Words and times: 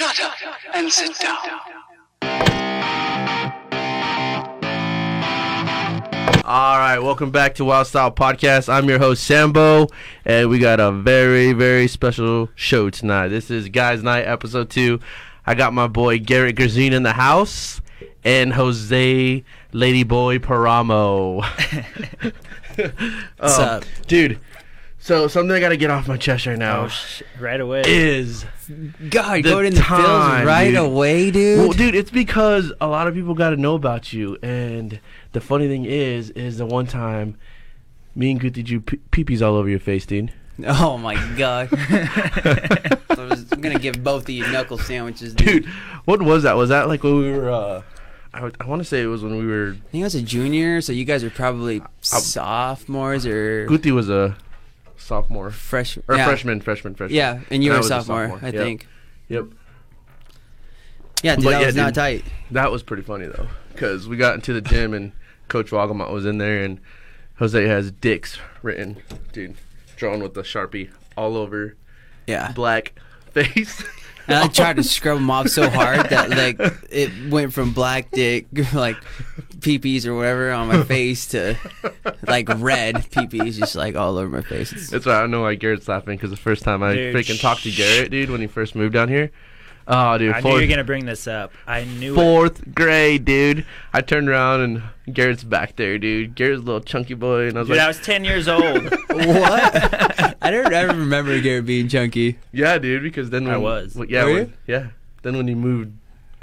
Shut 0.00 0.18
up 0.22 0.32
and 0.72 0.90
sit 0.90 1.14
down. 1.18 1.36
All 6.42 6.78
right, 6.78 6.98
welcome 7.00 7.30
back 7.30 7.54
to 7.56 7.66
Wild 7.66 7.86
Style 7.86 8.10
Podcast. 8.10 8.72
I'm 8.72 8.88
your 8.88 8.98
host 8.98 9.22
Sambo, 9.24 9.88
and 10.24 10.48
we 10.48 10.58
got 10.58 10.80
a 10.80 10.90
very, 10.90 11.52
very 11.52 11.86
special 11.86 12.48
show 12.54 12.88
tonight. 12.88 13.28
This 13.28 13.50
is 13.50 13.68
Guys 13.68 14.02
Night, 14.02 14.22
episode 14.22 14.70
two. 14.70 15.00
I 15.46 15.54
got 15.54 15.74
my 15.74 15.86
boy 15.86 16.18
Garrett 16.18 16.56
Grzine 16.56 16.92
in 16.92 17.02
the 17.02 17.12
house, 17.12 17.82
and 18.24 18.54
Jose 18.54 19.44
Ladyboy 19.74 20.38
Paramo. 20.40 21.42
What's 23.36 23.58
Um, 23.58 23.64
up? 23.68 23.84
dude? 24.06 24.40
So 25.02 25.28
something 25.28 25.50
I 25.56 25.60
got 25.60 25.70
to 25.70 25.78
get 25.78 25.90
off 25.90 26.06
my 26.08 26.18
chest 26.18 26.44
right 26.46 26.58
now 26.58 26.82
Oh, 26.84 26.88
sh- 26.88 27.22
right 27.40 27.58
away. 27.60 27.82
is 27.86 28.44
God, 29.08 29.38
The 29.38 29.42
going 29.42 29.66
in 29.66 29.74
the 29.74 29.80
time, 29.80 30.02
fields 30.36 30.46
right 30.46 30.66
dude. 30.70 30.76
away, 30.76 31.30
dude. 31.30 31.58
Well, 31.58 31.72
dude, 31.72 31.94
it's 31.94 32.10
because 32.10 32.70
a 32.82 32.86
lot 32.86 33.08
of 33.08 33.14
people 33.14 33.34
got 33.34 33.50
to 33.50 33.56
know 33.56 33.74
about 33.74 34.12
you, 34.12 34.36
and 34.42 35.00
the 35.32 35.40
funny 35.40 35.68
thing 35.68 35.86
is, 35.86 36.28
is 36.30 36.58
the 36.58 36.66
one 36.66 36.86
time 36.86 37.36
me 38.14 38.30
and 38.32 38.40
Guti 38.40 38.62
drew 38.62 38.80
pee- 38.80 39.00
peepees 39.10 39.40
all 39.40 39.56
over 39.56 39.68
your 39.70 39.80
face, 39.80 40.04
dude. 40.04 40.32
oh 40.66 40.98
my 40.98 41.14
god. 41.38 41.68
I 41.72 42.98
was 43.30 43.44
gonna 43.44 43.78
give 43.78 44.04
both 44.04 44.24
of 44.24 44.30
you 44.30 44.46
knuckle 44.52 44.76
sandwiches, 44.78 45.32
dude. 45.32 45.64
Dude, 45.64 45.66
what 46.04 46.20
was 46.20 46.42
that? 46.42 46.56
Was 46.56 46.68
that 46.68 46.88
like 46.88 47.02
when 47.02 47.16
we 47.18 47.32
were? 47.32 47.50
uh 47.50 47.82
I, 48.34 48.50
I 48.60 48.66
want 48.66 48.80
to 48.80 48.84
say 48.84 49.02
it 49.02 49.06
was 49.06 49.22
when 49.24 49.36
we 49.38 49.46
were. 49.46 49.70
I 49.76 49.90
think 49.90 50.02
I 50.02 50.06
was 50.06 50.14
a 50.14 50.22
junior, 50.22 50.80
so 50.82 50.92
you 50.92 51.04
guys 51.06 51.24
are 51.24 51.30
probably 51.30 51.82
sophomores 52.02 53.26
or 53.26 53.66
Guti 53.66 53.90
was 53.92 54.08
a 54.10 54.36
sophomore 55.10 55.50
fresh 55.50 55.98
or 56.06 56.14
yeah. 56.14 56.24
freshman, 56.24 56.60
freshman, 56.60 56.94
freshman. 56.94 57.16
Yeah, 57.16 57.40
and 57.50 57.64
you 57.64 57.70
And 57.70 57.74
were 57.74 57.74
a 57.74 57.78
was 57.78 57.86
a 57.86 57.88
sophomore, 57.88 58.28
sophomore, 58.28 58.48
I 58.48 58.52
yep. 58.52 58.62
think. 58.62 58.86
Yep. 59.28 59.44
Yeah, 61.24 61.34
dude, 61.34 61.44
But 61.44 61.50
that 61.50 61.60
yeah, 61.60 61.66
was 61.66 61.76
not 61.76 61.94
tight. 61.96 62.24
That 62.52 62.70
was 62.70 62.84
pretty 62.84 63.02
funny 63.02 63.26
though, 63.26 63.48
because 63.72 64.06
we 64.08 64.16
got 64.16 64.36
into 64.36 64.52
the 64.52 64.60
gym 64.60 64.94
and 64.94 65.10
Coach 65.48 65.70
Wagamont 65.72 66.12
was 66.12 66.24
in 66.26 66.38
there, 66.38 66.62
and 66.62 66.80
Jose 67.40 67.66
has 67.66 67.90
dicks 67.90 68.38
written, 68.62 68.98
dude, 69.32 69.56
drawn 69.96 70.22
with 70.22 70.34
the 70.34 70.42
sharpie 70.42 70.90
all 71.16 71.36
over 71.36 71.76
Yeah. 72.28 72.52
black 72.52 72.92
face. 73.32 73.82
And 74.28 74.36
I 74.38 74.46
tried 74.46 74.76
to 74.76 74.82
scrub 74.94 75.18
them 75.18 75.28
off 75.28 75.48
so 75.48 75.68
hard 75.68 76.08
that 76.10 76.30
like 76.30 76.56
it 76.88 77.10
went 77.32 77.52
from 77.52 77.72
black 77.72 78.12
dick 78.12 78.46
like 78.72 78.96
peepees 79.60 80.06
or 80.06 80.14
whatever 80.16 80.50
on 80.52 80.68
my 80.68 80.82
face 80.84 81.26
to 81.28 81.56
like 82.26 82.48
red 82.56 82.96
peepees 83.10 83.58
just 83.58 83.74
like 83.74 83.94
all 83.96 84.18
over 84.18 84.28
my 84.28 84.42
face. 84.42 84.72
It's- 84.72 84.90
That's 84.90 85.06
why 85.06 85.22
I 85.22 85.26
know 85.26 85.42
why 85.42 85.54
Garrett's 85.54 85.88
laughing 85.88 86.16
because 86.16 86.30
the 86.30 86.36
first 86.36 86.62
time 86.62 86.82
I 86.82 86.94
Dude, 86.94 87.14
freaking 87.14 87.40
talked 87.40 87.62
to. 87.64 87.70
Garrett, 87.70 88.10
dude, 88.10 88.30
when 88.30 88.40
he 88.40 88.46
first 88.46 88.74
moved 88.74 88.94
down 88.94 89.08
here. 89.08 89.30
Oh, 89.92 90.16
dude, 90.18 90.32
I 90.32 90.40
knew 90.40 90.50
you 90.50 90.60
were 90.60 90.66
gonna 90.68 90.84
bring 90.84 91.04
this 91.06 91.26
up. 91.26 91.52
I 91.66 91.82
knew 91.84 92.12
it. 92.12 92.16
fourth 92.16 92.74
grade, 92.74 93.24
dude. 93.24 93.66
I 93.92 94.02
turned 94.02 94.28
around 94.28 94.60
and 94.60 94.82
Garrett's 95.12 95.42
back 95.42 95.74
there, 95.74 95.98
dude. 95.98 96.36
Garrett's 96.36 96.62
a 96.62 96.64
little 96.64 96.80
chunky 96.80 97.14
boy, 97.14 97.48
and 97.48 97.56
I 97.56 97.60
was 97.60 97.68
Dude, 97.68 97.78
like, 97.78 97.84
I 97.84 97.88
was 97.88 97.98
ten 98.00 98.22
years 98.24 98.46
old. 98.46 98.62
what? 99.10 100.36
I 100.42 100.50
don't 100.50 100.72
ever 100.72 100.96
remember 100.96 101.40
Garrett 101.40 101.66
being 101.66 101.88
chunky. 101.88 102.38
yeah, 102.52 102.78
dude, 102.78 103.02
because 103.02 103.30
then 103.30 103.46
I 103.48 103.52
when, 103.52 103.62
was. 103.62 103.94
when- 103.96 104.08
yeah, 104.08 104.24
Were 104.24 104.32
when- 104.32 104.46
you? 104.46 104.52
yeah. 104.66 104.86
Then 105.22 105.36
when 105.36 105.48
he 105.48 105.54
moved, 105.56 105.92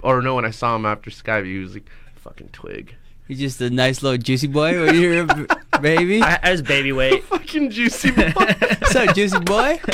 or 0.04 0.22
no, 0.22 0.36
when 0.36 0.44
I 0.46 0.52
saw 0.52 0.76
him 0.76 0.86
after 0.86 1.10
Skyview, 1.10 1.46
he 1.46 1.60
was 1.60 1.74
like, 1.74 1.90
fucking 2.16 2.50
twig, 2.50 2.96
He's 3.28 3.40
just 3.40 3.60
a 3.62 3.70
nice 3.70 4.02
little 4.04 4.18
juicy 4.18 4.48
boy. 4.48 4.86
What 4.86 4.96
you're 4.96 5.24
a 5.24 5.26
b- 5.26 5.46
baby? 5.82 6.22
I, 6.22 6.40
I 6.44 6.52
was 6.52 6.62
baby 6.62 6.92
weight. 6.94 7.24
fucking 7.26 7.72
juicy 7.72 8.12
boy. 8.12 8.32
What's 8.36 8.96
up, 8.96 9.14
juicy 9.16 9.40
boy? 9.40 9.80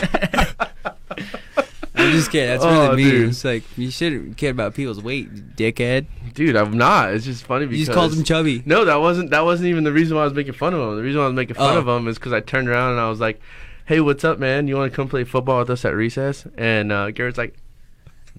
I'm 1.96 2.12
just 2.12 2.32
kidding. 2.32 2.50
That's 2.50 2.66
really 2.66 2.88
Oh, 2.88 2.96
mean. 2.96 3.10
dude. 3.10 3.30
It's 3.30 3.46
like 3.46 3.64
you 3.78 3.90
shouldn't 3.92 4.38
care 4.38 4.52
about 4.52 4.74
people's 4.74 5.02
weight, 5.02 5.56
dickhead. 5.56 6.06
dude, 6.34 6.56
I'm 6.56 6.76
not. 6.78 7.14
It's 7.14 7.24
just 7.26 7.44
funny 7.46 7.66
because 7.66 7.80
You 7.80 7.86
just 7.86 7.96
called 7.96 8.14
him 8.14 8.24
chubby. 8.24 8.64
No, 8.66 8.84
that 8.86 8.96
wasn't 8.98 9.30
that 9.30 9.46
wasn't 9.46 9.70
even 9.70 9.84
the 9.84 9.94
reason 9.94 10.16
why 10.18 10.24
I 10.24 10.26
was 10.26 10.34
making 10.34 10.54
fun 10.54 10.74
of 10.74 10.80
him. 10.82 10.96
The 10.98 11.04
reason 11.04 11.20
why 11.20 11.26
I 11.26 11.28
was 11.30 11.36
making 11.36 11.56
fun 11.56 11.76
Oh. 11.76 11.80
of 11.80 11.88
him 11.88 12.08
is 12.08 12.18
because 12.18 12.34
I 12.34 12.40
turned 12.40 12.68
around 12.68 12.92
and 12.94 13.00
I 13.00 13.10
was 13.10 13.20
like, 13.20 13.40
"Hey, 13.86 14.00
what's 14.02 14.24
up, 14.24 14.40
man? 14.40 14.68
You 14.68 14.76
want 14.76 14.92
to 14.92 14.96
come 14.96 15.08
play 15.08 15.24
football 15.24 15.60
with 15.60 15.70
us 15.70 15.86
at 15.86 15.96
recess?" 15.96 16.46
And 16.58 16.92
uh, 16.92 17.12
Garrett's 17.12 17.38
like, 17.38 17.56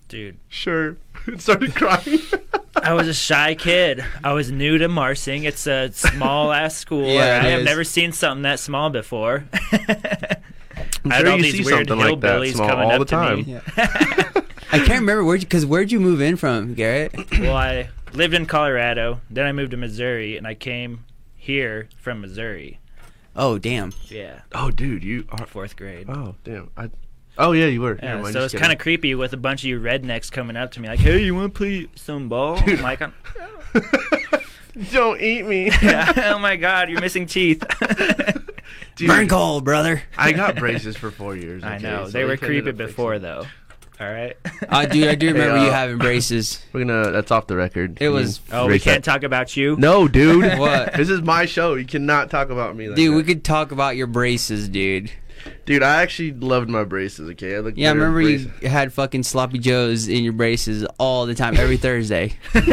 Dude, 0.08 0.36
"Sure." 0.48 0.96
and 1.26 1.40
started 1.40 1.74
crying. 1.74 2.18
I 2.84 2.92
was 2.92 3.08
a 3.08 3.14
shy 3.14 3.54
kid. 3.54 4.04
I 4.22 4.32
was 4.32 4.50
new 4.50 4.78
to 4.78 4.88
Marsing. 4.88 5.44
It's 5.44 5.66
a 5.66 5.90
small 5.92 6.52
ass 6.52 6.76
school. 6.84 7.06
Yeah, 7.08 7.40
I 7.42 7.48
have 7.48 7.60
is. 7.60 7.64
never 7.64 7.82
seen 7.84 8.12
something 8.12 8.42
that 8.42 8.60
small 8.60 8.90
before. 8.90 9.44
I'm 9.72 11.12
I 11.12 11.16
had 11.16 11.20
sure 11.22 11.30
all 11.30 11.36
you 11.36 11.42
these 11.42 11.52
see 11.58 11.64
weird 11.64 11.88
something 11.88 11.98
like 11.98 12.20
that 12.20 12.40
hillbillies 12.40 12.54
small 12.54 12.68
coming 12.68 12.84
all 12.86 12.92
up 12.92 12.98
the 13.00 13.04
to 13.06 13.10
time. 13.10 13.36
me. 13.38 13.42
Yeah. 13.52 13.60
I 14.72 14.78
can't 14.78 15.00
remember 15.00 15.24
where 15.24 15.36
you 15.36 15.42
because 15.42 15.64
where'd 15.66 15.92
you 15.92 16.00
move 16.00 16.20
in 16.20 16.36
from, 16.36 16.74
Garrett? 16.74 17.14
well, 17.40 17.56
I 17.56 17.90
lived 18.12 18.34
in 18.34 18.46
Colorado. 18.46 19.20
Then 19.30 19.46
I 19.46 19.52
moved 19.52 19.70
to 19.72 19.76
Missouri, 19.76 20.36
and 20.36 20.46
I 20.46 20.54
came 20.54 21.04
here 21.36 21.88
from 21.98 22.20
Missouri. 22.20 22.80
Oh 23.36 23.58
damn. 23.58 23.92
Yeah, 24.08 24.40
Oh, 24.52 24.70
dude, 24.70 25.02
you 25.04 25.26
are. 25.30 25.46
fourth 25.46 25.76
grade. 25.76 26.06
Oh, 26.08 26.34
damn. 26.44 26.70
I. 26.76 26.90
Oh 27.36 27.52
yeah, 27.52 27.66
you 27.66 27.80
were. 27.80 27.96
Yeah, 27.96 28.10
Never 28.10 28.22
mind, 28.22 28.32
so 28.32 28.40
just 28.42 28.54
it's 28.54 28.60
kind 28.60 28.72
of 28.72 28.78
creepy 28.78 29.14
with 29.14 29.32
a 29.32 29.36
bunch 29.36 29.62
of 29.62 29.68
you 29.68 29.80
rednecks 29.80 30.30
coming 30.30 30.56
up 30.56 30.70
to 30.72 30.80
me 30.80 30.88
like, 30.88 31.00
"Hey, 31.00 31.22
you 31.24 31.34
want 31.34 31.52
to 31.54 31.58
play 31.58 31.88
some 31.96 32.28
ball?" 32.28 32.58
I'm 32.64 32.82
like, 32.82 33.02
I'm, 33.02 33.12
Don't 34.92 35.20
eat 35.20 35.46
me. 35.46 35.70
yeah, 35.82 36.32
"Oh 36.34 36.38
my 36.38 36.56
God, 36.56 36.90
you're 36.90 37.00
missing 37.00 37.26
teeth." 37.26 37.62
Dude, 38.96 39.08
Burn 39.08 39.28
cold, 39.28 39.64
brother. 39.64 40.02
I 40.16 40.32
got 40.32 40.56
braces 40.56 40.96
for 40.96 41.10
four 41.10 41.36
years. 41.36 41.64
I 41.64 41.76
okay, 41.76 41.82
know 41.82 42.04
so 42.04 42.10
they 42.12 42.24
were 42.24 42.36
creepy 42.36 42.70
before, 42.70 43.18
though. 43.18 43.44
All 44.00 44.06
right. 44.12 44.36
Uh, 44.68 44.86
dude, 44.86 45.06
I 45.06 45.14
do 45.14 45.28
remember 45.28 45.56
Hey, 45.56 45.64
you 45.64 45.70
uh, 45.70 45.72
having 45.72 45.98
braces. 45.98 46.64
We're 46.72 46.84
gonna. 46.84 47.10
That's 47.12 47.30
off 47.30 47.46
the 47.46 47.56
record. 47.56 47.98
It 48.00 48.08
was- 48.08 48.40
Oh, 48.50 48.66
we 48.66 48.78
can't 48.80 49.04
talk 49.04 49.22
about 49.22 49.56
you. 49.56 49.76
No, 49.76 50.08
dude. 50.08 50.58
What? 50.58 50.94
This 50.94 51.08
is 51.08 51.22
my 51.22 51.46
show. 51.46 51.74
You 51.74 51.84
cannot 51.84 52.30
talk 52.30 52.50
about 52.50 52.74
me. 52.76 52.88
Like 52.88 52.96
Dude, 52.96 53.12
that. 53.12 53.16
we 53.16 53.22
could 53.22 53.44
talk 53.44 53.70
about 53.70 53.96
your 53.96 54.08
braces, 54.08 54.68
dude. 54.68 55.12
Dude, 55.66 55.82
I 55.82 56.02
actually 56.02 56.32
loved 56.32 56.68
my 56.68 56.84
braces. 56.84 57.28
Okay, 57.30 57.56
I 57.56 57.60
look. 57.60 57.74
Yeah, 57.76 57.90
I 57.90 57.92
better 57.94 58.06
in 58.06 58.12
remember 58.14 58.50
you 58.62 58.68
had 58.68 58.92
fucking 58.92 59.22
sloppy 59.22 59.58
joes 59.58 60.08
in 60.08 60.24
your 60.24 60.32
braces 60.32 60.84
all 60.98 61.26
the 61.26 61.34
time, 61.34 61.56
every 61.56 61.76
Thursday. 61.76 62.34
what 62.52 62.64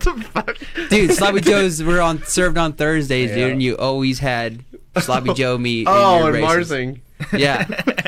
the 0.00 0.26
fuck, 0.32 0.56
Dude, 0.90 1.12
sloppy 1.12 1.40
joes 1.40 1.82
were 1.82 2.00
on 2.00 2.22
served 2.24 2.58
on 2.58 2.72
Thursdays, 2.72 3.30
Yeah. 3.30 3.36
dude, 3.36 3.52
and 3.52 3.62
you 3.62 3.76
always 3.76 4.18
had 4.18 4.64
sloppy 4.98 5.30
oh, 5.30 5.34
joe 5.34 5.58
meat. 5.58 5.86
Oh, 5.88 6.16
in 6.16 6.18
your 6.24 6.34
and 6.34 6.44
braces. 6.44 6.70
Marsing. 6.70 7.02
Yeah. 7.32 7.66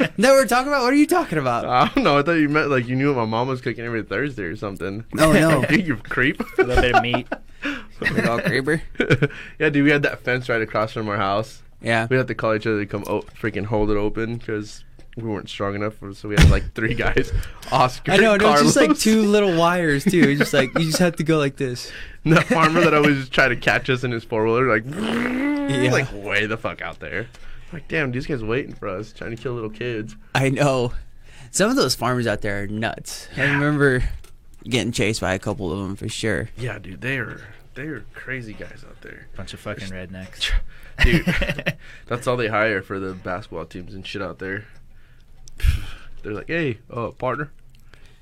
No, 0.18 0.30
we're 0.30 0.46
talking 0.46 0.68
about. 0.68 0.82
What 0.82 0.94
are 0.94 0.96
you 0.96 1.06
talking 1.06 1.36
about? 1.36 1.66
I 1.66 1.92
don't 1.94 2.02
know. 2.02 2.16
I 2.16 2.22
thought 2.22 2.32
you 2.32 2.48
meant 2.48 2.70
like 2.70 2.88
you 2.88 2.96
knew 2.96 3.08
what 3.14 3.18
my 3.20 3.24
mom 3.26 3.48
was 3.48 3.60
cooking 3.60 3.84
every 3.84 4.02
Thursday 4.02 4.44
or 4.44 4.56
something. 4.56 5.04
Oh 5.18 5.30
no, 5.30 5.62
Dude, 5.66 5.86
you 5.86 5.96
creep. 5.96 6.40
A 6.40 6.62
little 6.62 6.80
bit 6.82 6.94
of 6.94 7.02
meat. 7.02 7.26
big 8.00 8.26
old 8.26 8.42
creeper. 8.44 8.80
yeah, 9.58 9.68
dude, 9.68 9.84
we 9.84 9.90
had 9.90 10.02
that 10.04 10.20
fence 10.20 10.48
right 10.48 10.62
across 10.62 10.92
from 10.92 11.10
our 11.10 11.18
house. 11.18 11.62
Yeah. 11.80 12.06
We 12.10 12.16
had 12.16 12.28
to 12.28 12.34
call 12.34 12.54
each 12.54 12.66
other 12.66 12.80
to 12.80 12.86
come 12.86 13.04
o- 13.06 13.22
freaking 13.22 13.64
hold 13.66 13.90
it 13.90 13.96
open 13.96 14.36
because 14.36 14.82
we 15.16 15.22
weren't 15.24 15.48
strong 15.48 15.74
enough. 15.74 15.94
So 16.14 16.28
we 16.28 16.34
had 16.36 16.50
like 16.50 16.74
three 16.74 16.94
guys. 17.06 17.32
Oscar, 17.72 18.12
I 18.12 18.16
know, 18.18 18.34
it 18.34 18.42
was 18.42 18.62
just 18.62 18.76
like 18.76 18.98
two 18.98 19.22
little 19.22 19.56
wires 19.56 20.04
too. 20.04 20.20
It's 20.20 20.40
just 20.40 20.52
like 20.54 20.72
you 20.78 20.84
just 20.86 20.98
have 20.98 21.16
to 21.16 21.24
go 21.24 21.38
like 21.38 21.56
this. 21.56 21.90
and 22.24 22.34
that 22.36 22.46
farmer 22.46 22.80
that 22.80 22.94
always 22.94 23.28
try 23.28 23.48
to 23.48 23.56
catch 23.56 23.88
us 23.90 24.04
in 24.04 24.10
his 24.10 24.24
four 24.24 24.44
wheeler, 24.44 24.66
like, 24.68 24.84
Yeah. 24.86 25.90
like 25.92 26.12
way 26.12 26.46
the 26.46 26.56
fuck 26.56 26.82
out 26.82 26.98
there. 27.00 27.28
Like, 27.72 27.88
damn, 27.88 28.12
these 28.12 28.26
guys 28.26 28.42
waiting 28.44 28.74
for 28.74 28.88
us, 28.88 29.12
trying 29.12 29.34
to 29.34 29.42
kill 29.42 29.52
little 29.54 29.70
kids. 29.70 30.16
I 30.34 30.50
know. 30.50 30.92
Some 31.50 31.70
of 31.70 31.76
those 31.76 31.94
farmers 31.94 32.26
out 32.26 32.40
there 32.42 32.62
are 32.62 32.66
nuts. 32.66 33.28
I 33.36 33.42
remember 33.42 34.04
getting 34.64 34.92
chased 34.92 35.20
by 35.20 35.34
a 35.34 35.38
couple 35.38 35.72
of 35.72 35.78
them 35.78 35.96
for 35.96 36.08
sure. 36.08 36.48
Yeah, 36.56 36.78
dude, 36.78 37.00
they 37.00 37.18
are 37.18 37.40
they 37.76 37.82
are 37.84 38.04
crazy 38.14 38.52
guys 38.54 38.84
out 38.88 39.00
there. 39.02 39.28
Bunch 39.36 39.54
of 39.54 39.60
fucking 39.60 39.88
rednecks. 39.88 40.50
Dude, 41.04 41.76
that's 42.06 42.26
all 42.26 42.36
they 42.36 42.48
hire 42.48 42.82
for 42.82 42.98
the 42.98 43.12
basketball 43.14 43.66
teams 43.66 43.94
and 43.94 44.04
shit 44.06 44.20
out 44.22 44.38
there. 44.40 44.64
They're 46.22 46.32
like, 46.34 46.48
hey, 46.48 46.78
uh, 46.90 47.10
partner, 47.12 47.52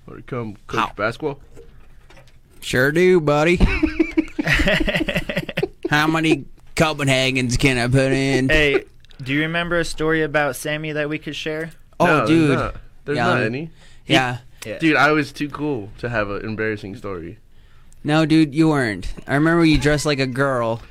want 0.06 0.18
to 0.18 0.22
come 0.30 0.56
coach 0.66 0.80
How? 0.80 0.92
basketball? 0.94 1.40
Sure 2.60 2.92
do, 2.92 3.20
buddy. 3.20 3.56
How 5.90 6.06
many 6.06 6.46
Copenhagen's 6.76 7.56
can 7.56 7.78
I 7.78 7.86
put 7.88 8.12
in? 8.12 8.48
hey, 8.48 8.84
do 9.22 9.32
you 9.32 9.40
remember 9.42 9.78
a 9.78 9.84
story 9.84 10.22
about 10.22 10.56
Sammy 10.56 10.92
that 10.92 11.08
we 11.08 11.18
could 11.18 11.36
share? 11.36 11.70
oh, 12.00 12.06
No, 12.06 12.16
there's 12.18 12.28
dude. 12.28 12.58
not. 12.58 12.76
There's 13.04 13.16
Yeah, 13.16 13.24
not 13.26 13.42
any. 13.42 13.70
Yeah. 14.06 14.38
Yeah. 14.66 14.78
Dude, 14.78 14.96
I 14.96 15.12
was 15.12 15.30
too 15.32 15.48
cool 15.50 15.90
to 15.98 16.08
have 16.08 16.30
an 16.30 16.44
embarrassing 16.44 16.96
story. 16.96 17.38
No, 18.04 18.26
dude, 18.26 18.54
you 18.54 18.68
weren't. 18.68 19.12
I 19.26 19.34
remember 19.34 19.64
you 19.64 19.78
dressed 19.78 20.04
like 20.06 20.18
a 20.20 20.26
girl 20.26 20.82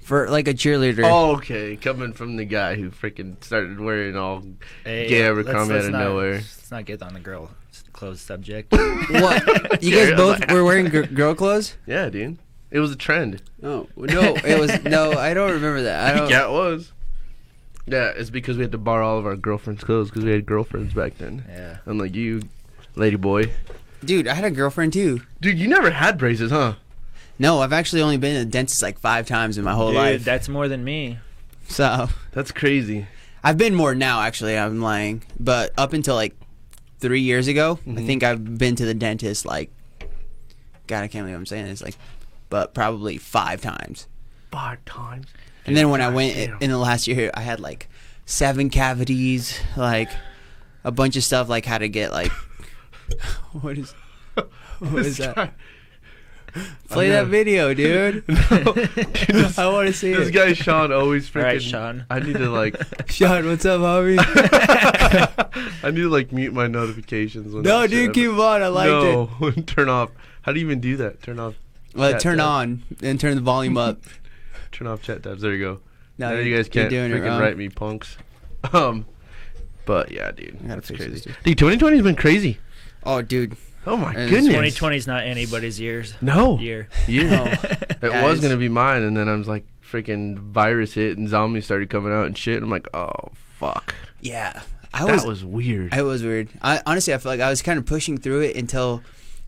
for 0.00 0.28
like 0.30 0.48
a 0.48 0.54
cheerleader. 0.54 1.02
Oh, 1.04 1.36
okay. 1.36 1.76
Coming 1.76 2.12
from 2.14 2.36
the 2.36 2.44
guy 2.46 2.76
who 2.76 2.90
freaking 2.90 3.42
started 3.44 3.78
wearing 3.78 4.16
all 4.16 4.42
Hey, 4.84 5.06
gay 5.08 5.30
let's- 5.30 5.48
out 5.48 5.70
of 5.70 5.90
not- 5.90 5.98
nowhere. 5.98 6.32
Let's 6.34 6.70
not 6.70 6.84
get 6.86 7.02
on 7.02 7.14
the 7.14 7.20
girl 7.20 7.50
clothes 7.92 8.20
subject. 8.20 8.72
What? 8.72 9.78
You 9.82 9.90
guys 9.94 10.12
both 10.16 10.50
were 10.50 10.64
wearing 10.64 10.88
gr- 10.90 11.02
girl 11.02 11.34
clothes? 11.34 11.76
Yeah, 11.86 12.08
dude. 12.08 12.38
It 12.70 12.80
was 12.80 12.90
a 12.90 12.96
trend. 12.96 13.42
No, 13.60 13.86
no, 13.96 14.34
it 14.36 14.58
was 14.58 14.82
no. 14.84 15.12
I 15.12 15.34
don't 15.34 15.50
remember 15.52 15.82
that. 15.82 16.14
I 16.14 16.18
don't. 16.18 16.30
yeah, 16.30 16.46
it 16.46 16.50
was. 16.52 16.90
Yeah, 17.86 18.12
it's 18.16 18.30
because 18.30 18.56
we 18.56 18.62
had 18.62 18.72
to 18.72 18.78
borrow 18.78 19.06
all 19.06 19.18
of 19.18 19.26
our 19.26 19.36
girlfriends' 19.36 19.84
clothes 19.84 20.08
because 20.08 20.24
we 20.24 20.30
had 20.30 20.46
girlfriends 20.46 20.94
back 20.94 21.18
then. 21.18 21.44
yeah. 21.48 21.78
Unlike 21.84 22.14
you, 22.14 22.42
lady 22.96 23.16
boy. 23.16 23.50
Dude, 24.04 24.28
I 24.28 24.34
had 24.34 24.44
a 24.44 24.50
girlfriend 24.50 24.92
too. 24.92 25.22
Dude, 25.40 25.58
you 25.58 25.68
never 25.68 25.90
had 25.90 26.18
braces, 26.18 26.50
huh? 26.50 26.74
No, 27.38 27.60
I've 27.60 27.72
actually 27.72 28.02
only 28.02 28.18
been 28.18 28.34
to 28.34 28.40
the 28.44 28.50
dentist 28.50 28.82
like 28.82 28.98
five 28.98 29.26
times 29.26 29.58
in 29.58 29.64
my 29.64 29.72
whole 29.74 29.88
Dude, 29.88 29.96
life. 29.96 30.24
that's 30.24 30.48
more 30.48 30.68
than 30.68 30.84
me. 30.84 31.18
So 31.68 32.08
That's 32.32 32.52
crazy. 32.52 33.06
I've 33.42 33.56
been 33.58 33.74
more 33.74 33.94
now. 33.94 34.20
Actually, 34.20 34.56
I'm 34.58 34.80
lying. 34.80 35.22
But 35.40 35.72
up 35.76 35.92
until 35.92 36.14
like 36.14 36.34
three 37.00 37.20
years 37.20 37.48
ago, 37.48 37.78
I 37.86 37.90
Mhm. 37.90 38.06
think 38.06 38.22
I've 38.22 38.58
been 38.58 38.76
to 38.76 38.84
the 38.84 38.94
dentist 38.94 39.44
like, 39.46 39.70
God, 40.86 41.02
I 41.02 41.08
can't 41.08 41.24
believe 41.24 41.36
I'm 41.36 41.46
saying 41.46 41.66
this. 41.66 41.82
Like, 41.82 41.96
but 42.50 42.74
probably 42.74 43.16
five 43.18 43.60
times. 43.60 44.06
Five 44.50 44.84
times. 44.84 45.26
And 45.64 45.76
then 45.76 45.90
when 45.90 46.00
I 46.00 46.08
went 46.10 46.34
damn. 46.34 46.58
in 46.60 46.70
the 46.70 46.78
last 46.78 47.08
year, 47.08 47.30
I 47.34 47.40
had 47.40 47.58
like 47.60 47.88
seven 48.26 48.68
cavities, 48.70 49.58
like 49.76 50.10
a 50.84 50.90
bunch 50.92 51.16
of 51.16 51.24
stuff, 51.24 51.48
like 51.48 51.64
how 51.64 51.78
to 51.78 51.88
get 51.88 52.12
like 52.12 52.30
what 53.60 53.78
is 53.78 53.92
what 54.78 55.06
is 55.06 55.18
that? 55.18 55.54
Play 56.90 57.08
that 57.08 57.28
video, 57.28 57.72
dude. 57.72 58.26
Dude, 58.26 59.58
I 59.58 59.68
want 59.72 59.86
to 59.88 59.92
see 59.94 60.12
This 60.12 60.28
it. 60.28 60.32
guy 60.32 60.52
Sean 60.52 60.92
always 60.92 61.30
freaking. 61.30 61.36
All 61.36 61.42
right, 61.44 61.62
Sean. 61.62 62.04
I 62.10 62.18
need 62.20 62.34
to 62.36 62.50
like. 62.50 62.76
Sean, 63.10 63.46
what's 63.46 63.64
up, 63.64 63.80
homie? 63.80 64.18
I 65.82 65.90
need 65.90 65.96
to 65.96 66.10
like 66.10 66.30
mute 66.30 66.52
my 66.52 66.66
notifications. 66.66 67.54
When 67.54 67.62
no, 67.62 67.80
that 67.82 67.90
shit 67.90 68.12
dude, 68.12 68.14
keep 68.14 68.38
on. 68.38 68.62
I 68.62 68.66
liked 68.68 68.90
it. 68.90 69.40
no, 69.40 69.50
turn 69.62 69.88
off. 69.88 70.10
How 70.42 70.52
do 70.52 70.60
you 70.60 70.66
even 70.66 70.80
do 70.80 70.98
that? 70.98 71.22
Turn 71.22 71.38
off. 71.38 71.54
Well, 71.94 72.18
turn 72.18 72.36
tab. 72.36 72.46
on 72.46 72.82
and 73.02 73.18
turn 73.18 73.34
the 73.36 73.40
volume 73.40 73.78
up. 73.78 74.00
Turn 74.72 74.86
off 74.88 75.00
chat 75.02 75.22
tabs. 75.22 75.40
There 75.40 75.54
you 75.54 75.58
go. 75.64 75.80
No, 76.18 76.28
now 76.28 76.34
you're- 76.34 76.50
you 76.50 76.56
guys 76.56 76.66
you're 76.66 76.84
can't 76.84 76.90
doing 76.90 77.12
it 77.12 77.14
freaking 77.14 77.28
wrong. 77.28 77.40
write 77.40 77.56
me, 77.56 77.70
punks. 77.70 78.18
Um, 78.74 79.06
but 79.86 80.10
yeah, 80.10 80.30
dude, 80.32 80.58
that's 80.64 80.88
crazy. 80.88 81.08
this, 81.08 81.22
dude. 81.22 81.36
Dude, 81.44 81.58
2020 81.58 81.96
has 81.96 82.04
been 82.04 82.14
crazy. 82.14 82.58
Oh, 83.04 83.22
dude. 83.22 83.56
Oh 83.86 83.96
my 83.96 84.12
And 84.14 84.30
goodness. 84.30 84.46
2020 84.46 84.96
is 84.96 85.06
not 85.08 85.24
anybody's 85.24 85.80
years. 85.80 86.14
No. 86.20 86.58
Year. 86.58 86.88
Yeah. 87.08 87.58
It 88.02 88.10
Yeah, 88.10 88.24
was 88.24 88.38
it's- 88.38 88.40
gonna 88.40 88.58
be 88.58 88.68
mine, 88.68 89.02
and 89.02 89.16
then 89.16 89.28
I 89.28 89.36
was 89.36 89.46
like, 89.46 89.64
freaking 89.88 90.36
virus 90.36 90.94
hit, 90.94 91.18
and 91.18 91.28
zombies 91.28 91.64
started 91.64 91.88
coming 91.88 92.12
out 92.12 92.26
and 92.26 92.36
shit. 92.36 92.60
I'm 92.62 92.68
like, 92.70 92.88
oh 92.94 93.12
fuck, 93.58 93.94
Yeah, 94.20 94.60
I 94.92 95.04
was 95.04 95.22
that 95.22 95.28
was. 95.28 95.44
was, 95.44 95.44
weird. 95.44 95.94
It 95.94 96.02
was 96.02 96.22
weird. 96.24 96.48
I 96.60 96.80
honestly, 96.84 97.14
I 97.14 97.18
feel 97.18 97.30
like 97.30 97.40
I 97.40 97.48
was 97.48 97.62
kind 97.62 97.78
of 97.78 97.86
pushing 97.86 98.18
through 98.18 98.40
it 98.40 98.56
until 98.56 99.02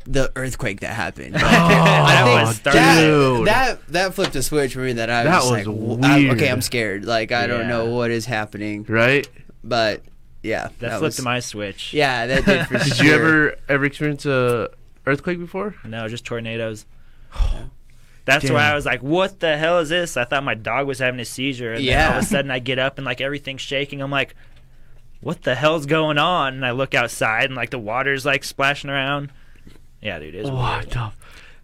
the 0.07 0.31
earthquake 0.37 0.81
that 0.81 0.95
happened. 0.95 1.35
Oh, 1.37 1.41
that 1.41 2.25
oh, 2.27 2.47
was 2.47 2.57
started 2.57 2.79
that, 2.79 3.01
dude. 3.01 3.47
that 3.49 3.87
that 3.89 4.15
flipped 4.15 4.37
a 4.37 4.43
switch 4.45 4.75
for 4.75 4.81
me 4.81 4.93
that 4.95 5.11
I 5.11 5.25
was, 5.25 5.33
That 5.33 5.35
just 5.39 5.51
was 5.51 5.51
like, 5.51 5.65
w- 5.65 6.01
I- 6.05 6.17
weird. 6.19 6.37
okay, 6.37 6.49
I'm 6.51 6.63
scared. 6.63 7.05
Like 7.05 7.33
I 7.33 7.47
don't 7.49 7.63
Yeah. 7.63 7.69
know 7.69 7.85
what 7.87 8.11
is 8.13 8.27
happening, 8.27 8.85
right? 8.89 9.27
but 9.65 10.03
yeah, 10.45 10.69
That, 10.79 10.99
flipped 10.99 11.17
was, 11.17 11.23
my 11.23 11.41
switch. 11.41 11.93
Yeah, 11.93 12.27
that 12.27 12.45
did 12.45 12.67
for 12.69 12.79
Did 12.85 12.97
sure. 12.97 13.07
you 13.07 13.13
ever 13.15 13.57
ever 13.69 13.85
experience 13.85 14.27
a 14.27 14.71
earthquake 15.07 15.39
before? 15.39 15.75
No, 15.85 16.07
just 16.09 16.25
tornadoes. 16.25 16.87
That's 18.27 18.49
why 18.51 18.71
I 18.71 18.75
was 18.75 18.87
like, 18.87 19.03
"What 19.03 19.41
the 19.41 19.59
hell 19.59 19.79
is 19.81 19.91
this?" 19.91 20.17
I 20.17 20.25
thought 20.25 20.45
my 20.45 20.55
dog 20.55 20.87
was 20.87 20.99
having 20.99 21.21
a 21.21 21.25
seizure, 21.27 21.75
and 21.75 21.87
then 21.87 22.11
all 22.13 22.19
of 22.19 22.23
a 22.25 22.27
sudden 22.27 22.51
I 22.51 22.59
get 22.59 22.79
up 22.79 22.97
and 22.97 23.05
like 23.05 23.21
everything's 23.21 23.61
shaking. 23.61 24.01
I'm 24.01 24.11
like, 24.11 24.35
"What 25.21 25.43
the 25.43 25.55
hell's 25.55 25.85
going 25.85 26.17
on?" 26.17 26.55
And 26.55 26.65
I 26.65 26.71
look 26.71 26.95
outside 26.95 27.45
and 27.45 27.55
like 27.55 27.69
the 27.71 27.79
water's 27.79 28.25
like 28.25 28.43
splashing 28.45 28.89
around. 28.89 29.31
Yeah, 30.01 30.19
dude, 30.21 30.35
it 30.35 30.39
is. 30.39 30.51
What 30.51 30.85
weird. 30.87 30.91
the? 30.93 31.13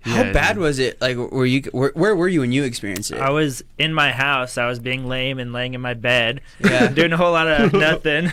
How 0.02 0.23
Yeah, 0.23 0.32
bad 0.32 0.55
dude. 0.55 0.62
was 0.62 0.79
it? 0.79 0.99
Like, 1.00 1.17
were 1.17 1.44
you? 1.44 1.62
Where, 1.73 1.91
where 1.94 2.17
were 2.17 2.29
you 2.29 2.41
when 2.41 2.52
you 2.52 2.64
experienced 2.64 3.11
it? 3.11 3.20
I 3.20 3.31
was 3.31 3.62
in 3.79 3.93
my 3.93 4.12
house. 4.12 4.56
I 4.56 4.67
was 4.67 4.79
being 4.79 5.06
lame 5.06 5.38
and 5.38 5.52
laying 5.52 5.75
in 5.75 5.81
my 5.82 5.93
bed, 5.94 6.41
Yeah. 6.58 6.87
doing 6.93 7.12
a 7.12 7.17
whole 7.19 7.32
lot 7.32 7.49
of 7.49 7.73
nothing. 7.75 8.32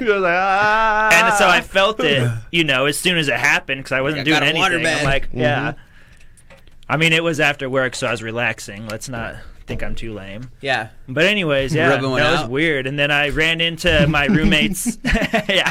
You 0.00 0.18
like, 0.18 0.32
ah. 0.36 1.10
and 1.30 1.34
so 1.34 1.48
I 1.48 1.60
felt 1.62 1.98
it, 2.00 2.30
you 2.52 2.62
know, 2.64 2.86
as 2.86 2.96
soon 2.98 3.18
as 3.18 3.26
it 3.28 3.34
happened 3.34 3.80
because 3.80 3.92
I 3.92 4.00
wasn't 4.02 4.20
I 4.20 4.24
doing 4.24 4.40
got 4.40 4.54
water 4.54 4.76
anything. 4.76 4.98
I'm 4.98 5.04
like, 5.04 5.28
yeah. 5.32 5.72
Mhm. 5.72 5.76
I 6.88 6.96
mean, 6.96 7.12
it 7.12 7.22
was 7.24 7.38
after 7.40 7.68
work, 7.70 7.94
so 7.94 8.06
I 8.06 8.10
was 8.12 8.22
relaxing. 8.22 8.86
Let's 8.88 9.08
not 9.08 9.36
think 9.70 9.82
I'm 9.84 9.94
too 9.94 10.12
lame. 10.12 10.50
yeah, 10.60 10.88
But 11.08 11.24
anyways, 11.26 11.74
yeah, 11.74 11.88
Rubbing 11.90 12.10
one 12.10 12.20
that 12.20 12.30
was 12.32 12.40
out? 12.42 12.50
weird. 12.50 12.86
And 12.86 12.98
then 12.98 13.10
I 13.10 13.28
ran 13.30 13.60
into 13.60 14.06
my 14.08 14.26
roommate's. 14.36 14.98
yeah. 15.48 15.70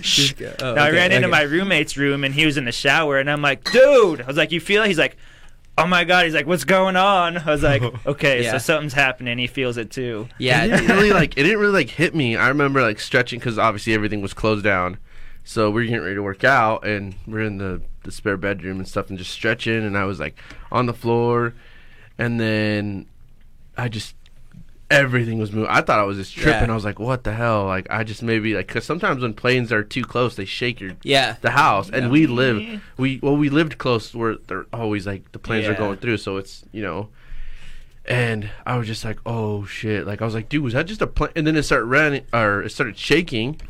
Just 0.00 0.40
oh, 0.42 0.74
No, 0.74 0.82
I 0.82 0.88
okay, 0.88 0.96
ran 0.96 1.12
into 1.12 1.28
okay. 1.28 1.30
my 1.30 1.42
roommate's 1.42 1.96
room 1.96 2.24
and 2.24 2.34
he 2.34 2.44
was 2.44 2.56
in 2.56 2.64
the 2.64 2.72
shower 2.72 3.18
and 3.18 3.30
I'm 3.30 3.40
like, 3.42 3.64
dude. 3.70 4.20
I 4.20 4.26
was 4.26 4.36
like, 4.36 4.50
you 4.52 4.60
feel 4.60 4.82
it? 4.82 4.88
He's 4.88 4.98
like, 4.98 5.16
oh 5.78 5.86
my 5.86 6.04
god. 6.04 6.24
He's 6.24 6.34
like, 6.34 6.46
what's 6.46 6.64
going 6.64 6.96
on? 6.96 7.38
I 7.38 7.46
was 7.50 7.62
like, 7.62 7.82
okay, 8.06 8.42
Yeah. 8.42 8.52
so 8.52 8.58
something's 8.58 8.92
happening. 8.94 9.38
He 9.38 9.46
feels 9.46 9.76
it 9.76 9.90
too. 9.90 10.28
Yeah, 10.38 10.64
it 10.64 10.68
didn't 10.70 10.88
really 10.96 11.12
like 11.12 11.36
it 11.38 11.44
didn't 11.44 11.58
really 11.60 11.72
like 11.72 11.90
hit 11.90 12.14
me. 12.14 12.36
I 12.36 12.48
remember 12.48 12.82
like 12.82 12.98
stretching 13.00 13.38
because 13.38 13.58
obviously 13.58 13.94
everything 13.94 14.20
was 14.20 14.34
closed 14.34 14.64
down, 14.64 14.98
so 15.44 15.70
we 15.70 15.82
are 15.82 15.84
getting 15.86 16.02
ready 16.02 16.16
to 16.16 16.22
work 16.22 16.42
out, 16.44 16.84
and 16.84 17.14
we're 17.26 17.44
in 17.44 17.58
the 17.58 17.80
the 18.02 18.10
spare 18.10 18.36
bedroom 18.36 18.78
and 18.78 18.88
stuff, 18.88 19.08
and 19.10 19.18
just 19.18 19.30
stretching, 19.30 19.84
and 19.84 19.96
I 19.96 20.04
was 20.04 20.18
like 20.18 20.36
on 20.72 20.86
the 20.86 20.94
floor, 20.94 21.54
and 22.18 22.40
then 22.40 23.06
I 23.80 23.88
just 23.88 24.14
everything 24.90 25.38
was 25.38 25.52
moving. 25.52 25.70
I 25.70 25.80
thought 25.82 25.98
I 25.98 26.02
was 26.02 26.16
just 26.18 26.34
tripping. 26.34 26.66
Yeah. 26.66 26.72
I 26.72 26.74
was 26.74 26.84
like, 26.84 26.98
what 26.98 27.24
the 27.24 27.32
hell? 27.32 27.64
Like 27.66 27.86
I 27.90 28.02
just 28.04 28.22
maybe 28.22 28.54
like 28.54 28.66
because 28.66 28.84
sometimes 28.84 29.22
when 29.22 29.34
planes 29.34 29.72
are 29.72 29.84
too 29.84 30.02
close, 30.04 30.36
they 30.36 30.44
shake 30.44 30.80
your 30.80 30.92
yeah. 31.02 31.36
the 31.40 31.50
house, 31.50 31.88
and 31.90 32.06
Yeah. 32.06 32.10
we 32.10 32.26
live 32.26 32.82
we 32.96 33.20
well 33.22 33.36
we 33.36 33.48
lived 33.50 33.78
close 33.78 34.14
where 34.14 34.36
they're 34.46 34.66
always 34.72 35.06
like 35.06 35.30
the 35.32 35.38
planes 35.38 35.66
are 35.66 35.74
going 35.74 35.98
through, 35.98 36.18
so 36.18 36.36
it's 36.36 36.64
you 36.72 36.82
know. 36.82 37.08
And 38.06 38.50
I 38.66 38.76
was 38.76 38.86
just 38.88 39.04
like, 39.04 39.18
oh 39.24 39.64
shit! 39.66 40.06
Like 40.06 40.20
I 40.20 40.24
was 40.24 40.34
like, 40.34 40.48
dude, 40.48 40.64
was 40.64 40.72
that 40.72 40.86
just 40.86 41.02
a 41.02 41.06
plane? 41.06 41.30
And 41.36 41.46
then 41.46 41.54
it 41.56 41.62
started 41.62 41.84
running, 41.84 42.24
or 42.32 42.62
it 42.62 42.70
started 42.70 42.98
shaking, 42.98 43.60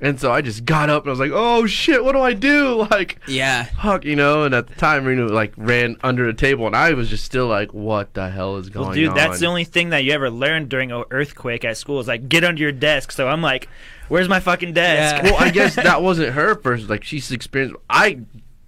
and 0.00 0.20
so 0.20 0.30
I 0.30 0.42
just 0.42 0.64
got 0.64 0.90
up 0.90 1.04
and 1.04 1.08
I 1.08 1.12
was 1.12 1.20
like, 1.20 1.30
oh 1.32 1.66
shit, 1.66 2.04
what 2.04 2.12
do 2.12 2.20
I 2.20 2.32
do? 2.34 2.86
Like, 2.90 3.18
Yeah. 3.26 3.64
fuck, 3.64 4.04
you 4.04 4.14
know. 4.16 4.44
And 4.44 4.54
at 4.54 4.66
the 4.68 4.74
time, 4.74 5.04
Reno 5.04 5.26
like 5.28 5.52
ran 5.56 5.96
under 6.02 6.26
the 6.26 6.34
table, 6.34 6.66
and 6.66 6.76
I 6.76 6.92
was 6.92 7.08
just 7.08 7.24
still 7.24 7.46
like, 7.46 7.72
what 7.74 8.14
the 8.14 8.28
hell 8.30 8.56
is 8.56 8.68
going 8.68 8.86
Well, 8.86 8.94
dude, 8.94 9.08
on? 9.10 9.14
that's 9.14 9.40
the 9.40 9.46
only 9.46 9.64
thing 9.64 9.90
that 9.90 10.04
you 10.04 10.12
ever 10.12 10.30
learned 10.30 10.68
during 10.68 10.92
an 10.92 11.04
earthquake 11.10 11.64
at 11.64 11.76
school 11.76 11.98
is 12.00 12.06
like, 12.08 12.28
get 12.28 12.44
under 12.44 12.60
your 12.62 12.72
desk. 12.72 13.10
So 13.12 13.26
I'm 13.28 13.42
like, 13.42 13.68
where's 14.08 14.28
my 14.28 14.40
fucking 14.40 14.72
desk? 14.74 15.24
Yeah. 15.24 15.30
well, 15.32 15.42
I 15.42 15.50
guess 15.50 15.74
that 15.76 16.02
wasn't 16.02 16.32
her 16.34 16.54
first. 16.56 16.88
Like 16.88 17.04
she's 17.04 17.30
experienced. 17.32 17.76
I 17.88 18.20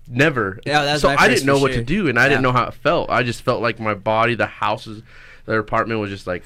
never. 0.08 0.60
Yeah, 0.64 0.96
so 0.96 1.10
I 1.10 1.28
didn't 1.28 1.46
know 1.46 1.58
what 1.58 1.72
sure. 1.72 1.81
to 1.81 1.84
do, 1.84 2.08
and 2.08 2.19
I 2.19 2.28
didn't 2.28 2.42
know 2.42 2.52
how 2.52 2.64
it 2.64 2.74
felt. 2.74 3.10
I 3.10 3.22
just 3.22 3.42
felt 3.42 3.60
like 3.62 3.78
my 3.78 3.94
body, 3.94 4.34
the 4.34 4.46
houses, 4.46 5.02
their 5.46 5.58
apartment 5.58 6.00
was 6.00 6.10
just 6.10 6.26
like, 6.26 6.44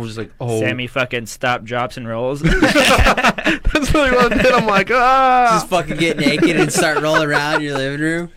was 0.00 0.08
just 0.10 0.18
like, 0.18 0.32
oh. 0.40 0.60
Sammy 0.60 0.86
fucking 0.86 1.26
stop, 1.26 1.64
drops, 1.64 1.96
and 1.96 2.08
rolls. 2.08 2.40
That's 2.42 3.94
really 3.94 4.10
what 4.10 4.32
I 4.32 4.42
did. 4.42 4.52
I'm 4.52 4.66
like, 4.66 4.90
ah. 4.90 5.48
Just 5.52 5.68
fucking 5.68 5.96
get 5.96 6.18
naked 6.18 6.56
and 6.56 6.72
start 6.72 7.00
rolling 7.00 7.28
around 7.28 7.56
in 7.56 7.62
your 7.62 7.76
living 7.76 8.00
room. 8.00 8.28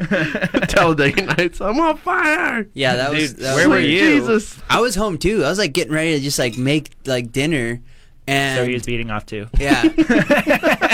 Talladega 0.67 1.21
Nights. 1.23 1.61
I'm 1.61 1.79
on 1.79 1.97
fire. 1.97 2.67
Yeah, 2.73 2.95
that 2.95 3.11
was. 3.11 3.33
Dude, 3.33 3.43
that 3.43 3.55
where 3.55 3.69
was 3.69 3.77
were 3.77 3.81
you? 3.81 3.99
Jesus. 4.19 4.61
I 4.69 4.79
was 4.81 4.95
home 4.95 5.17
too. 5.17 5.43
I 5.43 5.49
was 5.49 5.59
like 5.59 5.73
getting 5.73 5.93
ready 5.93 6.15
to 6.17 6.19
just 6.19 6.39
like 6.39 6.57
make 6.57 6.91
like 7.05 7.31
dinner, 7.31 7.81
and 8.27 8.57
so 8.57 8.65
he 8.65 8.73
was 8.73 8.83
beating 8.83 9.11
off 9.11 9.25
too. 9.25 9.47
yeah. 9.59 9.83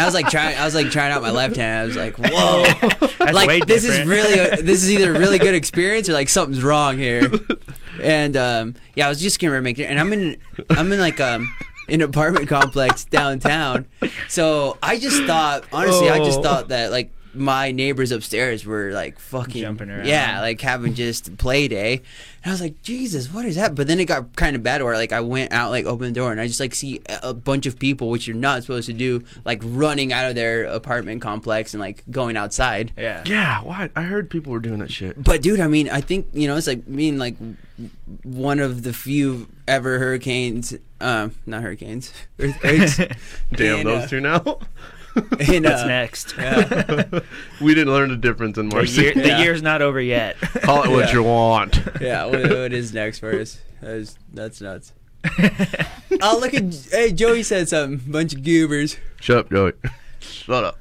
I 0.00 0.04
was 0.06 0.14
like 0.14 0.28
trying. 0.28 0.56
I 0.56 0.64
was 0.64 0.74
like 0.74 0.90
trying 0.90 1.12
out 1.12 1.22
my 1.22 1.30
left 1.30 1.56
hand. 1.56 1.82
I 1.82 1.84
was 1.86 1.96
like, 1.96 2.16
whoa, 2.18 2.64
That's 3.18 3.32
like 3.32 3.66
this 3.66 3.84
is 3.84 4.06
really 4.06 4.38
a, 4.38 4.62
this 4.62 4.82
is 4.82 4.90
either 4.90 5.14
a 5.14 5.18
really 5.18 5.38
good 5.38 5.54
experience 5.62 6.08
or 6.08 6.12
like 6.14 6.28
something's 6.28 6.62
wrong 6.62 6.96
here. 6.98 7.30
And 8.02 8.36
um, 8.36 8.74
yeah, 8.94 9.06
I 9.06 9.08
was 9.08 9.20
just 9.20 9.40
gonna 9.40 9.60
make 9.60 9.78
it. 9.78 9.84
and 9.84 9.98
I'm 10.00 10.12
in 10.12 10.36
I'm 10.70 10.90
in 10.92 10.98
like 11.00 11.20
um 11.20 11.52
an 11.88 12.00
apartment 12.02 12.48
complex 12.48 13.04
downtown. 13.04 13.86
So 14.28 14.78
I 14.82 14.98
just 14.98 15.24
thought, 15.24 15.64
honestly, 15.72 16.08
I 16.08 16.18
just 16.18 16.38
Oh. 16.38 16.42
thought 16.42 16.68
that 16.68 16.90
like 16.92 17.10
my 17.34 17.70
neighbors 17.72 18.10
upstairs 18.12 18.64
were 18.66 18.90
like 18.92 19.18
fucking 19.18 19.62
Jumping 19.62 19.90
around. 19.90 20.06
Yeah, 20.06 20.40
like 20.40 20.60
having 20.60 20.94
just 20.94 21.36
play 21.38 21.68
day. 21.68 22.02
And 22.42 22.50
I 22.50 22.50
was 22.50 22.60
like, 22.60 22.80
Jesus, 22.82 23.32
what 23.32 23.44
is 23.44 23.56
that? 23.56 23.74
But 23.74 23.86
then 23.86 24.00
it 24.00 24.06
got 24.06 24.34
kind 24.34 24.56
of 24.56 24.62
bad 24.62 24.82
where 24.82 24.94
like 24.94 25.12
I 25.12 25.20
went 25.20 25.52
out, 25.52 25.70
like 25.70 25.84
opened 25.84 26.14
the 26.14 26.20
door, 26.20 26.32
and 26.32 26.40
I 26.40 26.46
just 26.46 26.58
like 26.60 26.74
see 26.74 27.00
a- 27.08 27.20
a 27.30 27.34
bunch 27.34 27.66
of 27.66 27.78
people, 27.78 28.08
which 28.10 28.26
you're 28.26 28.36
not 28.36 28.62
supposed 28.62 28.86
to 28.86 28.92
do, 28.92 29.22
like 29.44 29.60
running 29.64 30.12
out 30.12 30.28
of 30.28 30.34
their 30.34 30.64
apartment 30.64 31.20
complex 31.22 31.74
and 31.74 31.80
like 31.80 32.02
going 32.10 32.36
outside. 32.36 32.92
Yeah. 32.96 33.22
Yeah, 33.26 33.62
why? 33.62 33.90
I 33.94 34.02
heard 34.02 34.30
people 34.30 34.52
were 34.52 34.60
doing 34.60 34.78
that 34.80 34.90
shit. 34.90 35.22
But 35.22 35.42
dude, 35.42 35.60
I 35.60 35.68
mean, 35.68 35.88
I 35.90 36.00
think 36.00 36.28
you 36.32 36.48
know, 36.48 36.56
it's 36.56 36.66
like 36.66 36.84
being 36.90 37.18
like 37.18 37.36
one 38.22 38.58
of 38.58 38.82
the 38.82 38.92
few 38.92 39.48
ever 39.68 39.98
hurricanes, 39.98 40.74
um, 41.00 41.34
not 41.46 41.62
hurricanes, 41.62 42.12
earthquakes. 42.38 42.96
Damn, 43.52 43.80
in, 43.80 43.86
those 43.86 44.04
uh, 44.04 44.06
two 44.08 44.20
now. 44.20 44.58
in, 45.16 45.22
What's 45.64 45.82
uh, 45.82 45.86
next? 45.86 46.36
we 47.60 47.74
didn't 47.74 47.92
learn 47.92 48.10
the 48.10 48.16
difference 48.16 48.58
in 48.58 48.68
The, 48.68 48.76
Marcy. 48.76 49.02
year, 49.02 49.14
the 49.14 49.26
Yeah. 49.28 49.42
year's 49.42 49.62
not 49.62 49.82
over 49.82 50.00
yet. 50.00 50.36
Call 50.40 50.84
it 50.84 50.90
what 50.90 51.06
Yeah. 51.08 51.12
you 51.12 51.22
want. 51.22 51.80
Yeah, 52.00 52.26
what, 52.26 52.42
what 52.50 52.72
is 52.72 52.92
next 52.94 53.18
for 53.20 53.32
us? 53.38 53.60
That 53.80 53.90
is, 53.92 54.18
that's 54.32 54.60
nuts. 54.60 54.92
oh, 56.22 56.38
look 56.40 56.54
at 56.54 56.74
hey, 56.90 57.12
Joey 57.12 57.42
said 57.42 57.68
something. 57.68 58.10
Bunch 58.10 58.32
of 58.34 58.42
goobers. 58.42 58.96
Shut 59.20 59.36
up, 59.38 59.50
Joey. 59.50 59.72
Shut 60.20 60.64
up. 60.64 60.78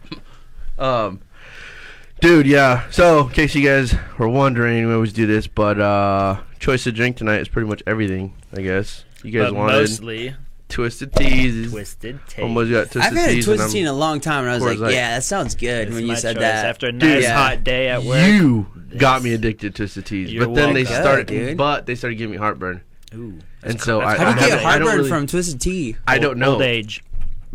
Um, 0.77 1.19
dude, 2.21 2.45
yeah. 2.47 2.89
So, 2.89 3.27
in 3.27 3.33
case 3.33 3.53
you 3.55 3.65
guys 3.67 3.93
were 4.17 4.29
wondering, 4.29 4.87
we 4.87 4.93
always 4.93 5.11
do 5.13 5.25
this, 5.27 5.47
but 5.47 5.79
uh, 5.79 6.39
choice 6.59 6.87
of 6.87 6.95
drink 6.95 7.17
tonight 7.17 7.41
is 7.41 7.47
pretty 7.49 7.67
much 7.67 7.83
everything. 7.85 8.33
I 8.55 8.61
guess 8.61 9.03
you 9.23 9.31
guys 9.31 9.49
but 9.51 9.55
wanted. 9.55 9.73
mostly, 9.73 10.35
Twisted 10.69 11.11
Teas. 11.13 11.71
Twisted 11.71 12.19
Tea. 12.27 12.41
Almost 12.43 12.71
got 12.71 12.95
I've 13.03 13.13
had 13.13 13.29
a 13.29 13.33
Teas. 13.33 13.47
and 13.47 13.57
twisted 13.57 13.71
tea 13.73 13.79
in 13.81 13.87
I'm- 13.87 13.95
a 13.95 13.97
long 13.97 14.19
time, 14.21 14.43
and 14.43 14.51
I 14.51 14.55
was 14.55 14.63
like, 14.63 14.77
Coors 14.77 14.81
Light. 14.81 14.93
"Yeah, 14.93 15.15
that 15.15 15.23
sounds 15.23 15.55
good." 15.55 15.91
When 15.93 16.05
you 16.07 16.15
said 16.15 16.35
choice. 16.35 16.41
that, 16.41 16.65
After 16.65 16.87
a 16.87 16.91
Dude, 16.91 17.01
nice 17.01 17.23
yeah. 17.23 17.33
hot 17.35 17.63
day 17.63 17.89
at 17.89 18.03
work. 18.03 18.25
You 18.27 18.67
got 18.97 19.23
me 19.23 19.33
addicted 19.33 19.73
to 19.75 19.77
Twisted 19.83 20.05
Teas, 20.05 20.31
You're 20.31 20.45
but 20.47 20.55
then 20.55 20.73
they 20.73 20.85
started, 20.85 21.27
Good, 21.27 21.57
but 21.57 21.85
they 21.85 21.95
started 21.95 22.15
giving 22.15 22.31
me 22.31 22.37
heartburn, 22.37 22.81
Ooh, 23.15 23.39
and 23.63 23.81
so 23.81 23.99
I, 24.01 24.15
how 24.17 24.33
do 24.33 24.41
you 24.43 24.47
get 24.47 24.59
I 24.59 24.77
don't 24.77 24.87
heartburn 24.87 24.97
really- 24.97 25.09
from 25.09 25.27
twisted 25.27 25.59
tea? 25.59 25.95
I 26.07 26.19
don't 26.19 26.37
know. 26.37 26.53
Old 26.53 26.61
age. 26.61 27.03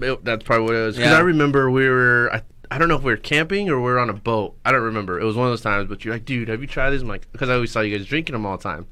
It- 0.01 0.25
That's 0.25 0.43
probably 0.45 0.65
what 0.67 0.75
it 0.75 0.85
was. 0.87 0.97
Because 0.97 1.13
Yeah. 1.13 1.19
I 1.19 1.21
remember 1.21 1.71
we 1.71 1.89
were, 1.89 2.31
I, 2.33 2.43
I 2.71 2.79
don't 2.79 2.89
know 2.89 2.97
if 2.97 3.03
we 3.05 3.13
were 3.13 3.17
camping 3.17 3.71
or 3.71 3.77
we 3.77 3.85
were 3.85 4.01
on 4.01 4.11
a 4.11 4.15
boat. 4.15 4.57
I 4.65 4.73
don't 4.73 4.83
remember. 4.83 5.21
It 5.21 5.25
was 5.25 5.37
one 5.37 5.47
of 5.47 5.53
those 5.53 5.61
times. 5.61 5.89
But 5.89 6.05
you're 6.05 6.13
like, 6.13 6.25
dude, 6.25 6.49
have 6.49 6.61
you 6.61 6.67
tried 6.67 6.91
this? 6.91 7.03
I'm 7.03 7.07
like, 7.09 7.31
because 7.31 7.49
I 7.49 7.55
always 7.55 7.71
saw 7.71 7.81
you 7.81 7.97
guys 7.97 8.05
drinking 8.07 8.33
them 8.33 8.45
all 8.45 8.57
the 8.57 8.63
time. 8.65 8.87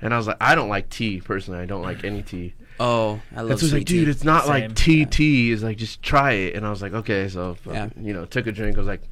And 0.00 0.12
I 0.12 0.16
was 0.16 0.26
like, 0.26 0.38
I 0.40 0.56
don't 0.56 0.68
like 0.68 0.90
tea 0.90 1.20
personally. 1.20 1.60
I 1.60 1.66
don't 1.66 1.82
like 1.82 2.02
any 2.02 2.22
tea. 2.22 2.54
Oh, 2.80 3.20
I 3.34 3.42
love 3.42 3.50
And 3.52 3.60
so 3.60 3.66
he's 3.66 3.72
like, 3.74 3.84
dude, 3.84 4.06
tea. 4.06 4.10
it's 4.10 4.24
not 4.24 4.42
Same. 4.44 4.50
like 4.50 4.74
tea. 4.74 5.04
Tea 5.06 5.50
is 5.50 5.62
like 5.62 5.76
just 5.76 6.02
try 6.02 6.32
it. 6.32 6.54
And 6.56 6.66
I 6.66 6.70
was 6.70 6.82
like, 6.82 6.92
okay. 6.94 7.28
So 7.28 7.56
Yeah. 7.66 7.88
you 8.00 8.12
know, 8.12 8.24
took 8.24 8.46
a 8.46 8.52
drink. 8.52 8.76
I 8.76 8.80
was 8.80 8.88
like, 8.88 9.02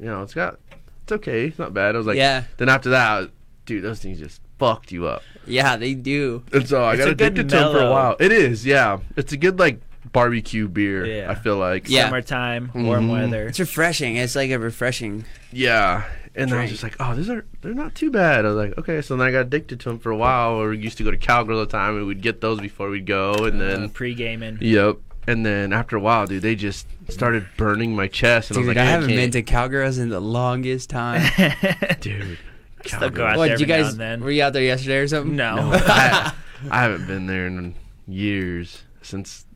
you 0.00 0.06
know, 0.06 0.22
it's 0.22 0.34
got, 0.34 0.58
it's 1.04 1.12
okay. 1.12 1.46
It's 1.46 1.58
not 1.58 1.72
bad. 1.74 1.94
I 1.94 1.98
was 1.98 2.06
like, 2.06 2.16
yeah, 2.16 2.44
Then 2.56 2.68
after 2.68 2.90
that, 2.90 3.18
was- 3.20 3.28
dude, 3.66 3.84
those 3.84 4.00
things 4.00 4.18
just 4.18 4.40
fucked 4.58 4.90
you 4.92 5.06
up. 5.06 5.22
yeah, 5.46 5.76
they 5.76 5.94
do. 5.94 6.42
And 6.52 6.68
so 6.68 6.82
I 6.82 6.92
It's 6.94 6.98
got 7.00 7.04
good 7.04 7.12
addicted 7.20 7.48
to 7.50 7.56
them 7.56 7.72
for 7.72 7.80
a 7.84 7.90
while. 7.90 8.16
It 8.18 8.32
is, 8.32 8.64
yeah. 8.66 8.98
It's 9.16 9.32
a 9.32 9.36
good 9.36 9.58
like 9.58 9.80
barbecue 10.12 10.66
beer. 10.68 11.04
Yeah. 11.06 11.30
I 11.30 11.34
feel 11.36 11.56
like. 11.56 11.88
Yeah. 11.88 12.04
Summertime, 12.06 12.70
warm 12.74 13.08
Mhm. 13.08 13.12
weather. 13.12 13.46
It's 13.48 13.60
refreshing. 13.60 14.16
It's 14.16 14.34
like 14.34 14.50
a 14.50 14.58
refreshing. 14.58 15.24
Yeah. 15.52 16.04
And 16.34 16.50
I 16.52 16.62
was 16.62 16.70
just 16.70 16.82
like, 16.82 16.96
oh, 16.98 17.14
these 17.14 17.28
are 17.28 17.44
they're 17.60 17.74
not 17.74 17.94
too 17.94 18.10
bad. 18.10 18.44
I 18.46 18.48
was 18.48 18.56
like, 18.56 18.78
okay. 18.78 19.02
So 19.02 19.16
then 19.16 19.26
I 19.26 19.30
got 19.30 19.40
addicted 19.40 19.80
to 19.80 19.90
them 19.90 19.98
for 19.98 20.10
a 20.10 20.16
while. 20.16 20.52
Or 20.52 20.70
we 20.70 20.78
used 20.78 20.96
to 20.98 21.04
go 21.04 21.10
to 21.10 21.16
Cowgirls 21.18 21.58
all 21.58 21.64
the 21.66 21.70
time, 21.70 21.96
and 21.98 22.06
we'd 22.06 22.22
get 22.22 22.40
those 22.40 22.58
before 22.60 22.88
we'd 22.90 23.04
go, 23.06 23.32
and 23.44 23.60
Uh, 23.60 23.66
then 23.66 23.88
pre-gaming. 23.90 24.58
yep. 24.60 24.96
And 25.26 25.44
then 25.46 25.72
after 25.72 25.96
a 25.96 26.00
while, 26.00 26.26
dude, 26.26 26.42
they 26.42 26.54
just 26.56 26.86
started 27.08 27.46
burning 27.56 27.94
my 27.94 28.08
chest, 28.08 28.50
and 28.50 28.56
Dude, 28.56 28.64
I 28.64 28.68
was 28.68 28.76
like, 28.76 28.76
I 28.78 28.80
like, 28.86 28.90
haven't 28.90 29.08
been 29.08 29.18
can't- 29.18 29.32
to 29.34 29.42
Cowgirls 29.42 29.98
in 29.98 30.08
the 30.08 30.20
longest 30.20 30.90
time. 30.90 31.22
dude. 32.00 32.38
Still 32.86 32.98
go 33.00 33.08
Cowgirls. 33.08 33.20
out 33.32 33.36
what, 33.38 33.46
there 33.48 33.56
did 33.58 33.68
you 33.68 33.72
every 33.74 33.82
now 33.82 33.84
guys? 33.84 33.92
and 33.92 34.00
then. 34.00 34.20
Were 34.24 34.30
you 34.32 34.42
out 34.42 34.52
there 34.54 34.62
yesterday 34.64 34.96
or 34.98 35.06
something? 35.06 35.36
No. 35.36 35.54
No, 35.56 35.70
I, 35.74 36.32
I 36.70 36.82
haven't 36.82 37.06
been 37.06 37.26
there 37.28 37.46
in 37.46 37.74
years 38.08 38.82
since 39.02 39.46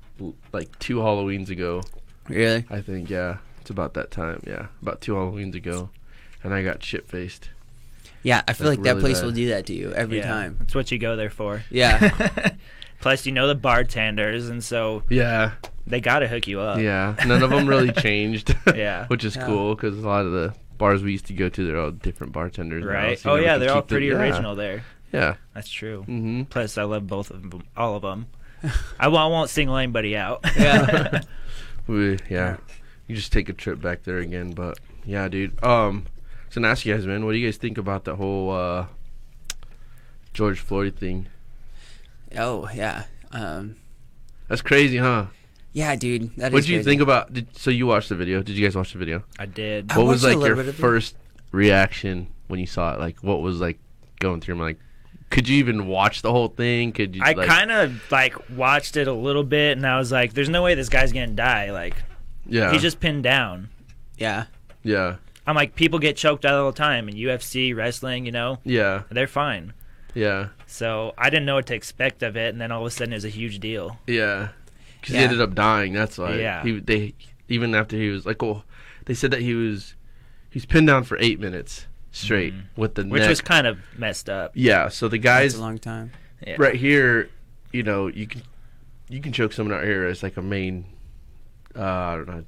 like 0.53 0.79
two 0.79 0.97
Halloweens 0.99 1.49
ago. 1.51 1.83
really? 2.29 2.65
I 2.71 2.81
think 2.81 3.11
yeah, 3.11 3.39
it's 3.61 3.71
about 3.71 3.95
that 3.95 4.11
time. 4.13 4.43
Yeah, 4.47 4.67
about 4.83 5.01
two 5.01 5.15
Halloweens 5.15 5.55
ago, 5.57 5.91
and 6.47 6.55
I 6.55 6.63
got 6.63 6.83
shit 6.83 7.07
faced. 7.09 7.51
Yeah, 8.23 8.43
I 8.49 8.55
feel 8.55 8.67
That's 8.69 8.79
like 8.79 8.85
that 8.85 8.91
really 8.97 9.01
place 9.03 9.19
bad. 9.21 9.27
will 9.27 9.33
do 9.33 9.49
that 9.51 9.67
to 9.67 9.75
you 9.75 9.93
every 9.93 10.19
yeah, 10.19 10.29
time. 10.29 10.57
That's 10.59 10.75
what 10.75 10.91
you 10.91 10.99
go 10.99 11.15
there 11.17 11.31
for. 11.31 11.63
Yeah. 11.71 12.51
Plus, 13.01 13.27
you 13.27 13.33
know 13.33 13.47
the 13.47 13.55
bartenders, 13.55 14.49
and 14.49 14.65
so 14.65 15.03
Yeah, 15.09 15.53
they 15.87 16.01
gotta 16.01 16.27
hook 16.27 16.49
you 16.49 16.61
up. 16.61 16.81
yeah. 16.81 17.15
None 17.27 17.43
of 17.43 17.51
them 17.51 17.67
really 17.69 17.93
changed. 18.03 18.57
Yeah. 18.75 19.07
which 19.09 19.25
is 19.25 19.37
Yeah. 19.37 19.47
cool 19.47 19.75
because 19.75 19.97
a 19.99 20.07
lot 20.09 20.25
of 20.27 20.33
the 20.33 20.55
bars 20.79 21.03
we 21.03 21.13
used 21.13 21.27
to 21.27 21.35
go 21.35 21.49
to, 21.49 21.67
they're 21.67 21.79
all 21.79 21.91
different 21.91 22.33
bartenders. 22.33 22.85
now, 22.85 22.91
Right. 22.91 23.19
so 23.19 23.31
you 23.31 23.33
oh 23.33 23.37
never 23.37 23.47
yeah, 23.47 23.53
can 23.55 23.61
they're 23.61 23.71
all 23.71 23.83
keep 23.83 23.89
the- 23.89 23.95
pretty 23.95 24.07
yeah, 24.07 24.15
original 24.15 24.55
there. 24.57 24.85
Yeah. 25.13 25.35
That's 25.55 25.71
true. 25.71 26.01
Mm-hmm. 26.09 26.43
Plus, 26.45 26.77
I 26.79 26.83
love 26.83 27.07
both 27.07 27.31
of 27.31 27.49
them, 27.49 27.63
all 27.77 27.95
of 27.97 28.03
them. 28.03 28.27
I 28.99 29.07
won't, 29.09 29.21
I 29.23 29.27
won't 29.27 29.51
single 29.51 29.77
anybody 29.77 30.17
out. 30.17 30.41
Yeah. 30.57 31.21
We, 31.87 32.19
yeah. 32.29 32.57
You 33.07 33.15
just 33.15 33.33
take 33.33 33.49
a 33.49 33.53
trip 33.53 33.81
back 33.81 34.03
there 34.03 34.19
again, 34.19 34.51
but 34.51 34.79
yeah, 35.05 35.29
dude. 35.29 35.63
Um, 35.63 36.07
so 36.57 36.63
now 36.63 36.71
ask 36.71 36.87
you 36.87 36.95
guys, 36.95 37.07
man, 37.07 37.27
what 37.27 37.33
do 37.33 37.37
you 37.39 37.47
guys 37.47 37.59
think 37.59 37.77
about 37.77 38.05
the 38.05 38.17
whole 38.17 38.51
uh 38.51 38.87
George 40.33 40.59
Floyd 40.59 40.97
thing? 40.97 41.27
oh 42.35 42.67
yeah. 42.75 43.05
Um. 43.31 43.77
That's 44.49 44.63
crazy, 44.63 44.97
huh? 44.97 45.27
Yeah, 45.75 45.97
dude. 45.97 46.35
That 46.37 46.53
What 46.53 46.61
is 46.61 46.65
did 46.65 46.73
you 46.73 46.79
crazy. 46.79 46.91
think 46.91 47.03
about? 47.03 47.31
Did, 47.31 47.55
so 47.59 47.69
you 47.69 47.87
watched 47.87 48.09
the 48.09 48.15
video? 48.15 48.43
Did 48.43 48.57
you 48.57 48.65
guys 48.67 48.75
watch 48.75 48.95
the 48.95 48.99
video? 48.99 49.23
I 49.39 49.45
did. 49.45 49.93
I 49.93 49.99
what 49.99 50.07
was 50.07 50.23
watched 50.23 50.35
a 50.35 50.39
like 50.39 50.43
little 50.45 50.47
your 50.47 50.57
bit 50.65 50.69
of 50.71 50.79
it. 50.79 50.81
first 50.81 51.15
reaction 51.53 52.29
when 52.47 52.59
you 52.59 52.67
saw 52.67 52.95
it? 52.95 53.01
Like, 53.01 53.23
what 53.23 53.43
was 53.43 53.61
like 53.61 53.79
going 54.19 54.41
through 54.41 54.55
your 54.55 54.65
mind? 54.65 54.79
Like, 54.79 55.29
could 55.29 55.49
you 55.51 55.59
even 55.59 55.87
watch 55.87 56.23
the 56.23 56.33
whole 56.33 56.49
thing? 56.49 56.93
Could 56.93 57.17
you? 57.17 57.23
I 57.23 57.33
like, 57.33 57.49
kind 57.49 57.71
of 57.71 58.01
like 58.11 58.49
watched 58.49 58.97
it 58.97 59.09
a 59.09 59.13
little 59.13 59.45
bit, 59.45 59.77
and 59.77 59.87
I 59.87 59.99
was 59.99 60.11
like, 60.11 60.33
"There's 60.33 60.49
no 60.49 60.63
way 60.63 60.75
this 60.75 60.89
guy's 60.89 61.13
gonna 61.13 61.27
die. 61.27 61.71
Like, 61.73 61.97
yeah, 62.47 62.73
he's 62.73 62.81
just 62.81 62.99
pinned 62.99 63.25
down." 63.25 63.69
Yeah. 64.17 64.47
yeah, 64.83 65.17
I'm 65.47 65.55
like, 65.55 65.75
people 65.75 65.99
get 65.99 66.17
choked 66.17 66.45
out 66.45 66.55
all 66.55 66.71
the 66.73 66.77
time 66.77 67.09
in 67.09 67.15
UFC, 67.15 67.75
wrestling. 67.75 68.27
You 68.27 68.33
know, 68.33 68.59
yeah, 68.65 69.03
they're 69.11 69.27
fine. 69.27 69.73
yeah, 70.15 70.49
So 70.67 71.13
I 71.19 71.31
didn't 71.31 71.47
know 71.47 71.55
what 71.57 71.67
to 71.67 71.75
expect 71.75 72.23
of 72.23 72.37
it, 72.37 72.49
and 72.53 72.61
then 72.61 72.73
all 72.73 72.81
of 72.81 72.87
a 72.87 72.91
sudden 72.91 73.13
it 73.13 73.17
was 73.17 73.25
a 73.25 73.29
huge 73.31 73.59
deal. 73.61 73.99
yeah. 74.07 74.49
Because 75.01 75.15
Yeah. 75.15 75.21
he 75.21 75.25
ended 75.27 75.41
up 75.41 75.55
dying. 75.55 75.93
That's 75.93 76.19
why. 76.19 76.35
Yeah. 76.37 76.63
He 76.65 76.81
they 76.81 77.15
even 77.49 77.75
after 77.77 77.97
he 77.97 78.09
was 78.09 78.27
like, 78.27 78.43
oh, 78.43 78.65
they 79.05 79.15
said 79.15 79.31
that 79.31 79.41
he 79.41 79.55
was 79.55 79.95
he's 80.51 80.67
pinned 80.67 80.89
down 80.89 81.05
for 81.05 81.17
eight 81.21 81.39
minutes 81.39 81.87
straight 82.11 82.55
Mhm. 82.55 82.63
with 82.77 82.95
the 82.97 83.05
Which 83.05 83.21
neck. 83.21 83.29
was 83.29 83.41
kind 83.41 83.67
of 83.69 83.79
messed 83.97 84.29
up. 84.29 84.51
yeah. 84.55 84.89
So 84.89 85.07
the 85.07 85.19
That's 85.19 85.53
guys 85.53 85.55
a 85.55 85.61
long 85.61 85.79
time. 85.79 86.11
Yeah. 86.45 86.57
right 86.59 86.75
here, 86.75 87.29
you 87.73 87.83
know, 87.85 88.09
you 88.09 88.27
can 88.27 88.43
you 89.09 89.21
can 89.21 89.33
choke 89.33 89.53
someone 89.53 89.77
out 89.79 89.85
here 89.85 90.07
as 90.07 90.25
like 90.25 90.37
a 90.37 90.43
main. 90.43 90.87
Uh, 91.77 91.83
I 91.85 92.17
don't 92.17 92.27
know 92.27 92.33
how 92.33 92.39
to 92.41 92.47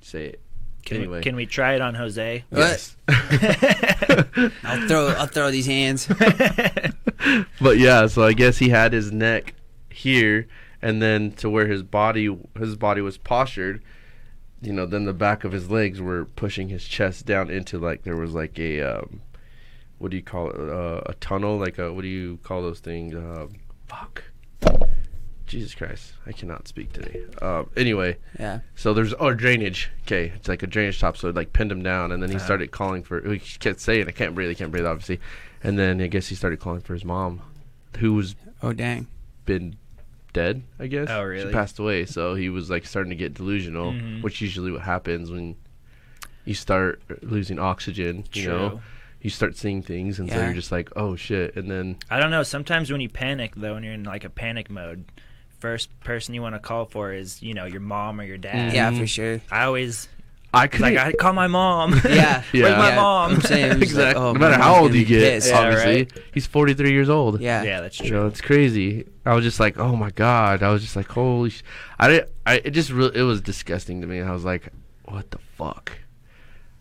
say 0.00 0.24
it. 0.26 0.40
Can, 0.84 0.98
anyway, 0.98 1.18
we, 1.18 1.22
can 1.22 1.36
we 1.36 1.46
try 1.46 1.74
it 1.74 1.80
on 1.80 1.94
Jose? 1.94 2.44
yes. 2.50 2.96
I'll 3.08 4.88
throw. 4.88 5.08
I'll 5.08 5.26
throw 5.26 5.50
these 5.50 5.66
hands. 5.66 6.06
but 7.60 7.78
yeah, 7.78 8.06
so 8.06 8.22
I 8.22 8.32
guess 8.32 8.58
he 8.58 8.70
had 8.70 8.92
his 8.92 9.12
neck 9.12 9.54
here, 9.90 10.46
and 10.80 11.02
then 11.02 11.32
to 11.32 11.50
where 11.50 11.66
his 11.66 11.82
body 11.82 12.36
his 12.58 12.76
body 12.76 13.00
was 13.00 13.18
postured. 13.18 13.82
You 14.60 14.72
know, 14.72 14.86
then 14.86 15.04
the 15.04 15.12
back 15.12 15.44
of 15.44 15.52
his 15.52 15.70
legs 15.70 16.00
were 16.00 16.24
pushing 16.24 16.68
his 16.68 16.84
chest 16.84 17.26
down 17.26 17.48
into 17.50 17.78
like 17.78 18.02
there 18.02 18.16
was 18.16 18.32
like 18.32 18.58
a 18.58 18.80
um, 18.80 19.20
what 19.98 20.10
do 20.10 20.16
you 20.16 20.22
call 20.22 20.50
it? 20.50 20.56
Uh, 20.56 21.02
a 21.06 21.14
tunnel, 21.14 21.58
like 21.58 21.78
a 21.78 21.92
what 21.92 22.02
do 22.02 22.08
you 22.08 22.38
call 22.42 22.62
those 22.62 22.80
things? 22.80 23.14
Uh, 23.14 23.46
fuck. 23.86 24.24
Jesus 25.48 25.74
Christ, 25.74 26.12
I 26.26 26.32
cannot 26.32 26.68
speak 26.68 26.92
today. 26.92 27.22
Um, 27.42 27.70
anyway, 27.76 28.16
Yeah. 28.38 28.60
so 28.76 28.92
there's 28.94 29.14
oh 29.18 29.32
drainage. 29.34 29.90
Okay, 30.02 30.32
it's 30.36 30.46
like 30.48 30.62
a 30.62 30.66
drainage 30.66 31.00
top, 31.00 31.16
so 31.16 31.28
it 31.28 31.34
like 31.34 31.52
pinned 31.52 31.72
him 31.72 31.82
down, 31.82 32.12
and 32.12 32.22
then 32.22 32.30
he 32.30 32.36
Uh-huh. 32.36 32.44
started 32.44 32.70
calling 32.70 33.02
for. 33.02 33.20
He 33.28 33.38
kept 33.58 33.80
saying, 33.80 34.06
"I 34.08 34.12
can't 34.12 34.34
breathe, 34.34 34.50
I 34.50 34.54
can't 34.54 34.70
breathe," 34.70 34.86
obviously, 34.86 35.20
and 35.64 35.78
then 35.78 36.00
I 36.00 36.06
guess 36.06 36.28
he 36.28 36.34
started 36.34 36.60
calling 36.60 36.80
for 36.82 36.94
his 36.94 37.04
mom, 37.04 37.40
who 37.98 38.12
was 38.14 38.36
Oh 38.62 38.72
dang. 38.72 39.06
been 39.46 39.76
dead. 40.32 40.62
I 40.78 40.86
guess. 40.86 41.08
Oh, 41.10 41.22
She 41.22 41.26
really? 41.28 41.52
passed 41.52 41.78
away, 41.78 42.04
so 42.04 42.34
he 42.34 42.48
was 42.50 42.68
like 42.70 42.84
starting 42.86 43.10
to 43.10 43.16
get 43.16 43.34
delusional, 43.34 43.92
Mhm. 43.94 44.22
which 44.22 44.40
usually 44.40 44.70
what 44.70 44.82
happens 44.82 45.30
when 45.30 45.56
you 46.44 46.54
start 46.54 47.00
losing 47.22 47.58
oxygen. 47.58 48.24
You 48.34 48.42
True. 48.44 48.52
know, 48.52 48.80
you 49.22 49.30
start 49.30 49.56
seeing 49.56 49.82
things, 49.82 50.20
and 50.20 50.30
so 50.30 50.36
you're 50.44 50.52
just 50.54 50.70
like, 50.70 50.90
"Oh 50.94 51.16
shit!" 51.16 51.56
And 51.56 51.70
then 51.70 51.96
I 52.10 52.20
don't 52.20 52.30
know. 52.30 52.42
Sometimes 52.42 52.92
when 52.92 53.00
you 53.00 53.08
panic, 53.08 53.54
though, 53.56 53.74
and 53.76 53.84
you're 53.84 53.94
in 53.94 54.04
like 54.04 54.24
a 54.24 54.30
panic 54.30 54.70
mode, 54.70 55.06
first 55.58 55.88
person 56.00 56.34
you 56.34 56.42
want 56.42 56.54
to 56.54 56.58
call 56.60 56.84
for 56.86 57.12
is 57.12 57.42
you 57.42 57.54
know 57.54 57.64
your 57.64 57.80
mom 57.80 58.20
or 58.20 58.24
your 58.24 58.38
dad. 58.38 58.72
Yeah, 58.72 58.90
for 58.90 59.06
sure. 59.06 59.40
I 59.50 59.64
always 59.64 60.08
I 60.54 60.66
could 60.66 60.80
like 60.80 60.96
I 60.96 61.12
call 61.12 61.32
my 61.34 61.46
mom. 61.46 61.92
Yeah. 62.08 62.42
Yeah. 62.52 62.62
Where's 62.62 62.76
my 62.78 62.88
Yeah, 62.90 62.96
mom? 62.96 63.34
I'm 63.34 63.40
saying, 63.42 63.72
it 63.72 63.80
was 63.80 63.94
like, 64.06 64.16
oh, 64.16 64.32
no 64.32 64.38
matter 64.38 64.56
how 64.56 64.80
old 64.80 64.88
gonna 64.90 65.00
you 65.00 65.04
get, 65.04 65.20
pissed. 65.20 65.48
Yeah, 65.50 65.58
obviously, 65.60 65.96
right. 66.04 66.12
he's 66.32 66.46
43 66.46 66.90
years 66.90 67.08
old. 67.10 67.40
Yeah. 67.40 67.62
yeah, 67.62 67.80
that's 67.82 68.00
You 68.00 68.10
know, 68.10 68.18
true. 68.20 68.26
it's 68.28 68.40
crazy. 68.40 69.06
I 69.26 69.34
was 69.34 69.44
just 69.44 69.60
like, 69.60 69.78
oh 69.78 69.94
my 69.94 70.10
god. 70.10 70.62
I 70.62 70.70
was 70.70 70.80
just 70.82 70.96
like, 70.96 71.08
holy. 71.08 71.50
Sh-. 71.50 71.62
I 71.98 72.08
didn't. 72.08 72.30
I 72.46 72.54
it 72.64 72.70
just 72.70 72.90
really. 72.90 73.14
It 73.18 73.22
was 73.22 73.40
disgusting 73.42 74.00
to 74.00 74.06
me. 74.06 74.20
I 74.22 74.32
was 74.32 74.44
like, 74.44 74.72
what 75.04 75.30
the 75.30 75.38
fuck. 75.56 75.92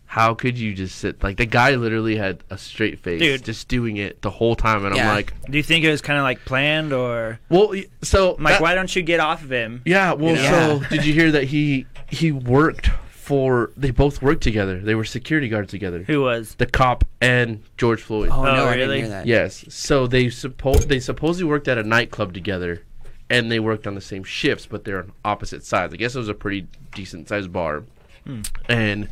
How 0.10 0.34
could 0.34 0.58
you 0.58 0.74
just 0.74 0.96
sit 0.98 1.22
like 1.22 1.36
the 1.38 1.46
guy 1.46 1.76
literally 1.76 2.16
had 2.16 2.42
a 2.50 2.58
straight 2.58 3.00
face, 3.00 3.20
Dude. 3.22 3.44
just 3.44 3.68
doing 3.68 3.98
it 3.98 4.22
the 4.22 4.30
whole 4.32 4.56
time, 4.56 4.86
and 4.86 4.96
Yeah. 4.96 5.10
I'm 5.10 5.16
like, 5.16 5.34
Do 5.50 5.58
you 5.58 5.64
think 5.64 5.84
it 5.84 5.92
was 5.92 6.02
kind 6.02 6.18
of 6.18 6.24
like 6.24 6.44
planned, 6.46 6.94
or 6.94 7.40
well, 7.50 7.74
so 8.02 8.36
I'm 8.38 8.44
like 8.44 8.54
that- 8.56 8.62
why 8.62 8.74
don't 8.74 8.96
you 8.96 9.02
get 9.02 9.20
off 9.20 9.44
of 9.44 9.52
him? 9.52 9.82
Yeah, 9.86 10.14
well, 10.14 10.32
You 10.36 10.42
so 10.44 10.82
did 10.90 11.06
you 11.06 11.14
hear 11.14 11.32
that 11.34 11.44
he 11.46 11.86
he 12.10 12.32
worked 12.32 12.88
for? 13.10 13.72
They 13.76 13.92
both 13.92 14.22
worked 14.22 14.42
together. 14.44 14.80
They 14.80 14.96
were 14.96 15.04
security 15.04 15.50
guards 15.50 15.72
together. 15.72 16.04
Who 16.08 16.22
was? 16.22 16.56
The 16.56 16.66
cop 16.68 17.04
and 17.20 17.62
George 17.78 18.02
Floyd. 18.02 18.30
Oh, 18.32 18.40
Oh, 18.40 18.44
no, 18.46 18.66
I 18.66 18.76
didn't 18.76 18.88
really? 18.90 19.00
hear 19.02 19.10
that. 19.10 19.26
Yes. 19.28 19.66
So 19.68 20.08
they 20.08 20.30
suppose 20.30 20.88
they 20.88 21.02
supposedly 21.02 21.50
worked 21.50 21.68
at 21.68 21.78
a 21.78 21.84
nightclub 21.84 22.34
together, 22.34 22.82
and 23.30 23.52
they 23.52 23.60
worked 23.60 23.86
on 23.86 23.94
the 23.96 24.02
same 24.02 24.24
shifts, 24.24 24.66
but 24.66 24.86
they're 24.86 25.00
on 25.00 25.12
opposite 25.26 25.66
sides. 25.66 25.94
I 25.94 25.98
guess 25.98 26.16
it 26.16 26.20
was 26.20 26.30
a 26.30 26.34
pretty 26.34 26.66
decent 26.96 27.28
sized 27.28 27.52
bar, 27.52 27.84
Hmm. 28.26 28.42
and 28.70 29.10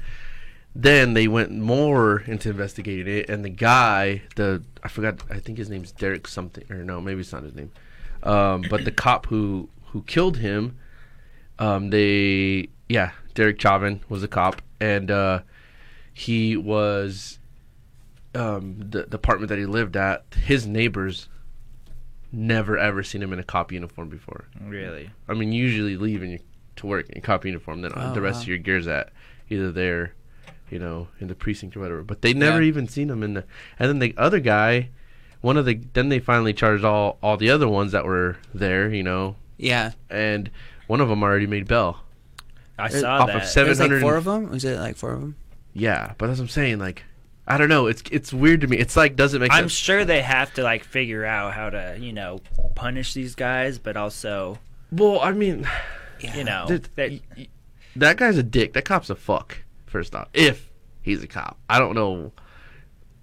then 0.76 1.14
they 1.14 1.28
went 1.28 1.52
more 1.52 2.20
into 2.28 2.50
investigating 2.50 3.08
it. 3.20 3.30
And 3.30 3.46
the 3.46 3.50
guy, 3.50 4.24
the 4.36 4.62
I 4.84 4.90
forgot, 4.90 5.22
I 5.30 5.40
think 5.40 5.58
his 5.58 5.70
name's 5.70 5.92
Derek 5.92 6.28
something, 6.28 6.66
or 6.70 6.84
no, 6.84 7.00
maybe 7.00 7.22
it's 7.22 7.32
not 7.32 7.44
his 7.44 7.56
name. 7.56 7.72
Um, 8.24 8.64
but 8.70 8.86
the 8.86 8.92
cop 8.92 9.28
who 9.28 9.70
who 9.88 10.02
killed 10.04 10.38
him, 10.38 10.78
um, 11.60 11.90
they 11.92 12.70
yeah, 12.90 13.12
Derek 13.34 13.60
Chauvin 13.60 14.02
was 14.10 14.22
a 14.24 14.28
cop, 14.28 14.62
and 14.80 15.10
uh, 15.10 15.40
he 16.14 16.58
was 16.58 17.40
um, 18.34 18.76
the, 18.80 19.04
the 19.04 19.16
apartment 19.16 19.50
that 19.50 19.58
he 19.60 19.66
lived 19.66 19.96
at, 19.96 20.26
his 20.46 20.68
neighbors 20.68 21.30
never 22.32 22.78
ever 22.78 23.02
seen 23.02 23.24
him 23.24 23.32
in 23.32 23.40
a 23.40 23.44
cop 23.44 23.72
uniform 23.72 24.10
before. 24.10 24.46
Really? 24.62 25.10
I 25.30 25.34
mean, 25.34 25.54
usually 25.54 25.96
leaving 25.96 26.40
to 26.76 26.86
work 26.88 27.10
in 27.10 27.22
cop 27.22 27.46
uniform, 27.46 27.82
then 27.82 27.92
Oh, 27.96 28.14
the 28.14 28.22
rest 28.22 28.40
wow. 28.40 28.42
of 28.42 28.48
your 28.50 28.58
gear's 28.58 28.88
at 28.88 29.12
either 29.50 29.72
there, 29.72 30.14
you 30.70 30.80
know, 30.80 31.08
in 31.20 31.28
the 31.28 31.36
precinct 31.36 31.76
or 31.76 31.80
whatever. 31.82 32.04
But 32.04 32.22
they 32.22 32.34
never 32.34 32.62
Yeah. 32.62 32.68
even 32.68 32.88
seen 32.88 33.10
him 33.10 33.24
in 33.24 33.34
the. 33.36 33.44
And 33.80 33.90
then 33.90 34.00
the 34.00 34.14
other 34.18 34.40
guy, 34.40 34.90
one 35.42 35.58
of 35.58 35.66
the 35.66 35.80
then 35.94 36.10
they 36.10 36.20
finally 36.20 36.54
charged 36.54 36.84
all 36.84 37.18
all 37.22 37.38
the 37.38 37.50
other 37.50 37.68
ones 37.68 37.92
that 37.92 38.06
were 38.06 38.38
there, 38.54 38.90
you 38.94 39.04
know, 39.04 39.36
Yeah. 39.58 39.92
and 40.10 40.50
one 40.88 41.02
of 41.02 41.10
them 41.10 41.24
already 41.24 41.48
made 41.48 41.68
bail. 41.68 42.02
I 42.78 42.88
It- 42.88 42.92
saw 43.02 43.20
off 43.22 43.28
that. 43.28 43.36
of 43.38 43.44
seven- 43.46 43.78
There's 43.78 43.90
like 43.92 44.02
four 44.02 44.16
of 44.18 44.26
them. 44.26 44.50
Was 44.50 44.66
it 44.66 44.78
like 44.80 44.96
four 44.98 45.12
of 45.14 45.22
them? 45.22 45.36
Yeah, 45.74 46.14
but 46.18 46.28
that's 46.28 46.40
what 46.40 46.46
I'm 46.46 46.50
saying. 46.50 46.80
Like, 46.80 47.04
I 47.48 47.58
don't 47.58 47.70
know. 47.70 47.88
It's 47.88 48.02
it's 48.12 48.34
weird 48.34 48.62
to 48.62 48.68
me. 48.68 48.78
It's 48.78 48.96
like 48.98 49.16
doesn't 49.16 49.40
make 49.40 49.52
sense? 49.52 49.58
I'm 49.62 49.70
sense. 49.70 49.74
sure 49.80 50.04
they 50.06 50.22
have 50.22 50.54
to 50.56 50.64
like 50.64 50.84
figure 50.84 51.26
out 51.26 51.54
how 51.54 51.70
to, 51.70 51.96
you 52.00 52.12
know, 52.12 52.40
punish 52.76 53.14
these 53.14 53.36
guys, 53.36 53.78
but 53.78 53.96
also, 53.96 54.60
well, 54.92 55.20
I 55.22 55.32
mean, 55.32 55.68
Yeah. 56.20 56.36
you 56.38 56.44
know, 56.44 56.66
that- 56.96 57.12
y- 57.12 57.22
y- 57.38 57.48
that 57.96 58.18
guy's 58.18 58.38
a 58.38 58.44
dick. 58.44 58.74
That 58.74 58.84
cop's 58.86 59.10
a 59.10 59.16
fuck. 59.16 59.60
First 59.96 60.14
off, 60.14 60.28
if 60.34 60.70
he's 61.04 61.24
a 61.24 61.28
cop, 61.28 61.58
I 61.70 61.80
don't 61.80 61.96
know. 61.96 62.34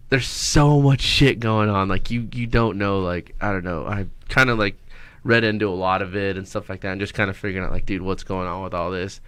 There's 0.09 0.26
so 0.26 0.81
much 0.81 1.02
shit 1.02 1.38
going 1.38 1.69
on. 1.69 1.87
Like 1.88 2.11
you, 2.11 2.26
you 2.33 2.47
don't 2.47 2.79
know. 2.79 3.00
Like 3.00 3.35
I 3.43 3.52
don't 3.52 3.62
know. 3.62 3.85
I 3.87 4.07
kind 4.31 4.49
of 4.49 4.59
like 4.59 4.79
read 5.23 5.45
into 5.45 5.69
a 5.69 5.76
lot 5.76 6.00
of 6.00 6.17
it 6.17 6.38
and 6.38 6.49
stuff 6.49 6.71
like 6.71 6.81
that, 6.81 6.93
and 6.93 6.99
just 6.99 7.12
kind 7.12 7.29
of 7.29 7.37
figuring 7.37 7.62
out 7.67 7.73
like, 7.73 7.85
dude, 7.85 8.00
what's 8.00 8.25
going 8.25 8.49
on 8.49 8.62
with 8.64 8.73
all 8.73 8.91
this? 8.91 9.21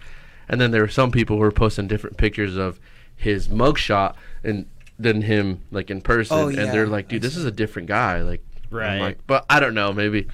And 0.49 0.59
then 0.59 0.71
there 0.71 0.81
were 0.81 0.87
some 0.87 1.11
people 1.11 1.35
who 1.35 1.41
were 1.43 1.51
posting 1.51 1.85
different 1.87 2.17
pictures 2.17 2.55
of 2.57 2.79
his 3.15 3.47
mugshot 3.47 4.15
and 4.43 4.65
than 4.97 5.21
him 5.21 5.61
like 5.69 5.91
in 5.91 6.01
person, 6.01 6.35
Oh, 6.35 6.47
and 6.47 6.57
they're 6.57 6.87
like, 6.87 7.09
dude, 7.09 7.21
this 7.21 7.35
is 7.37 7.45
a 7.45 7.51
different 7.51 7.87
guy. 7.87 8.21
Like, 8.23 8.43
Right. 8.71 8.99
like, 8.99 9.19
but 9.27 9.45
I 9.51 9.59
don't 9.59 9.75
know. 9.75 9.93
Maybe 9.93 10.25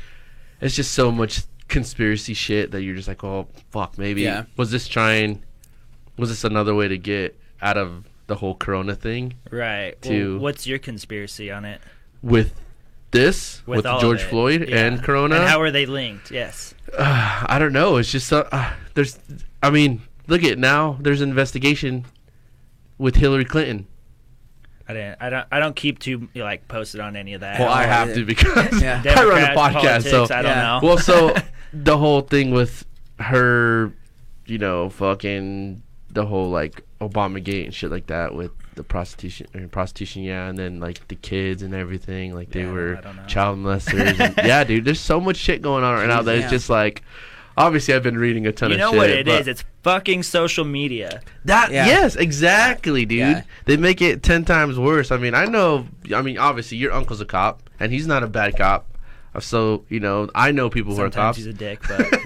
it's 0.62 0.78
just 0.78 0.94
so 0.94 1.12
much 1.12 1.42
conspiracy 1.68 2.34
shit 2.36 2.72
that 2.72 2.84
you're 2.84 2.96
just 2.96 3.10
like, 3.10 3.22
oh 3.22 3.50
fuck, 3.70 3.98
maybe 3.98 4.22
Yeah. 4.22 4.46
was 4.56 4.72
this 4.72 4.88
trying? 4.88 5.44
Was 6.22 6.30
this 6.30 6.44
another 6.44 6.76
way 6.76 6.88
to 6.88 7.00
get 7.00 7.36
out 7.64 7.78
of 7.78 8.06
the 8.28 8.36
whole 8.36 8.54
Corona 8.54 8.94
thing 8.94 9.34
right. 9.50 10.00
to- 10.04 10.34
Well, 10.36 10.44
what's 10.44 10.68
your 10.68 10.78
conspiracy 10.78 11.50
on 11.50 11.66
it? 11.66 11.82
with 12.22 12.54
this 13.10 13.64
with, 13.66 13.88
all 13.88 13.96
of 13.98 14.02
George? 14.02 14.22
Floyd 14.22 14.70
Yeah. 14.70 14.86
and 14.86 15.02
Corona? 15.04 15.38
And 15.38 15.46
how 15.50 15.60
are 15.62 15.72
they 15.72 15.88
linked? 15.88 16.30
Yes. 16.30 16.76
uh, 16.96 17.46
I 17.48 17.58
don't 17.58 17.74
know. 17.74 17.98
It's 17.98 18.12
just 18.12 18.28
so, 18.28 18.48
uh, 18.52 18.72
there's. 18.94 19.18
I 19.64 19.72
mean, 19.72 20.02
look 20.28 20.44
at 20.44 20.60
now. 20.60 20.98
There's 21.02 21.22
an 21.22 21.30
investigation 21.30 22.06
with 23.00 23.16
Hillary 23.16 23.46
Clinton. 23.46 23.88
I 24.88 24.94
didn't. 24.94 25.18
I 25.22 25.30
don't. 25.32 25.48
I 25.52 25.60
don't 25.60 25.76
keep 25.76 25.98
too 26.00 26.30
like 26.36 26.68
posted 26.68 27.02
on 27.02 27.16
any 27.16 27.34
of 27.34 27.42
that. 27.42 27.60
Well, 27.60 27.70
I 27.70 27.84
have 27.84 28.10
yeah. 28.10 28.14
to 28.16 28.26
because 28.26 28.82
Yeah. 28.82 29.02
I 29.18 29.24
run 29.26 29.42
a 29.44 29.48
podcast. 29.56 29.56
politics, 29.56 30.10
so 30.12 30.24
I 30.26 30.42
don't 30.44 30.46
Yeah. 30.46 30.62
know. 30.62 30.80
well, 30.84 30.98
so 31.00 31.34
the 31.74 31.98
whole 31.98 32.22
thing 32.22 32.52
with 32.52 32.86
her, 33.20 33.92
you 34.46 34.58
know, 34.60 34.90
fucking 34.90 35.82
the 36.14 36.26
whole 36.26 36.50
like 36.50 36.82
Obama 37.00 37.44
gate 37.44 37.66
and 37.66 37.74
shit 37.74 37.90
like 37.92 38.08
that 38.08 38.34
with 38.36 38.52
the 38.76 38.84
prostitution 38.84 39.48
or 39.56 39.68
prostitution, 39.68 40.24
yeah, 40.24 40.48
and 40.48 40.58
then 40.58 40.80
like 40.80 41.08
the 41.08 41.16
kids 41.16 41.62
and 41.64 41.74
everything, 41.74 42.34
like 42.34 42.52
they 42.52 42.62
Yeah, 42.62 42.72
were 42.72 42.98
I 42.98 43.02
don't 43.02 43.16
know. 43.18 43.26
child 43.28 43.60
molesters. 43.60 44.20
and, 44.20 44.36
yeah, 44.46 44.64
dude, 44.64 44.86
there's 44.86 45.00
so 45.00 45.20
much 45.20 45.38
shit 45.38 45.62
going 45.62 45.84
on 45.84 45.96
right 45.96 46.08
now 46.08 46.22
that 46.22 46.36
Yeah. 46.38 46.42
it's 46.44 46.52
just 46.52 46.70
like. 46.70 47.04
Obviously, 47.58 47.94
I've 47.94 48.02
been 48.02 48.18
reading 48.18 48.48
a 48.48 48.54
ton 48.54 48.70
you 48.70 48.76
of 48.76 48.80
know 48.80 48.90
shit. 48.92 48.98
what 48.98 49.10
it 49.10 49.26
but 49.26 49.42
is? 49.42 49.48
It's 49.50 49.66
fucking 49.84 50.24
social 50.24 50.64
media. 50.64 51.22
That 51.44 51.70
Yeah. 51.70 51.86
yes, 51.86 52.16
exactly, 52.16 53.06
dude. 53.06 53.20
Yeah. 53.20 53.42
They 53.66 53.76
make 53.76 54.02
it 54.02 54.24
ten 54.24 54.46
times 54.46 54.80
worse. 54.80 55.12
I 55.12 55.18
mean, 55.18 55.34
I 55.36 55.44
know. 55.46 55.86
I 56.16 56.22
mean, 56.22 56.38
obviously, 56.38 56.78
your 56.78 56.94
uncle's 56.94 57.20
a 57.20 57.26
cop, 57.26 57.62
and 57.78 57.92
he's 57.92 58.08
not 58.08 58.24
a 58.24 58.28
bad 58.28 58.56
cop. 58.56 58.88
So 59.40 59.86
you 59.90 60.00
know, 60.00 60.30
I 60.36 60.52
know 60.52 60.70
people 60.70 60.94
who 60.96 61.02
are 61.02 61.06
Sometimes 61.12 61.16
cops. 61.16 61.38
he's 61.38 61.48
a 61.48 61.54
dick, 61.54 61.80
but 61.88 62.00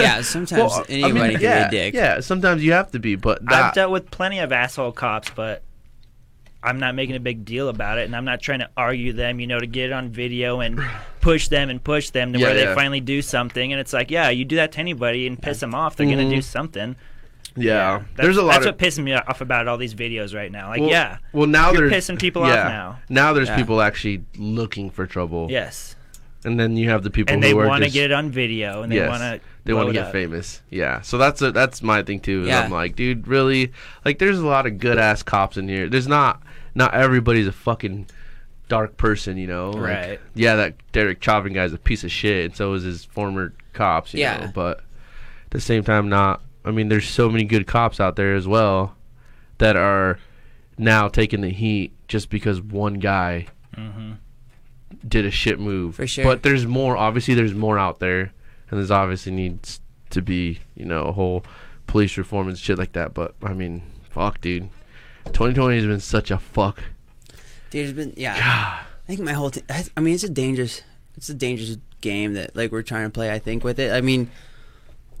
yeah. 0.00 0.20
Sometimes 0.22 0.62
Well, 0.72 0.84
I 0.88 0.92
anybody 0.92 1.20
mean, 1.20 1.32
can 1.32 1.40
yeah, 1.42 1.68
be 1.68 1.76
a 1.76 1.82
dick. 1.84 1.94
Yeah, 1.94 2.20
sometimes 2.20 2.62
you 2.62 2.72
have 2.72 2.92
to 2.92 2.98
be, 2.98 3.16
but 3.16 3.40
I've 3.52 3.74
dealt 3.74 3.90
with 3.90 4.10
plenty 4.10 4.38
of 4.38 4.52
asshole 4.52 4.92
cops, 4.92 5.30
but 5.34 5.62
I'm 6.62 6.78
not 6.78 6.94
making 6.94 7.16
a 7.16 7.20
big 7.20 7.44
deal 7.44 7.68
about 7.68 7.98
it, 7.98 8.04
and 8.06 8.14
I'm 8.16 8.24
not 8.24 8.40
trying 8.40 8.58
to 8.60 8.70
argue 8.76 9.12
them, 9.12 9.40
you 9.40 9.46
know, 9.46 9.58
to 9.60 9.66
get 9.66 9.86
it 9.90 9.92
on 9.92 10.08
video 10.10 10.60
and 10.60 10.80
push 11.20 11.48
them 11.48 11.70
and 11.70 11.82
push 11.82 12.10
them 12.10 12.32
to 12.32 12.38
Yeah, 12.38 12.46
where 12.48 12.56
yeah. 12.58 12.64
they 12.66 12.74
finally 12.74 13.00
do 13.00 13.20
something. 13.22 13.72
And 13.72 13.80
it's 13.80 13.92
like, 13.92 14.10
yeah, 14.10 14.30
you 14.30 14.44
do 14.44 14.56
that 14.56 14.72
to 14.72 14.78
anybody 14.80 15.26
and 15.26 15.40
piss 15.40 15.60
them 15.60 15.74
off, 15.74 15.96
they're 15.96 16.06
Mhm. 16.06 16.10
gonna 16.18 16.30
do 16.30 16.42
something. 16.42 16.94
yeah, 17.58 17.98
That's, 17.98 18.26
there's 18.26 18.36
a 18.36 18.42
lot 18.42 18.52
That's 18.54 18.66
of 18.66 18.74
what 18.74 18.78
pisses 18.78 19.02
me 19.02 19.12
off 19.14 19.40
about 19.40 19.66
all 19.66 19.76
these 19.78 19.94
videos 19.94 20.34
right 20.36 20.52
now. 20.52 20.68
Like, 20.68 20.80
well, 20.82 20.90
yeah, 20.90 21.18
Well, 21.32 21.46
now 21.48 21.72
you're 21.72 21.88
there's 21.88 22.06
pissing 22.08 22.18
people 22.20 22.42
off 22.42 22.50
now. 22.50 22.98
Now 23.08 23.32
there's 23.32 23.48
Yeah. 23.48 23.56
people 23.56 23.80
actually 23.80 24.24
looking 24.36 24.90
for 24.90 25.06
trouble. 25.06 25.48
Yes, 25.50 25.95
and 26.44 26.58
then 26.60 26.76
you 26.76 26.90
have 26.90 27.02
the 27.02 27.10
people 27.10 27.34
and 27.34 27.42
who 27.42 27.48
they 27.48 27.54
want 27.54 27.82
to 27.84 27.90
get 27.90 28.10
it 28.10 28.12
on 28.12 28.30
video, 28.30 28.82
and 28.82 28.90
they 28.92 28.96
Yes. 28.96 29.08
want 29.08 29.20
to 29.22 29.40
They 29.64 29.72
want 29.72 29.88
to 29.88 29.92
get 29.92 30.12
famous. 30.12 30.62
Yeah. 30.70 31.00
So 31.00 31.18
that's 31.18 31.42
a, 31.42 31.50
that's 31.52 31.82
my 31.82 32.02
thing 32.02 32.20
too. 32.20 32.44
Yeah. 32.44 32.60
I'm 32.60 32.70
like, 32.70 32.94
dude, 32.96 33.26
really? 33.26 33.72
Like, 34.04 34.18
there's 34.18 34.38
a 34.38 34.46
lot 34.46 34.66
of 34.66 34.78
good 34.78 34.98
ass 34.98 35.22
cops 35.24 35.56
in 35.56 35.68
here. 35.68 35.88
There's 35.88 36.06
not 36.08 36.42
not 36.74 36.94
everybody's 36.94 37.46
a 37.48 37.52
fucking 37.52 38.06
dark 38.68 38.96
person, 38.96 39.36
you 39.38 39.46
know. 39.46 39.70
Like, 39.70 39.82
Right. 39.82 40.20
yeah, 40.34 40.54
that 40.56 40.74
Derek 40.92 41.22
Chauvin 41.22 41.52
guy's 41.52 41.72
a 41.72 41.78
piece 41.78 42.04
of 42.04 42.10
shit, 42.12 42.44
and 42.46 42.56
so 42.56 42.74
is 42.74 42.82
his 42.82 43.04
former 43.04 43.52
cops. 43.72 44.12
You 44.14 44.20
Yeah. 44.20 44.38
Know? 44.46 44.52
But 44.54 44.78
at 45.46 45.50
the 45.50 45.60
same 45.60 45.82
time, 45.84 46.08
not. 46.08 46.42
I 46.64 46.70
mean, 46.72 46.88
there's 46.88 47.08
so 47.08 47.28
many 47.30 47.44
good 47.44 47.66
cops 47.66 47.98
out 48.00 48.16
there 48.16 48.34
as 48.34 48.46
well 48.46 48.94
that 49.58 49.76
are 49.76 50.18
now 50.78 51.08
taking 51.08 51.40
the 51.40 51.50
heat 51.50 51.92
just 52.08 52.28
because 52.28 52.60
one 52.60 52.94
guy 52.94 53.46
hmm 53.74 54.12
did 55.06 55.24
a 55.24 55.30
shit 55.30 55.58
move. 55.58 55.96
For 55.96 56.06
sure. 56.06 56.24
But 56.24 56.42
there's 56.42 56.66
more. 56.66 56.96
Obviously, 56.96 57.34
there's 57.34 57.54
more 57.54 57.78
out 57.78 57.98
there, 57.98 58.32
and 58.70 58.78
there's 58.78 58.90
obviously 58.90 59.32
needs 59.32 59.80
to 60.10 60.22
be, 60.22 60.60
you 60.74 60.84
know, 60.84 61.04
a 61.04 61.12
whole 61.12 61.44
police 61.86 62.16
reform 62.16 62.48
and 62.48 62.58
shit 62.58 62.78
like 62.78 62.92
that. 62.92 63.14
But 63.14 63.34
I 63.42 63.52
mean, 63.52 63.82
fuck, 64.10 64.40
dude. 64.40 64.68
2020 65.26 65.76
has 65.76 65.86
been 65.86 66.00
such 66.00 66.30
a 66.30 66.38
fuck. 66.38 66.82
There's 67.70 67.92
been 67.92 68.14
yeah. 68.16 68.34
I 68.36 69.06
think 69.06 69.20
my 69.20 69.32
whole 69.32 69.50
thing. 69.50 69.64
I 69.96 70.00
mean, 70.00 70.14
it's 70.14 70.24
a 70.24 70.28
dangerous. 70.28 70.82
It's 71.16 71.28
a 71.28 71.34
dangerous 71.34 71.78
game 72.00 72.34
that 72.34 72.54
like 72.54 72.72
we're 72.72 72.82
trying 72.82 73.04
to 73.04 73.10
play. 73.10 73.32
I 73.32 73.38
think 73.38 73.64
with 73.64 73.78
it. 73.78 73.92
I 73.92 74.00
mean, 74.00 74.30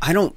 I 0.00 0.12
don't 0.12 0.36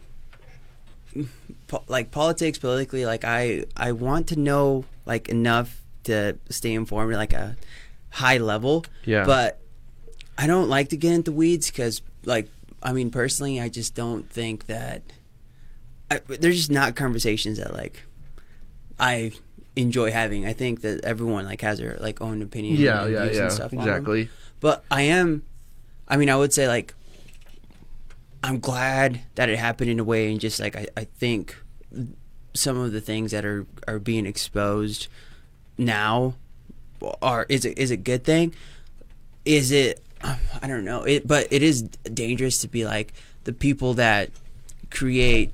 po- 1.68 1.84
like 1.88 2.12
politics 2.12 2.58
politically. 2.58 3.06
Like 3.06 3.24
I 3.24 3.66
I 3.76 3.92
want 3.92 4.28
to 4.28 4.40
know 4.40 4.86
like 5.06 5.30
enough 5.30 5.82
to 6.04 6.38
stay 6.50 6.74
informed, 6.74 7.14
like 7.14 7.34
a 7.34 7.56
high 8.12 8.38
level. 8.38 8.86
Yeah. 9.06 9.26
But 9.26 9.60
I 10.38 10.48
don't 10.48 10.69
like 10.69 10.89
to 10.89 10.98
get 10.98 11.13
into 11.13 11.32
weeds 11.32 11.69
because 11.69 12.02
like 12.26 12.50
I 12.82 12.93
mean 12.93 13.12
personally, 13.12 13.60
I 13.60 13.69
just 13.69 13.95
don't 13.95 14.30
think 14.30 14.65
that. 14.67 15.04
I, 16.12 16.22
there's 16.28 16.56
just 16.58 16.72
not 16.72 16.95
conversations 16.95 17.60
that 17.60 17.74
like 17.74 18.04
I 19.00 19.32
enjoy 19.76 20.12
having. 20.12 20.45
I 20.45 20.54
think 20.54 20.82
that 20.82 21.04
everyone 21.04 21.45
like 21.45 21.62
has 21.62 21.78
their 21.78 21.98
like 22.00 22.22
own 22.22 22.41
opinion. 22.41 22.78
Yeah, 22.78 23.04
and 23.04 23.13
yeah, 23.13 23.24
views 23.24 23.38
yeah. 23.38 23.43
And 23.43 23.52
stuff. 23.52 23.74
Exactly. 23.74 24.30
But 24.60 24.84
I 24.89 25.04
am. 25.04 25.43
I 26.08 26.17
mean, 26.17 26.30
I 26.30 26.36
would 26.36 26.54
say 26.54 26.67
like. 26.67 26.93
I'm 28.41 28.62
glad 28.62 29.19
that 29.36 29.50
it 29.50 29.60
happened 29.60 29.89
in 29.89 30.00
a 30.00 30.04
way, 30.06 30.32
and 30.32 30.39
just 30.39 30.62
like 30.62 30.74
I, 30.74 30.88
I 30.95 31.04
think 31.04 31.58
some 32.54 32.78
of 32.78 32.91
the 32.91 33.02
things 33.02 33.32
that 33.32 33.45
are 33.45 33.65
are 33.88 34.00
being 34.00 34.26
exposed 34.26 35.08
now 35.78 36.36
are 37.22 37.46
is 37.50 37.66
it 37.66 37.78
is 37.78 37.92
a 37.92 37.98
good 37.98 38.24
thing? 38.24 38.54
Is 39.46 39.72
it? 39.72 40.04
I 40.22 40.68
don't 40.68 40.84
know. 40.84 41.04
It 41.04 41.28
but 41.28 41.48
it 41.52 41.64
is 41.64 41.84
dangerous 41.84 42.58
to 42.60 42.68
be 42.68 42.86
like 42.86 43.14
the 43.46 43.54
people 43.54 43.94
that 43.96 44.30
create 44.92 45.52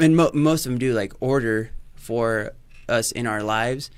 and 0.00 0.16
mo- 0.16 0.30
most 0.34 0.66
of 0.66 0.72
them 0.72 0.78
do 0.78 0.92
like 0.94 1.12
order 1.20 1.70
for 1.94 2.52
us 2.88 3.12
in 3.12 3.26
our 3.26 3.42
lives 3.42 3.90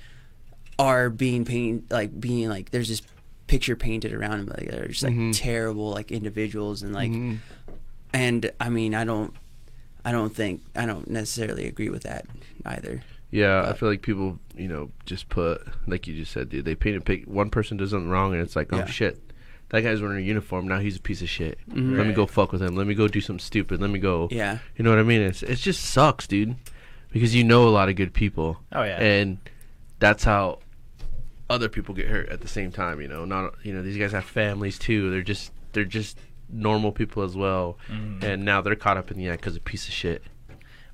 are 0.78 1.08
being 1.08 1.44
painted 1.44 1.90
like 1.90 2.18
being 2.20 2.48
like 2.48 2.70
there's 2.70 2.88
this 2.88 3.02
picture 3.46 3.76
painted 3.76 4.12
around 4.12 4.38
them 4.46 4.54
like 4.58 4.68
they're 4.70 4.88
just 4.88 5.02
like 5.02 5.14
Mhm. 5.14 5.36
terrible 5.36 5.90
like 5.90 6.10
individuals 6.12 6.82
and 6.82 6.92
like 6.92 7.10
Mhm. 7.10 7.38
and 8.12 8.50
I 8.60 8.68
mean 8.68 8.94
I 8.94 9.04
don't 9.04 9.32
I 10.04 10.12
don't 10.12 10.34
think 10.34 10.62
I 10.74 10.84
don't 10.86 11.08
necessarily 11.08 11.66
agree 11.66 11.88
with 11.88 12.02
that 12.02 12.26
either. 12.64 13.02
Yeah, 13.30 13.68
I 13.68 13.72
feel 13.72 13.88
like 13.88 14.02
people, 14.02 14.38
you 14.56 14.68
know, 14.68 14.90
just 15.04 15.28
put 15.28 15.60
like 15.86 16.06
you 16.06 16.14
just 16.16 16.32
said, 16.32 16.48
dude. 16.48 16.64
They 16.64 16.74
paint 16.74 16.96
a 16.96 17.00
pic. 17.00 17.24
One 17.26 17.50
person 17.50 17.76
does 17.76 17.90
something 17.90 18.08
wrong, 18.08 18.32
and 18.32 18.40
it's 18.42 18.56
like, 18.56 18.72
oh 18.72 18.78
Yeah. 18.78 18.86
shit, 18.86 19.20
that 19.70 19.80
guy's 19.82 20.00
wearing 20.00 20.18
a 20.18 20.26
uniform. 20.26 20.68
Now 20.68 20.78
he's 20.78 20.96
a 20.96 21.00
piece 21.00 21.22
of 21.22 21.28
shit. 21.28 21.58
Mhm. 21.68 21.96
Let 21.98 22.06
me 22.06 22.12
go 22.12 22.26
fuck 22.26 22.52
with 22.52 22.62
him. 22.62 22.76
Let 22.76 22.86
me 22.86 22.94
go 22.94 23.08
do 23.08 23.20
something 23.20 23.40
stupid. 23.44 23.80
Let 23.80 23.90
me 23.90 23.98
go. 23.98 24.28
Yeah. 24.30 24.58
You 24.76 24.84
know 24.84 24.90
what 24.90 25.00
I 25.00 25.02
mean? 25.02 25.22
It's 25.22 25.42
it 25.42 25.56
just 25.56 25.82
sucks, 25.84 26.26
dude, 26.28 26.54
because 27.12 27.34
you 27.34 27.42
know 27.44 27.66
a 27.68 27.70
lot 27.70 27.88
of 27.88 27.96
good 27.96 28.14
people, 28.14 28.60
Oh 28.72 28.84
yeah. 28.84 29.00
and 29.00 29.38
that's 29.98 30.22
how 30.24 30.60
other 31.50 31.68
people 31.68 31.94
get 31.94 32.06
hurt 32.08 32.28
at 32.28 32.40
the 32.40 32.48
same 32.48 32.70
time. 32.70 33.00
You 33.00 33.08
know, 33.08 33.24
not 33.24 33.54
you 33.64 33.72
know 33.72 33.82
these 33.82 33.96
guys 33.98 34.12
have 34.12 34.24
families 34.24 34.78
too. 34.78 35.10
They're 35.10 35.22
just 35.22 35.52
they're 35.72 35.84
just 35.84 36.16
normal 36.48 36.92
people 36.92 37.24
as 37.24 37.34
well, 37.36 37.76
Mhm. 37.90 38.22
and 38.22 38.44
now 38.44 38.60
they're 38.60 38.76
caught 38.76 38.96
up 38.96 39.10
in 39.10 39.18
the 39.18 39.28
act 39.28 39.40
because 39.42 39.56
of 39.56 39.62
a 39.62 39.64
piece 39.64 39.88
of 39.88 39.92
shit. 39.94 40.22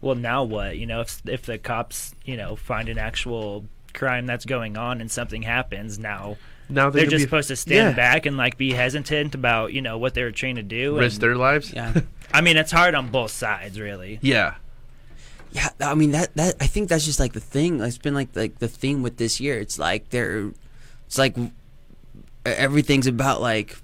Well, 0.02 0.14
now 0.16 0.44
what? 0.44 0.76
You 0.76 0.84
know, 0.86 1.00
if 1.00 1.22
if 1.26 1.46
the 1.46 1.56
cops, 1.56 2.14
you 2.26 2.36
know, 2.36 2.56
find 2.56 2.90
an 2.90 2.98
actual 2.98 3.64
crime 3.94 4.26
that's 4.26 4.44
going 4.44 4.76
on 4.76 5.00
and 5.00 5.10
something 5.10 5.40
happens, 5.42 5.98
now 5.98 6.36
now 6.68 6.90
they're 6.90 7.04
just 7.06 7.16
be- 7.16 7.22
supposed 7.22 7.48
to 7.48 7.56
stand 7.56 7.90
Yeah. 7.90 7.92
back 7.96 8.26
and 8.26 8.36
like 8.36 8.58
be 8.58 8.72
hesitant 8.72 9.34
about 9.34 9.72
you 9.72 9.80
know 9.80 9.96
what 9.96 10.12
they're 10.14 10.30
trained 10.32 10.56
to 10.56 10.62
do. 10.62 10.98
risk 10.98 11.14
and- 11.14 11.22
their 11.22 11.36
lives. 11.36 11.72
Yeah. 11.72 12.00
I 12.34 12.40
mean, 12.42 12.56
it's 12.56 12.72
hard 12.72 12.94
on 12.94 13.08
both 13.08 13.30
sides, 13.30 13.78
really. 13.80 14.18
Yeah. 14.22 14.54
Yeah, 15.52 15.68
I 15.80 15.94
mean 15.94 16.12
that 16.12 16.34
that 16.36 16.56
I 16.60 16.66
think 16.66 16.88
that's 16.88 17.04
just 17.04 17.20
like 17.20 17.34
the 17.34 17.40
thing. 17.40 17.80
It's 17.80 17.98
been 17.98 18.14
like 18.14 18.34
like 18.34 18.58
the 18.58 18.68
theme 18.68 19.02
with 19.02 19.18
this 19.18 19.38
year. 19.40 19.58
It's 19.60 19.78
like 19.78 20.08
they're, 20.08 20.50
it's 21.06 21.18
like 21.18 21.36
everything's 22.44 23.06
about 23.06 23.40
like 23.40 23.76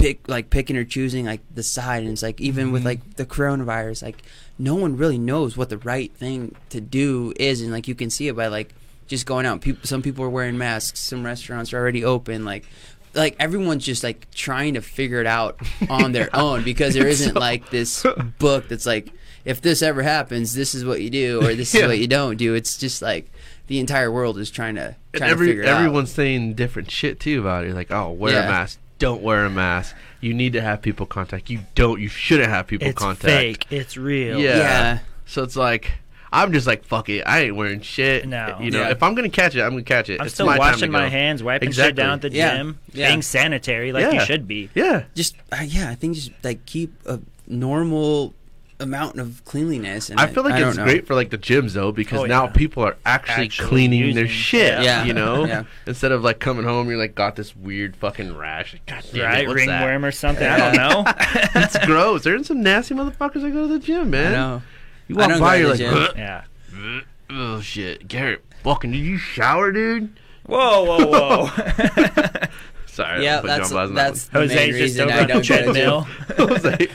pick 0.00 0.28
like 0.28 0.50
picking 0.50 0.76
or 0.76 0.84
choosing 0.84 1.26
like 1.26 1.40
the 1.54 1.62
side, 1.62 2.02
and 2.02 2.12
it's 2.12 2.22
like 2.22 2.40
even 2.40 2.72
with 2.72 2.82
Mhm. 2.82 2.86
like 2.86 3.16
the 3.16 3.26
coronavirus, 3.26 4.02
like 4.02 4.22
no 4.58 4.74
one 4.74 4.96
really 4.96 5.18
knows 5.18 5.56
what 5.56 5.68
the 5.68 5.78
right 5.78 6.10
thing 6.14 6.54
to 6.70 6.80
do 6.80 7.32
is, 7.36 7.60
and 7.62 7.70
like 7.72 7.86
you 7.88 7.94
can 7.94 8.10
see 8.10 8.28
it 8.28 8.34
by 8.36 8.46
like 8.48 8.74
just 9.06 9.26
going 9.26 9.44
out. 9.46 9.60
People, 9.60 9.80
some 9.86 10.02
people 10.02 10.24
are 10.24 10.30
wearing 10.30 10.56
masks. 10.58 11.00
Some 11.00 11.24
restaurants 11.24 11.72
are 11.72 11.78
already 11.78 12.04
open. 12.04 12.44
Like. 12.44 12.64
Like 13.12 13.34
everyone's 13.40 13.84
just 13.84 14.04
like 14.04 14.30
trying 14.30 14.74
to 14.74 14.80
figure 14.80 15.20
it 15.20 15.26
out 15.26 15.58
on 15.90 16.12
their 16.12 16.28
own 16.32 16.62
because 16.62 16.94
there 16.94 17.08
isn't 17.08 17.34
like 17.34 17.68
this 17.68 18.06
book 18.38 18.68
that's 18.68 18.86
like 18.86 19.10
if 19.44 19.60
this 19.60 19.82
ever 19.82 20.02
happens, 20.02 20.54
this 20.54 20.76
is 20.76 20.84
what 20.84 21.00
you 21.02 21.10
do, 21.10 21.40
or 21.44 21.52
this 21.56 21.74
Yeah. 21.74 21.80
is 21.80 21.86
what 21.88 21.98
you 21.98 22.06
don't 22.06 22.36
do. 22.36 22.54
It's 22.54 22.76
just 22.76 23.02
like 23.02 23.28
the 23.66 23.80
entire 23.80 24.12
world 24.12 24.38
is 24.38 24.48
trying 24.48 24.76
to 24.76 24.94
trying 25.12 25.30
to 25.32 25.36
figure 25.44 25.62
it 25.62 25.66
everyone's 25.66 26.12
saying 26.12 26.54
different 26.54 26.88
shit 26.88 27.18
too 27.18 27.40
about 27.40 27.64
it. 27.64 27.74
Like, 27.74 27.90
oh, 27.90 28.12
wear 28.12 28.44
a 28.44 28.46
mask. 28.46 28.78
Don't 29.00 29.22
wear 29.22 29.44
a 29.46 29.50
mask. 29.50 29.96
You 30.20 30.32
need 30.34 30.52
to 30.52 30.60
have 30.60 30.80
people 30.82 31.06
contact. 31.06 31.50
You 31.50 31.60
don't. 31.74 31.98
You 32.00 32.08
shouldn't 32.08 32.50
have 32.50 32.66
people 32.68 32.86
It's 32.86 32.96
contact. 32.98 33.24
fake. 33.24 33.66
It's 33.70 33.96
real. 33.96 34.38
Yeah. 34.38 34.56
Yeah, 34.58 34.98
So 35.24 35.42
it's 35.42 35.56
like 35.56 35.90
I'm 36.32 36.52
just 36.52 36.66
like 36.66 36.84
fuck 36.84 37.08
it. 37.08 37.22
I 37.26 37.40
ain't 37.40 37.56
wearing 37.56 37.80
shit. 37.80 38.28
No. 38.28 38.56
You 38.60 38.70
know, 38.70 38.82
Yeah. 38.82 38.90
if 38.90 39.02
I'm 39.02 39.14
gonna 39.16 39.28
catch 39.30 39.56
it, 39.56 39.62
I'm 39.62 39.70
gonna 39.70 39.82
catch 39.82 40.08
it. 40.10 40.20
I'm 40.20 40.26
It's 40.26 40.34
still 40.34 40.46
my 40.46 40.58
washing 40.58 40.92
my 40.92 41.08
hands, 41.08 41.42
wiping 41.42 41.68
Exactly. 41.70 41.88
shit 41.88 41.96
down 41.96 42.10
at 42.12 42.20
the 42.22 42.30
Yeah. 42.30 42.56
gym, 42.58 42.78
Yeah. 42.92 43.08
being 43.08 43.22
sanitary 43.22 43.90
like 43.92 44.04
Yeah. 44.04 44.12
you 44.20 44.20
should 44.26 44.46
be. 44.46 44.68
Yeah. 44.74 45.02
just 45.16 45.34
uh, 45.50 45.62
yeah. 45.66 45.90
I 45.90 45.96
think 45.96 46.14
just 46.14 46.30
like 46.44 46.64
keep 46.66 46.92
a 47.06 47.18
normal 47.48 48.34
amount 48.80 49.18
of 49.20 49.44
cleanliness. 49.44 50.10
And 50.10 50.18
I 50.18 50.26
feel 50.26 50.42
like 50.42 50.58
don't 50.58 50.68
it's 50.70 50.78
great 50.78 51.06
for 51.06 51.14
like 51.14 51.30
the 51.30 51.38
gyms 51.38 51.72
though 51.72 51.92
because 51.92 52.20
Oh, 52.20 52.24
now 52.24 52.44
yeah. 52.46 52.50
people 52.52 52.82
are 52.84 52.96
actually, 53.06 53.44
Actually 53.46 53.68
cleaning 53.68 54.14
their 54.14 54.26
shit. 54.28 54.82
Yeah. 54.82 55.04
You 55.04 55.12
know, 55.12 55.44
Yeah. 55.44 55.64
instead 55.86 56.12
of 56.12 56.22
like 56.24 56.38
coming 56.40 56.64
home, 56.64 56.88
you're 56.88 56.98
like 56.98 57.14
got 57.14 57.36
this 57.36 57.54
weird 57.54 57.94
fucking 57.96 58.36
rash. 58.36 58.72
Like, 58.72 58.86
God 58.86 59.04
damn 59.12 59.24
right? 59.24 59.44
it, 59.44 59.48
what's 59.48 59.66
that? 59.66 59.80
Ringworm 59.84 60.04
or 60.04 60.10
something. 60.12 60.46
I 60.46 60.56
don't 60.58 60.76
know. 60.76 61.04
It's 61.62 61.78
gross. 61.86 62.24
There's 62.24 62.46
some 62.46 62.62
nasty 62.62 62.94
motherfuckers 62.94 63.42
that 63.42 63.50
go 63.52 63.66
to 63.68 63.72
the 63.74 63.78
gym, 63.78 64.02
I 64.02 64.04
man. 64.04 64.32
know. 64.32 64.62
You 65.08 65.16
I 65.16 65.18
walk 65.20 65.28
don't 65.30 65.40
by, 65.40 65.56
you're 65.56 65.68
like, 65.68 65.78
the 65.78 66.12
yeah. 66.16 66.44
ugh, 66.74 67.02
oh 67.30 67.60
shit, 67.60 68.06
Garrett, 68.08 68.44
fucking, 68.62 68.92
did 68.92 68.98
you 68.98 69.18
shower, 69.18 69.72
dude? 69.72 70.18
Whoa, 70.46 70.84
whoa, 70.84 71.06
whoa. 71.06 71.46
Sorry, 72.86 73.24
Yeah, 73.24 73.38
I 73.38 73.40
put 73.40 73.46
that's 73.48 73.68
John 73.70 73.76
Boston 73.78 73.94
that's 73.94 74.24
the 74.26 74.38
Jose's 74.40 74.54
main 74.56 74.68
just 74.70 74.80
reason 74.80 75.02
over 75.10 75.12
I 75.12 75.24
don't 75.24 75.28
go 75.28 75.34
to 75.34 75.38
the 75.40 75.72
treadmill. 75.72 76.08
gym. 76.36 76.48
Jose. 76.48 76.88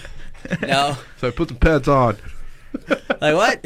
No, 0.61 0.97
So 1.17 1.27
I 1.27 1.31
put 1.31 1.47
the 1.49 1.55
pants 1.55 1.87
on. 1.87 2.17
like 3.21 3.35
what? 3.35 3.65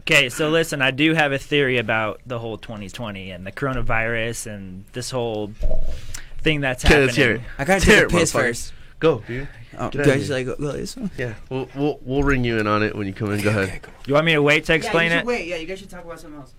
Okay, 0.00 0.28
so 0.28 0.50
listen, 0.50 0.82
I 0.82 0.90
do 0.90 1.14
have 1.14 1.32
a 1.32 1.38
theory 1.38 1.78
about 1.78 2.20
the 2.26 2.38
whole 2.38 2.58
2020 2.58 3.30
and 3.30 3.46
the 3.46 3.52
coronavirus 3.52 4.46
and 4.52 4.84
this 4.92 5.10
whole 5.10 5.52
thing 6.42 6.60
that's 6.60 6.84
Okay, 6.84 6.92
happening. 6.94 7.06
let's 7.06 7.16
hear 7.16 7.30
it. 7.36 7.40
I 7.58 7.64
gotta 7.64 7.84
Tear 7.84 8.02
take 8.06 8.14
a 8.14 8.18
piss 8.20 8.32
first. 8.32 8.72
Go, 9.00 9.22
dude. 9.26 9.48
Oh, 9.78 9.90
do 9.90 10.00
I 10.02 10.04
just 10.04 10.30
like 10.30 10.46
go, 10.46 10.56
go 10.56 10.72
this 10.72 10.96
one? 10.96 11.10
Yeah, 11.18 11.34
we'll 11.50 11.68
we'll 11.74 11.98
we'll 12.02 12.22
ring 12.22 12.44
you 12.44 12.58
in 12.58 12.66
on 12.66 12.82
it 12.82 12.94
when 12.94 13.06
you 13.06 13.12
come 13.12 13.32
in. 13.32 13.40
Go 13.42 13.50
ahead. 13.50 13.80
You 14.06 14.14
want 14.14 14.24
me 14.26 14.32
to 14.34 14.42
wait 14.42 14.64
to 14.66 14.74
explain 14.74 15.10
it? 15.12 15.24
Wait, 15.26 15.46
yeah, 15.46 15.56
you 15.56 15.66
guys 15.66 15.78
should 15.80 15.90
talk 15.90 16.04
about 16.04 16.20
something 16.20 16.40
else. 16.40 16.54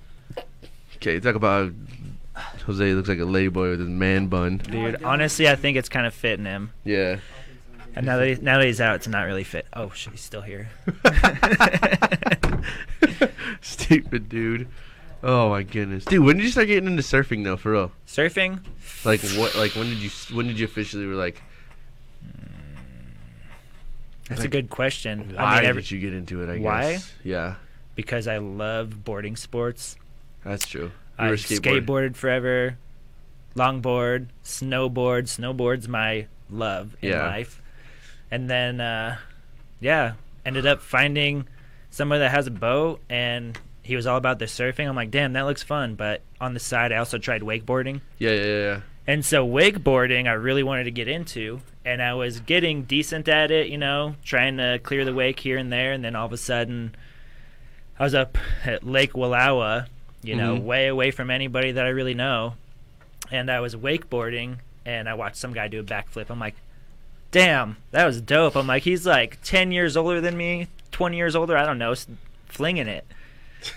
Okay, 0.98 1.19
talk 1.19 1.36
about 1.36 1.71
Jose 2.65 2.93
looks 2.93 3.08
like 3.10 3.19
a 3.19 3.21
ladyboy 3.21 3.71
with 3.71 3.80
his 3.80 3.89
man 3.89 4.28
bun. 4.28 4.58
Dude, 4.58 5.02
honestly, 5.04 5.48
I 5.48 5.56
think 5.56 5.78
it's 5.78 5.88
kind 5.89 6.06
of 6.06 6.13
fitting 6.13 6.45
him. 6.45 6.71
Yeah. 6.84 7.17
And 7.96 8.06
now 8.06 8.18
that, 8.18 8.28
he, 8.28 8.36
now 8.36 8.58
that 8.58 8.66
he's 8.66 8.82
out, 8.82 8.96
it's 8.96 9.08
not 9.08 9.24
really 9.24 9.44
fit. 9.46 9.66
Oh, 9.74 9.90
shit, 9.92 10.12
he's 10.14 10.22
still 10.22 10.42
here. 10.42 10.70
Stupid 13.62 14.30
dude. 14.30 14.68
Oh 15.24 15.50
my 15.50 15.64
goodness, 15.64 16.06
dude. 16.06 16.24
When 16.24 16.38
did 16.38 16.44
you 16.46 16.52
start 16.52 16.68
getting 16.68 16.88
into 16.88 17.02
surfing 17.02 17.44
though, 17.44 17.58
for 17.58 17.72
real? 17.72 17.92
Surfing? 18.08 18.60
Like 19.04 19.22
what? 19.38 19.56
Like 19.56 19.72
when 19.76 19.90
did 19.90 19.98
you? 20.00 20.10
When 20.36 20.48
did 20.48 20.60
you 20.60 20.66
officially 20.66 21.06
were 21.08 21.16
like? 21.16 21.42
Hmm. 22.22 22.46
That's 24.30 24.42
Like, 24.42 24.48
a 24.48 24.52
good 24.52 24.70
question. 24.70 25.34
Why 25.36 25.44
I 25.44 25.56
mean, 25.62 25.66
every, 25.70 25.82
did 25.82 25.92
you 25.92 26.00
get 26.00 26.14
into 26.14 26.42
it? 26.44 26.50
I 26.50 26.60
Why? 26.60 26.92
guess. 26.94 27.12
Why? 27.24 27.26
Yeah, 27.30 27.56
because 27.96 28.28
I 28.28 28.38
love 28.38 29.04
boarding 29.04 29.36
sports. 29.36 29.96
that's 30.44 30.68
true. 30.68 30.92
You 31.20 31.26
I 31.26 31.30
skateboarder. 31.32 31.86
skateboarded 31.86 32.16
forever, 32.16 32.78
longboard, 33.56 34.28
snowboard. 34.44 35.24
Snowboard's 35.24 35.88
my 35.88 36.28
love 36.50 36.96
in 37.02 37.10
Yeah. 37.12 37.26
life. 37.28 37.62
And 38.32 38.50
then, 38.50 38.82
uh, 38.82 39.18
yeah, 39.80 40.14
ended 40.46 40.66
up 40.66 40.82
finding 40.82 41.48
somebody 41.90 42.20
that 42.20 42.32
has 42.32 42.48
a 42.48 42.52
boat, 42.52 43.00
and 43.10 43.58
he 43.84 43.96
was 43.96 44.08
all 44.08 44.18
about 44.18 44.40
the 44.40 44.46
surfing. 44.46 44.88
I'm 44.88 44.96
like, 44.96 45.12
damn, 45.12 45.34
that 45.34 45.44
looks 45.44 45.64
fun. 45.64 45.96
But 45.96 46.22
on 46.42 46.54
the 46.54 46.60
side, 46.60 46.92
I 46.92 46.98
also 46.98 47.18
tried 47.18 47.42
wakeboarding. 47.42 48.02
Yeah, 48.18 48.32
yeah, 48.32 48.44
yeah, 48.44 48.58
yeah. 48.58 48.80
And 49.08 49.24
so 49.24 49.48
wakeboarding, 49.48 50.28
I 50.28 50.34
really 50.34 50.64
wanted 50.64 50.86
to 50.86 50.92
get 50.92 51.08
into, 51.08 51.62
and 51.86 52.02
I 52.02 52.16
was 52.16 52.40
getting 52.40 52.84
decent 52.84 53.28
at 53.28 53.52
it, 53.52 53.68
you 53.68 53.78
know, 53.78 54.16
trying 54.24 54.58
to 54.58 54.80
clear 54.82 55.06
the 55.06 55.14
wake 55.14 55.40
here 55.40 55.58
and 55.58 55.72
there. 55.72 55.94
And 55.94 56.04
then 56.04 56.16
all 56.16 56.26
of 56.26 56.34
a 56.34 56.38
sudden, 56.38 56.96
I 58.00 58.04
was 58.04 58.16
up 58.16 58.38
at 58.66 58.84
Lake 58.84 59.14
Wallowa, 59.14 59.86
you 60.24 60.36
know, 60.36 60.56
Mhm. 60.56 60.64
way 60.64 60.88
away 60.88 61.12
from 61.12 61.30
anybody 61.30 61.74
that 61.74 61.86
I 61.86 61.90
really 61.90 62.16
know, 62.16 62.56
and 63.32 63.52
I 63.52 63.60
was 63.60 63.76
wakeboarding, 63.76 64.58
and 64.86 65.08
I 65.08 65.14
watched 65.14 65.38
some 65.38 65.54
guy 65.54 65.68
do 65.68 65.80
a 65.80 65.84
backflip. 65.84 66.32
I'm 66.32 66.40
like, 66.40 66.56
damn, 67.36 67.76
that 67.91 68.06
was 68.06 68.21
dope. 68.21 68.56
I'm 68.56 68.65
like, 68.65 68.84
he's 68.84 69.06
like 69.06 69.41
10 69.43 69.74
years 69.74 69.98
older 69.98 70.21
than 70.21 70.38
me, 70.38 70.69
20 70.91 71.17
years 71.17 71.36
older, 71.36 71.58
I 71.58 71.65
don't 71.65 71.78
know, 71.78 71.93
flinging 72.45 72.88
it. 72.88 73.06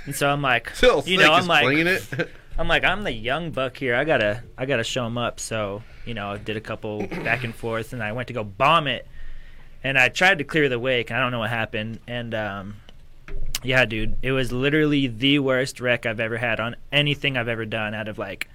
And 0.06 0.14
so 0.14 0.30
I'm 0.30 0.40
like, 0.40 0.70
you 1.06 1.18
know, 1.18 1.32
I'm 1.32 1.48
like, 1.48 1.66
I'm 2.58 2.68
like, 2.68 2.84
I'm 2.84 3.02
the 3.02 3.10
young 3.10 3.50
buck 3.50 3.76
here. 3.76 3.96
I 3.96 4.04
gotta, 4.04 4.44
I 4.56 4.64
gotta 4.64 4.84
show 4.84 5.04
him 5.04 5.18
up. 5.18 5.40
So, 5.40 5.82
you 6.06 6.14
know, 6.14 6.30
I 6.30 6.38
did 6.38 6.56
a 6.56 6.60
couple 6.60 7.04
back 7.24 7.42
and 7.42 7.52
forth, 7.52 7.92
and 7.92 8.00
I 8.00 8.12
went 8.12 8.28
to 8.28 8.34
go 8.34 8.44
bomb 8.44 8.86
it, 8.86 9.08
and 9.82 9.98
I 9.98 10.08
tried 10.08 10.38
to 10.38 10.44
clear 10.44 10.68
the 10.68 10.78
wake. 10.78 11.10
I 11.10 11.18
don't 11.18 11.32
know 11.32 11.40
what 11.40 11.50
happened, 11.50 11.98
and 12.06 12.36
um, 12.36 12.76
yeah, 13.64 13.84
dude, 13.86 14.18
it 14.22 14.30
was 14.30 14.52
literally 14.52 15.08
the 15.08 15.40
worst 15.40 15.80
wreck 15.80 16.06
I've 16.06 16.20
ever 16.20 16.36
had 16.36 16.60
on 16.60 16.76
anything 16.92 17.36
I've 17.36 17.48
ever 17.48 17.64
done. 17.64 17.92
Out 17.92 18.06
of 18.06 18.18
like 18.18 18.48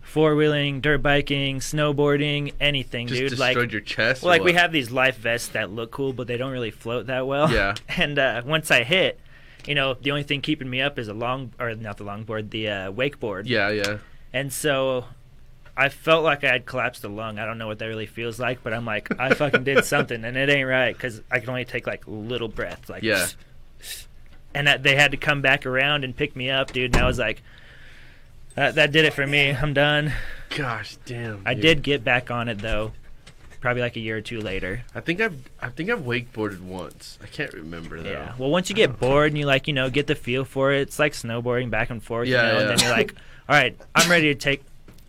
four 0.00 0.34
wheeling, 0.34 0.80
dirt 0.80 1.02
biking, 1.02 1.60
snowboarding, 1.60 2.52
anything, 2.60 3.06
Just 3.06 3.20
dude. 3.20 3.38
Like, 3.38 3.54
destroyed 3.54 3.72
your 3.72 3.80
chest. 3.80 4.22
well, 4.22 4.30
like 4.30 4.42
we 4.42 4.54
have 4.54 4.72
these 4.72 4.90
life 4.90 5.16
vests 5.16 5.48
that 5.48 5.70
look 5.70 5.90
cool, 5.90 6.12
but 6.12 6.26
they 6.26 6.36
don't 6.36 6.52
really 6.52 6.70
float 6.70 7.06
that 7.06 7.26
well. 7.26 7.50
Yeah. 7.52 7.74
And 7.96 8.18
uh, 8.18 8.42
once 8.44 8.70
I 8.70 8.82
hit, 8.84 9.20
you 9.66 9.74
know, 9.74 9.94
the 9.94 10.10
only 10.10 10.22
thing 10.22 10.40
keeping 10.40 10.68
me 10.70 10.80
up 10.80 10.98
is 10.98 11.08
a 11.08 11.14
long, 11.14 11.52
or 11.60 11.74
not 11.74 11.96
the 11.98 12.04
longboard, 12.04 12.50
the 12.50 12.68
uh, 12.68 12.92
wakeboard. 12.92 13.42
Yeah, 13.46 13.70
yeah. 13.70 13.98
And 14.32 14.52
so 14.52 15.04
I 15.76 15.88
felt 15.90 16.24
like 16.24 16.44
I 16.44 16.48
had 16.52 16.66
collapsed 16.66 17.04
a 17.04 17.08
lung. 17.08 17.38
I 17.38 17.44
don't 17.44 17.58
know 17.58 17.66
what 17.66 17.78
that 17.78 17.86
really 17.86 18.06
feels 18.06 18.40
like, 18.40 18.62
but 18.62 18.72
I'm 18.72 18.84
like, 18.84 19.08
I 19.20 19.34
fucking 19.34 19.64
did 19.64 19.84
something, 19.84 20.24
and 20.24 20.36
it 20.36 20.48
ain't 20.48 20.68
right 20.68 20.96
because 20.96 21.20
I 21.30 21.40
can 21.40 21.50
only 21.50 21.64
take 21.64 21.86
like 21.86 22.02
little 22.06 22.48
breaths, 22.48 22.88
like 22.88 23.02
Yeah. 23.02 23.26
And 24.52 24.66
that 24.66 24.82
they 24.82 24.96
had 24.96 25.12
to 25.12 25.16
come 25.16 25.42
back 25.42 25.64
around 25.64 26.02
and 26.02 26.16
pick 26.16 26.34
me 26.34 26.50
up, 26.50 26.72
dude. 26.72 26.94
And 26.96 27.02
I 27.04 27.06
was 27.06 27.20
like, 27.20 27.40
that, 28.60 28.74
that 28.74 28.92
did 28.92 29.06
it 29.06 29.14
for 29.14 29.26
me. 29.26 29.50
I'm 29.50 29.72
done. 29.72 30.12
Gosh, 30.50 30.96
damn. 31.06 31.42
I 31.46 31.54
dude. 31.54 31.62
did 31.62 31.82
get 31.82 32.04
back 32.04 32.30
on 32.30 32.48
it 32.48 32.58
though, 32.58 32.92
probably 33.60 33.80
like 33.80 33.96
a 33.96 34.00
year 34.00 34.18
or 34.18 34.20
two 34.20 34.40
later. 34.40 34.82
I 34.94 35.00
think 35.00 35.22
I've 35.22 35.40
I 35.62 35.70
think 35.70 35.88
I've 35.88 36.00
wakeboarded 36.00 36.60
once. 36.60 37.18
I 37.22 37.26
can't 37.26 37.54
remember 37.54 38.02
though. 38.02 38.10
Yeah. 38.10 38.34
Well, 38.36 38.50
once 38.50 38.68
you 38.68 38.76
get 38.76 39.00
bored 39.00 39.28
and 39.32 39.38
you 39.38 39.46
like, 39.46 39.66
you 39.66 39.72
know, 39.72 39.88
get 39.88 40.06
the 40.06 40.14
feel 40.14 40.44
for 40.44 40.72
it, 40.72 40.82
it's 40.82 40.98
like 40.98 41.12
snowboarding 41.12 41.70
back 41.70 41.88
and 41.88 42.02
forth. 42.02 42.28
Yeah, 42.28 42.46
You 42.46 42.52
know, 42.52 42.52
yeah. 42.52 42.60
And 42.60 42.68
then 42.70 42.86
you're 42.86 42.96
like, 42.96 43.14
all 43.48 43.56
right, 43.56 43.76
I'm 43.94 44.10
ready 44.10 44.34
to 44.34 44.38
take. 44.38 44.62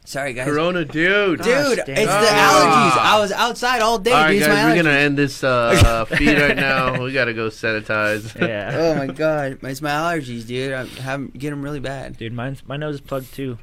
Sorry, 0.03 0.33
guys. 0.33 0.47
Corona, 0.47 0.83
dude. 0.83 1.37
Dude, 1.41 1.45
damn. 1.45 1.69
it's 1.79 1.85
the 1.85 2.27
allergies. 2.27 2.97
I 2.97 3.19
was 3.19 3.31
outside 3.31 3.81
all 3.81 3.99
day. 3.99 4.11
All 4.11 4.17
right, 4.23 4.31
dude. 4.31 4.41
My 4.41 4.47
guys, 4.47 4.65
we're 4.75 4.83
gonna 4.83 4.95
end 4.95 5.17
this 5.17 5.43
uh, 5.43 6.05
feed 6.09 6.37
right 6.39 6.55
now. 6.55 7.03
We 7.03 7.13
gotta 7.13 7.33
go 7.33 7.47
sanitize. 7.49 8.35
Yeah. 8.51 8.71
Oh 8.73 8.95
my 8.95 9.07
god, 9.07 9.59
it's 9.61 9.81
my 9.81 9.91
allergies, 9.91 10.47
dude. 10.47 10.73
I 10.73 10.85
have 11.01 11.31
get 11.33 11.51
them 11.51 11.61
really 11.61 11.79
bad. 11.79 12.17
Dude, 12.17 12.33
mine's, 12.33 12.65
my 12.67 12.77
nose 12.77 12.95
is 12.95 13.01
plugged 13.01 13.33
too. 13.33 13.59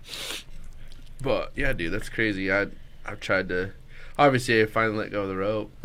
But 1.20 1.52
yeah, 1.56 1.72
dude, 1.72 1.92
that's 1.92 2.08
crazy. 2.08 2.52
I 2.52 2.68
I've 3.04 3.20
tried 3.20 3.48
to. 3.48 3.72
Obviously, 4.18 4.62
I 4.62 4.66
finally 4.66 4.96
let 4.98 5.10
go 5.10 5.22
of 5.22 5.28
the 5.28 5.36
rope. 5.36 5.72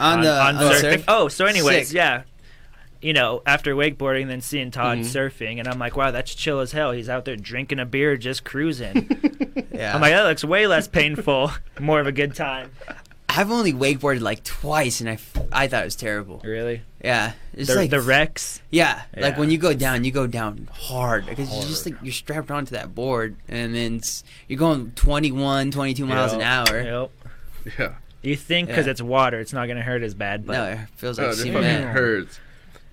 On, 0.00 0.20
the 0.20 0.32
on, 0.40 0.54
the 0.54 0.60
surfing. 0.70 0.80
surf. 0.80 1.04
Oh, 1.08 1.26
so 1.26 1.44
anyways, 1.46 1.88
Sick. 1.88 1.96
yeah. 1.96 2.22
You 3.00 3.12
know, 3.12 3.42
after 3.46 3.74
wakeboarding, 3.76 4.26
then 4.26 4.40
seeing 4.40 4.70
Todd 4.72 4.98
Mhm. 4.98 5.04
surfing, 5.04 5.58
and 5.60 5.68
I'm 5.68 5.78
like, 5.78 5.96
wow, 5.96 6.10
that's 6.10 6.34
chill 6.34 6.58
as 6.60 6.72
hell. 6.72 6.90
He's 6.92 7.08
out 7.08 7.24
there 7.24 7.36
drinking 7.36 7.78
a 7.78 7.86
beer, 7.86 8.16
just 8.16 8.44
cruising. 8.44 9.08
Yeah. 9.78 9.94
I'm 9.94 10.00
like, 10.00 10.10
that 10.10 10.24
looks 10.24 10.42
way 10.42 10.66
less 10.66 10.88
painful, 10.88 11.52
more 11.78 12.00
of 12.00 12.08
a 12.08 12.12
good 12.12 12.34
time. 12.34 12.72
I've 13.28 13.52
only 13.52 13.72
wakeboarded 13.72 14.20
like 14.22 14.42
twice, 14.42 15.00
and 15.00 15.08
I, 15.08 15.18
I 15.52 15.68
thought 15.68 15.82
it 15.82 15.84
was 15.84 15.94
terrible. 15.94 16.40
Really? 16.42 16.82
Yeah, 17.04 17.34
it's 17.54 17.68
The, 17.68 17.76
like 17.76 17.90
the 17.90 18.00
wrecks. 18.00 18.60
Yeah, 18.70 19.02
like 19.16 19.38
when 19.38 19.52
you 19.52 19.58
go 19.58 19.72
down, 19.74 20.02
you 20.02 20.10
go 20.10 20.26
down 20.26 20.68
hard 20.72 21.26
because 21.26 21.54
you 21.54 21.62
just 21.68 21.86
like 21.86 21.94
you're 22.02 22.12
strapped 22.12 22.50
onto 22.50 22.72
that 22.74 22.92
board, 22.96 23.36
and 23.48 23.72
then 23.72 23.96
it's, 23.96 24.24
you're 24.48 24.58
going 24.58 24.90
21, 24.96 25.70
22 25.70 26.04
miles 26.06 26.32
an 26.32 26.40
hour. 26.42 26.82
Yep. 26.82 27.10
Yeah. 27.78 27.94
You 28.22 28.34
think 28.34 28.66
because 28.68 28.86
Yeah. 28.86 28.90
it's 28.92 29.02
water, 29.02 29.38
it's 29.38 29.52
not 29.52 29.66
going 29.66 29.76
to 29.76 29.84
hurt 29.84 30.02
as 30.02 30.14
bad. 30.14 30.44
But 30.44 30.52
No, 30.54 30.64
it 30.72 30.78
feels 30.96 31.18
like 31.20 31.28
this 31.28 31.42
cement. 31.42 31.64
fucking 31.64 31.88
hurts. 31.88 32.40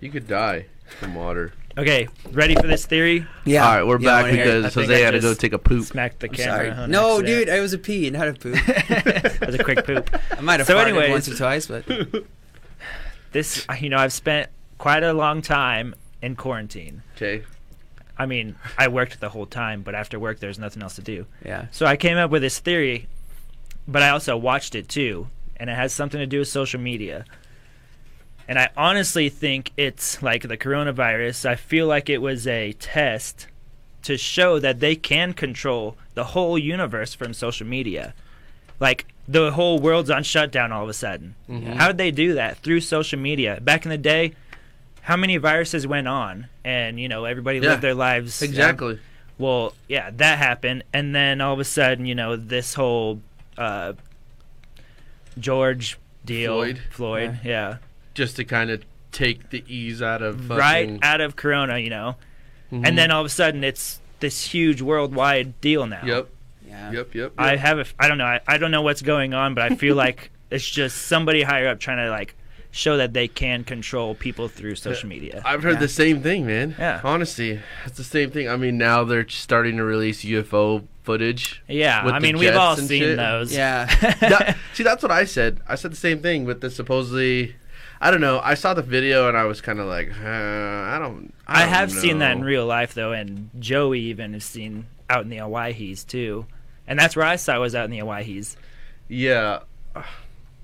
You 0.06 0.12
could 0.12 0.28
die 0.28 0.68
from 1.00 1.15
water. 1.15 1.52
okay, 1.78 2.08
ready 2.32 2.54
for 2.56 2.68
this 2.68 2.86
theory? 2.86 3.26
Yeah. 3.44 3.68
All 3.68 3.76
right, 3.76 3.84
we're 3.88 4.00
Yeah, 4.00 4.10
back 4.12 4.22
wanna 4.26 4.34
hear 4.34 4.44
it. 4.46 4.48
I 4.50 4.56
because 4.60 4.74
think 4.76 4.88
Jose 4.88 5.02
I 5.02 5.06
had 5.06 5.12
to 5.12 5.20
go 5.20 5.30
just 5.30 5.41
take 5.41 5.54
a 5.54 5.58
poop. 5.60 5.84
Smacked 5.86 6.20
the 6.20 6.28
I'm 6.28 6.34
camera. 6.36 6.56
sorry. 6.58 6.70
on 6.84 6.91
No, 6.91 7.18
accident. 7.18 7.26
dude, 7.46 7.50
I 7.50 7.60
was 7.60 7.74
a 7.74 7.78
pee, 7.80 8.10
not 8.12 8.28
a 8.28 8.34
poop. 8.34 8.56
it 8.68 9.46
was 9.48 9.56
a 9.56 9.63
quick 9.63 9.84
poop. 9.86 10.15
I 10.38 10.41
might 10.41 10.60
have 10.60 10.68
So 10.68 10.76
farted 10.76 10.89
anyways- 10.89 11.10
once 11.10 11.28
or 11.28 11.36
twice, 11.36 11.65
but 11.65 11.86
This, 13.32 13.65
you 13.82 13.89
know, 13.89 13.98
I've 13.98 14.13
spent 14.13 14.50
quite 14.78 15.04
a 15.04 15.12
long 15.12 15.41
time 15.41 15.96
in 16.22 16.36
quarantine. 16.36 17.02
Okay. 17.15 17.44
I 18.18 18.26
mean, 18.28 18.56
I 18.78 18.88
worked 18.88 19.20
the 19.20 19.30
whole 19.30 19.46
time, 19.48 19.82
but 19.82 19.94
after 19.96 20.18
work, 20.20 20.39
there's 20.39 20.58
nothing 20.60 20.82
else 20.84 20.96
to 20.96 21.02
do. 21.02 21.26
yeah. 21.44 21.65
So 21.72 21.86
I 21.86 21.98
came 21.98 22.18
up 22.18 22.32
with 22.32 22.41
this 22.44 22.60
theory, 22.60 23.08
but 23.88 24.02
I 24.04 24.10
also 24.10 24.38
watched 24.38 24.74
it 24.76 24.88
too, 24.88 25.28
and 25.58 25.70
it 25.70 25.74
has 25.76 25.91
something 25.94 26.20
to 26.20 26.26
do 26.28 26.39
with 26.39 26.48
social 26.48 26.80
media. 26.80 27.26
And 28.47 28.60
I 28.60 28.69
honestly 28.77 29.29
think 29.29 29.71
it's 29.77 30.21
like 30.21 30.43
the 30.47 30.58
coronavirus. 30.58 31.45
I 31.45 31.55
feel 31.55 31.88
like 31.88 32.10
it 32.10 32.19
was 32.21 32.45
a 32.45 32.73
test 32.73 33.47
to 34.03 34.17
show 34.17 34.60
that 34.60 34.79
they 34.79 34.95
can 34.95 35.34
control 35.34 35.97
the 36.13 36.25
whole 36.25 36.58
universe 36.58 37.13
from 37.15 37.34
social 37.34 37.65
media. 37.65 38.13
Like 38.79 39.08
the 39.27 39.51
whole 39.51 39.79
world's 39.79 40.12
on 40.12 40.21
shutdown 40.23 40.71
all 40.71 40.84
of 40.84 40.89
a 40.89 40.93
sudden. 40.93 41.34
How 41.77 41.88
did 41.88 41.97
they 41.97 42.12
do 42.12 42.34
that? 42.36 42.58
Through 42.58 42.81
social 42.81 43.17
media. 43.17 43.60
Back 43.62 43.84
in 43.86 43.89
the 43.89 43.97
day, 43.97 44.34
how 45.01 45.15
many 45.17 45.38
viruses 45.38 45.88
went 45.88 46.08
on 46.08 46.47
and 46.63 46.99
you 46.99 47.08
know 47.08 47.25
everybody 47.25 47.58
Yeah. 47.60 47.69
lived 47.71 47.81
their 47.81 47.93
lives 47.95 48.41
Exactly. 48.43 48.99
well, 49.39 49.73
yeah, 49.88 50.12
that 50.17 50.38
happened, 50.38 50.84
and 50.93 51.15
then 51.15 51.41
all 51.41 51.53
of 51.53 51.60
a 51.60 51.63
sudden, 51.63 52.05
you 52.05 52.15
know, 52.15 52.36
this 52.36 52.73
whole 52.75 53.21
uh, 53.58 53.93
George 55.39 55.97
deal, 56.23 56.53
Floyd. 56.53 56.81
Floyd, 56.91 57.39
yeah, 57.43 57.77
Just 58.15 58.36
to 58.38 58.43
kind 58.43 58.69
of 58.71 58.82
take 59.12 59.49
the 59.51 59.63
ease 59.67 60.01
out 60.01 60.21
of 60.23 60.49
right 60.49 60.88
fucking- 60.88 60.99
out 61.04 61.21
of 61.21 61.36
Corona, 61.36 61.78
you 61.78 61.89
know, 61.89 62.15
Mhm. 62.71 62.88
and 62.88 62.97
then 62.97 63.12
all 63.12 63.21
of 63.21 63.28
a 63.28 63.30
sudden, 63.30 63.63
it's 63.63 63.99
this 64.19 64.47
huge 64.47 64.82
worldwide 64.82 65.60
deal 65.62 65.86
now. 65.86 66.01
Yep. 66.04 66.30
Yeah. 66.67 66.91
Yep. 66.91 67.15
Yep. 67.15 67.32
I 67.38 67.56
have, 67.56 67.80
a, 67.80 67.86
I 67.99 68.08
don't 68.08 68.17
know, 68.17 68.25
I, 68.25 68.39
I 68.47 68.58
don't 68.58 68.71
know 68.71 68.82
what's 68.82 69.01
going 69.04 69.34
on, 69.34 69.54
but 69.54 69.71
I 69.71 69.75
feel 69.75 69.95
like 70.06 70.32
it's 70.49 70.67
just 70.69 71.04
somebody 71.04 71.43
higher 71.43 71.67
up 71.67 71.80
trying 71.80 71.97
to 71.97 72.10
like 72.10 72.36
show 72.71 72.97
that 72.97 73.13
they 73.13 73.28
can 73.30 73.63
control 73.63 74.15
people 74.15 74.49
through 74.49 74.75
social 74.75 75.08
media. 75.08 75.41
I've 75.45 75.63
heard 75.63 75.75
Yeah. 75.75 75.80
the 75.80 75.88
same 75.88 76.21
thing, 76.21 76.45
man. 76.45 76.75
Yeah. 76.78 76.99
Honestly, 77.04 77.60
it's 77.86 77.95
the 77.97 78.04
same 78.04 78.32
thing. 78.32 78.49
I 78.49 78.58
mean, 78.58 78.78
now 78.78 79.06
they're 79.06 79.28
starting 79.30 79.78
to 79.78 79.84
release 79.86 80.25
UFO 80.25 80.84
footage. 81.04 81.62
yeah, 81.69 82.01
I 82.01 82.19
mean, 82.19 82.38
we've 82.38 82.56
all 82.56 82.75
seen 82.75 83.01
shit. 83.01 83.15
those. 83.17 83.56
Yeah. 83.56 83.86
That- 84.19 84.58
see, 84.73 84.84
that's 84.84 85.04
what 85.04 85.12
I 85.12 85.23
said. 85.23 85.62
I 85.69 85.75
said 85.75 85.91
the 85.93 85.95
same 85.97 86.19
thing 86.19 86.43
with 86.43 86.60
the 86.62 86.69
supposedly. 86.69 87.56
I 88.06 88.12
don't 88.12 88.22
know. 88.22 88.39
I 88.44 88.54
saw 88.54 88.76
the 88.76 88.84
video 88.84 89.28
and 89.28 89.36
I 89.36 89.46
was 89.46 89.62
kind 89.62 89.80
of 89.80 89.88
like, 89.88 90.12
uh, 90.12 90.28
I 90.28 91.00
don't. 91.02 91.34
I, 91.48 91.58
I, 91.58 91.60
don't 91.62 91.70
have 91.70 91.91
seen 91.91 92.20
that 92.20 92.34
in 92.34 92.44
real 92.44 92.68
life 92.68 92.94
though, 92.94 93.13
and 93.13 93.50
Joey 93.58 94.00
even 94.02 94.34
has 94.34 94.44
seen 94.44 94.86
out 95.10 95.24
in 95.24 95.30
the 95.30 95.38
Owyhees 95.38 96.06
too, 96.06 96.46
and 96.86 97.00
that's 97.00 97.15
where 97.15 97.26
I 97.26 97.36
saw 97.36 97.56
it 97.56 97.60
was 97.60 97.74
out 97.74 97.86
in 97.86 97.89
the 97.89 98.02
Owyhees. 98.02 98.58
Yeah, 99.08 99.62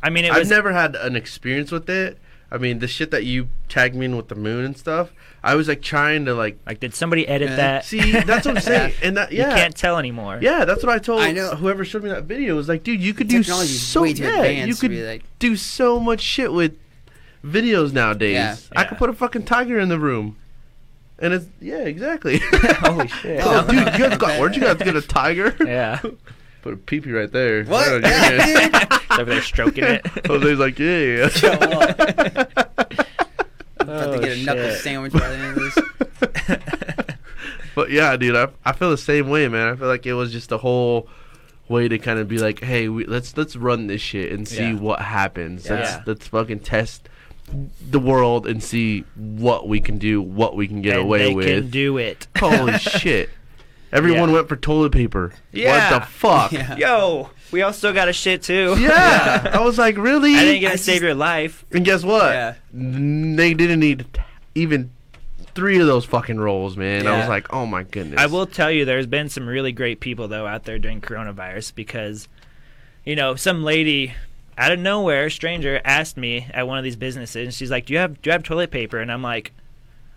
I 0.04 0.12
mean, 0.12 0.26
it 0.26 0.32
I've 0.34 0.50
never 0.50 0.72
had 0.72 0.96
an 0.96 1.16
experience 1.16 1.72
with 1.72 1.90
it. 1.90 2.20
I 2.52 2.60
mean, 2.60 2.78
the 2.78 2.88
shit 2.88 3.10
that 3.10 3.24
you 3.24 3.50
tagged 3.70 3.96
me 3.96 4.06
in 4.06 4.16
with 4.18 4.28
the 4.28 4.36
moon 4.36 4.64
and 4.64 4.78
stuff. 4.78 5.12
I 5.44 5.56
was 5.56 5.68
like 5.68 5.82
trying 5.82 6.26
to 6.26 6.36
like 6.36 6.60
like, 6.68 6.80
did 6.80 6.94
somebody 6.94 7.28
edit 7.28 7.50
Yeah. 7.50 7.56
that? 7.56 7.86
see. 7.86 8.12
That's 8.12 8.46
what 8.46 8.58
I'm 8.58 8.62
saying. 8.62 8.94
And 9.02 9.18
that 9.18 9.32
you 9.32 9.42
can't 9.42 9.76
tell 9.76 9.98
anymore. 9.98 10.38
yeah. 10.44 10.64
That's 10.66 10.84
what 10.84 10.94
I 10.94 11.00
told 11.00 11.22
I 11.22 11.32
know. 11.32 11.56
whoever 11.56 11.84
showed 11.86 12.04
me 12.04 12.10
that 12.10 12.26
video. 12.26 12.56
Was 12.56 12.70
like, 12.70 12.84
dude, 12.84 13.02
you 13.02 13.16
could 13.16 13.28
do 13.30 13.42
so 13.42 14.04
yeah, 14.04 14.44
you 14.46 14.76
could 14.76 14.92
like- 14.92 15.24
do 15.40 15.56
so 15.56 16.00
much 16.00 16.22
shit 16.22 16.54
with 16.54 16.78
videos 17.44 17.92
nowadays. 17.94 18.34
Yeah. 18.34 18.80
I 18.80 18.86
could 18.86 18.98
put 18.98 19.10
a 19.10 19.14
fucking 19.14 19.44
tiger 19.46 19.80
in 19.80 19.90
the 19.90 20.00
room. 20.00 20.38
And 21.20 21.34
it's 21.34 21.46
yeah, 21.60 21.84
exactly. 21.84 22.40
Holy 22.52 23.08
shit! 23.08 23.42
oh, 23.44 23.66
dude, 23.68 23.80
you 23.80 23.86
guys 23.86 24.18
got 24.18 24.40
where'd 24.40 24.56
you 24.56 24.62
guys 24.64 24.78
get 24.78 24.96
a 24.96 25.02
tiger? 25.02 25.56
yeah, 25.60 26.02
Put 26.64 26.74
a 26.74 26.78
peepee 26.78 27.16
right 27.16 27.32
there. 27.32 27.64
What? 27.66 27.88
Oh, 27.88 27.98
yeah. 27.98 28.88
It's 28.92 29.12
over 29.20 29.26
there 29.26 29.42
stroking 29.42 29.84
it. 29.84 30.06
Jose's 30.28 30.60
like, 30.60 30.78
yeah. 30.80 31.30
About 33.80 34.12
to 34.12 34.18
oh, 34.18 34.20
get 34.20 34.38
a 34.38 34.44
knuckle 34.44 34.72
sandwich 34.76 35.14
by 35.14 35.30
the 35.30 35.38
end 35.38 35.58
of 35.58 36.56
this. 36.56 37.08
but 37.76 37.90
yeah, 37.90 38.16
dude, 38.16 38.36
I, 38.36 38.48
I 38.64 38.74
feel 38.74 38.92
the 38.92 38.98
same 38.98 39.30
way, 39.30 39.48
man. 39.48 39.74
I 39.74 39.76
feel 39.76 39.88
like 39.88 40.06
it 40.06 40.14
was 40.14 40.32
just 40.32 40.52
a 40.52 40.58
whole 40.58 41.08
way 41.68 41.88
to 41.88 41.98
kind 41.98 42.20
of 42.20 42.28
be 42.28 42.38
like, 42.38 42.62
hey, 42.62 42.90
we, 42.90 43.06
let's 43.06 43.36
let's 43.38 43.56
run 43.56 43.88
this 43.88 44.02
shit 44.02 44.32
and 44.32 44.48
see 44.48 44.72
Yeah. 44.72 44.76
what 44.76 45.02
happens. 45.02 45.70
Let's 45.70 46.06
let's 46.06 46.28
fucking 46.28 46.60
test 46.60 47.10
the 47.90 48.00
world 48.00 48.48
and 48.48 48.64
see 48.64 49.02
what 49.16 49.68
we 49.68 49.80
can 49.80 49.98
do, 49.98 50.22
what 50.22 50.56
we 50.56 50.68
can 50.68 50.82
get 50.82 50.94
and 50.98 51.04
away 51.04 51.30
they 51.30 51.34
with. 51.36 51.46
can 51.48 51.70
do 51.70 51.98
it. 51.98 52.28
Holy 52.38 52.78
shit! 52.78 53.30
Everyone 53.92 54.30
Yeah. 54.30 54.36
went 54.36 54.48
for 54.50 54.56
toilet 54.56 54.92
paper. 54.92 55.34
Yeah. 55.52 55.92
What 55.92 56.00
the 56.00 56.06
fuck? 56.08 56.52
Yeah. 56.54 56.76
Yo, 56.78 57.30
we 57.52 57.62
all 57.62 57.74
still 57.74 57.92
got 57.94 58.08
a 58.08 58.14
shit 58.14 58.42
too. 58.44 58.76
Yeah. 58.80 59.52
I 59.54 59.60
was 59.62 59.78
like, 59.78 59.98
really? 59.98 60.36
I 60.36 60.44
didn't 60.46 60.62
get 60.62 60.70
I 60.70 60.76
to 60.76 60.78
save 60.78 60.94
just- 60.96 61.04
your 61.04 61.16
life. 61.16 61.66
And 61.72 61.84
guess 61.84 62.04
what? 62.04 62.32
Yeah. 62.34 62.54
They 62.74 63.54
didn't 63.54 63.80
need 63.82 64.06
even 64.56 64.92
three 65.54 65.78
of 65.80 65.88
those 65.88 66.06
fucking 66.06 66.40
rolls, 66.40 66.78
man. 66.78 67.06
I 67.06 67.20
was 67.20 67.28
like, 67.28 67.54
oh 67.54 67.66
my 67.66 67.84
goodness. 67.84 68.18
I 68.20 68.28
will 68.28 68.46
tell 68.46 68.72
you, 68.72 68.86
there's 68.86 69.08
been 69.08 69.28
some 69.28 69.46
really 69.46 69.74
great 69.74 70.00
people 70.00 70.30
though 70.30 70.48
out 70.48 70.64
there 70.64 70.80
during 70.80 71.02
coronavirus 71.02 71.76
because, 71.76 72.30
you 73.04 73.18
know, 73.18 73.36
some 73.36 73.62
lady 73.66 74.14
out 74.62 74.72
of 74.72 74.80
nowhere, 74.80 75.26
a 75.26 75.32
stranger, 75.32 75.82
asked 75.84 76.18
me 76.18 76.48
at 76.54 76.68
one 76.68 76.78
of 76.78 76.84
these 76.84 76.96
businesses, 76.96 77.44
and 77.46 77.54
she's 77.54 77.72
like, 77.72 77.86
"Do 77.88 77.94
you 77.94 78.00
have 78.00 78.22
do 78.22 78.30
you 78.30 78.32
have 78.32 78.44
toilet 78.44 78.72
paper?" 78.72 79.00
And 79.00 79.12
I'm 79.12 79.22
like, 79.24 79.52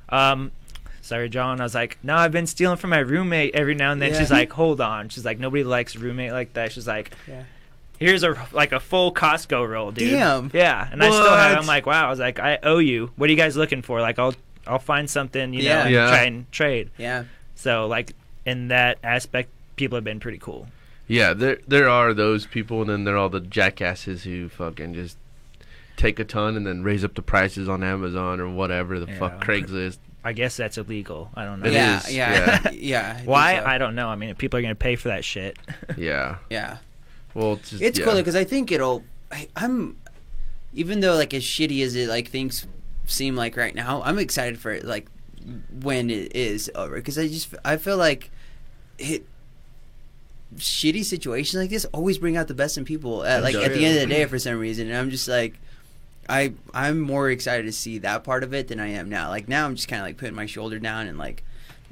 "Um, 0.09 0.53
sorry, 1.01 1.29
John." 1.29 1.61
I 1.61 1.65
was 1.65 1.75
like, 1.75 1.99
"No, 2.03 2.17
I've 2.17 2.33
been 2.33 2.47
stealing 2.47 2.77
from 2.77 2.91
my 2.91 2.99
roommate 2.99 3.55
every 3.55 3.75
now 3.75 3.93
and 3.93 4.01
then." 4.03 4.13
Yeah. 4.13 4.19
She's 4.21 4.31
like, 4.31 4.53
"Hold 4.53 4.81
on." 4.81 5.09
She's 5.09 5.25
like, 5.25 5.39
"Nobody 5.39 5.65
likes 5.65 5.97
roommate 5.97 6.33
like 6.33 6.53
that." 6.55 6.73
She's 6.73 6.87
like, 6.87 7.13
Yeah. 7.27 7.45
"Here's 7.99 8.23
a 8.23 8.37
like 8.53 8.73
a 8.73 8.81
full 8.81 9.13
Costco 9.13 9.69
roll, 9.69 9.91
dude." 9.93 10.11
Damn. 10.11 10.51
Yeah, 10.53 10.89
and 10.93 11.03
I 11.03 11.09
still 11.11 11.25
have. 11.35 11.59
I'm 11.59 11.67
like, 11.67 11.87
"Wow." 11.87 12.07
I 12.07 12.11
was 12.11 12.19
like, 12.21 12.39
"I 12.39 12.59
owe 12.63 12.79
you. 12.79 13.11
What 13.17 13.29
are 13.29 13.33
you 13.33 13.39
guys 13.39 13.57
looking 13.57 13.83
for? 13.83 14.01
Like, 14.01 14.19
I'll 14.19 14.35
I'll 14.67 14.79
find 14.79 15.09
something, 15.11 15.53
you 15.53 15.63
know, 15.63 15.69
Yeah. 15.69 15.83
and 15.85 15.91
Yeah. 15.95 16.07
try 16.09 16.23
and 16.25 16.51
trade." 16.53 16.91
Yeah. 16.99 17.25
So 17.55 17.87
like 17.87 18.13
in 18.47 18.69
that 18.69 18.99
aspect, 19.03 19.49
people 19.77 19.97
have 19.97 20.05
been 20.05 20.21
pretty 20.21 20.39
cool. 20.39 20.69
Yeah, 21.07 21.35
there 21.35 21.59
there 21.69 21.89
are 21.89 22.15
those 22.15 22.47
people, 22.47 22.81
and 22.81 22.89
then 22.91 23.05
there 23.05 23.15
are 23.15 23.19
all 23.19 23.29
the 23.29 23.41
jackasses 23.41 24.25
who 24.25 24.49
fucking 24.49 24.95
just 24.95 25.19
take 25.97 26.19
a 26.19 26.25
ton 26.25 26.57
and 26.57 26.67
then 26.67 26.83
raise 26.83 27.05
up 27.05 27.15
the 27.15 27.23
prices 27.23 27.69
on 27.69 27.83
Amazon 27.85 28.41
or 28.41 28.49
whatever 28.49 28.99
the 28.99 29.07
fuck 29.07 29.33
Yeah. 29.41 29.47
Craigslist. 29.47 29.99
I 30.27 30.33
guess 30.33 30.57
that's 30.57 30.79
illegal. 30.79 31.31
I 31.35 31.45
don't 31.45 31.61
know. 31.61 31.67
It 31.69 31.75
yeah, 31.75 31.99
is, 31.99 32.15
yeah, 32.15 32.71
yeah, 32.73 33.17
I 33.23 33.25
Why? 33.27 33.59
so. 33.59 33.65
I 33.67 33.77
don't 33.77 33.95
know. 33.95 34.09
I 34.09 34.17
mean, 34.17 34.35
people 34.37 34.59
are 34.59 34.63
going 34.63 34.73
to 34.75 34.79
pay 34.79 34.97
for 34.97 35.09
that 35.09 35.25
shit. 35.25 35.59
Yeah, 35.99 36.39
Yeah. 36.49 36.79
well, 37.35 37.55
it's, 37.55 37.71
just, 37.71 37.83
It's 37.83 37.99
yeah. 37.99 38.05
cool 38.07 38.15
because 38.15 38.35
I 38.35 38.45
think 38.45 38.73
it'll. 38.73 39.05
I, 39.31 39.49
I'm, 39.55 39.99
even 40.73 41.01
though 41.01 41.15
like 41.17 41.35
as 41.35 41.43
shitty 41.43 41.83
as 41.85 41.95
it 41.95 42.09
like 42.09 42.29
things 42.31 42.67
seem 43.05 43.37
like 43.37 43.57
right 43.59 43.75
now, 43.75 44.03
I'm 44.03 44.19
excited 44.19 44.59
for 44.59 44.73
it 44.73 44.85
like 44.85 45.07
when 45.83 46.09
it 46.09 46.35
is 46.35 46.71
over 46.75 46.97
because 46.97 47.19
I 47.19 47.29
just 47.29 47.55
I 47.65 47.77
feel 47.77 47.99
like 47.99 48.31
it. 48.99 49.27
Shitty 50.59 51.05
situations 51.05 51.61
like 51.61 51.71
this 51.71 51.85
always 51.87 52.19
bring 52.19 52.37
out 52.37 52.49
the 52.49 52.55
best 52.55 52.79
in 52.79 52.85
people. 52.85 53.25
At, 53.25 53.43
like 53.43 53.55
at 53.55 53.73
the 53.73 53.85
end 53.85 53.97
of 53.97 54.09
the 54.09 54.15
day, 54.15 54.25
for 54.27 54.39
some 54.39 54.59
reason, 54.59 54.89
and 54.89 54.97
I'm 54.97 55.11
just 55.11 55.27
like, 55.29 55.55
I 56.29 56.53
I'm 56.73 57.01
more 57.01 57.31
excited 57.31 57.67
to 57.67 57.73
see 57.73 57.99
that 57.99 58.25
part 58.25 58.43
of 58.45 58.55
it 58.55 58.69
than 58.69 58.81
I 58.81 58.89
am 58.93 59.09
now. 59.09 59.29
Like 59.29 59.49
now, 59.49 59.67
I'm 59.67 59.75
just 59.75 59.89
kind 59.89 60.01
of 60.01 60.07
like 60.07 60.17
putting 60.17 60.35
my 60.35 60.47
shoulder 60.47 60.79
down 60.79 61.07
and 61.07 61.19
like 61.19 61.43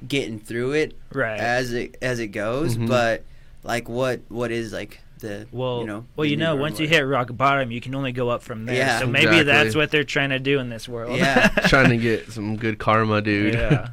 getting 0.06 0.38
through 0.40 0.72
it 0.72 0.96
Right. 1.12 1.38
as 1.38 1.72
it 1.72 1.96
as 2.02 2.18
it 2.18 2.28
goes. 2.28 2.76
Mhm. 2.76 2.88
But 2.88 3.24
like, 3.62 3.88
what 3.88 4.20
what 4.28 4.50
is 4.50 4.72
like 4.72 5.00
the 5.20 5.46
well, 5.52 5.80
you 5.80 5.86
know 5.86 6.04
well, 6.16 6.24
you 6.24 6.36
know, 6.36 6.56
once 6.56 6.80
you 6.80 6.88
hit 6.88 7.00
rock 7.00 7.28
bottom, 7.32 7.70
you 7.70 7.80
can 7.80 7.94
only 7.94 8.12
go 8.12 8.28
up 8.28 8.42
from 8.42 8.64
there. 8.66 8.74
Yeah. 8.76 8.98
so 9.00 9.06
maybe 9.06 9.26
Exactly. 9.26 9.44
that's 9.44 9.74
what 9.76 9.90
they're 9.90 10.02
trying 10.04 10.30
to 10.30 10.38
do 10.40 10.58
in 10.58 10.68
this 10.68 10.88
world. 10.88 11.16
Yeah. 11.16 11.48
trying 11.68 11.90
to 11.90 11.96
get 11.96 12.30
some 12.32 12.56
good 12.56 12.78
karma, 12.78 13.20
dude. 13.22 13.54
yeah. 13.54 13.88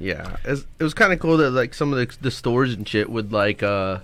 Yeah, 0.00 0.36
it's, 0.44 0.64
it 0.78 0.82
was 0.82 0.94
kind 0.94 1.12
of 1.12 1.20
cool 1.20 1.36
that 1.36 1.50
like 1.50 1.74
some 1.74 1.92
of 1.92 1.98
the, 1.98 2.16
the 2.22 2.30
stores 2.30 2.72
and 2.74 2.88
shit 2.88 3.10
would 3.10 3.32
like 3.32 3.62
uh 3.62 3.98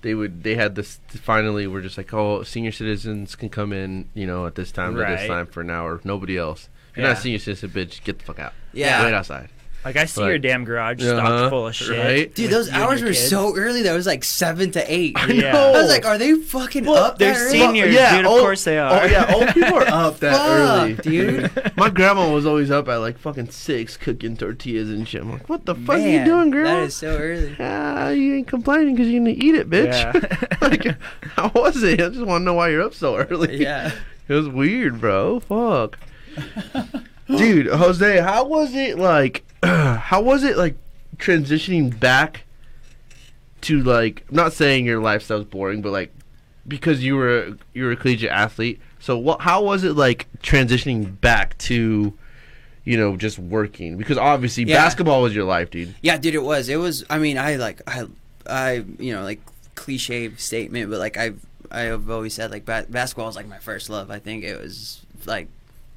they 0.00 0.14
would 0.14 0.42
they 0.42 0.54
had 0.54 0.74
this 0.74 0.98
finally 1.08 1.66
were 1.66 1.82
just 1.82 1.98
like 1.98 2.12
oh 2.14 2.42
senior 2.42 2.72
citizens 2.72 3.36
can 3.36 3.50
come 3.50 3.72
in 3.72 4.08
you 4.14 4.26
know 4.26 4.46
at 4.46 4.54
this 4.54 4.72
time 4.72 4.94
to 4.94 5.00
this 5.00 5.26
time 5.26 5.46
for 5.46 5.60
an 5.60 5.70
hour 5.70 6.00
nobody 6.02 6.38
else. 6.38 6.68
If 6.90 6.98
you're 6.98 7.06
not 7.06 7.18
a 7.18 7.20
senior 7.20 7.38
citizen 7.38 7.70
bitch 7.70 8.02
get 8.04 8.18
the 8.18 8.24
fuck 8.24 8.38
out. 8.38 8.54
Yeah. 8.72 9.04
wait 9.04 9.14
outside 9.14 9.50
Like 9.84 9.96
I 9.96 10.06
see 10.06 10.20
Like, 10.22 10.28
your 10.30 10.38
damn 10.38 10.64
garage 10.64 11.02
Uh-huh, 11.02 11.16
stocked 11.20 11.50
full 11.50 11.66
of 11.66 11.74
shit. 11.74 11.98
right? 11.98 12.34
Dude, 12.34 12.50
those 12.50 12.70
hours 12.70 13.02
were 13.02 13.08
kids. 13.08 13.28
so 13.28 13.54
early. 13.54 13.82
That 13.82 13.92
was 13.94 14.06
like 14.06 14.24
seven 14.24 14.70
to 14.70 14.84
eight. 14.92 15.12
I 15.16 15.26
Yeah. 15.26 15.52
know. 15.52 15.72
I 15.74 15.82
was 15.82 15.90
like, 15.90 16.06
are 16.06 16.16
they 16.16 16.34
fucking 16.36 16.86
Well, 16.86 16.96
up? 17.04 17.18
they're 17.18 17.34
that 17.34 17.40
early? 17.40 17.58
seniors. 17.58 17.94
dude, 17.94 18.24
of 18.24 18.40
course 18.40 18.64
they 18.64 18.78
are. 18.78 19.02
Oh 19.02 19.04
yeah, 19.04 19.34
old 19.34 19.48
people 19.48 19.74
are 19.74 19.86
up 19.88 20.20
that 20.20 20.40
early, 20.48 20.94
dude. 20.94 21.50
My 21.76 21.90
grandma 21.90 22.32
was 22.32 22.46
always 22.46 22.70
up 22.70 22.88
at 22.88 22.96
like 22.96 23.18
fucking 23.18 23.50
six 23.50 23.96
cooking 23.98 24.36
tortillas 24.38 24.88
and 24.88 25.06
shit. 25.06 25.20
I'm 25.20 25.30
like, 25.32 25.48
what 25.50 25.66
the 25.66 25.74
fuck 25.74 25.96
are 25.96 25.98
you 25.98 26.24
doing, 26.24 26.50
girl? 26.50 26.64
That 26.64 26.82
is 26.84 26.94
so 26.94 27.16
early. 27.18 27.54
Ah, 27.60 28.08
you 28.08 28.36
ain't 28.36 28.48
complaining 28.48 28.94
because 28.96 29.10
you 29.10 29.22
didn't 29.22 29.42
eat 29.42 29.54
it, 29.54 29.68
bitch. 29.68 29.92
Yeah. 29.92 30.56
like, 30.66 30.96
how 31.36 31.50
was 31.54 31.82
it? 31.82 32.00
I 32.00 32.08
just 32.08 32.20
want 32.24 32.40
to 32.40 32.44
know 32.46 32.54
why 32.54 32.68
you're 32.70 32.82
up 32.82 32.94
so 32.94 33.16
early. 33.16 33.60
Yeah. 33.60 33.92
It 34.28 34.32
was 34.34 34.48
weird, 34.48 35.00
bro. 35.00 35.40
Fuck. 35.40 35.98
Dude, 37.38 37.66
Jose, 37.66 38.20
how 38.20 38.44
was 38.44 38.74
it 38.74 38.98
like 38.98 39.44
how 39.62 40.20
was 40.22 40.44
it 40.44 40.56
like 40.56 40.76
transitioning 41.16 41.98
back 41.98 42.44
to 43.62 43.82
like 43.82 44.24
I'm 44.28 44.36
not 44.36 44.52
saying 44.52 44.84
your 44.86 45.00
lifestyle's 45.00 45.44
boring, 45.44 45.80
but 45.82 45.92
like 45.92 46.12
because 46.66 47.02
you 47.02 47.16
were 47.16 47.56
you 47.72 47.84
were 47.84 47.92
a 47.92 47.96
collegiate 47.96 48.30
athlete. 48.30 48.80
So 49.00 49.16
what 49.18 49.40
how 49.42 49.62
was 49.62 49.84
it 49.84 49.94
like 49.94 50.26
transitioning 50.42 51.20
back 51.20 51.56
to 51.58 52.12
you 52.86 52.98
know, 52.98 53.16
just 53.16 53.38
working? 53.38 53.96
Because 53.96 54.18
obviously 54.18 54.64
Yeah. 54.64 54.76
basketball 54.76 55.22
was 55.22 55.34
your 55.34 55.44
life, 55.44 55.70
dude. 55.70 55.94
Yeah, 56.02 56.18
dude, 56.18 56.34
it 56.34 56.42
was. 56.42 56.68
It 56.68 56.76
was. 56.76 57.02
I 57.08 57.18
mean, 57.18 57.38
I 57.38 57.56
like, 57.56 57.80
I, 57.86 58.04
I, 58.46 58.84
you 58.98 59.14
know, 59.14 59.22
like 59.22 59.40
cliche 59.74 60.30
statement, 60.36 60.90
but 60.90 60.98
like 60.98 61.16
I've, 61.16 61.40
I've 61.70 62.10
always 62.10 62.34
said 62.34 62.50
like 62.50 62.66
ba- 62.66 62.84
basketball 62.90 63.24
was 63.24 63.36
like 63.36 63.48
my 63.48 63.56
first 63.56 63.88
love. 63.88 64.10
I 64.10 64.18
think 64.18 64.44
it 64.44 64.60
was 64.60 65.00
like, 65.24 65.48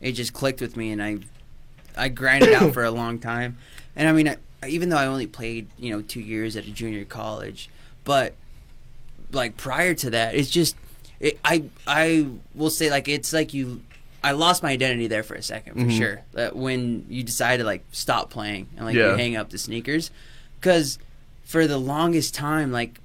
it 0.02 0.12
just 0.14 0.34
clicked 0.34 0.62
with 0.62 0.76
me, 0.78 0.92
and 0.92 1.02
I, 1.02 1.18
I 1.96 2.10
grinded 2.10 2.54
out 2.54 2.74
for 2.74 2.84
a 2.84 2.92
long 3.02 3.20
time, 3.20 3.58
and 3.96 4.08
I 4.08 4.12
mean, 4.12 4.28
I, 4.30 4.38
even 4.68 4.90
though 4.90 4.98
I 4.98 5.06
only 5.08 5.28
played, 5.28 5.68
you 5.78 5.92
know, 5.92 6.02
two 6.02 6.20
years 6.22 6.56
at 6.56 6.66
a 6.66 6.72
junior 6.72 7.06
college, 7.06 7.70
but 8.04 8.34
like 9.32 9.58
prior 9.58 9.94
to 9.96 10.10
that, 10.12 10.36
it's 10.36 10.50
just, 10.50 10.76
it, 11.20 11.40
I, 11.44 11.64
I 11.86 12.28
will 12.56 12.70
say 12.70 12.90
like 12.90 13.08
it's 13.08 13.34
like 13.34 13.54
you. 13.54 13.82
I 14.24 14.32
lost 14.32 14.64
my 14.64 14.72
identity 14.72 15.08
there 15.08 15.24
for 15.24 15.36
a 15.36 15.44
second, 15.44 15.74
for 15.76 15.80
Mhm. 15.82 15.98
sure. 15.98 16.22
That 16.34 16.56
when 16.56 17.06
you 17.08 17.24
decide 17.24 17.58
to 17.58 17.64
like 17.64 17.86
stop 17.92 18.30
playing 18.30 18.68
and 18.76 18.86
like 18.86 18.96
Yeah. 18.96 19.12
you 19.12 19.18
hang 19.18 19.36
up 19.36 19.52
the 19.52 19.58
sneakers, 19.58 20.12
because 20.60 20.98
for 21.46 21.66
the 21.68 21.78
longest 21.78 22.34
time, 22.34 22.72
like, 22.72 23.00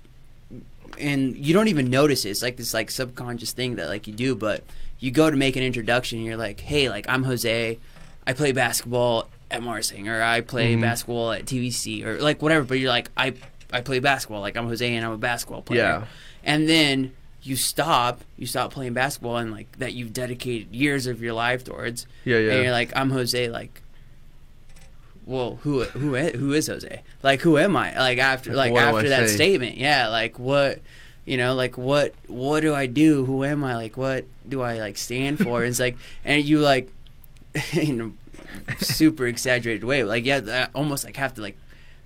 and 0.99 1.37
you 1.37 1.55
don't 1.55 1.69
even 1.69 1.91
notice 1.91 2.25
it. 2.25 2.31
It's 2.31 2.43
like 2.43 2.57
this 2.57 2.75
like 2.75 2.91
subconscious 2.91 3.53
thing 3.53 3.77
that 3.77 3.89
like 3.89 4.07
you 4.07 4.13
do, 4.15 4.35
but 4.35 4.65
you 5.03 5.11
go 5.11 5.29
to 5.31 5.37
make 5.37 5.57
an 5.57 5.63
introduction. 5.65 6.19
And 6.19 6.27
you're 6.27 6.37
like, 6.37 6.61
hey, 6.61 6.89
like 6.89 7.05
I'm 7.09 7.25
Jose. 7.25 7.79
I 8.27 8.33
play 8.33 8.53
basketball 8.53 9.29
at 9.51 9.63
Marsing, 9.63 10.09
or 10.09 10.23
I 10.23 10.41
play 10.41 10.75
Mhm. 10.77 10.81
basketball 10.81 11.33
at 11.33 11.45
TVC, 11.45 12.05
or 12.05 12.19
like 12.21 12.41
whatever. 12.41 12.65
But 12.65 12.79
you're 12.79 12.89
like, 12.91 13.11
I 13.17 13.35
I 13.73 13.81
play 13.81 13.99
basketball. 13.99 14.41
Like 14.41 14.57
I'm 14.57 14.67
Jose, 14.69 14.89
and 14.97 15.05
I'm 15.05 15.13
a 15.13 15.19
basketball 15.19 15.63
player. 15.63 15.81
Yeah. 15.83 16.05
And 16.45 16.69
then 16.69 17.13
you 17.43 17.57
stop, 17.57 18.21
you 18.39 18.47
stop 18.47 18.73
playing 18.73 18.93
basketball, 18.93 19.39
and 19.39 19.51
like 19.51 19.67
that 19.79 19.93
you've 19.95 20.13
dedicated 20.13 20.73
years 20.75 21.07
of 21.09 21.21
your 21.21 21.33
life 21.33 21.65
towards. 21.65 22.07
Yeah, 22.25 22.39
yeah. 22.39 22.53
And 22.53 22.63
you're 22.63 22.73
like, 22.73 22.93
I'm 22.95 23.11
Jose. 23.11 23.49
Like, 23.49 23.83
well, 25.27 25.59
who 25.63 25.85
who 25.85 26.17
who 26.17 26.53
is 26.53 26.67
Jose? 26.69 27.03
Like, 27.23 27.41
who 27.43 27.59
am 27.59 27.77
I? 27.77 27.97
Like 27.99 28.19
after 28.19 28.55
like 28.55 28.73
What 28.73 28.83
after 28.83 29.09
that 29.09 29.29
say? 29.29 29.35
statement, 29.35 29.77
yeah. 29.77 30.09
Like 30.09 30.39
what, 30.39 30.81
you 31.25 31.37
know, 31.37 31.55
like 31.55 31.79
what 31.79 32.15
what 32.27 32.61
do 32.61 32.75
I 32.75 32.87
do? 32.87 33.25
Who 33.25 33.45
am 33.45 33.63
I? 33.65 33.77
Like 33.77 33.97
what 33.97 34.25
do 34.49 34.63
I 34.63 34.79
like 34.79 34.99
stand 34.99 35.39
for? 35.39 35.65
it's 35.65 35.81
like, 35.81 35.97
and 36.25 36.45
you 36.45 36.61
like, 36.61 36.91
in 37.73 38.17
a 38.69 38.85
super 38.85 39.27
exaggerated 39.27 39.85
way, 39.85 40.05
like 40.05 40.25
yeah, 40.25 40.41
I 40.47 40.77
almost 40.77 41.05
like 41.05 41.17
have 41.17 41.35
to 41.35 41.43
like 41.43 41.57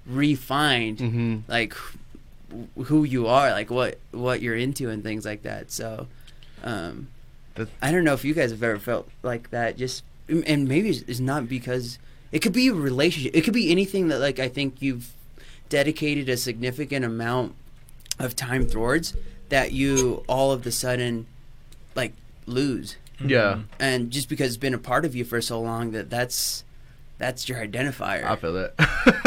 refine 0.06 0.96
mm-hmm. 0.96 1.36
like 1.48 1.74
wh- 1.74 2.82
who 2.84 3.04
you 3.04 3.26
are, 3.26 3.50
like 3.50 3.70
what 3.70 3.98
what 4.12 4.42
you're 4.42 4.56
into 4.56 4.90
and 4.90 5.02
things 5.02 5.24
like 5.24 5.42
that. 5.42 5.70
So, 5.70 6.06
um, 6.62 7.08
That- 7.54 7.68
I 7.80 7.90
don't 7.90 8.04
know 8.04 8.14
if 8.14 8.24
you 8.24 8.34
guys 8.34 8.50
have 8.50 8.62
ever 8.62 8.78
felt 8.78 9.08
like 9.22 9.50
that. 9.50 9.76
Just 9.78 10.02
and 10.28 10.68
maybe 10.68 10.90
it's, 10.90 11.02
it's 11.02 11.20
not 11.20 11.48
because 11.48 11.98
it 12.32 12.40
could 12.40 12.52
be 12.52 12.68
a 12.68 12.74
relationship. 12.74 13.34
It 13.34 13.42
could 13.42 13.54
be 13.54 13.70
anything 13.70 14.08
that 14.08 14.18
like 14.18 14.38
I 14.38 14.48
think 14.48 14.82
you've 14.82 15.14
dedicated 15.68 16.28
a 16.28 16.36
significant 16.36 17.04
amount 17.04 17.54
of 18.18 18.34
time 18.36 18.66
towards 18.66 19.14
that 19.48 19.72
you 19.72 20.24
all 20.28 20.52
of 20.52 20.62
the 20.62 20.72
sudden 20.72 21.26
like 21.94 22.12
lose 22.46 22.96
Yeah. 23.20 23.60
and 23.78 24.10
just 24.10 24.28
because 24.28 24.48
it's 24.48 24.56
been 24.56 24.74
a 24.74 24.78
part 24.78 25.04
of 25.04 25.14
you 25.14 25.24
for 25.24 25.40
so 25.40 25.60
long 25.60 25.90
that 25.92 26.10
that's 26.10 26.64
that's 27.18 27.48
your 27.48 27.58
identifier 27.58 28.24
I 28.24 28.36
feel 28.36 28.56
it. 28.56 28.74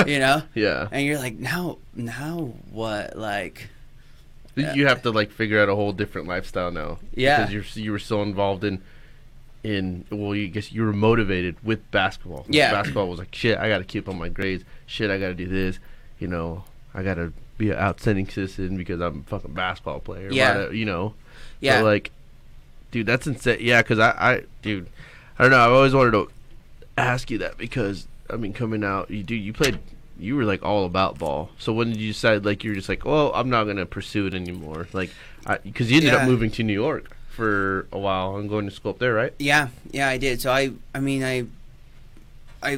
you 0.07 0.19
know 0.19 0.43
yeah. 0.55 0.87
and 0.91 1.05
you're 1.05 1.17
like 1.19 1.35
now 1.35 1.77
now 1.95 2.53
what 2.71 3.17
like 3.17 3.69
uh, 4.57 4.73
You 4.73 4.87
have 4.87 5.01
to 5.03 5.11
like 5.11 5.31
figure 5.31 5.61
out 5.61 5.69
a 5.69 5.75
whole 5.75 5.93
different 5.93 6.27
lifestyle 6.27 6.69
now. 6.71 6.99
Yeah. 7.13 7.45
Because 7.47 7.75
you're 7.75 7.83
you 7.85 7.91
were 7.91 7.99
so 7.99 8.21
involved 8.23 8.63
in 8.63 8.81
in 9.63 10.05
well, 10.09 10.35
you 10.35 10.47
guess 10.49 10.71
you 10.71 10.83
were 10.83 10.91
motivated 10.93 11.55
with 11.63 11.89
basketball. 11.91 12.45
Yeah. 12.49 12.71
Basketball 12.71 13.07
was 13.09 13.19
like 13.19 13.33
shit. 13.33 13.57
I 13.57 13.69
got 13.69 13.77
to 13.79 13.83
keep 13.85 14.09
on 14.09 14.17
my 14.17 14.27
grades. 14.29 14.63
Shit, 14.85 15.11
I 15.11 15.17
got 15.17 15.27
to 15.27 15.33
do 15.33 15.47
this. 15.47 15.79
You 16.19 16.27
know, 16.27 16.63
I 16.93 17.03
got 17.03 17.15
to 17.15 17.33
be 17.57 17.71
an 17.71 17.77
outstanding 17.77 18.27
citizen 18.27 18.77
because 18.77 18.99
I'm 19.01 19.19
a 19.19 19.29
fucking 19.29 19.53
basketball 19.53 19.99
player. 19.99 20.29
Yeah. 20.31 20.55
Whatever, 20.55 20.73
You 20.75 20.85
know. 20.85 21.13
yeah 21.59 21.81
like, 21.81 22.11
dude, 22.91 23.05
that's 23.05 23.27
insane. 23.27 23.57
Yeah, 23.61 23.81
because 23.81 23.99
I, 23.99 24.09
I, 24.11 24.43
dude, 24.61 24.87
I 25.37 25.43
don't 25.43 25.51
know. 25.51 25.59
I've 25.65 25.71
always 25.71 25.93
wanted 25.93 26.11
to 26.11 26.29
ask 26.97 27.29
you 27.31 27.37
that 27.39 27.57
because 27.57 28.07
I 28.29 28.35
mean, 28.37 28.53
coming 28.53 28.83
out, 28.83 29.09
you 29.11 29.23
dude, 29.23 29.41
you 29.41 29.53
played, 29.53 29.77
you 30.19 30.35
were 30.35 30.43
like 30.45 30.63
all 30.63 30.85
about 30.85 31.17
ball. 31.19 31.49
So 31.59 31.73
when 31.73 31.89
did 31.89 31.97
you 31.97 32.13
decide 32.13 32.45
like 32.45 32.63
you 32.63 32.71
were 32.71 32.75
just 32.75 32.89
like, 32.89 33.05
well, 33.05 33.31
I'm 33.35 33.49
not 33.49 33.65
gonna 33.65 33.85
pursue 33.85 34.25
it 34.27 34.33
anymore? 34.33 34.87
Like, 34.93 35.11
because 35.63 35.89
you 35.91 35.97
ended 35.97 36.13
Yeah. 36.13 36.19
up 36.19 36.27
moving 36.27 36.51
to 36.51 36.63
New 36.63 36.73
York 36.73 37.15
for 37.29 37.87
a 37.91 37.97
while 37.97 38.35
and 38.37 38.49
going 38.49 38.65
to 38.65 38.71
school 38.71 38.91
up 38.91 38.99
there, 38.99 39.13
right? 39.13 39.33
yeah 39.39 39.69
yeah 39.91 40.09
i 40.09 40.17
did 40.17 40.41
so 40.41 40.51
i 40.51 40.69
i 40.93 40.99
mean 40.99 41.23
i 41.23 41.45
i 42.61 42.77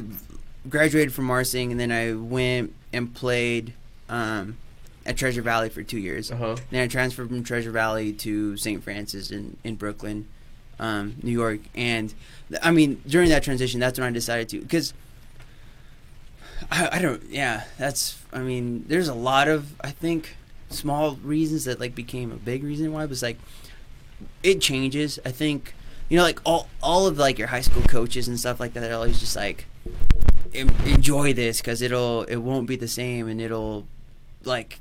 graduated 0.68 1.12
from 1.12 1.24
marsing 1.24 1.72
and 1.72 1.80
then 1.80 1.90
i 1.90 2.12
went 2.12 2.72
and 2.92 3.12
played 3.12 3.72
um 4.08 4.56
at 5.04 5.16
treasure 5.16 5.42
valley 5.42 5.68
for 5.68 5.82
two 5.82 5.98
years 5.98 6.30
Uh-huh. 6.30 6.56
Then 6.70 6.82
I 6.82 6.86
transferred 6.86 7.28
from 7.28 7.42
Treasure 7.42 7.72
Valley 7.72 8.12
to 8.12 8.56
St. 8.56 8.82
Francis 8.84 9.32
in, 9.32 9.56
in 9.64 9.74
Brooklyn, 9.74 10.28
um, 10.78 11.16
New 11.24 11.32
York. 11.32 11.58
And 11.74 12.14
I 12.62 12.70
mean, 12.70 13.02
during 13.06 13.28
that 13.30 13.42
transition, 13.42 13.80
that's 13.80 13.98
when 13.98 14.06
I 14.06 14.12
decided 14.12 14.48
to, 14.50 14.60
because 14.60 14.94
I, 16.70 16.88
I 16.92 16.98
don't, 17.00 17.20
yeah, 17.28 17.64
that's, 17.78 18.16
I 18.32 18.38
mean, 18.40 18.84
there's 18.86 19.08
a 19.08 19.14
lot 19.14 19.48
of, 19.48 19.74
I 19.80 19.90
think, 19.90 20.36
small 20.70 21.16
reasons 21.16 21.64
that 21.64 21.80
like 21.80 21.94
became 21.96 22.30
a 22.30 22.36
big 22.36 22.62
reason 22.62 22.92
why, 22.92 23.04
but 23.06 23.12
it's 23.12 23.22
like, 23.22 23.38
it 24.44 24.60
changes. 24.60 25.18
I 25.26 25.32
think, 25.32 25.74
you 26.08 26.16
know, 26.16 26.22
like 26.22 26.38
all, 26.44 26.68
all 26.80 27.08
of 27.08 27.18
like 27.18 27.38
your 27.40 27.48
high 27.48 27.60
school 27.60 27.82
coaches 27.82 28.28
and 28.28 28.38
stuff 28.38 28.60
like 28.60 28.72
that, 28.74 28.80
they're 28.80 28.94
always 28.94 29.18
just 29.18 29.34
like, 29.34 29.66
"En- 29.84 30.11
enjoy 30.54 31.32
this 31.32 31.60
because 31.60 31.82
it'll, 31.82 32.22
it 32.24 32.36
won't 32.36 32.66
be 32.66 32.76
the 32.76 32.88
same 32.88 33.28
and 33.28 33.40
it'll, 33.40 33.86
like, 34.44 34.80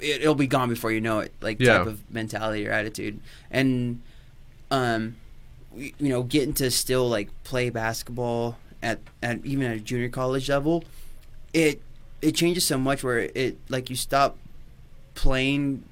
it, 0.00 0.22
it'll 0.22 0.34
be 0.34 0.46
gone 0.46 0.68
before 0.68 0.90
you 0.92 1.00
know 1.00 1.20
it 1.20 1.32
like 1.40 1.60
Yeah. 1.60 1.78
type 1.78 1.86
of 1.86 2.10
mentality 2.12 2.66
or 2.66 2.72
attitude 2.72 3.20
and 3.50 4.02
um 4.72 5.14
you 5.76 5.92
know 6.00 6.22
getting 6.24 6.52
to 6.54 6.70
still 6.70 7.08
like 7.08 7.28
play 7.44 7.70
basketball 7.70 8.58
at, 8.82 8.98
at 9.22 9.44
even 9.46 9.66
at 9.70 9.76
a 9.76 9.80
junior 9.80 10.08
college 10.08 10.48
level 10.50 10.82
it 11.52 11.80
it 12.20 12.32
changes 12.34 12.64
so 12.66 12.76
much 12.76 13.04
where 13.04 13.18
it 13.34 13.56
like 13.68 13.88
you 13.88 13.94
stop 13.96 14.36
playing 15.14 15.84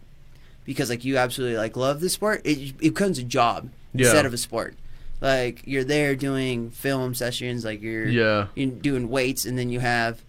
because 0.65 0.91
like 0.91 1.05
you 1.05 1.17
absolutely 1.17 1.57
like 1.57 1.77
love 1.77 2.01
the 2.01 2.09
sport 2.09 2.41
it, 2.45 2.59
it 2.59 2.79
becomes 2.79 3.19
a 3.19 3.23
job 3.23 3.71
Yeah. 3.95 4.07
instead 4.07 4.27
of 4.27 4.35
a 4.35 4.39
sport 4.39 4.75
like 5.23 5.63
you're 5.65 5.85
there 5.85 6.15
doing 6.17 6.69
film 6.71 7.15
sessions 7.15 7.65
like 7.65 7.81
you're 7.81 8.07
Yeah. 8.09 8.49
you're 8.55 8.71
doing 8.71 9.09
weights 9.09 9.47
and 9.47 9.57
then 9.57 9.71
you 9.71 9.81
have 9.81 10.21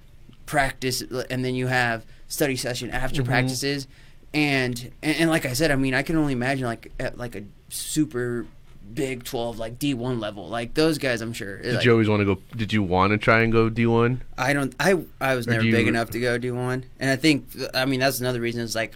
practice 0.46 1.02
and 1.30 1.44
then 1.44 1.56
you 1.56 1.68
have 1.68 2.06
study 2.28 2.56
session 2.56 2.90
after 2.92 3.22
Mhm. 3.24 3.26
practices 3.26 3.88
and, 4.34 4.92
and 5.02 5.18
and 5.18 5.30
like 5.30 5.46
I 5.46 5.54
said 5.54 5.72
I 5.72 5.76
mean 5.76 5.94
I 5.94 6.04
can 6.04 6.16
only 6.16 6.34
imagine 6.34 6.66
like 6.66 6.92
at 7.00 7.18
like 7.18 7.36
a 7.36 7.44
super 7.70 8.46
big 8.94 9.24
12 9.24 9.58
like 9.58 9.80
D1 9.80 10.20
level 10.20 10.48
like 10.50 10.74
those 10.76 10.98
guys 11.00 11.22
I'm 11.22 11.34
sure 11.34 11.58
Did 11.62 11.76
like, 11.76 11.86
you 11.86 11.92
always 11.92 12.08
want 12.10 12.20
to 12.22 12.26
go? 12.26 12.40
Did 12.56 12.72
you 12.74 12.84
want 12.84 13.12
to 13.12 13.18
try 13.18 13.42
and 13.42 13.52
go 13.52 13.70
D 13.70 13.86
one? 13.88 14.22
I 14.38 14.54
don't 14.54 14.76
I 14.80 14.98
I 15.20 15.36
was 15.36 15.48
never 15.48 15.64
you- 15.64 15.72
big 15.72 15.88
enough 15.88 16.12
to 16.12 16.20
go 16.20 16.38
D1 16.38 16.84
and 17.00 17.10
I 17.10 17.16
think 17.16 17.48
I 17.74 17.86
mean 17.86 18.00
that's 18.00 18.20
another 18.20 18.42
reason 18.42 18.62
it's 18.62 18.76
like 18.76 18.94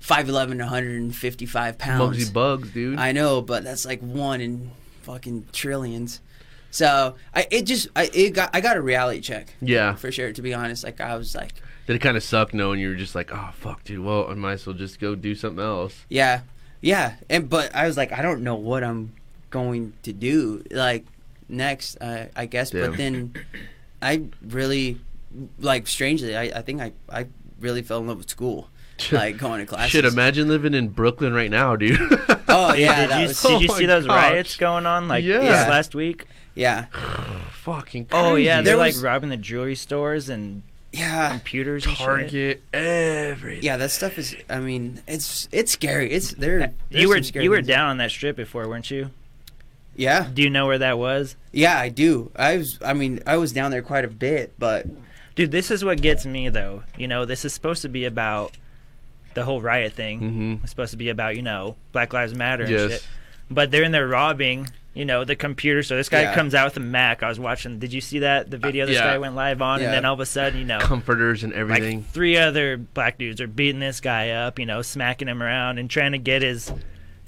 5'11 0.00 0.58
155 0.58 1.78
pounds 1.78 2.16
Muggsy 2.16 2.30
Bogues, 2.32 2.72
dude. 2.72 2.98
I 2.98 3.12
know, 3.12 3.42
but 3.42 3.64
that's 3.64 3.84
like 3.84 4.00
one 4.00 4.40
in 4.40 4.70
fucking 5.12 5.46
trillions. 5.52 6.20
So 6.70 7.14
I 7.34 7.46
it 7.50 7.62
just 7.62 7.88
I 7.96 8.10
it 8.12 8.30
got 8.34 8.50
I 8.52 8.60
got 8.60 8.76
a 8.76 8.82
reality 8.82 9.20
check 9.20 9.54
yeah. 9.60 9.94
for 9.94 10.12
sure. 10.12 10.32
To 10.32 10.42
be 10.42 10.52
honest, 10.52 10.84
like 10.84 11.00
I 11.00 11.16
was 11.16 11.34
like, 11.34 11.54
Did 11.86 11.96
it 11.96 12.00
kind 12.00 12.16
of 12.16 12.22
suck 12.22 12.52
knowing 12.52 12.78
you 12.78 12.90
were 12.90 12.94
just 12.94 13.14
like, 13.14 13.30
oh 13.32 13.50
fuck, 13.54 13.84
dude. 13.84 14.04
Well, 14.04 14.28
I 14.30 14.34
might 14.34 14.52
as 14.52 14.66
well 14.66 14.76
just 14.76 15.00
go 15.00 15.14
do 15.14 15.34
something 15.34 15.64
else. 15.64 16.04
yeah, 16.10 16.42
yeah, 16.82 17.14
and 17.30 17.48
but 17.48 17.74
I 17.74 17.86
was 17.86 17.96
like, 17.96 18.12
I 18.12 18.20
don't 18.22 18.42
know 18.42 18.54
what 18.54 18.84
I'm 18.84 19.12
going 19.50 19.94
to 20.02 20.12
do 20.12 20.62
like 20.70 21.06
next. 21.48 21.96
Uh, 22.00 22.26
I 22.36 22.44
guess, 22.44 22.72
Yeah. 22.74 22.88
but 22.88 22.96
then 22.98 23.32
I 24.02 24.24
really 24.46 25.00
like 25.58 25.86
strangely, 25.86 26.36
I, 26.36 26.42
I 26.58 26.62
think 26.62 26.82
I 26.82 26.92
I 27.08 27.26
really 27.60 27.80
fell 27.82 28.00
in 28.00 28.08
love 28.08 28.18
with 28.18 28.28
school, 28.30 28.68
like 29.12 29.38
going 29.38 29.60
to 29.60 29.66
classes. 29.66 29.90
Shit, 29.90 30.04
imagine 30.04 30.48
living 30.48 30.74
in 30.74 30.88
Brooklyn 30.88 31.32
right 31.32 31.50
now, 31.50 31.76
dude. 31.76 31.98
Oh 32.50 32.72
yeah, 32.74 33.06
did 33.06 33.20
you, 33.20 33.26
was, 33.28 33.42
did 33.42 33.60
you 33.60 33.68
Oh 33.70 33.74
see 33.76 33.84
those 33.86 34.06
gosh. 34.06 34.30
riots 34.32 34.56
going 34.56 34.86
on 34.86 35.06
like 35.06 35.22
Yeah. 35.24 35.38
this 35.40 35.68
last 35.68 35.94
week? 35.94 36.26
yeah, 36.54 36.86
Fucking 37.52 38.06
Oh 38.12 38.36
yeah, 38.36 38.56
they're 38.62 38.76
There 38.76 38.76
like 38.76 38.94
robbing 39.02 39.28
the 39.28 39.36
jewelry 39.36 39.74
stores 39.74 40.28
and 40.28 40.62
yeah, 40.92 41.28
computers 41.30 41.84
and 41.84 41.94
shit. 41.94 42.06
Target 42.06 42.62
everything. 42.72 43.62
yeah. 43.62 43.76
That 43.76 43.90
stuff 43.90 44.16
is. 44.18 44.34
I 44.48 44.58
mean, 44.60 45.02
it's 45.06 45.46
it's 45.52 45.72
scary. 45.72 46.10
It's 46.10 46.32
there. 46.32 46.60
Uh, 46.62 46.68
you 46.88 47.08
were 47.10 47.22
scary 47.22 47.44
you 47.44 47.50
were 47.50 47.56
things. 47.56 47.68
down 47.68 47.90
on 47.90 47.98
that 47.98 48.10
strip 48.10 48.36
before, 48.36 48.66
weren't 48.66 48.90
you? 48.90 49.10
Yeah, 49.94 50.28
Do 50.32 50.42
you 50.42 50.48
know 50.50 50.66
where 50.66 50.78
that 50.78 50.96
was? 50.96 51.34
yeah. 51.52 51.78
I 51.78 51.88
do. 51.90 52.30
I 52.36 52.56
was. 52.56 52.78
I 52.84 52.94
mean, 52.94 53.20
I 53.26 53.36
was 53.36 53.52
down 53.52 53.70
there 53.72 53.82
quite 53.82 54.04
a 54.04 54.08
bit, 54.08 54.54
but 54.58 54.86
Dude, 55.34 55.50
this 55.50 55.70
is 55.70 55.84
what 55.84 56.00
gets 56.00 56.24
me 56.24 56.48
though. 56.48 56.82
You 56.96 57.08
know, 57.08 57.24
this 57.26 57.44
is 57.44 57.52
supposed 57.52 57.82
to 57.82 57.88
be 57.88 58.04
about 58.06 58.56
the 59.38 59.44
whole 59.44 59.60
riot 59.60 59.92
thing. 59.92 60.20
Mm-hmm. 60.20 60.52
It's 60.62 60.70
supposed 60.70 60.90
to 60.90 60.96
be 60.96 61.08
about, 61.08 61.36
you 61.36 61.42
know, 61.42 61.76
Black 61.92 62.12
Lives 62.12 62.34
Matter 62.34 62.64
and 62.64 62.72
Yes. 62.72 62.90
shit. 62.90 63.08
But 63.50 63.70
they're 63.70 63.82
in 63.84 63.92
there 63.92 64.06
robbing, 64.06 64.68
you 64.94 65.04
know, 65.04 65.24
the 65.24 65.36
computer. 65.36 65.82
So 65.82 65.96
this 65.96 66.08
guy 66.08 66.22
Yeah. 66.22 66.34
comes 66.34 66.54
out 66.54 66.66
with 66.66 66.76
a 66.76 66.80
Mac. 66.80 67.22
I 67.22 67.28
was 67.28 67.40
watching. 67.40 67.78
Did 67.78 67.92
you 67.92 68.00
see 68.00 68.18
that? 68.18 68.50
The 68.50 68.58
video 68.58 68.84
this 68.84 68.96
yeah. 68.96 69.04
guy 69.12 69.18
went 69.18 69.34
live 69.34 69.62
on, 69.62 69.80
Yeah. 69.80 69.86
and 69.86 69.94
then 69.94 70.04
all 70.04 70.14
of 70.14 70.20
a 70.20 70.26
sudden, 70.26 70.58
you 70.58 70.64
know, 70.66 70.80
Comforters 70.80 71.44
and 71.44 71.52
everything. 71.54 71.98
like 72.00 72.06
three 72.10 72.36
other 72.36 72.76
black 72.76 73.16
dudes 73.18 73.40
are 73.40 73.46
beating 73.46 73.80
this 73.80 74.00
guy 74.00 74.30
up, 74.30 74.58
you 74.58 74.66
know, 74.66 74.82
smacking 74.82 75.28
him 75.28 75.42
around 75.42 75.78
and 75.78 75.88
trying 75.88 76.12
to 76.12 76.18
get 76.18 76.42
his 76.42 76.66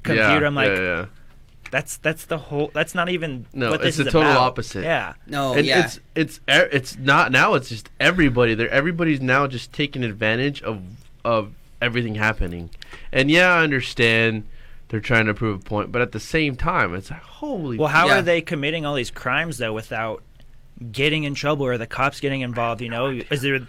computer. 0.03 0.41
Yeah, 0.41 0.47
I'm 0.47 0.55
like, 0.55 0.69
yeah, 0.69 0.81
yeah. 0.81 1.07
that's 1.71 1.97
that's 1.99 2.25
the 2.27 2.37
whole. 2.39 2.71
That's 2.75 2.95
not 2.95 3.09
even 3.09 3.47
No, 3.55 3.71
what 3.71 3.81
this 3.81 3.91
it's 3.91 3.97
the 3.99 4.07
is 4.09 4.13
total 4.13 4.31
about. 4.33 4.43
opposite. 4.43 4.83
Yeah. 4.85 5.15
no, 5.27 5.55
and 5.55 5.65
yeah. 5.65 5.85
it's 5.87 6.01
it's 6.15 6.41
it's 6.49 6.99
not 6.99 7.33
now. 7.33 7.55
It's 7.55 7.69
just 7.71 7.89
everybody. 8.01 8.55
They're 8.55 8.69
everybody's 8.69 9.21
now 9.23 9.47
just 9.47 9.73
taking 9.73 10.03
advantage 10.05 10.61
of 10.63 10.83
of 11.25 11.53
everything 11.81 12.15
happening. 12.17 12.71
And 13.13 13.31
yeah, 13.31 13.55
I 13.55 13.63
understand 13.63 14.47
they're 14.89 15.01
trying 15.01 15.27
to 15.27 15.35
prove 15.35 15.61
a 15.61 15.63
point, 15.63 15.93
but 15.93 16.03
at 16.03 16.13
the 16.13 16.21
same 16.21 16.57
time, 16.57 16.95
it's 16.95 17.11
like 17.11 17.21
holy. 17.23 17.79
Well, 17.79 17.89
how 17.89 18.09
Yeah. 18.09 18.19
are 18.19 18.23
they 18.23 18.41
committing 18.41 18.85
all 18.87 18.95
these 18.95 19.11
crimes 19.11 19.59
though 19.59 19.73
without 19.73 20.23
getting 20.93 21.25
in 21.25 21.35
trouble 21.35 21.67
or 21.67 21.79
the 21.79 21.87
cops 21.87 22.21
getting 22.21 22.41
involved? 22.41 22.81
You 22.81 22.89
know, 22.89 23.09
is 23.31 23.43
there 23.43 23.61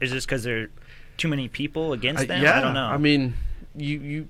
is 0.00 0.10
this 0.12 0.24
because 0.24 0.44
there 0.44 0.62
are 0.62 0.70
too 1.16 1.28
many 1.28 1.48
people 1.48 1.92
against 1.92 2.22
I- 2.22 2.26
them? 2.26 2.42
yeah, 2.42 2.58
I 2.58 2.60
don't 2.60 2.74
know. 2.74 2.86
I 2.86 2.96
mean, 2.96 3.34
you 3.76 3.98
you 4.00 4.28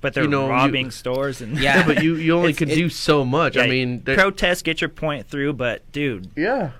but 0.00 0.14
they're 0.14 0.24
you 0.24 0.30
know, 0.30 0.44
you- 0.46 0.50
robbing 0.50 0.90
stores 0.90 1.40
and 1.42 1.58
Yeah. 1.58 1.78
yeah, 1.80 1.86
but 1.86 2.02
you 2.02 2.16
you 2.16 2.34
only 2.34 2.50
It's- 2.50 2.58
can 2.58 2.70
it- 2.70 2.74
do 2.74 2.88
so 2.88 3.24
much. 3.24 3.56
I 3.56 3.66
mean, 3.68 4.02
they're- 4.04 4.16
protest, 4.16 4.64
get 4.64 4.80
your 4.80 4.88
point 4.90 5.28
through, 5.28 5.52
but 5.52 5.90
dude, 5.92 6.30
yeah, 6.36 6.70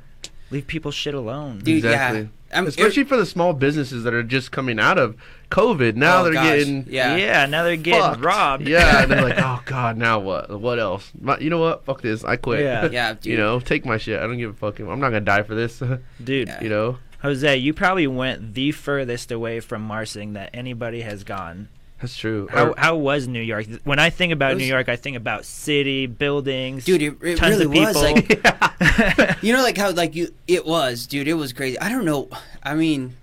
leave 0.50 0.66
people 0.66 0.90
shit 0.90 1.14
alone. 1.14 1.58
Dude, 1.60 1.76
exactly. 1.76 2.28
Yeah. 2.50 2.58
I'm, 2.58 2.66
Especially 2.66 3.04
for 3.04 3.16
the 3.16 3.26
small 3.26 3.52
businesses 3.52 4.04
that 4.04 4.12
are 4.14 4.22
just 4.22 4.50
coming 4.52 4.78
out 4.78 4.98
of 4.98 5.16
COVID. 5.50 5.96
Now 5.96 6.20
Oh, 6.20 6.24
they're 6.24 6.32
gosh, 6.34 6.44
getting 6.58 6.86
yeah. 6.88 7.16
yeah, 7.16 7.46
now 7.46 7.62
they're 7.64 7.76
getting 7.76 8.00
fucked. 8.00 8.20
robbed. 8.24 8.68
Yeah, 8.68 9.02
and 9.02 9.10
they're 9.10 9.22
like, 9.22 9.38
oh 9.38 9.62
god, 9.64 9.96
now 9.96 10.18
what? 10.18 10.60
What 10.60 10.78
else? 10.78 11.10
My, 11.20 11.38
you 11.38 11.50
know 11.50 11.58
what? 11.58 11.84
Fuck 11.84 12.02
this. 12.02 12.24
I 12.24 12.36
quit. 12.36 12.60
Yeah. 12.60 12.88
Yeah, 12.90 13.14
dude. 13.20 13.26
you 13.26 13.36
know, 13.36 13.60
take 13.60 13.84
my 13.84 13.96
shit. 13.98 14.18
I 14.20 14.26
don't 14.26 14.38
give 14.38 14.50
a 14.50 14.54
fuck. 14.54 14.78
I'm 14.80 14.86
not 15.00 15.08
gonna 15.10 15.20
die 15.20 15.42
for 15.42 15.54
this. 15.54 15.78
dude. 16.24 16.48
Yeah. 16.48 16.62
you 16.62 16.68
know. 16.68 16.98
Jose, 17.22 17.56
you 17.58 17.74
probably 17.74 18.06
went 18.06 18.54
the 18.54 18.72
furthest 18.72 19.30
away 19.30 19.60
from 19.60 19.82
Marsing 19.82 20.32
that 20.32 20.50
anybody 20.54 21.02
has 21.02 21.22
gone. 21.22 21.68
That's 22.00 22.16
true. 22.16 22.48
How, 22.50 22.68
Or- 22.68 22.74
how 22.78 22.96
was 22.96 23.28
New 23.28 23.42
York? 23.42 23.66
When 23.84 23.98
I 23.98 24.08
think 24.10 24.32
about 24.32 24.54
was- 24.54 24.62
New 24.62 24.68
York, 24.68 24.88
I 24.88 24.96
think 24.96 25.16
about 25.16 25.44
city, 25.44 26.06
buildings, 26.06 26.84
dude, 26.84 27.02
it, 27.02 27.16
it 27.22 27.36
tons 27.36 27.58
really 27.58 27.78
of 27.82 27.94
was 27.94 28.02
like 28.02 29.42
you 29.42 29.52
know, 29.52 29.62
like 29.62 29.76
how 29.76 29.90
like 29.92 30.14
you 30.14 30.32
it 30.48 30.64
was, 30.64 31.06
dude. 31.06 31.28
It 31.28 31.34
was 31.34 31.52
crazy. 31.52 31.78
I 31.78 31.88
don't 31.90 32.04
know. 32.06 32.28
I 32.62 32.74
mean, 32.74 33.16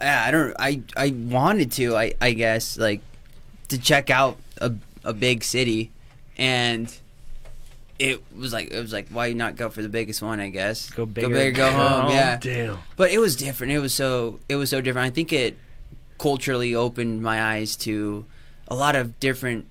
yeah, 0.00 0.24
I 0.26 0.30
don't. 0.30 0.54
I 0.58 0.82
I 0.96 1.10
wanted 1.10 1.70
to. 1.72 1.96
I 1.96 2.14
I 2.20 2.32
guess 2.32 2.76
like 2.76 3.00
to 3.68 3.78
check 3.78 4.10
out 4.10 4.36
a 4.58 4.72
a 5.04 5.12
big 5.12 5.44
city, 5.44 5.92
and 6.36 6.92
it 7.98 8.22
was 8.36 8.52
like 8.52 8.72
it 8.72 8.80
was 8.80 8.92
like 8.92 9.08
why 9.10 9.32
not 9.32 9.54
go 9.56 9.70
for 9.70 9.80
the 9.82 9.88
biggest 9.88 10.20
one? 10.20 10.40
I 10.40 10.48
guess 10.48 10.90
Go 10.90 11.06
go 11.06 11.12
bigger, 11.12 11.28
big, 11.28 11.54
go 11.54 11.70
go 11.70 11.76
home. 11.76 12.02
home. 12.02 12.10
Yeah, 12.10 12.36
Damn. 12.38 12.78
but 12.96 13.10
it 13.12 13.18
was 13.18 13.36
different. 13.36 13.72
It 13.72 13.78
was 13.78 13.94
so 13.94 14.40
it 14.48 14.56
was 14.56 14.70
so 14.70 14.80
different. 14.80 15.06
I 15.06 15.10
think 15.14 15.32
it 15.32 15.56
culturally 16.18 16.74
opened 16.74 17.22
my 17.22 17.42
eyes 17.42 17.76
to 17.76 18.24
a 18.68 18.74
lot 18.74 18.96
of 18.96 19.18
different 19.20 19.66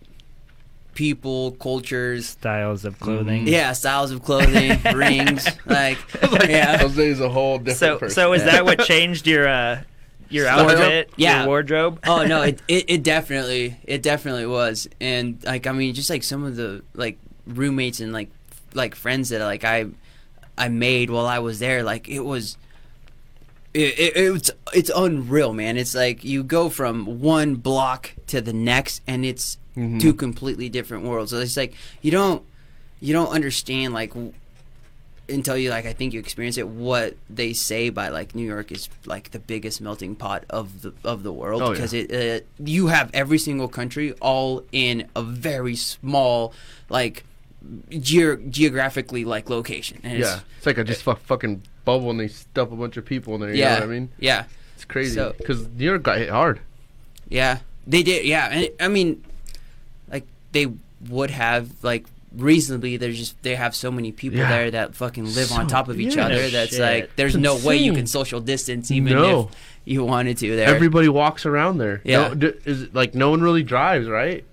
people, 0.93 1.51
cultures, 1.53 2.29
styles 2.29 2.85
of 2.85 2.99
clothing. 2.99 3.47
yeah, 3.47 3.73
styles 3.73 4.11
of 4.11 4.23
clothing, 4.23 4.79
rings, 4.95 5.47
like, 5.65 5.97
yeah, 6.47 6.77
Jose's 6.77 7.19
a 7.19 7.29
whole 7.29 7.57
different 7.57 7.77
So, 7.79 7.97
person. 7.97 8.15
so 8.15 8.33
is 8.33 8.43
that 8.43 8.65
what 8.65 8.79
changed 8.83 9.25
your 9.25 9.47
uh, 9.47 9.81
your 10.29 10.45
Wardrobe? 10.45 10.69
outfit, 10.79 11.09
Yeah. 11.15 11.39
your 11.39 11.47
wardrobe? 11.47 11.99
oh 12.05 12.23
no, 12.25 12.41
it, 12.49 12.61
it 12.67 12.85
it 12.89 13.03
definitely 13.03 13.77
it 13.83 14.01
definitely 14.03 14.45
was, 14.45 14.87
and 15.01 15.43
like 15.43 15.65
I 15.67 15.71
mean, 15.71 15.93
just 15.95 16.09
like 16.09 16.23
some 16.23 16.43
of 16.43 16.55
the 16.55 16.83
like 16.93 17.17
roommates 17.47 17.99
and 17.99 18.13
like 18.13 18.29
like 18.75 18.93
friends 18.95 19.29
that 19.29 19.39
like 19.41 19.63
I 19.63 19.87
I 20.57 20.67
made 20.69 21.09
while 21.09 21.25
I 21.25 21.39
was 21.39 21.57
there, 21.59 21.83
like 21.83 22.07
it 22.07 22.19
was. 22.21 22.57
It, 23.73 23.97
it, 23.99 24.13
it's 24.15 24.51
it's 24.73 24.91
unreal, 24.95 25.53
man. 25.53 25.77
It's 25.77 25.95
like 25.95 26.23
you 26.23 26.43
go 26.43 26.69
from 26.69 27.21
one 27.21 27.55
block 27.55 28.13
to 28.27 28.39
the 28.41 28.53
next, 28.53 29.01
and 29.07 29.25
it's 29.25 29.57
Mhm. 29.75 29.99
two 29.99 30.13
completely 30.13 30.69
different 30.69 31.03
worlds. 31.03 31.31
So 31.31 31.39
it's 31.39 31.57
like 31.57 31.73
you 32.03 32.11
don't 32.11 32.43
you 33.01 33.11
don't 33.13 33.29
understand 33.29 33.93
like 33.95 34.13
until 35.29 35.57
you 35.57 35.69
like 35.71 35.85
I 35.87 35.93
think 35.93 36.13
you 36.13 36.19
experience 36.19 36.57
it 36.57 36.67
what 36.67 37.15
they 37.29 37.53
say 37.53 37.89
by 37.89 38.09
like 38.09 38.35
New 38.35 38.45
York 38.45 38.71
is 38.71 38.89
like 39.05 39.31
the 39.31 39.39
biggest 39.39 39.81
melting 39.81 40.15
pot 40.15 40.43
of 40.49 40.81
the 40.83 40.93
of 41.03 41.23
the 41.23 41.31
world 41.33 41.61
Oh, 41.61 41.67
yeah. 41.67 41.71
because 41.71 41.93
it 41.93 42.11
uh, 42.13 42.45
you 42.63 42.87
have 42.87 43.09
every 43.13 43.39
single 43.39 43.67
country 43.67 44.11
all 44.21 44.63
in 44.71 45.07
a 45.15 45.23
very 45.23 45.75
small 45.75 46.53
like 46.89 47.23
ge- 47.89 48.39
geographically 48.49 49.25
like 49.25 49.49
location. 49.49 49.99
And 50.03 50.19
yeah, 50.19 50.35
it's, 50.35 50.43
it's 50.57 50.65
like 50.65 50.77
a 50.77 50.83
just 50.83 51.03
fu- 51.03 51.15
fucking 51.15 51.61
bubble, 51.85 52.09
and 52.09 52.19
they 52.19 52.27
stuff 52.27 52.71
a 52.71 52.75
bunch 52.75 52.97
of 52.97 53.05
people 53.05 53.35
in 53.35 53.41
there. 53.41 53.49
You 53.51 53.59
yeah, 53.59 53.75
know 53.75 53.79
what 53.81 53.83
I 53.83 53.87
mean? 53.99 54.09
yeah, 54.19 54.45
It's 54.75 54.85
crazy 54.85 55.15
So- 55.15 55.33
because 55.37 55.67
New 55.69 55.85
York 55.85 56.03
got 56.03 56.17
hit 56.17 56.29
hard. 56.29 56.59
yeah. 57.29 57.59
They 57.85 58.01
did, 58.01 58.25
yeah. 58.25 58.47
And 58.49 58.69
I 58.79 58.87
mean, 58.87 59.25
like 60.09 60.25
they 60.53 60.67
would 61.09 61.31
have 61.31 61.69
like 61.83 62.05
reasonably. 62.33 62.95
There's 62.95 63.17
just 63.19 63.43
they 63.43 63.55
have 63.55 63.75
so 63.75 63.91
many 63.91 64.13
people 64.13 64.39
Yeah. 64.39 64.47
there 64.49 64.71
that 64.71 64.95
fucking 64.95 65.25
live 65.35 65.51
on 65.51 65.67
top 65.67 65.89
of 65.89 65.99
each 65.99 66.15
yeah. 66.15 66.27
other. 66.27 66.47
That's 66.49 66.71
shit. 66.71 66.79
like 66.79 67.15
there's 67.17 67.35
It's 67.35 67.41
no 67.43 67.57
way 67.57 67.75
you 67.75 67.91
can 67.91 68.07
social 68.07 68.39
distance 68.39 68.89
even 68.89 69.11
No. 69.15 69.49
if 69.49 69.55
you 69.83 70.05
wanted 70.05 70.37
to. 70.37 70.55
There, 70.55 70.65
Everybody 70.73 71.09
walks 71.09 71.45
around 71.45 71.77
there. 71.79 71.99
Yeah. 72.05 72.29
No, 72.29 72.35
d- 72.35 72.53
is 72.63 72.83
it 72.83 72.95
like 72.95 73.15
no 73.15 73.29
one 73.31 73.41
really 73.41 73.63
drives, 73.63 74.07
right? 74.07 74.45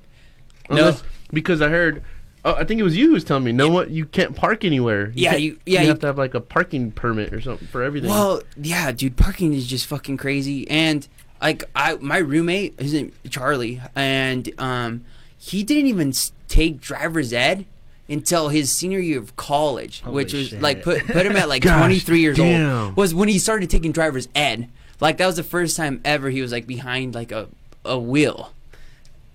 No. 0.69 0.97
because 1.33 1.63
I 1.63 1.69
heard. 1.69 2.03
Oh, 2.45 2.55
I 2.55 2.65
think 2.65 2.81
it 2.81 2.85
was 2.85 2.97
you 2.97 3.09
who 3.09 3.13
was 3.13 3.25
telling 3.25 3.45
me. 3.45 3.53
No 3.53 3.69
what 3.69 3.91
you 3.91 4.07
can't 4.07 4.35
park 4.35 4.65
anywhere. 4.65 5.13
Yeah, 5.15 5.35
you- 5.37 5.59
yeah, 5.67 5.81
you 5.81 5.85
you- 5.85 5.89
have 5.91 5.99
to 6.01 6.07
have 6.07 6.19
like 6.19 6.35
a 6.35 6.41
parking 6.41 6.91
permit 6.91 7.33
or 7.35 7.41
something 7.41 7.69
for 7.69 7.83
everything. 7.83 8.09
Well, 8.11 8.43
yeah, 8.57 8.93
dude, 8.93 9.17
parking 9.17 9.53
is 9.53 9.67
just 9.67 9.87
fucking 9.87 10.17
crazy. 10.17 10.69
And 10.71 11.07
like, 11.43 11.65
I 11.77 11.95
my 12.01 12.19
roommate, 12.19 12.81
his 12.81 12.95
name 12.95 13.13
Charlie, 13.29 13.81
and 13.95 14.51
um, 14.59 15.05
he 15.39 15.63
didn't 15.63 15.87
even 15.87 16.13
take 16.49 16.81
driver's 16.81 17.33
ed 17.33 17.67
until 18.09 18.49
his 18.49 18.73
senior 18.73 18.99
year 18.99 19.19
of 19.19 19.37
college, 19.37 20.01
Holy 20.01 20.17
which 20.17 20.33
was 20.33 20.49
shit. 20.49 20.61
like 20.63 20.83
put 20.83 21.07
put 21.07 21.27
him 21.27 21.37
at 21.37 21.49
like 21.49 21.63
Gosh, 21.65 21.79
23 21.79 22.21
years 22.21 22.37
damn. 22.39 22.87
old. 22.87 22.97
Was 22.97 23.15
when 23.15 23.29
he 23.29 23.39
started 23.39 23.69
taking 23.71 23.93
driver's 23.93 24.29
ed. 24.35 24.69
Like 24.99 25.19
that 25.19 25.27
was 25.27 25.37
the 25.37 25.43
first 25.45 25.77
time 25.77 26.01
ever 26.05 26.29
he 26.31 26.41
was 26.43 26.53
like 26.53 26.67
behind 26.67 27.15
like 27.15 27.33
a 27.33 27.49
a 27.85 27.99
wheel. 27.99 28.53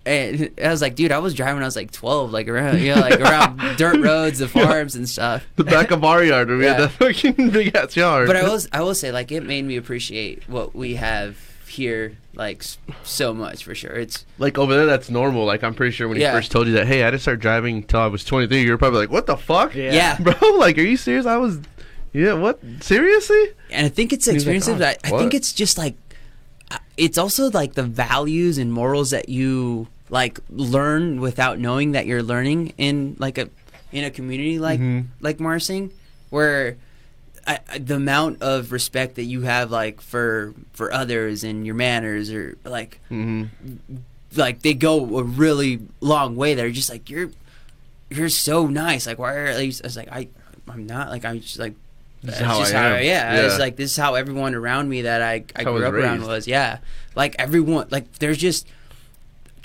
And 0.06 0.51
I 0.64 0.70
was 0.70 0.82
like, 0.82 0.95
dude, 0.95 1.12
I 1.12 1.18
was 1.18 1.34
driving. 1.34 1.56
when 1.56 1.64
I 1.64 1.68
was 1.68 1.76
like 1.76 1.91
12, 1.91 2.32
like 2.32 2.47
around, 2.47 2.80
you 2.80 2.93
know, 2.93 3.01
like 3.01 3.20
around 3.20 3.60
dirt 3.78 3.99
roads, 3.99 4.39
the 4.39 4.47
farms 4.47 4.95
and 4.95 5.10
stuff. 5.10 5.43
the 5.56 5.64
back 5.64 5.89
of 5.91 6.03
our 6.03 6.24
yard, 6.24 6.47
where 6.49 6.58
we 6.58 6.66
had 6.66 6.80
Yeah. 6.80 6.86
that 6.88 6.91
fucking 6.91 7.49
big 7.49 7.76
ass 7.76 7.95
yard. 7.95 8.28
But 8.28 8.36
I 8.36 8.43
will, 8.43 8.60
I 8.72 8.82
will 8.82 8.93
say, 8.95 9.12
like, 9.12 9.32
it 9.32 9.43
made 9.43 9.66
me 9.66 9.78
appreciate 9.78 10.47
what 10.47 10.76
we 10.76 10.95
have 10.95 11.38
here, 11.68 12.16
like, 12.36 12.64
so 13.03 13.34
much 13.34 13.64
for 13.64 13.74
sure. 13.76 13.93
It's 13.93 14.26
like 14.38 14.58
over 14.58 14.76
there, 14.76 14.86
that's 14.86 15.10
normal. 15.10 15.43
Like 15.45 15.64
I'm 15.64 15.74
pretty 15.74 15.91
sure 15.91 16.08
when 16.08 16.18
he 16.18 16.24
first 16.24 16.51
told 16.51 16.68
you 16.68 16.74
that, 16.74 16.86
hey, 16.88 17.03
I 17.03 17.10
didn't 17.12 17.24
start 17.24 17.39
driving 17.39 17.78
until 17.78 17.99
I 18.01 18.08
was 18.08 18.24
23. 18.24 18.64
You're 18.64 18.78
probably 18.78 18.99
like, 18.99 19.10
what 19.12 19.26
the 19.26 19.36
fuck, 19.38 19.74
Yeah. 19.76 19.91
yeah, 19.91 20.18
bro? 20.22 20.34
Like, 20.58 20.78
are 20.78 20.82
you 20.84 20.95
serious? 20.97 21.26
I 21.26 21.38
was, 21.38 21.60
yeah, 22.14 22.34
what? 22.34 22.60
Seriously? 22.82 23.43
and 23.72 23.86
I 23.86 23.89
think 23.89 24.14
it's 24.14 24.26
He's 24.26 24.45
like, 24.47 24.68
"Oh, 24.70 24.86
I, 24.86 24.95
I 25.16 25.18
think 25.20 25.34
it's 25.34 25.51
just 25.51 25.78
like, 25.78 25.95
uh, 26.72 26.78
it's 26.95 27.18
also 27.18 27.49
like 27.51 27.74
the 27.74 27.84
values 27.84 28.58
and 28.58 28.72
morals 28.72 29.10
that 29.12 29.28
you 29.28 29.88
like 30.10 30.39
learn 30.49 31.20
without 31.20 31.60
knowing 31.60 31.91
that 31.93 32.06
you're 32.06 32.24
learning 32.24 32.74
in 32.78 33.16
like 33.20 33.38
a 33.38 33.49
in 33.91 34.03
a 34.03 34.12
community 34.12 34.60
like 34.60 34.80
Mhm. 34.80 35.06
like 35.22 35.39
Marsing, 35.39 35.91
where. 36.30 36.78
I, 37.47 37.60
the 37.78 37.97
amount 37.97 38.41
of 38.41 38.72
respect 38.72 39.18
that 39.18 39.26
you 39.26 39.41
have 39.43 39.70
like 39.70 40.01
for 40.01 40.56
for 40.74 40.91
others 40.91 41.43
and 41.43 41.64
your 41.64 41.76
manners 41.76 42.32
or 42.32 42.58
like 42.66 42.99
Mm-hmm. 43.12 43.43
like 44.36 44.64
they 44.64 44.74
go 44.74 45.20
a 45.20 45.24
really 45.24 45.80
long 46.01 46.36
way 46.36 46.56
there 46.56 46.72
just 46.72 46.89
like 46.89 47.08
you're 47.08 47.30
you're 48.10 48.30
so 48.30 48.66
nice 48.66 49.06
like 49.06 49.20
why 49.20 49.36
are 49.36 49.53
like, 49.53 49.58
I 49.62 49.82
was 49.84 49.95
like 49.95 50.12
I 50.12 50.28
I'm 50.68 50.88
not 50.88 51.10
like 51.10 51.24
I'm 51.24 51.39
just 51.39 51.60
like 51.60 51.76
This 52.24 52.39
how 52.39 52.58
just 52.58 52.74
I 52.74 52.78
how, 52.82 52.95
am. 52.95 53.03
yeah, 53.06 53.45
it's 53.45 53.60
like 53.60 53.76
this 53.76 53.91
is 53.91 53.97
how 53.97 54.16
everyone 54.16 54.56
around 54.56 54.89
me 54.89 55.03
that 55.03 55.22
I, 55.22 55.34
I 55.56 55.62
I 55.62 55.64
grew 55.66 55.86
up 55.86 55.93
around 55.93 56.26
was. 56.26 56.47
Yeah, 56.47 56.80
like 57.16 57.36
everyone, 57.38 57.89
like 57.91 58.12
there's 58.14 58.39
just 58.39 58.66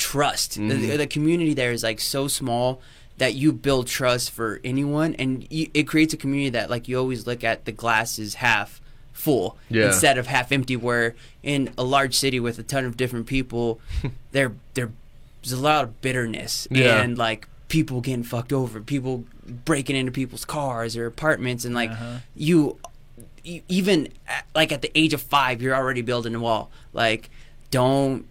trust. 0.00 0.54
The, 0.54 0.60
Mhm. 0.62 0.96
the 0.96 1.06
community 1.06 1.54
there 1.54 1.70
is 1.72 1.82
like 1.84 2.00
so 2.00 2.26
small 2.26 2.80
that 3.18 3.34
you 3.34 3.52
build 3.52 3.86
trust 3.86 4.30
for 4.30 4.60
anyone, 4.64 5.14
and 5.14 5.46
you, 5.50 5.68
it 5.74 5.84
creates 5.86 6.14
a 6.14 6.16
community 6.16 6.48
that 6.50 6.70
like 6.70 6.88
you 6.88 6.98
always 6.98 7.26
look 7.26 7.44
at 7.44 7.66
the 7.66 7.72
glass 7.72 8.18
is 8.18 8.34
half 8.34 8.80
full 9.12 9.56
Yeah. 9.68 9.88
instead 9.88 10.16
of 10.18 10.26
half 10.26 10.50
empty. 10.50 10.74
Where 10.76 11.14
in 11.42 11.70
a 11.76 11.84
large 11.84 12.14
city 12.16 12.40
with 12.40 12.58
a 12.58 12.62
ton 12.62 12.84
of 12.86 12.96
different 12.96 13.26
people, 13.26 13.78
there 14.32 14.52
there 14.74 14.90
there's 15.42 15.52
a 15.52 15.60
lot 15.62 15.84
of 15.84 16.00
bitterness 16.00 16.66
Yeah. 16.70 17.00
and 17.02 17.16
like 17.18 17.46
people 17.68 18.00
getting 18.00 18.24
fucked 18.24 18.52
over, 18.52 18.80
people 18.80 19.24
breaking 19.64 19.96
into 19.96 20.10
people's 20.12 20.44
cars 20.44 20.96
or 20.96 21.06
apartments, 21.06 21.64
and 21.64 21.74
like 21.74 21.90
Uh-huh. 21.90 22.16
you, 22.34 22.76
e- 23.44 23.62
even 23.68 24.08
at, 24.26 24.44
like 24.54 24.72
at 24.72 24.82
the 24.82 24.90
age 24.94 25.12
of 25.14 25.20
five, 25.22 25.60
you're 25.62 25.74
already 25.74 26.02
building 26.02 26.34
a 26.34 26.40
wall. 26.40 26.70
Like, 26.92 27.30
don't 27.70 28.24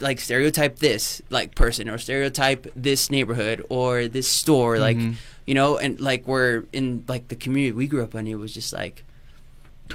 like 0.00 0.20
stereotype 0.20 0.78
this 0.78 1.20
like 1.30 1.54
person 1.54 1.88
or 1.88 1.98
stereotype 1.98 2.66
this 2.76 3.10
neighborhood 3.10 3.64
or 3.68 4.08
this 4.08 4.28
store. 4.28 4.78
Like, 4.78 4.96
Mhm. 4.96 5.14
you 5.46 5.54
know, 5.54 5.76
and 5.78 6.00
like 6.00 6.26
we're 6.26 6.64
in 6.72 7.04
like 7.08 7.28
the 7.28 7.36
community 7.36 7.72
we 7.72 7.86
grew 7.86 8.02
up 8.02 8.14
in. 8.14 8.26
It 8.26 8.34
was 8.36 8.52
just 8.54 8.72
like 8.72 9.04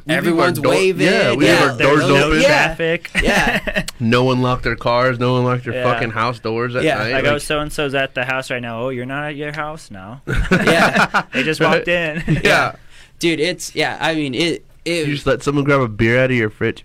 leave 0.08 0.18
everyone's 0.18 0.60
door- 0.60 0.72
waving. 0.74 1.06
yeah, 1.08 1.34
we 1.36 1.45
have 1.45 1.62
our 1.72 1.78
doors 1.78 1.99
there's 1.99 2.01
open. 2.24 2.41
Yeah, 2.41 2.47
Traffic. 2.47 3.12
yeah. 3.22 3.86
No 3.99 4.24
one 4.26 4.41
locked 4.41 4.64
their 4.64 4.76
cars. 4.76 5.18
No 5.20 5.34
one 5.34 5.43
locked 5.45 5.64
their 5.66 5.76
Yeah. 5.76 5.84
fucking 5.93 6.10
house 6.12 6.39
doors 6.39 6.76
at 6.76 6.84
Yeah. 6.84 6.95
night. 6.95 7.14
Like, 7.14 7.24
Like, 7.26 7.34
oh, 7.34 7.38
so 7.38 7.60
and 7.60 7.72
so's 7.72 7.93
at 7.95 8.16
the 8.16 8.26
house 8.26 8.49
right 8.51 8.62
now. 8.62 8.82
Oh, 8.82 8.89
you're 8.89 9.06
not 9.06 9.26
at 9.30 9.36
your 9.36 9.54
house 9.54 9.89
now. 9.91 10.22
yeah. 10.51 11.22
They 11.34 11.43
just 11.43 11.62
walked 11.62 11.88
in. 11.88 12.22
yeah. 12.43 12.76
dude. 13.20 13.39
It's 13.39 13.74
yeah. 13.76 13.97
I 14.01 14.16
mean 14.16 14.34
it. 14.34 14.66
It 14.84 15.08
You 15.08 15.14
just 15.14 15.26
let 15.26 15.41
someone 15.43 15.64
grab 15.64 15.80
a 15.80 15.88
beer 15.88 16.22
out 16.22 16.32
of 16.32 16.36
your 16.36 16.49
fridge. 16.49 16.84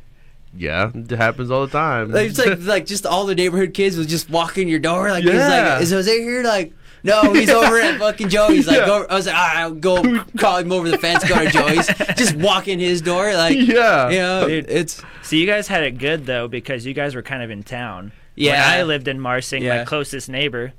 Yeah, 0.57 0.91
it 0.95 1.11
happens 1.11 1.51
all 1.51 1.67
the 1.67 1.73
time. 1.73 2.11
Like, 2.11 2.31
it's 2.31 2.39
like 2.39 2.59
like 2.63 2.87
just 2.87 3.07
all 3.07 3.27
the 3.27 3.35
neighborhood 3.35 3.75
kids 3.75 3.97
would 3.97 4.09
just 4.09 4.29
walk 4.31 4.59
in 4.59 4.69
your 4.69 4.79
door. 4.81 5.11
Like, 5.11 5.25
Yeah. 5.25 5.75
like, 5.75 5.83
is 5.83 5.91
Jose 5.91 6.11
here? 6.23 6.43
Like, 6.43 6.73
no, 7.05 7.33
he's 7.33 7.51
over 7.51 7.79
at 7.79 7.99
fucking 7.99 8.29
Joey's. 8.29 8.67
Like, 8.67 8.79
Yeah. 8.79 8.87
go, 8.87 9.07
I 9.09 9.15
was 9.15 9.27
like, 9.27 9.37
all 9.37 9.47
right, 9.47 9.57
I'll 9.59 9.75
go 9.75 10.25
call 10.39 10.57
him 10.59 10.73
over 10.73 10.89
the 10.89 10.99
fence, 10.99 11.23
go 11.29 11.45
to 11.45 11.51
Joey's. 11.51 11.87
Just 12.17 12.35
walk 12.37 12.67
in 12.67 12.81
his 12.81 13.01
door. 13.03 13.33
Like, 13.35 13.57
yeah. 13.57 14.09
you 14.11 14.19
know, 14.19 14.49
Dude. 14.49 14.69
it's 14.69 15.03
So 15.23 15.37
you 15.37 15.47
guys 15.47 15.69
had 15.69 15.85
it 15.85 15.99
good 15.99 16.27
though 16.27 16.49
because 16.49 16.85
you 16.87 16.95
guys 16.95 17.15
were 17.15 17.23
kind 17.23 17.43
of 17.43 17.51
in 17.51 17.63
town. 17.63 18.13
Yeah. 18.35 18.53
When 18.53 18.81
I 18.81 18.83
lived 18.85 19.07
in 19.09 19.21
Marsing, 19.21 19.63
Yeah. 19.63 19.79
my 19.79 19.85
closest 19.85 20.29
neighbor, 20.29 20.73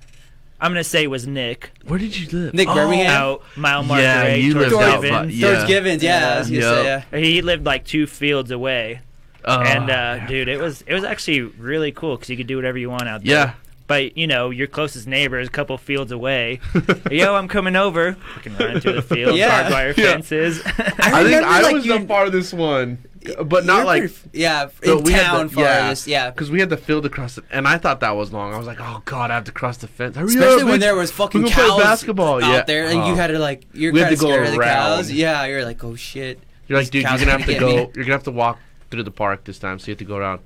I'm 0.60 0.72
gonna 0.72 0.84
say 0.84 1.08
was 1.08 1.26
Nick. 1.26 1.72
Where 1.88 1.98
did 2.00 2.18
you 2.18 2.28
live? 2.38 2.54
Nick 2.54 2.68
Birmingham? 2.68 3.10
Out 3.12 3.44
Mile 3.56 3.86
Yeah, 3.98 4.34
you 4.36 4.54
towards 4.54 4.72
lived 4.74 4.84
out 4.84 5.02
Givens. 5.02 5.12
by- 5.12 5.32
yeah. 5.32 5.54
George 5.56 5.68
Givens. 5.70 6.04
Yeah, 6.04 6.34
I 6.36 6.40
was 6.40 6.50
gonna 6.50 6.62
say, 6.62 6.84
yeah. 7.12 7.18
He 7.20 7.42
lived 7.42 7.66
like 7.66 7.86
two 7.86 8.06
fields 8.08 8.52
away, 8.52 9.00
Oh, 9.46 9.62
and 9.62 9.90
uh, 9.90 9.94
yeah. 9.94 10.28
dude, 10.28 10.48
it 10.48 10.60
was 10.60 10.82
it 10.88 10.94
was 10.94 11.04
actually 11.04 11.42
really 11.42 11.92
cool 11.92 12.16
because 12.16 12.30
you 12.30 12.38
could 12.38 12.48
do 12.48 12.56
whatever 12.56 12.78
you 12.78 12.90
want 12.90 13.08
out 13.08 13.24
there. 13.24 13.34
Yeah. 13.36 13.54
But 13.88 14.16
you 14.18 14.28
know, 14.28 14.52
your 14.52 14.68
closest 14.68 15.08
neighbor 15.08 15.40
is 15.40 15.48
a 15.48 15.52
couple 15.52 15.78
fields 15.80 16.12
away. 16.12 16.60
Yo, 17.12 17.34
I'm 17.36 17.48
coming 17.48 17.76
over. 17.76 18.10
You 18.36 18.42
can 18.44 18.56
run 18.58 18.72
into 18.76 18.92
the 18.94 19.02
field, 19.02 19.36
Yeah. 19.36 19.62
barbed 19.62 19.74
wire 19.74 19.94
Yeah. 19.98 20.14
fences. 20.14 20.62
I 20.66 20.72
think 20.74 21.16
remember, 21.26 21.48
I 21.48 21.62
like, 21.62 21.74
was 21.74 21.86
you- 21.88 21.98
the 21.98 22.06
farthest 22.06 22.54
one, 22.54 23.00
but 23.46 23.66
not 23.66 23.88
like 23.88 24.12
yeah, 24.32 24.68
So 24.84 25.00
in 25.00 25.04
we 25.06 25.14
had 25.14 25.24
town 25.24 25.48
the- 25.48 25.54
farthest. 25.56 26.06
Yeah, 26.06 26.30
because 26.30 26.52
we 26.52 26.60
had 26.60 26.70
the 26.70 26.78
field 26.78 27.08
across 27.08 27.40
it, 27.40 27.46
and 27.50 27.68
I 27.68 27.80
thought 27.80 28.02
that 28.02 28.12
was 28.16 28.32
long. 28.32 28.54
I 28.54 28.58
was 28.60 28.68
like, 28.68 28.80
oh 28.80 29.02
god, 29.06 29.32
I 29.32 29.36
have 29.36 29.46
to 29.46 29.52
cross 29.52 29.78
the 29.78 29.88
fence. 29.88 30.16
Hurry 30.18 30.28
Especially 30.28 30.62
up, 30.62 30.68
when 30.68 30.78
bitch. 30.78 30.82
there 30.82 30.96
was 30.96 31.10
fucking 31.12 31.42
We're 31.42 31.50
gonna 31.50 31.62
cows 31.62 31.74
play 31.76 31.84
basketball. 31.84 32.44
out 32.44 32.52
yeah. 32.52 32.62
there, 32.64 32.86
and 32.86 33.08
you 33.08 33.14
Oh. 33.14 33.16
had 33.16 33.28
to 33.28 33.40
like 33.40 33.66
you're 33.74 33.92
We 33.92 34.00
had 34.02 34.06
kind 34.10 34.14
of 34.14 34.20
to 34.20 34.26
go 34.26 34.32
scared 34.34 34.48
of 34.50 34.54
the 34.54 34.60
cows. 34.62 35.12
Yeah, 35.12 35.46
you're 35.46 35.66
like, 35.66 35.84
oh 35.84 35.96
shit. 35.96 36.40
You're 36.68 36.78
like, 36.78 36.92
These 36.92 36.92
dude, 36.92 37.02
you're 37.02 37.10
cows 37.10 37.20
gonna 37.22 37.32
are 37.32 37.38
have 37.40 37.48
to 37.48 37.54
gonna 37.56 37.66
go. 37.66 37.76
me. 37.88 37.92
You're 37.96 38.04
gonna 38.06 38.14
have 38.14 38.24
to 38.26 38.32
walk 38.32 38.60
through 38.90 39.04
the 39.04 39.12
park 39.12 39.44
this 39.44 39.60
time, 39.60 39.80
so 39.80 39.88
you 39.88 39.92
have 39.92 40.00
to 40.00 40.06
go 40.06 40.18
around. 40.18 40.42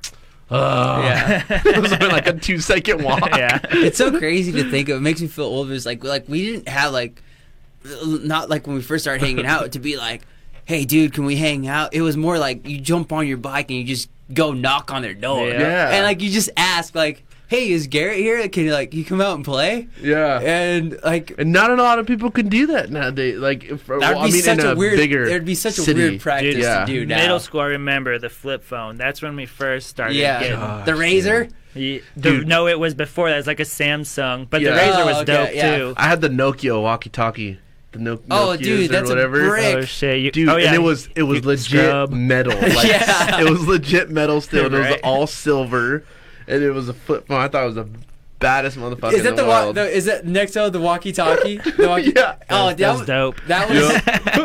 Oh. 0.52 1.02
Yeah. 1.02 1.44
it 1.66 1.82
was 1.82 1.92
like 1.92 2.28
a 2.28 2.34
two 2.34 2.60
second 2.60 3.04
walk. 3.04 3.36
yeah. 3.36 3.60
it's 3.72 3.98
so 3.98 4.18
crazy 4.18 4.52
to 4.52 4.70
think 4.70 4.90
of. 4.90 4.98
It 4.98 5.02
makes 5.02 5.22
me 5.22 5.28
feel 5.28 5.46
old. 5.46 5.72
It's 5.72 5.86
like 5.86 6.04
like 6.04 6.28
we 6.28 6.46
didn't 6.46 6.68
have 6.68 6.94
like 6.94 7.22
not 8.04 8.50
like 8.50 8.68
when 8.68 8.76
we 8.76 8.82
first 8.82 9.04
started 9.04 9.26
hanging 9.26 9.46
out 9.46 9.72
to 9.74 9.80
be 9.80 9.98
like, 9.98 10.22
hey 10.66 10.86
dude, 10.86 11.14
can 11.14 11.26
we 11.26 11.36
hang 11.36 11.68
out? 11.68 11.94
It 11.94 12.02
was 12.02 12.18
more 12.18 12.38
like 12.38 12.68
you 12.68 12.80
jump 12.80 13.12
on 13.12 13.28
your 13.28 13.38
bike 13.38 13.70
and 13.70 13.80
you 13.80 13.86
just 13.86 14.10
go 14.34 14.54
knock 14.54 14.92
on 14.92 15.02
their 15.02 15.14
door. 15.14 15.48
Yeah. 15.48 15.60
Yeah. 15.60 15.90
And 15.90 16.04
like 16.04 16.22
you 16.22 16.30
just 16.30 16.50
ask 16.56 16.94
like, 16.96 17.26
hey, 17.48 17.70
is 17.72 17.88
Garrett 17.88 18.18
here? 18.18 18.48
Can 18.50 18.66
you 18.66 18.74
like 18.74 18.94
you 18.94 19.06
come 19.06 19.22
out 19.22 19.36
and 19.36 19.46
play? 19.46 19.88
Yeah. 20.02 20.40
And 20.40 20.98
like 21.04 21.34
And 21.38 21.52
not 21.52 21.70
a 21.72 21.76
lot 21.76 22.00
of 22.00 22.08
people 22.08 22.32
can 22.32 22.50
do 22.50 22.68
that 22.68 22.90
nowadays. 22.90 23.38
Like, 23.38 23.64
if, 23.66 23.86
that 23.88 23.94
would 23.94 24.00
well, 24.02 24.14
be 24.14 24.20
I 24.30 24.32
mean, 24.32 24.42
such 24.42 24.60
in 24.60 24.66
a, 24.68 24.76
weird. 24.76 24.98
bigger 24.98 25.26
There'd 25.28 25.46
be 25.46 25.56
such 25.56 25.78
a 25.78 25.82
city. 25.82 26.00
weird 26.02 26.22
practice 26.22 26.56
Dude, 26.56 26.64
yeah. 26.64 26.86
to 26.86 26.92
do 26.92 27.06
now. 27.06 27.18
Middle 27.18 27.40
school, 27.40 27.62
I 27.62 27.66
remember 27.68 28.18
the 28.20 28.30
flip 28.30 28.64
phone. 28.64 28.98
That's 28.98 29.22
when 29.22 29.36
we 29.36 29.46
first 29.46 29.88
started 29.88 30.16
Yeah. 30.16 30.40
getting. 30.40 30.60
Gosh, 30.60 30.86
the 30.86 30.92
Razr. 30.94 31.52
Ye- 31.76 32.02
Dude. 32.20 32.42
the, 32.44 32.46
no, 32.46 32.68
it 32.68 32.80
was 32.80 32.94
before 32.94 33.30
that. 33.30 33.36
It 33.36 33.38
was 33.38 33.48
like 33.48 33.60
a 33.60 33.64
Samsung, 33.64 34.48
but 34.50 34.62
Yeah. 34.62 34.74
the 34.76 34.80
Razr 34.80 35.02
Oh, 35.02 35.06
was 35.06 35.16
okay, 35.18 35.26
dope 35.26 35.56
yeah. 35.56 35.78
too. 35.78 35.94
I 35.98 36.08
had 36.08 36.22
the 36.22 36.30
Nokia 36.30 36.80
walkie-talkie. 36.82 37.60
The 37.94 38.00
no- 38.00 38.20
Oh, 38.32 38.56
Nokias 38.58 38.62
dude, 38.64 38.90
or 38.90 38.94
that's 38.94 39.10
a 39.10 39.14
whatever. 39.14 39.50
brick. 39.50 39.76
Oh 39.76 39.82
shit! 39.86 40.20
You, 40.20 40.32
Dude, 40.32 40.50
oh 40.50 40.58
yeah, 40.58 40.68
and 40.68 40.76
it 40.76 40.80
was 40.82 41.10
it 41.16 41.22
was 41.24 41.42
You 41.42 41.48
legit 41.48 41.86
scrub. 41.86 42.12
metal. 42.12 42.54
Like, 42.60 42.88
Yeah. 42.88 43.42
it 43.42 43.48
was 43.50 43.68
legit 43.68 44.10
metal 44.10 44.42
still, 44.42 44.66
and 44.66 44.74
it 44.76 44.80
was 44.80 44.98
all 45.04 45.28
silver, 45.28 46.04
and 46.48 46.64
it 46.64 46.72
was 46.72 46.90
a 46.90 46.94
flip 46.94 47.28
phone. 47.28 47.40
I 47.42 47.48
thought 47.48 47.64
it 47.64 47.68
was 47.68 47.76
the 47.76 47.88
baddest 48.40 48.78
motherfucker 48.78 49.14
Is 49.14 49.20
in 49.20 49.24
that 49.26 49.36
the, 49.38 49.44
the, 49.44 49.48
wa- 49.48 49.72
the 49.72 49.90
is 49.90 50.06
that 50.06 50.26
next 50.26 50.52
to 50.54 50.70
the 50.70 50.80
walkie-talkie? 50.80 51.58
The 51.78 51.88
walkie- 51.88 52.14
Yeah. 52.16 52.36
Oh, 52.50 52.68
that 52.68 52.78
that 52.78 52.92
was 52.92 53.00
was 53.00 53.08
dope. 53.08 53.42
That 53.48 53.70
was 53.70 53.78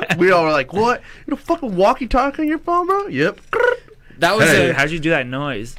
Yep. 0.09 0.19
we 0.19 0.31
all 0.31 0.45
were 0.45 0.53
like, 0.53 0.73
"What? 0.73 1.01
You 1.27 1.33
know, 1.33 1.37
fucking 1.37 1.75
walkie-talkie 1.75 2.43
on 2.43 2.49
your 2.49 2.59
phone, 2.59 2.87
bro?" 2.87 3.07
Yep. 3.09 3.41
that 4.19 4.37
was 4.37 4.49
Hey. 4.49 4.71
a 4.71 4.75
How'd 4.75 4.91
you 4.91 4.99
do 5.01 5.11
that 5.11 5.27
noise? 5.27 5.75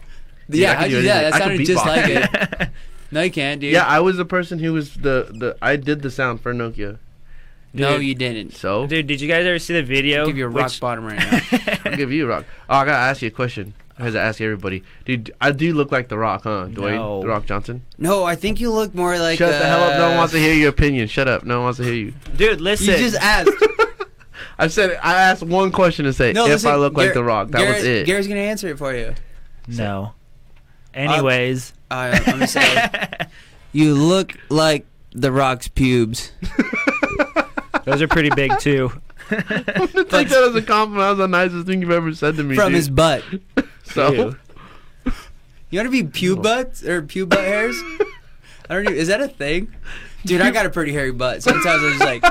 I 0.52 0.56
yeah. 0.56 0.74
How'd 0.76 0.92
you 0.92 0.98
do 1.02 1.08
that? 1.08 1.24
anything. 1.26 1.32
That 1.32 1.34
I 1.34 1.40
sounded 1.40 1.66
just 1.66 1.86
beatbox. 1.86 2.50
like 2.50 2.62
it. 2.62 2.70
No, 3.12 3.22
you 3.22 3.32
can't, 3.32 3.60
dude. 3.62 3.72
Yeah, 3.74 3.86
I 3.86 4.00
was 4.02 4.18
the 4.18 4.26
person 4.26 4.60
who 4.60 4.74
was 4.74 4.94
the 4.96 5.28
the. 5.32 5.58
I 5.62 5.76
did 5.78 6.02
the 6.02 6.12
sound 6.12 6.42
for 6.42 6.54
Nokia. 6.54 6.98
no, 7.74 7.98
you 7.98 8.16
didn't. 8.16 8.54
So 8.56 8.86
Dude, 8.88 9.08
did 9.08 9.22
you 9.22 9.28
guys 9.28 9.46
ever 9.46 9.60
see 9.60 9.74
the 9.76 9.84
video? 9.84 10.22
I'll 10.22 10.28
give 10.28 10.38
you 10.38 10.46
a 10.46 10.50
rock 10.50 10.66
which- 10.66 10.80
bottom 10.80 11.06
right 11.06 11.18
now. 11.18 11.80
I'll 11.86 11.96
give 11.96 12.12
you 12.12 12.26
a 12.26 12.28
rock. 12.28 12.46
Oh, 12.70 12.76
I 12.78 12.86
gotta 12.86 12.98
ask 12.98 13.22
you 13.22 13.28
a 13.30 13.32
question. 13.32 13.74
I 14.00 14.04
have 14.06 14.14
to 14.14 14.20
ask 14.22 14.40
everybody, 14.40 14.84
dude. 15.04 15.32
I 15.42 15.52
do 15.52 15.74
look 15.74 15.92
like 15.92 16.08
the 16.08 16.18
Rock, 16.18 16.44
huh? 16.44 16.68
Dwayne, 16.70 16.96
No. 16.96 17.22
the 17.22 17.28
Rock 17.28 17.46
Johnson. 17.46 17.84
no, 17.98 18.24
I 18.24 18.36
think 18.36 18.60
you 18.62 18.72
look 18.72 18.96
more 18.96 19.18
like. 19.20 19.38
Shut 19.38 19.52
the 19.52 19.68
hell 19.68 19.84
up! 19.84 19.98
No 19.98 20.04
one 20.08 20.14
uh, 20.14 20.18
wants 20.20 20.34
to 20.34 20.40
hear 20.40 20.54
your 20.54 20.70
opinion. 20.70 21.08
Shut 21.10 21.28
up! 21.28 21.44
No 21.44 21.56
one 21.58 21.66
wants 21.66 21.78
to 21.80 21.84
hear 21.84 21.94
you. 21.94 22.14
Dude, 22.38 22.62
listen. 22.62 22.88
You 22.88 22.98
just 22.98 23.18
asked. 23.18 23.52
I 24.58 24.68
said 24.68 24.98
I 25.04 25.16
asked 25.16 25.44
one 25.44 25.72
question 25.72 26.06
to 26.06 26.14
say 26.14 26.32
No, 26.34 26.46
if 26.46 26.52
listen, 26.52 26.72
I 26.72 26.76
look 26.76 26.94
like 26.98 27.14
the 27.14 27.24
Rock. 27.24 27.50
That 27.50 27.60
Garrett, 27.60 27.76
was 27.78 27.86
it. 27.86 28.06
Gary's 28.06 28.28
gonna 28.28 28.40
answer 28.42 28.68
it 28.70 28.78
for 28.78 28.94
you. 28.96 29.14
no. 29.68 30.14
Anyways, 30.94 31.74
Uh, 31.92 32.12
I'm 32.14 32.24
gonna 32.26 32.48
say 32.48 33.10
you 33.74 33.94
look 33.94 34.34
like 34.50 34.86
the 35.12 35.32
Rock's 35.32 35.68
pubes. 35.68 36.32
those 37.86 38.02
are 38.02 38.08
pretty 38.08 38.30
big 38.32 38.58
too. 38.60 38.92
I'm 39.32 39.38
gonna 39.46 40.04
take 40.06 40.30
that 40.30 40.44
as 40.50 40.56
a 40.56 40.62
compliment. 40.62 40.98
That 41.04 41.10
was 41.10 41.18
the 41.20 41.28
nicest 41.28 41.68
thing 41.68 41.82
you've 41.82 41.92
ever 41.92 42.14
said 42.14 42.36
to 42.38 42.44
me. 42.44 42.56
From 42.56 42.70
dude. 42.72 42.76
his 42.76 42.90
butt. 42.90 43.24
So 43.94 44.12
Ew. 44.12 44.36
You 45.72 45.80
want 45.80 45.92
to 45.92 45.92
be 45.92 46.04
pube 46.04 46.42
butts 46.42 46.84
or 46.84 47.02
pube 47.02 47.30
butt 47.30 47.40
hairs? 47.40 47.80
I 48.70 48.76
don't 48.76 48.86
even. 48.86 48.98
Is 48.98 49.08
that 49.08 49.22
a 49.22 49.28
thing? 49.28 49.76
Dude, 50.26 50.42
I 50.42 50.52
got 50.52 50.66
a 50.66 50.70
pretty 50.70 50.92
hairy 50.92 51.12
butt. 51.12 51.44
Sometimes 51.44 51.84
I'm 51.84 51.92
just 51.92 52.04
like, 52.04 52.24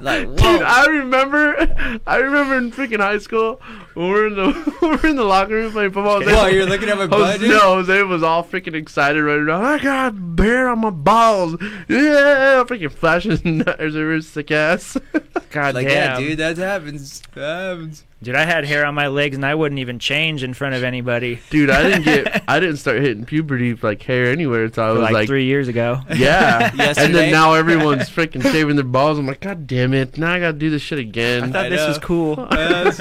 like 0.00 0.26
whoa. 0.26 0.36
Dude, 0.36 0.62
I 0.62 0.86
remember, 0.86 2.00
I 2.06 2.16
remember 2.16 2.56
in 2.58 2.70
freaking 2.72 3.00
high 3.00 3.18
school 3.18 3.60
when 3.94 4.08
we're 4.08 4.26
in 4.26 4.34
the 4.34 4.74
we're 4.82 5.08
in 5.08 5.16
the 5.16 5.24
locker 5.24 5.54
room 5.54 5.72
playing 5.72 5.92
football. 5.92 6.22
Whoa, 6.22 6.46
you're 6.46 6.66
looking 6.66 6.88
at 6.88 6.98
my 6.98 7.06
butt, 7.06 7.20
Jose, 7.20 7.38
dude? 7.38 7.50
no, 7.50 7.60
Jose 7.76 8.02
was 8.02 8.22
all 8.22 8.44
freaking 8.44 8.74
excited 8.74 9.22
right 9.22 9.38
around. 9.38 9.64
I 9.64 9.78
got 9.78 10.14
hair 10.44 10.68
on 10.68 10.80
my 10.80 10.90
balls. 10.90 11.56
Yeah, 11.88 12.64
freaking 12.66 12.92
flashing 12.92 13.62
his 13.78 13.94
his 13.94 14.28
sick 14.28 14.50
ass. 14.50 14.96
God 15.50 15.74
like 15.74 15.86
damn. 15.86 16.20
yeah, 16.20 16.28
dude, 16.28 16.38
that 16.38 16.56
happens. 16.56 17.22
That 17.34 17.70
happens. 17.70 18.04
Dude, 18.20 18.34
I 18.34 18.44
had 18.44 18.64
hair 18.64 18.84
on 18.84 18.94
my 18.96 19.06
legs 19.06 19.36
and 19.36 19.46
I 19.46 19.54
wouldn't 19.54 19.78
even 19.78 20.00
change 20.00 20.42
in 20.42 20.52
front 20.52 20.74
of 20.74 20.82
anybody 20.82 21.38
Dude, 21.50 21.70
I 21.70 21.82
didn't 21.84 22.02
get, 22.02 22.42
I 22.48 22.58
didn't 22.58 22.78
start 22.78 23.00
hitting 23.00 23.24
puberty 23.24 23.74
like 23.74 24.02
hair 24.02 24.26
anywhere 24.26 24.64
until 24.64 24.84
I 24.84 24.90
was 24.90 25.02
like, 25.02 25.12
like, 25.12 25.28
three 25.28 25.44
years 25.44 25.68
ago. 25.68 26.00
yeah. 26.14 26.70
and 26.98 27.14
then 27.14 27.30
now 27.30 27.54
everyone's 27.54 28.08
freaking 28.10 28.42
shaving 28.42 28.74
their 28.74 28.84
balls. 28.84 29.18
I'm 29.18 29.26
like, 29.26 29.40
God 29.40 29.66
damn 29.68 29.94
it! 29.94 30.18
Now 30.18 30.32
I 30.32 30.40
gotta 30.40 30.58
do 30.58 30.68
this 30.68 30.82
shit 30.82 30.98
again. 30.98 31.44
I 31.44 31.46
thought 31.52 31.66
I 31.66 31.68
this 31.68 31.80
know. 31.80 31.88
was 31.88 31.98
cool. 31.98 32.36
That's- 32.36 33.00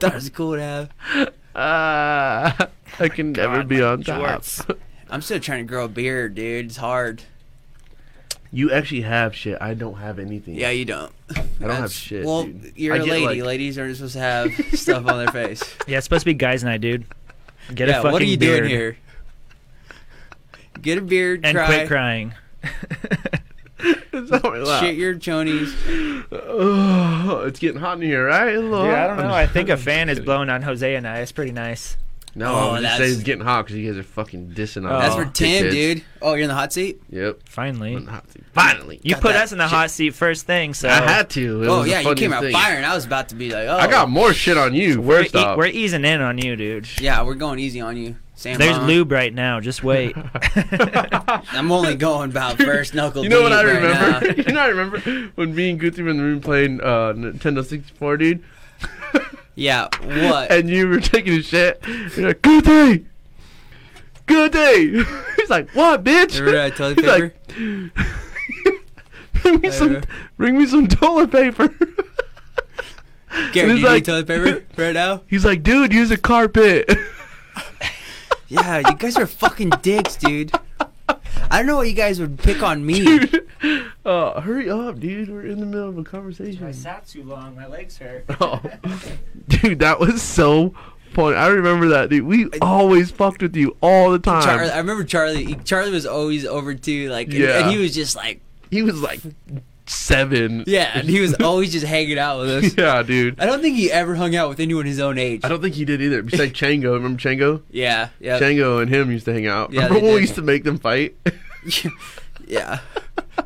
that 0.00 0.14
was 0.14 0.30
cool 0.30 0.54
to 0.56 0.62
have. 0.62 0.90
Ah, 1.54 2.68
I 2.98 3.08
can 3.08 3.32
never 3.32 3.56
God, 3.56 3.68
be 3.68 3.78
my 3.80 3.86
on 3.88 4.02
top. 4.02 4.42
jorts. 4.42 4.78
I'm 5.10 5.20
still 5.20 5.38
trying 5.40 5.58
to 5.66 5.68
grow 5.68 5.84
a 5.84 5.88
beard, 5.88 6.34
dude. 6.34 6.66
It's 6.66 6.76
hard. 6.78 7.22
You 8.54 8.70
actually 8.70 9.00
have 9.02 9.34
shit. 9.34 9.56
I 9.62 9.72
don't 9.74 9.94
have 9.94 10.18
anything. 10.18 10.54
Yeah, 10.54 10.70
you 10.70 10.84
don't. 10.84 11.10
I 11.34 11.42
don't 11.60 11.70
have 11.70 11.90
shit, 11.92 12.24
Well, 12.26 12.44
dude. 12.44 12.72
you're 12.76 12.94
I 12.94 12.98
a 12.98 13.04
get, 13.04 13.10
lady. 13.12 13.26
like- 13.40 13.42
Ladies 13.46 13.78
aren't 13.78 13.96
supposed 13.96 14.12
to 14.12 14.18
have 14.20 14.52
stuff 14.74 15.06
on 15.06 15.16
their 15.18 15.28
face. 15.32 15.62
Yeah, 15.86 15.96
it's 15.98 16.04
supposed 16.04 16.22
to 16.22 16.26
be 16.26 16.34
guys' 16.34 16.62
night, 16.62 16.82
dude. 16.82 17.06
Get 17.74 17.88
yeah, 17.88 17.94
a 17.94 18.02
fucking 18.02 18.12
what 18.12 18.20
are 18.20 18.26
you 18.26 18.36
beard 18.36 18.58
doing 18.64 18.70
here? 18.70 18.98
Get 20.82 20.98
a 20.98 21.00
beard, 21.00 21.40
and 21.44 21.56
cry. 21.56 21.66
quit 21.66 21.88
crying. 21.88 22.34
It's 23.84 24.30
on 24.30 24.40
my 24.42 24.58
lap. 24.58 24.82
Shit 24.82 24.96
your 24.96 25.14
chonies. 25.14 25.72
Oh, 26.30 27.42
it's 27.46 27.58
getting 27.58 27.80
hot 27.80 27.96
in 27.98 28.02
here, 28.02 28.26
right? 28.26 28.52
Hello. 28.52 28.84
Dude, 28.84 28.94
I 28.94 29.06
don't 29.06 29.16
know. 29.18 29.32
I 29.34 29.46
think 29.46 29.68
a 29.70 29.76
fan 29.76 30.08
is 30.08 30.20
blowing 30.24 30.48
on 30.50 30.62
Jose 30.62 30.94
and 30.94 31.06
I. 31.08 31.18
It's 31.20 31.32
pretty 31.32 31.52
nice. 31.52 31.96
No, 32.34 32.46
Oh, 32.54 32.58
I'm 32.70 32.74
just 32.76 32.82
that's- 32.82 32.98
saying 32.98 33.12
it's 33.14 33.22
getting 33.22 33.44
hot 33.44 33.66
because 33.66 33.76
you 33.78 33.90
guys 33.90 33.98
are 33.98 34.02
fucking 34.02 34.52
dissing 34.52 34.86
on 34.88 34.92
Oh. 34.92 34.98
That's 35.00 35.14
us, 35.16 35.24
for 35.24 35.30
Tim, 35.32 35.64
dickheads. 35.66 35.70
dude. 35.70 36.04
Oh, 36.22 36.32
you're 36.34 36.42
in 36.44 36.48
the 36.48 36.54
hot 36.54 36.72
seat? 36.72 37.00
Yep. 37.10 37.40
Finally. 37.48 37.94
on 37.96 38.04
the 38.06 38.10
hot 38.10 38.30
seat. 38.30 38.44
Finally. 38.54 39.00
You 39.02 39.14
Got 39.14 39.22
put 39.22 39.32
that 39.34 39.42
us 39.44 39.52
in 39.52 39.58
the 39.58 39.64
shit. 39.68 39.70
hot 39.76 39.90
seat 39.90 40.14
first 40.14 40.46
thing, 40.46 40.72
so 40.72 40.88
I 40.88 40.92
had 41.02 41.28
to. 41.30 41.62
It 41.62 41.66
oh, 41.68 41.76
was 41.78 41.84
the 41.84 41.90
yeah, 41.90 42.00
you 42.00 42.14
came 42.14 42.30
funniest 42.30 42.34
out 42.34 42.42
thing. 42.42 42.52
firing. 42.54 42.84
I 42.84 42.94
was 42.94 43.04
about 43.04 43.28
to 43.30 43.34
be 43.34 43.50
like, 43.50 43.68
oh. 43.68 43.76
I 43.76 43.86
got 43.86 44.08
more 44.08 44.32
shit 44.32 44.56
on 44.56 44.72
you. 44.74 45.00
we're, 45.02 45.22
First 45.24 45.34
e- 45.34 45.38
off. 45.38 45.58
we're 45.58 45.66
easing 45.66 46.04
in 46.06 46.20
on 46.22 46.38
you, 46.38 46.56
dude. 46.56 46.88
Yeah, 47.00 47.22
we're 47.22 47.34
going 47.34 47.58
easy 47.58 47.80
on 47.82 47.96
you. 47.98 48.16
Sam 48.34 48.58
There's 48.58 48.76
Bond. 48.78 48.88
lube 48.88 49.12
right 49.12 49.32
now. 49.32 49.60
Just 49.60 49.84
wait. 49.84 50.16
I'm 50.72 51.70
only 51.70 51.94
going 51.94 52.30
about 52.30 52.56
first 52.56 52.94
knuckle 52.94 53.22
You 53.22 53.28
know 53.28 53.42
what 53.42 53.50
deep 53.50 53.58
I 53.58 53.64
right 53.64 53.74
remember? 53.82 54.26
now. 54.28 54.34
you 54.36 54.52
know 54.52 54.60
what 54.60 54.64
I 54.64 54.68
remember 54.68 55.32
when 55.36 55.54
me 55.54 55.70
and 55.70 55.78
Guthrie 55.78 56.02
were 56.04 56.10
in 56.10 56.16
the 56.16 56.22
room 56.22 56.40
playing 56.40 56.80
uh, 56.80 57.12
Nintendo 57.14 57.64
64, 57.64 58.16
dude. 58.16 58.42
Yeah, 59.54 59.88
what? 60.02 60.50
and 60.50 60.68
you 60.70 60.88
were 60.88 61.00
taking 61.00 61.34
a 61.34 61.42
shit. 61.42 61.82
You're 62.16 62.28
like, 62.28 62.42
good 62.42 62.64
day, 62.64 63.04
good 64.26 64.52
day. 64.52 65.04
He's 65.36 65.50
like, 65.50 65.70
what, 65.70 66.02
bitch? 66.04 66.38
Remember 66.38 66.52
that 66.52 66.76
toilet 66.76 66.98
He's 66.98 67.06
like, 67.06 67.36
bring 69.42 69.60
me 69.60 69.70
some, 69.70 70.02
bring 70.36 70.58
me 70.58 70.66
some 70.66 70.88
toilet 70.88 71.30
paper. 71.30 71.68
Gary, 73.52 73.76
do 73.76 73.82
like- 73.84 73.94
need 73.94 74.04
toilet 74.04 74.26
paper 74.26 74.64
right 74.82 74.94
now? 74.94 75.22
He's 75.26 75.44
like, 75.44 75.62
dude, 75.62 75.92
use 75.92 76.10
a 76.10 76.16
carpet. 76.16 76.90
Yeah, 78.48 78.82
you 78.86 78.96
guys 78.96 79.16
are 79.16 79.26
fucking 79.26 79.70
dicks, 79.80 80.16
dude. 80.16 80.52
I 81.52 81.58
don't 81.58 81.66
know 81.66 81.76
why 81.76 81.84
you 81.84 81.92
guys 81.92 82.18
would 82.18 82.38
pick 82.38 82.62
on 82.62 82.84
me. 82.84 83.04
dude, 83.04 83.46
uh, 84.06 84.40
hurry 84.40 84.70
up, 84.70 84.98
dude. 84.98 85.28
We're 85.28 85.44
in 85.46 85.60
the 85.60 85.66
middle 85.66 85.88
of 85.88 85.98
a 85.98 86.02
conversation. 86.04 86.64
I 86.66 86.72
sat 86.72 87.06
too 87.06 87.22
long. 87.24 87.54
My 87.54 87.66
legs 87.66 87.98
hurt. 87.98 88.24
Oh, 88.40 88.60
dude, 89.48 89.80
that 89.80 90.00
was 90.00 90.22
so 90.22 90.74
funny. 91.12 91.36
I 91.36 91.48
remember 91.48 91.88
that, 91.88 92.08
dude. 92.08 92.24
We 92.24 92.48
always 92.62 93.10
fucked 93.10 93.42
with 93.42 93.54
you 93.54 93.76
all 93.82 94.10
the 94.10 94.18
time. 94.18 94.42
Charlie, 94.42 94.70
I 94.70 94.78
remember 94.78 95.04
Charlie. 95.04 95.54
Charlie 95.64 95.90
was 95.90 96.06
always 96.06 96.46
over 96.46 96.74
too, 96.74 97.10
like, 97.10 97.26
and, 97.28 97.36
Yeah. 97.36 97.58
and 97.60 97.70
he 97.70 97.76
was 97.76 97.94
just 97.94 98.16
like, 98.16 98.40
he 98.70 98.82
was 98.82 99.00
like 99.02 99.20
seven. 99.86 100.64
yeah, 100.66 100.90
and 100.94 101.08
he 101.08 101.20
was 101.20 101.34
always 101.34 101.70
just 101.72 101.84
hanging 101.84 102.18
out 102.18 102.40
with 102.40 102.64
us. 102.64 102.74
yeah, 102.78 103.02
dude. 103.02 103.38
I 103.38 103.46
don't 103.46 103.60
think 103.60 103.76
he 103.76 103.92
ever 103.92 104.14
hung 104.14 104.34
out 104.34 104.48
with 104.48 104.58
anyone 104.60 104.86
his 104.86 105.00
own 105.00 105.18
age. 105.18 105.42
I 105.44 105.48
don't 105.48 105.60
think 105.60 105.74
he 105.74 105.84
did 105.84 106.00
either. 106.00 106.22
Besides 106.22 106.52
Chango, 106.52 106.94
remember 106.94 107.20
Chango? 107.20 107.62
Yeah, 107.70 108.08
yeah, 108.18 108.38
Chango 108.40 108.80
and 108.80 108.90
him 108.92 109.10
used 109.10 109.26
to 109.26 109.32
hang 109.34 109.46
out. 109.46 109.72
Yeah, 109.72 109.82
remember 109.84 110.00
they 110.00 110.06
when 110.06 110.14
we 110.16 110.20
used 110.22 110.36
to 110.36 110.42
make 110.42 110.64
them 110.64 110.78
fight? 110.78 111.14
yeah. 112.46 112.80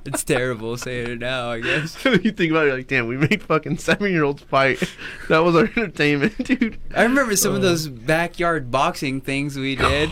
It's 0.05 0.25
terrible 0.25 0.77
saying 0.77 1.09
it 1.09 1.19
now, 1.21 1.51
I 1.51 1.61
guess. 1.61 2.03
you 2.05 2.33
think 2.33 2.51
about 2.51 2.65
it, 2.65 2.69
you're 2.69 2.77
like, 2.79 2.87
damn, 2.89 3.07
we 3.07 3.17
made 3.17 3.43
fucking 3.43 3.79
seven 3.79 4.13
year 4.13 4.25
olds 4.25 4.43
fight. 4.43 4.83
That 5.29 5.39
was 5.41 5.57
our 5.57 5.65
entertainment, 5.65 6.37
dude. 6.45 6.79
I 6.95 7.03
remember 7.03 7.35
some 7.37 7.53
Uh. 7.53 7.57
of 7.57 7.63
those 7.63 7.89
backyard 7.89 8.71
boxing 8.71 9.21
things 9.21 9.57
we 9.57 9.75
did. 9.77 10.11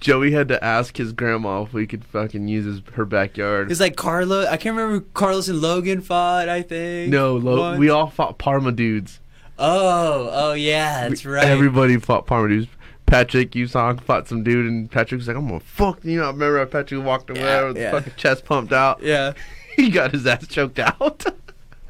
Joey 0.00 0.32
had 0.32 0.48
to 0.48 0.62
ask 0.62 0.96
his 0.98 1.12
grandma 1.12 1.62
if 1.62 1.72
we 1.72 1.86
could 1.86 2.04
fucking 2.04 2.46
use 2.48 2.64
his, 2.66 2.82
her 2.94 3.04
backyard. 3.06 3.70
It's 3.70 3.80
like 3.80 3.96
Carlo. 3.96 4.46
I 4.46 4.56
can't 4.58 4.76
remember 4.76 5.04
Carlos 5.14 5.48
and 5.48 5.60
Logan 5.62 6.00
fought. 6.02 6.48
I 6.48 6.60
think. 6.62 7.10
no, 7.10 7.36
lo- 7.36 7.76
we 7.78 7.88
all 7.88 8.08
fought 8.10 8.36
Parma 8.38 8.72
dudes. 8.72 9.20
Oh, 9.58 10.28
oh 10.32 10.52
yeah, 10.52 11.08
that's 11.08 11.24
right. 11.24 11.44
Everybody 11.44 11.96
fought 11.98 12.26
Parma 12.26 12.48
dudes. 12.48 12.66
Patrick 13.06 13.52
Usong 13.52 14.00
fought 14.00 14.26
some 14.28 14.42
dude, 14.42 14.66
and 14.66 14.90
Patrick 14.90 15.18
was 15.18 15.28
like, 15.28 15.36
"I'm 15.36 15.46
gonna 15.46 15.60
fuck." 15.60 16.04
You 16.04 16.18
know, 16.18 16.24
I 16.24 16.30
remember 16.30 16.66
Patrick 16.66 17.04
walked 17.04 17.30
away 17.30 17.40
Yeah, 17.40 17.64
with 17.68 17.76
yeah. 17.76 17.82
his 17.84 17.92
fucking 17.92 18.12
chest 18.16 18.44
pumped 18.44 18.72
out. 18.72 19.02
yeah. 19.02 19.32
he 19.76 19.90
got 19.90 20.12
his 20.12 20.26
ass 20.26 20.46
choked 20.46 20.78
out. 20.78 21.24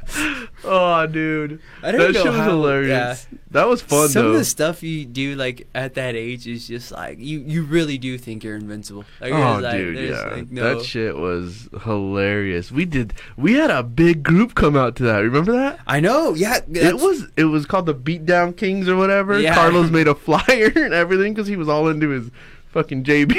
oh, 0.64 1.06
dude, 1.06 1.60
I 1.82 1.92
don't 1.92 2.00
that 2.00 2.12
know 2.14 2.22
shit 2.22 2.32
was 2.32 2.40
how- 2.40 2.48
hilarious. 2.50 3.26
That 3.50 3.68
was 3.68 3.80
fun 3.82 4.08
Some 4.08 4.22
though. 4.24 4.30
of 4.32 4.38
the 4.38 4.44
stuff 4.44 4.82
you 4.82 5.04
do 5.04 5.36
like 5.36 5.68
at 5.76 5.94
that 5.94 6.16
age 6.16 6.48
is 6.48 6.66
just 6.66 6.90
like 6.90 7.18
you. 7.20 7.38
You 7.40 7.62
really 7.62 7.98
do 7.98 8.18
think 8.18 8.42
you're 8.42 8.56
invincible. 8.56 9.04
Like, 9.20 9.32
Oh, 9.32 9.60
like, 9.60 9.76
dude, 9.76 10.08
yeah, 10.10 10.22
like, 10.24 10.50
no- 10.50 10.78
that 10.78 10.84
shit 10.84 11.16
was 11.16 11.68
hilarious. 11.84 12.72
We 12.72 12.84
did. 12.84 13.14
We 13.36 13.52
had 13.54 13.70
a 13.70 13.82
big 13.84 14.22
group 14.24 14.54
come 14.56 14.76
out 14.76 14.96
to 14.96 15.04
that. 15.04 15.18
Remember 15.20 15.52
that? 15.52 15.78
I 15.86 16.00
know. 16.00 16.34
Yeah. 16.34 16.58
It 16.68 16.96
was. 16.96 17.26
It 17.36 17.44
was 17.44 17.64
called 17.64 17.86
the 17.86 17.94
Beatdown 17.94 18.56
Kings 18.56 18.88
or 18.88 18.96
whatever. 18.96 19.38
Yeah. 19.38 19.54
Carlos 19.54 19.90
made 19.90 20.08
a 20.08 20.14
flyer 20.16 20.72
and 20.74 20.92
everything 20.92 21.32
because 21.34 21.46
he 21.46 21.54
was 21.56 21.68
all 21.68 21.86
into 21.88 22.08
his 22.08 22.30
fucking 22.72 23.04
JB. 23.04 23.32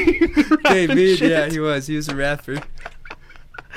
Hey, 0.65 0.87
rapping 0.87 0.95
man, 0.95 1.15
shit. 1.17 1.29
yeah, 1.29 1.49
he 1.49 1.59
was. 1.59 1.87
He 1.87 1.97
was 1.97 2.07
a 2.07 2.15
rapper. 2.15 2.61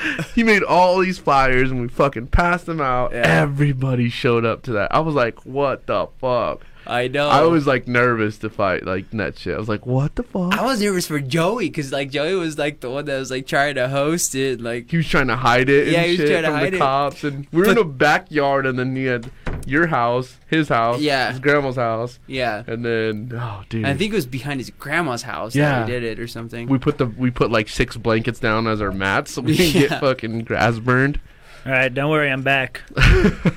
he 0.34 0.42
made 0.42 0.62
all 0.62 0.99
these 0.99 1.18
flyers 1.18 1.70
and 1.70 1.80
we 1.80 1.88
fucking 1.88 2.28
passed 2.28 2.66
them 2.66 2.80
out. 2.80 3.12
Yeah. 3.12 3.22
Everybody 3.24 4.09
showed 4.09 4.44
up 4.44 4.62
to 4.64 4.72
that. 4.72 4.94
I 4.94 5.01
was 5.01 5.14
like, 5.14 5.44
what 5.44 5.86
the 5.86 6.09
fuck? 6.20 6.64
I 6.86 7.07
know. 7.07 7.28
I 7.28 7.42
was 7.42 7.66
like 7.66 7.86
nervous 7.86 8.38
to 8.38 8.49
fight 8.49 8.86
like 8.86 9.11
that 9.11 9.38
shit. 9.38 9.55
I 9.55 9.59
was 9.59 9.68
like, 9.68 9.84
what 9.84 10.14
the 10.14 10.22
fuck? 10.22 10.55
I 10.57 10.64
was 10.64 10.80
nervous 10.80 11.07
for 11.07 11.20
Joey 11.20 11.68
because 11.68 11.92
like 11.92 12.11
Joey 12.11 12.34
was 12.34 12.57
like 12.57 12.80
the 12.80 12.90
one 12.90 13.05
that 13.05 13.18
was 13.18 13.30
like 13.30 13.46
trying 13.46 13.74
to 13.74 13.88
host 13.88 14.34
it. 14.34 14.61
Like 14.61 14.90
he 14.90 14.96
was 14.96 15.07
trying 15.07 15.26
to 15.26 15.36
hide 15.36 15.68
it. 15.68 15.88
Yeah, 15.88 15.99
and 15.99 16.07
he 16.07 16.11
was 16.12 16.16
shit 16.16 16.30
trying 16.30 16.42
to 16.44 16.59
hide 16.59 16.74
it. 16.74 16.78
cops, 16.78 17.24
and 17.24 17.46
we 17.53 17.61
were 17.61 17.68
in 17.68 17.78
a 17.78 17.84
backyard, 17.84 18.64
and 18.64 18.78
then 18.78 18.96
he 18.96 19.05
had 19.05 19.30
your 19.68 19.86
house, 19.86 20.36
his 20.48 20.68
house, 20.68 21.00
Yeah. 21.00 21.30
his 21.30 21.40
grandma's 21.40 21.76
house, 21.76 22.18
yeah. 22.26 22.62
and 22.66 22.84
then 22.84 23.32
oh, 23.34 23.62
dude, 23.68 23.84
I 23.84 23.94
think 23.94 24.12
it 24.12 24.16
was 24.16 24.26
behind 24.26 24.60
his 24.60 24.70
grandma's 24.70 25.22
house 25.22 25.54
Yeah. 25.54 25.80
that 25.80 25.86
we 25.86 25.92
did 25.92 26.02
it 26.04 26.18
or 26.18 26.26
something. 26.26 26.68
we 26.68 26.78
put 26.78 26.98
the 26.98 27.06
we 27.06 27.30
put 27.30 27.50
like 27.50 27.68
six 27.68 27.96
blankets 27.96 28.38
down 28.40 28.66
as 28.66 28.80
our 28.80 28.92
mats, 28.92 29.32
so 29.32 29.42
we 29.42 29.56
didn't 29.56 29.74
Yeah. 29.82 29.88
get 29.88 30.00
fucking 30.00 30.40
grass 30.44 30.78
burned. 30.78 31.20
All 31.66 31.72
right, 31.72 31.92
don't 31.92 32.10
worry, 32.10 32.30
I'm 32.30 32.42
back. 32.42 32.82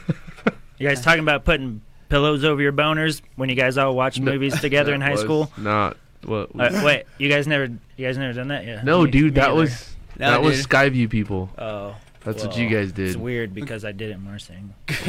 You 0.77 0.87
guys 0.87 1.01
talking 1.01 1.19
about 1.21 1.45
putting 1.45 1.81
pillows 2.09 2.43
over 2.43 2.59
your 2.59 2.73
boners 2.73 3.21
when 3.35 3.49
you 3.49 3.55
guys 3.55 3.77
all 3.77 3.95
watch 3.95 4.19
movies 4.19 4.59
together 4.59 4.95
in 4.95 5.01
high 5.01 5.11
was 5.11 5.21
school? 5.21 5.51
Not 5.55 5.95
what. 6.25 6.49
Uh, 6.59 6.81
wait, 6.83 7.03
you 7.19 7.29
guys 7.29 7.45
never, 7.45 7.65
you 7.97 8.05
guys 8.07 8.17
never 8.17 8.33
done 8.33 8.47
that 8.47 8.65
yet? 8.65 8.83
no, 8.83 9.03
Me- 9.03 9.11
dude, 9.11 9.23
me 9.25 9.29
that 9.41 9.49
either. 9.49 9.53
was 9.55 9.95
No, 10.17 10.31
that 10.31 10.41
was 10.41 10.57
dude. 10.57 10.69
Skyview 10.69 11.07
people. 11.11 11.51
Oh, 11.57 11.95
That's 12.23 12.45
what 12.45 12.57
you 12.57 12.69
guys 12.69 12.91
did. 12.91 13.09
It's 13.09 13.17
weird 13.17 13.53
because 13.53 13.83
I 13.83 13.91
did 13.91 14.11
it 14.11 14.13
in 14.13 14.23
Marsing 14.23 14.73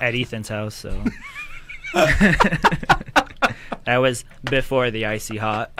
at 0.00 0.14
Ethan's 0.14 0.48
house, 0.48 0.74
so 0.74 0.90
that 1.94 3.98
was 3.98 4.24
before 4.44 4.90
the 4.90 5.06
icy 5.06 5.36
hot. 5.36 5.70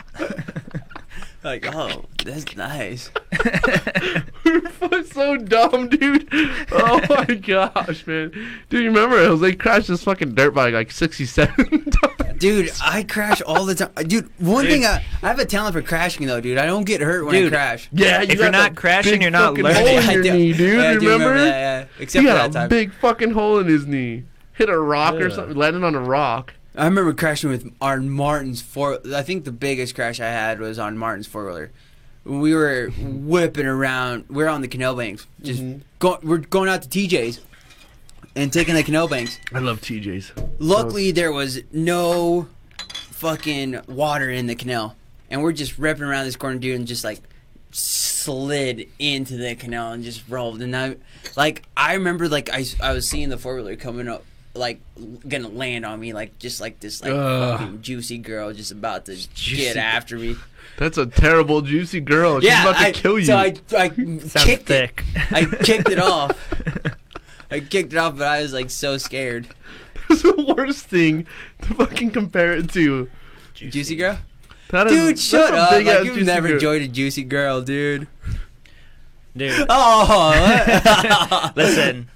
Like, 1.44 1.66
oh, 1.74 2.04
that's 2.24 2.56
nice. 2.56 3.10
We're 4.44 5.04
so 5.04 5.36
dumb, 5.36 5.88
dude. 5.88 6.28
Oh 6.72 7.00
my 7.08 7.24
gosh, 7.34 8.06
man. 8.06 8.30
Dude, 8.68 8.82
you 8.84 8.88
remember 8.88 9.16
Jose 9.24 9.54
crashed 9.56 9.88
his 9.88 10.02
fucking 10.02 10.34
dirt 10.34 10.52
bike 10.54 10.74
like 10.74 10.90
67 10.90 11.54
times? 11.90 12.38
Dude, 12.38 12.70
I 12.82 13.04
crash 13.04 13.40
all 13.42 13.64
the 13.64 13.74
time. 13.74 13.92
Dude, 14.06 14.28
one 14.38 14.64
Dude. 14.64 14.72
thing 14.72 14.84
I, 14.84 15.04
I 15.22 15.28
have 15.28 15.38
a 15.38 15.44
talent 15.46 15.74
for 15.74 15.82
crashing 15.82 16.26
though, 16.26 16.40
dude. 16.40 16.58
I 16.58 16.66
don't 16.66 16.84
get 16.84 17.00
hurt 17.00 17.24
when 17.24 17.34
I 17.46 17.48
crash. 17.48 17.88
Yeah, 17.92 18.22
If 18.22 18.32
you 18.34 18.38
you're 18.40 18.50
not 18.50 18.74
crashing, 18.74 19.22
you're 19.22 19.30
not 19.30 19.50
fucking 19.50 19.64
learning. 19.64 19.86
Hole 19.86 19.98
in 19.98 20.08
I 20.08 20.12
your 20.14 20.22
do- 20.22 20.32
knee, 20.32 20.52
dude. 20.52 20.78
yeah, 20.78 20.90
I 20.90 20.94
do 20.98 21.08
remember? 21.12 21.34
that, 21.38 21.48
yeah. 21.48 21.84
Except 22.02 22.22
he 22.22 22.28
for 22.28 22.34
got 22.34 22.42
that 22.42 22.50
a 22.50 22.52
time. 22.62 22.68
big 22.68 22.92
fucking 22.94 23.30
hole 23.32 23.58
in 23.60 23.66
his 23.66 23.86
knee. 23.86 24.24
Hit 24.54 24.68
a 24.68 24.78
rock 24.78 25.14
or 25.14 25.30
something, 25.30 25.56
landed 25.56 25.84
on 25.84 25.94
a 25.94 26.00
rock. 26.00 26.54
I 26.76 26.86
remember 26.86 27.12
crashing 27.14 27.50
with 27.50 27.72
our 27.80 27.98
Martin's 28.00 28.60
four. 28.60 28.98
I 29.14 29.22
think 29.22 29.44
the 29.44 29.52
biggest 29.52 29.94
crash 29.94 30.18
I 30.20 30.26
had 30.26 30.58
was 30.58 30.78
on 30.78 30.98
Martin's 30.98 31.26
four 31.26 31.44
wheeler. 31.46 31.70
We 32.24 32.54
were 32.54 32.88
whipping 32.98 33.66
around. 33.66 34.24
We 34.28 34.42
are 34.44 34.48
on 34.48 34.60
the 34.60 34.68
canal 34.68 34.94
banks. 34.96 35.26
Just 35.42 35.62
Mhm. 35.62 35.80
go, 35.98 36.18
we're 36.22 36.38
going 36.38 36.68
out 36.68 36.82
to 36.82 36.88
TJ's 36.88 37.40
and 38.34 38.52
taking 38.52 38.74
the 38.74 38.82
canal 38.82 39.06
banks. 39.08 39.38
I 39.52 39.58
love 39.60 39.80
TJ's. 39.82 40.32
Luckily, 40.58 41.10
there 41.12 41.30
was 41.32 41.60
no 41.70 42.48
fucking 43.10 43.80
water 43.86 44.30
in 44.30 44.46
the 44.46 44.54
canal, 44.54 44.96
and 45.30 45.42
we're 45.42 45.52
just 45.52 45.78
ripping 45.78 46.02
around 46.04 46.24
this 46.24 46.34
corner, 46.36 46.58
dude, 46.58 46.76
and 46.76 46.86
just 46.88 47.04
like 47.04 47.20
slid 47.70 48.88
into 48.98 49.36
the 49.36 49.54
canal 49.54 49.92
and 49.92 50.02
just 50.02 50.22
rolled. 50.28 50.62
And 50.62 50.74
I, 50.74 50.96
like, 51.36 51.62
I 51.76 51.94
remember 51.94 52.28
like 52.28 52.48
I, 52.52 52.64
I 52.82 52.92
was 52.92 53.06
seeing 53.08 53.28
the 53.28 53.36
four 53.38 53.54
wheeler 53.56 53.76
coming 53.76 54.08
up, 54.08 54.24
like 54.54 54.80
gonna 55.28 55.48
land 55.48 55.84
on 55.84 55.98
me, 56.00 56.12
like 56.12 56.38
just 56.38 56.60
like 56.60 56.80
this 56.80 57.02
like 57.02 57.12
Ugh. 57.12 57.58
fucking 57.58 57.82
juicy 57.82 58.18
girl 58.18 58.52
just 58.52 58.70
about 58.72 59.06
to 59.06 59.16
Juicy 59.34 59.56
get 59.56 59.76
after 59.76 60.18
me. 60.18 60.36
That's 60.78 60.98
a 60.98 61.06
terrible, 61.06 61.60
juicy 61.62 62.00
girl. 62.00 62.40
She's 62.40 62.50
yeah, 62.50 62.62
about 62.62 62.78
to 62.80 62.86
I, 62.86 62.92
kill 62.92 63.18
you. 63.18 63.24
So 63.26 63.36
I, 63.36 63.54
I 63.76 63.88
kicked 63.88 64.66
thick. 64.66 65.04
it. 65.14 65.32
I 65.32 65.44
kicked 65.44 65.88
it 65.88 65.98
off. 66.00 66.32
I 67.50 67.60
kicked 67.60 67.92
it 67.92 67.96
off, 67.96 68.16
but 68.18 68.26
I 68.26 68.42
was 68.42 68.52
like 68.52 68.70
so 68.70 68.96
scared. 68.98 69.48
It's 70.10 70.20
the 70.20 70.54
worst 70.56 70.84
thing 70.86 71.26
to 71.62 71.74
fucking 71.74 72.10
compare 72.10 72.52
it 72.52 72.68
to. 72.74 73.08
Juicy 73.54 73.96
girl. 73.96 74.18
That 74.68 74.86
is- 74.88 74.92
Dude, 74.92 75.08
that's 75.16 75.22
shut 75.22 75.54
a 75.54 75.56
up! 75.56 75.70
Like 75.72 76.04
you've 76.04 76.26
never 76.26 76.48
girl. 76.48 76.54
enjoyed 76.56 76.82
a 76.82 76.88
juicy 76.88 77.24
girl, 77.24 77.62
dude. 77.62 78.06
Dude, 79.34 79.66
Oh, 79.68 81.52
listen, 81.56 82.08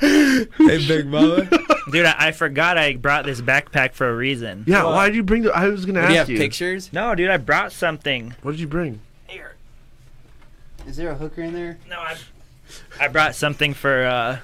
hey, 0.56 0.86
big 0.88 1.06
mama. 1.06 1.48
dude, 1.92 2.06
I, 2.06 2.14
I 2.28 2.32
forgot 2.32 2.78
I 2.78 2.94
brought 2.96 3.24
this 3.26 3.40
backpack 3.40 3.92
for 3.94 4.08
a 4.08 4.14
reason. 4.16 4.64
Yeah, 4.66 4.84
why 4.84 5.06
did 5.08 5.16
you 5.16 5.22
bring 5.22 5.42
the? 5.42 5.52
I 5.52 5.68
was 5.68 5.84
gonna 5.84 6.00
Do 6.00 6.06
ask 6.06 6.12
you 6.12 6.18
have 6.18 6.30
you. 6.30 6.38
pictures? 6.38 6.92
No, 6.92 7.14
dude, 7.14 7.30
I 7.30 7.36
brought 7.36 7.72
something. 7.72 8.34
What 8.42 8.52
did 8.52 8.60
you 8.60 8.66
bring? 8.66 9.00
Here. 9.28 9.54
Is 10.86 10.96
there 10.96 11.10
a 11.10 11.14
hooker 11.14 11.42
in 11.42 11.52
there? 11.54 11.78
No, 11.88 11.98
I 12.00 12.16
I 12.98 13.08
brought 13.08 13.34
something 13.34 13.74
for 13.74 14.04
uh 14.04 14.38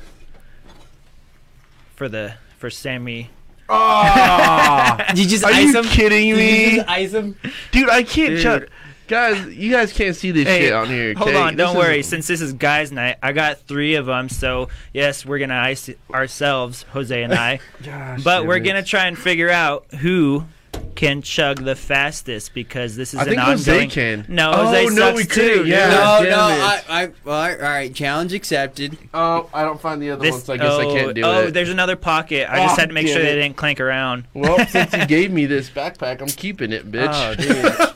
for 1.94 2.08
the 2.08 2.34
for 2.58 2.70
Sammy. 2.70 3.30
Oh, 3.68 4.96
You 5.16 5.26
just 5.26 5.42
are 5.44 5.50
ice 5.50 5.72
you 5.72 5.78
him? 5.78 5.84
kidding 5.86 6.20
Did 6.20 6.26
you 6.28 6.36
me, 6.36 6.76
just 6.76 6.88
ice 6.88 7.12
him? 7.12 7.36
dude? 7.72 7.88
I 7.90 8.02
can't. 8.02 8.30
Dude. 8.34 8.42
Chug- 8.42 8.68
guys, 9.08 9.46
you 9.54 9.70
guys 9.70 9.92
can't 9.92 10.14
see 10.16 10.30
this 10.30 10.46
Hey, 10.46 10.60
shit 10.62 10.72
on 10.72 10.88
here. 10.88 11.14
Hold 11.14 11.30
okay? 11.30 11.38
on, 11.40 11.56
don't 11.56 11.76
is- 11.76 11.76
worry. 11.76 12.02
Since 12.02 12.26
this 12.26 12.40
is 12.40 12.52
guys' 12.52 12.92
night, 12.92 13.16
I 13.22 13.32
got 13.32 13.58
three 13.60 13.94
of 13.94 14.06
them. 14.06 14.28
So 14.28 14.68
yes, 14.92 15.24
we're 15.26 15.38
gonna 15.38 15.54
ice 15.56 15.88
ourselves, 16.12 16.84
Jose 16.92 17.22
and 17.22 17.34
I. 17.34 17.60
Gosh, 17.82 18.22
but 18.22 18.46
we're 18.46 18.56
it. 18.56 18.60
gonna 18.60 18.82
try 18.82 19.06
and 19.06 19.18
figure 19.18 19.50
out 19.50 19.86
who 20.00 20.44
can 20.94 21.22
chug 21.22 21.62
the 21.64 21.74
fastest 21.74 22.52
because 22.54 22.96
this 22.96 23.14
is 23.14 23.20
I 23.20 23.22
an 23.24 23.28
think 23.30 23.40
Jose 23.42 23.86
can. 23.88 24.24
No, 24.28 24.50
Oh, 24.52 24.66
Jose 24.66 24.94
no, 24.94 25.14
we 25.14 25.24
too. 25.24 25.28
couldn't, 25.28 25.66
yeah. 25.66 25.88
No, 25.90 26.18
damn 26.22 26.30
no. 26.30 26.38
I, 26.40 26.82
I, 26.88 27.10
well, 27.24 27.50
all 27.52 27.56
right. 27.58 27.94
Challenge 27.94 28.32
accepted. 28.34 28.98
Oh, 29.14 29.48
I 29.54 29.62
don't 29.62 29.80
find 29.80 30.00
the 30.02 30.10
other 30.10 30.22
This, 30.22 30.32
one, 30.32 30.40
so 30.42 30.52
I 30.52 30.56
guess 30.58 30.72
oh, 30.72 30.80
I 30.80 30.84
can't 30.98 31.14
do 31.14 31.22
oh, 31.22 31.30
it. 31.40 31.44
Oh, 31.46 31.50
there's 31.50 31.70
another 31.70 31.96
pocket. 31.96 32.46
I 32.50 32.58
just 32.64 32.74
Oh, 32.74 32.80
had 32.80 32.88
to 32.90 32.94
make 32.94 33.08
sure 33.08 33.20
it. 33.20 33.24
they 33.24 33.34
didn't 33.36 33.56
clank 33.56 33.80
around. 33.80 34.24
Well, 34.34 34.66
since 34.68 34.92
you 34.92 35.06
gave 35.06 35.30
me 35.30 35.46
this 35.46 35.68
backpack, 35.70 36.20
I'm 36.20 36.28
keeping 36.28 36.72
it, 36.72 36.90
bitch. 36.90 37.08
Oh, 37.10 37.34
dude. 37.34 37.95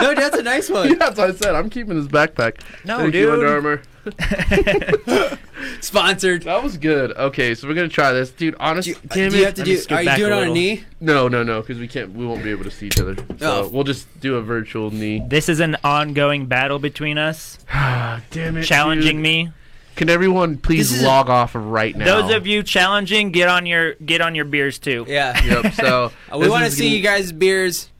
No, 0.00 0.14
that's 0.14 0.36
a 0.36 0.42
nice 0.42 0.68
one. 0.68 0.84
yeah, 0.84 0.90
one. 0.90 0.98
that's 0.98 1.18
what 1.18 1.30
I 1.30 1.34
said. 1.34 1.54
I'm 1.54 1.70
keeping 1.70 1.96
this 1.98 2.06
backpack. 2.06 2.60
No, 2.84 2.98
Thank 2.98 3.14
you, 3.14 3.22
dude. 3.26 3.32
Under 3.34 3.48
Armour. 3.48 3.82
Sponsored. 5.80 6.42
That 6.42 6.62
was 6.62 6.76
good. 6.76 7.12
Okay, 7.12 7.54
so 7.54 7.66
we're 7.66 7.74
gonna 7.74 7.88
try 7.88 8.12
this, 8.12 8.30
dude. 8.30 8.54
Honestly, 8.60 8.94
Do, 8.94 9.00
damn 9.08 9.30
do 9.30 9.36
it. 9.36 9.38
you 9.40 9.44
have 9.46 9.54
to 9.54 9.60
Let 9.62 9.68
me 9.68 9.74
do? 9.74 9.80
scoot 9.80 9.98
Are 9.98 10.02
you 10.02 10.06
back 10.06 10.18
doing 10.18 10.32
a 10.32 10.34
on 10.34 10.38
a 10.38 10.40
little. 10.42 10.54
knee? 10.54 10.84
No, 11.00 11.28
no, 11.28 11.42
no, 11.42 11.60
because 11.60 11.78
we 11.78 11.88
can't. 11.88 12.12
We 12.12 12.26
won't 12.26 12.44
be 12.44 12.50
able 12.50 12.64
to 12.64 12.70
see 12.70 12.86
each 12.86 13.00
other. 13.00 13.16
So 13.38 13.64
Oh. 13.64 13.68
we'll 13.68 13.84
just 13.84 14.06
do 14.20 14.36
a 14.36 14.42
virtual 14.42 14.90
knee. 14.90 15.22
this 15.26 15.48
is 15.48 15.60
an 15.60 15.76
ongoing 15.82 16.46
battle 16.46 16.78
between 16.78 17.18
us, 17.18 17.58
damn 17.72 18.56
it! 18.58 18.64
challenging 18.64 19.16
dude. 19.16 19.22
me. 19.22 19.50
Can 19.96 20.10
everyone 20.10 20.58
please 20.58 20.90
This 20.90 20.98
is 20.98 21.04
a- 21.04 21.06
log 21.06 21.30
off 21.30 21.52
right 21.54 21.96
now? 21.96 22.04
Those 22.20 22.30
of 22.34 22.46
you 22.46 22.62
challenging, 22.62 23.30
get 23.32 23.48
on 23.48 23.64
your 23.66 23.94
get 23.94 24.20
on 24.20 24.34
your 24.34 24.44
beers 24.44 24.78
too. 24.78 25.06
Yeah. 25.08 25.42
Yep. 25.42 25.72
So 25.72 26.12
we 26.34 26.40
this 26.40 26.50
want 26.50 26.62
to 26.62 26.66
is 26.66 26.76
see 26.76 26.84
gonna- 26.88 26.96
you 26.96 27.02
guys' 27.02 27.32
beers. 27.32 27.90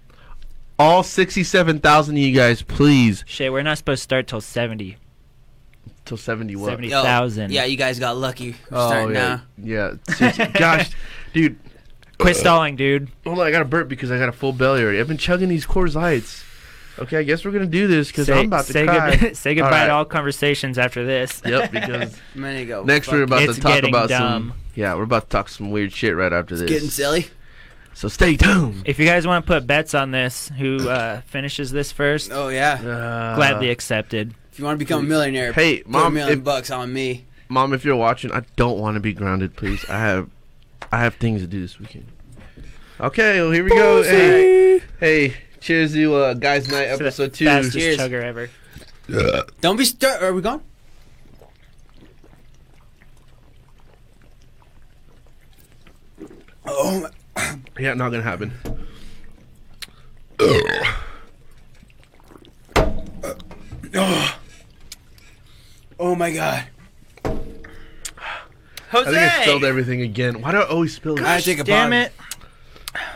All 0.79 1.03
sixty-seven 1.03 1.81
thousand 1.81 2.17
of 2.17 2.23
you 2.23 2.35
guys, 2.35 2.63
please, 2.63 3.25
Shit, 3.27 3.53
we're 3.53 3.63
not 3.63 3.79
supposed 3.79 4.01
to 4.01 4.05
start 4.05 4.27
till 4.27 4.41
70. 4.41 4.97
till 6.05 6.17
seventy. 6.17 6.57
What? 6.57 6.71
70. 6.71 6.95
Oh, 6.95 7.03
Thousand. 7.03 7.53
Yeah, 7.53 7.65
you 7.65 7.77
guys 7.77 7.99
got 7.99 8.17
lucky. 8.17 8.53
We're 8.71 8.79
Oh 8.79 8.89
starting 8.89 9.15
yeah, 9.17 9.41
now. 9.59 9.95
yeah. 10.09 10.15
Seriously. 10.15 10.47
Gosh, 10.55 10.91
dude. 11.33 11.59
Quit 12.19 12.37
stalling, 12.37 12.77
dude. 12.77 13.09
Hold 13.25 13.41
on, 13.41 13.47
I 13.47 13.51
got 13.51 13.61
a 13.63 13.67
burp 13.67 13.89
because 13.89 14.11
I 14.11 14.19
got 14.19 14.29
a 14.31 14.33
full 14.33 14.53
belly 14.55 14.83
already. 14.83 14.99
I've 15.01 15.09
been 15.09 15.19
chugging 15.19 15.49
these 15.51 15.67
Coors 15.67 15.95
Lights. 15.95 16.45
Okay, 16.99 17.19
I 17.19 17.23
guess 17.25 17.45
we're 17.45 17.51
gonna 17.51 17.67
do 17.67 17.87
this 17.89 18.09
because 18.09 18.25
Say, 18.27 18.39
I'm 18.41 18.47
about 18.47 18.65
to 18.67 18.73
say, 18.73 18.87
cry. 18.87 19.17
good- 19.17 19.37
say 19.37 19.55
goodbye 19.55 19.67
All 19.69 19.73
right. 19.73 19.87
to 19.89 19.93
all 19.93 20.05
conversations 20.07 20.79
after 20.79 21.05
this. 21.05 21.43
Yep, 21.45 21.71
because 21.73 22.17
I'm 22.35 22.67
go. 22.67 22.85
next 22.85 23.09
we're 23.09 23.23
about 23.25 23.43
It's 23.43 23.57
to 23.57 23.61
talk 23.61 23.83
about 23.83 24.09
dumb. 24.09 24.51
some. 24.53 24.61
Yeah, 24.75 24.95
we're 24.95 25.03
about 25.03 25.25
to 25.25 25.29
talk 25.29 25.51
some 25.51 25.71
weird 25.71 25.93
shit 25.93 26.17
right 26.17 26.33
after 26.33 26.57
this. 26.57 26.67
getting 26.71 26.89
silly. 26.89 27.27
So 27.97 28.09
stay 28.09 28.37
tuned. 28.37 28.83
If 28.85 28.99
you 28.99 29.07
guys 29.07 29.27
want 29.27 29.47
to 29.47 29.51
put 29.51 29.67
bets 29.67 29.95
on 29.95 30.11
this, 30.11 30.51
who 30.59 30.87
uh, 30.87 31.23
finishes 31.23 31.71
this 31.71 31.93
first, 31.93 32.31
Oh 32.31 32.49
yeah. 32.49 32.75
Uh, 32.75 33.37
gladly 33.37 33.71
accepted. 33.71 34.35
If 34.53 34.59
you 34.59 34.67
want 34.67 34.79
to 34.79 34.85
become 34.85 35.01
a 35.01 35.09
millionaire, 35.09 35.55
Hey, 35.55 35.79
put 35.83 36.07
a 36.07 36.11
million 36.11 36.39
if- 36.41 36.45
bucks 36.45 36.71
on 36.71 36.93
me. 36.93 37.25
Mom, 37.49 37.73
if 37.73 37.87
you're 37.87 37.97
watching, 37.97 38.31
I 38.33 38.43
don't 38.57 38.79
want 38.79 38.97
to 38.97 39.01
be 39.01 39.15
grounded, 39.15 39.57
please. 39.57 39.83
I 39.89 39.99
have, 39.99 40.29
I 40.93 40.99
have 40.99 41.15
things 41.15 41.41
to 41.41 41.47
do 41.47 41.59
this 41.63 41.79
weekend. 41.81 42.07
Okay, 43.01 43.41
well 43.41 43.51
here 43.51 43.65
we 43.65 43.71
go. 43.71 44.03
Hey, 44.03 44.83
hey, 45.01 45.35
cheers 45.61 45.95
to 45.95 46.15
uh, 46.17 46.35
guys' 46.35 46.69
night 46.69 46.89
To 46.91 46.97
the 46.99 47.05
episode 47.07 47.33
two. 47.33 47.47
fastest 47.47 47.79
Cheers. 47.79 47.97
chugger 47.99 48.23
ever. 48.23 48.51
Don't 49.63 49.77
be 49.79 49.87
start. 49.87 50.23
Are 50.23 50.35
we 50.35 50.43
gone? 50.43 50.61
Oh, 56.67 57.01
my- 57.01 57.11
Yeah, 57.79 57.93
not 57.95 58.11
gonna 58.11 58.23
happen. 58.23 58.53
oh 65.99 66.15
my 66.15 66.31
god. 66.33 66.65
Jose! 68.91 69.09
I 69.11 69.13
think 69.13 69.17
I 69.17 69.43
spilled 69.43 69.65
everything 69.65 70.01
again. 70.03 70.41
Why 70.41 70.53
do 70.53 70.59
I 70.59 70.69
always 70.69 70.95
spill? 70.95 71.19
I 71.25 71.39
it? 71.39 71.45
take 71.45 71.59
a 71.59 71.65
Damn 71.65 71.91
bong. 71.91 72.01
it. 72.01 72.13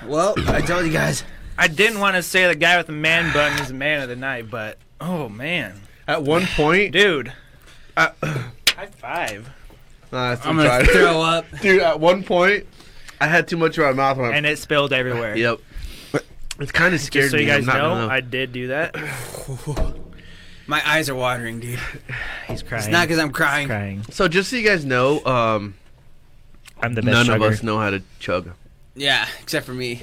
Well, 0.06 0.34
I 0.48 0.60
told 0.60 0.84
you 0.84 0.92
guys. 0.92 1.24
I 1.56 1.68
didn't 1.68 2.00
want 2.00 2.16
to 2.16 2.22
say 2.22 2.46
the 2.46 2.54
guy 2.54 2.76
with 2.78 2.86
the 2.86 2.92
man 2.92 3.32
bun 3.32 3.58
is 3.60 3.68
the 3.68 3.74
man 3.74 4.02
of 4.02 4.08
the 4.08 4.16
night, 4.16 4.50
but 4.50 4.78
oh 5.00 5.28
man, 5.28 5.80
At 6.08 6.22
one 6.22 6.46
point, 6.46 6.92
dude, 6.92 7.32
uh, 7.96 8.10
high 8.22 8.86
five. 8.96 9.48
nah, 10.10 10.36
I'm 10.42 10.56
too 10.56 10.62
gonna 10.64 10.84
throw 10.86 11.20
up. 11.22 11.44
Dude, 11.60 11.82
at 11.82 12.00
one 12.00 12.22
point, 12.24 12.66
I 13.20 13.26
had 13.26 13.46
too 13.48 13.56
much 13.56 13.76
in 13.78 13.84
my 13.84 13.92
mouth. 13.92 14.16
When 14.16 14.32
I, 14.32 14.36
And 14.36 14.46
it 14.46 14.58
spilled 14.58 14.92
everywhere. 14.92 15.36
yep. 15.36 15.58
It's 16.58 16.72
kind 16.72 16.94
of 16.94 17.00
scared 17.00 17.24
Just 17.24 17.30
so 17.32 17.36
you 17.38 17.46
me. 17.46 17.52
I'm 17.52 17.60
guys 17.60 17.66
not 17.66 17.76
know, 17.78 17.88
gonna- 17.94 18.08
I 18.12 18.20
did 18.20 18.52
do 18.52 18.66
that. 18.68 18.94
My 20.66 20.80
eyes 20.88 21.08
are 21.08 21.14
watering, 21.16 21.58
dude. 21.58 21.80
He's 22.46 22.62
crying. 22.62 22.84
It's 22.84 22.92
not 22.92 23.08
because 23.08 23.18
I'm 23.18 23.28
He's 23.28 23.36
crying. 23.36 23.66
crying. 23.66 24.02
So 24.10 24.28
just 24.28 24.50
so 24.50 24.56
you 24.56 24.64
guys 24.66 24.84
know, 24.84 25.24
um, 25.24 25.74
I'm 26.80 26.94
the 26.94 27.02
best 27.02 27.12
none 27.12 27.26
chugger. 27.26 27.46
of 27.46 27.52
us 27.54 27.62
know 27.64 27.78
how 27.78 27.90
to 27.90 28.02
chug. 28.20 28.50
Yeah, 28.94 29.26
except 29.40 29.66
for 29.66 29.72
me. 29.74 30.02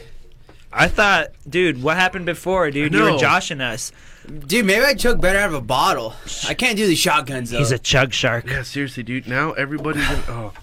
I 0.73 0.89
thought, 0.89 1.27
dude, 1.49 1.81
what 1.81 1.95
happened 1.95 2.25
before, 2.25 2.69
dude? 2.71 2.93
You 2.93 3.01
were 3.03 3.09
know. 3.11 3.17
joshing 3.17 3.61
us. 3.61 3.93
Dude, 4.27 4.65
maybe 4.65 4.83
I 4.83 4.93
chug 4.93 5.21
better 5.21 5.39
out 5.39 5.47
of 5.49 5.55
a 5.55 5.61
bottle. 5.61 6.13
I 6.49 6.53
can't 6.53 6.75
do 6.75 6.85
the 6.85 6.95
shotguns 6.95 7.51
though. 7.51 7.59
He's 7.59 7.71
a 7.71 7.79
chug 7.79 8.11
shark. 8.11 8.45
Yeah, 8.49 8.63
seriously, 8.63 9.03
dude. 9.03 9.25
Now 9.27 9.53
everybody's 9.53 10.05
gonna. 10.05 10.23
Oh, 10.27 10.53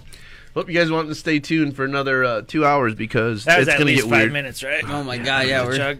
hope 0.55 0.67
you 0.67 0.73
guys 0.73 0.89
want 0.89 1.07
to 1.09 1.15
stay 1.15 1.39
tuned 1.39 1.75
for 1.75 1.85
another 1.85 2.23
uh, 2.23 2.41
two 2.41 2.65
hours 2.65 2.95
because 2.95 3.45
That 3.45 3.59
was 3.59 3.67
it's 3.67 3.75
at 3.75 3.77
gonna 3.79 3.91
least 3.91 4.03
get 4.05 4.09
five 4.09 4.19
weird. 4.21 4.33
minutes, 4.33 4.63
right? 4.63 4.83
oh 4.87 5.03
my 5.03 5.17
god, 5.19 5.45
yeah, 5.47 5.63
we're. 5.63 5.77
chug. 5.77 5.99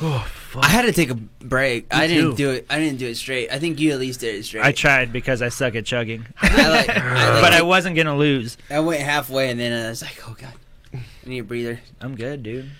Oh, 0.00 0.18
fuck. 0.50 0.62
I 0.64 0.68
had 0.68 0.82
to 0.82 0.92
take 0.92 1.10
a 1.10 1.14
break. 1.14 1.86
I 1.94 2.06
didn't 2.06 2.32
too. 2.32 2.36
do 2.36 2.50
it. 2.50 2.66
I 2.68 2.78
didn't 2.78 2.98
do 2.98 3.06
it 3.06 3.16
straight. 3.16 3.50
I 3.50 3.58
think 3.58 3.80
you 3.80 3.92
at 3.92 3.98
least 3.98 4.20
did 4.20 4.34
it 4.34 4.44
straight. 4.44 4.64
I 4.64 4.72
tried 4.72 5.12
because 5.12 5.40
I 5.42 5.48
suck 5.48 5.74
at 5.74 5.86
chugging, 5.86 6.26
I 6.42 6.68
like, 6.68 6.88
I, 6.90 7.32
like, 7.34 7.42
but 7.42 7.52
I 7.52 7.62
wasn't 7.62 7.96
gonna 7.96 8.16
lose. 8.16 8.56
I 8.70 8.80
went 8.80 9.00
halfway 9.00 9.50
and 9.50 9.58
then 9.58 9.86
I 9.86 9.88
was 9.88 10.02
like, 10.02 10.18
oh 10.28 10.36
god, 10.38 10.52
I 10.94 11.00
need 11.28 11.38
a 11.40 11.44
breather. 11.44 11.80
I'm 12.00 12.14
good, 12.14 12.42
dude. 12.42 12.70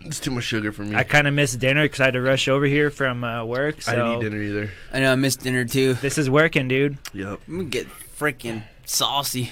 It's 0.00 0.20
too 0.20 0.30
much 0.30 0.44
sugar 0.44 0.70
for 0.70 0.82
me. 0.82 0.94
I 0.94 1.02
kind 1.02 1.26
of 1.26 1.34
missed 1.34 1.58
dinner 1.58 1.82
because 1.84 2.00
I 2.00 2.04
had 2.06 2.14
to 2.14 2.20
rush 2.22 2.46
over 2.46 2.66
here 2.66 2.88
from 2.88 3.24
uh, 3.24 3.44
work. 3.44 3.82
So 3.82 3.92
I 3.92 3.94
didn't 3.96 4.12
eat 4.12 4.20
dinner 4.30 4.42
either. 4.42 4.70
I 4.92 5.00
know 5.00 5.12
I 5.12 5.16
missed 5.16 5.40
dinner 5.40 5.64
too. 5.64 5.94
this 5.94 6.18
is 6.18 6.30
working, 6.30 6.68
dude. 6.68 6.98
Yep. 7.12 7.40
I'm 7.48 7.56
gonna 7.58 7.68
get 7.68 7.88
freaking 7.88 8.62
saucy. 8.88 9.50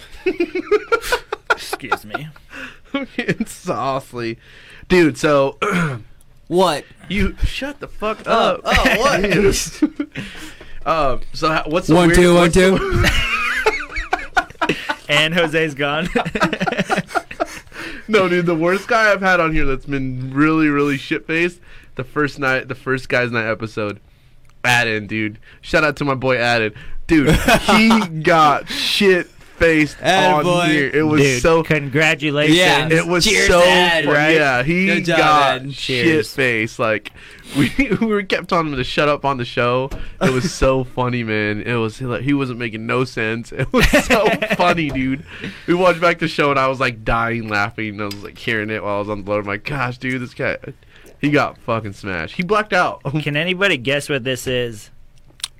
Excuse 1.51 2.05
me. 2.05 2.29
it's 3.17 3.53
saucy, 3.53 4.39
dude. 4.89 5.17
So 5.19 5.59
What? 6.49 6.85
you 7.09 7.37
shut 7.45 7.81
the 7.81 7.89
fuck 7.89 8.23
Oh, 8.27 8.33
up. 8.33 8.61
oh, 8.65 8.99
what? 8.99 9.83
uh, 10.87 11.19
so 11.33 11.49
how- 11.51 11.65
what's 11.67 11.87
the 11.89 11.95
One, 11.95 12.09
weird, 12.09 12.19
two, 12.19 12.33
one, 12.35 12.43
what's 12.43 12.55
two. 12.55 12.79
the- 12.79 13.27
And 15.09 15.35
Jose's 15.35 15.75
gone. 15.75 16.09
no, 18.09 18.29
dude. 18.29 18.47
The 18.47 18.57
worst 18.57 18.89
guy 18.89 19.13
I've 19.13 19.21
had 19.21 19.39
on 19.39 19.53
here 19.53 19.65
that's 19.65 19.87
been 19.87 20.33
really, 20.35 20.69
really 20.69 20.99
shit 20.99 21.27
faced. 21.29 21.61
The 21.95 22.03
first 22.05 22.39
night, 22.41 22.67
the 22.69 22.75
first 22.75 23.09
guys' 23.09 23.31
night 23.31 23.47
episode. 23.49 24.01
Adden, 24.65 25.07
dude. 25.07 25.39
Shout 25.61 25.85
out 25.85 25.95
to 25.99 26.05
my 26.05 26.15
boy 26.17 26.37
Adden, 26.39 26.75
dude. 27.07 27.31
He 27.31 28.01
got 28.23 28.69
shit 28.69 29.27
faced 29.29 29.97
on 30.03 30.45
Attaboy. 30.45 30.67
here. 30.69 30.91
It 30.93 31.03
was 31.03 31.23
dude, 31.23 31.41
so 31.43 31.63
congratulations. 31.63 32.59
Yeah. 32.59 32.89
It 32.91 33.07
was 33.07 33.25
Cheers, 33.25 33.49
so 33.49 33.61
Ed, 33.65 34.05
fun. 34.05 34.13
right? 34.15 34.35
Yeah, 34.35 34.63
he 34.63 34.87
Good 34.87 35.05
job, 35.07 35.19
got 35.19 35.73
shit 35.73 36.05
Cheers. 36.05 36.35
face. 36.35 36.79
Like 36.79 37.13
we 37.57 37.73
we 38.01 38.07
were 38.07 38.23
kept 38.23 38.49
telling 38.51 38.67
him 38.69 38.77
to 38.77 38.85
shut 38.85 39.09
up 39.09 39.25
on 39.25 39.39
the 39.39 39.45
show. 39.47 39.89
It 40.21 40.31
was 40.33 40.53
so 40.53 40.85
funny, 40.95 41.25
man. 41.25 41.63
It 41.63 41.75
was 41.77 42.03
like 42.03 42.21
he 42.23 42.35
wasn't 42.35 42.59
making 42.59 42.85
no 42.87 43.05
sense. 43.05 43.51
It 43.51 43.73
was 43.73 43.89
so 44.07 44.27
funny, 44.57 44.91
dude. 44.91 45.25
We 45.67 45.73
watched 45.75 46.01
back 46.03 46.19
the 46.19 46.29
show 46.29 46.51
and 46.51 46.59
I 46.61 46.69
was 46.69 46.81
like 46.81 47.03
dying 47.05 47.49
laughing. 47.49 47.99
I 48.01 48.05
was 48.07 48.23
like 48.23 48.37
hearing 48.37 48.69
it 48.69 48.83
while 48.83 48.97
I 48.97 48.99
was 48.99 49.09
on 49.09 49.25
the 49.25 49.31
load. 49.31 49.41
I'm 49.41 49.47
like, 49.47 49.65
gosh, 49.65 49.97
dude, 49.97 50.21
this 50.21 50.35
guy, 50.35 50.59
he 51.19 51.31
got 51.31 51.57
fucking 51.59 51.95
smashed. 51.95 52.35
He 52.37 52.43
blacked 52.43 52.75
out. 52.75 53.03
Can 53.23 53.37
anybody 53.37 53.79
guess 53.79 54.11
what 54.11 54.23
this 54.25 54.47
is? 54.47 54.91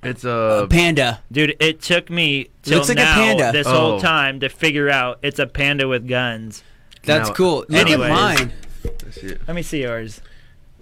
It's 0.07 0.23
A 0.23 0.63
a 0.63 0.67
panda. 0.67 1.21
Dude, 1.31 1.55
it 1.59 1.81
took 1.81 2.09
me 2.09 2.49
till 2.63 2.77
Looks 2.77 2.89
like 2.89 2.97
a 2.97 3.01
now 3.01 3.13
panda. 3.15 3.51
this 3.51 3.67
Oh. 3.67 3.71
whole 3.71 3.99
time 3.99 4.39
to 4.41 4.49
figure 4.49 4.89
out 4.89 5.19
it's 5.21 5.39
a 5.39 5.47
panda 5.47 5.87
with 5.87 6.07
guns. 6.07 6.63
That's 7.03 7.29
Now- 7.29 7.35
cool. 7.35 7.55
Look 7.69 7.73
Anyways. 7.73 8.09
at 8.09 8.15
mine. 8.15 8.53
Let 9.47 9.55
me 9.55 9.61
see 9.63 9.81
yours. 9.83 10.21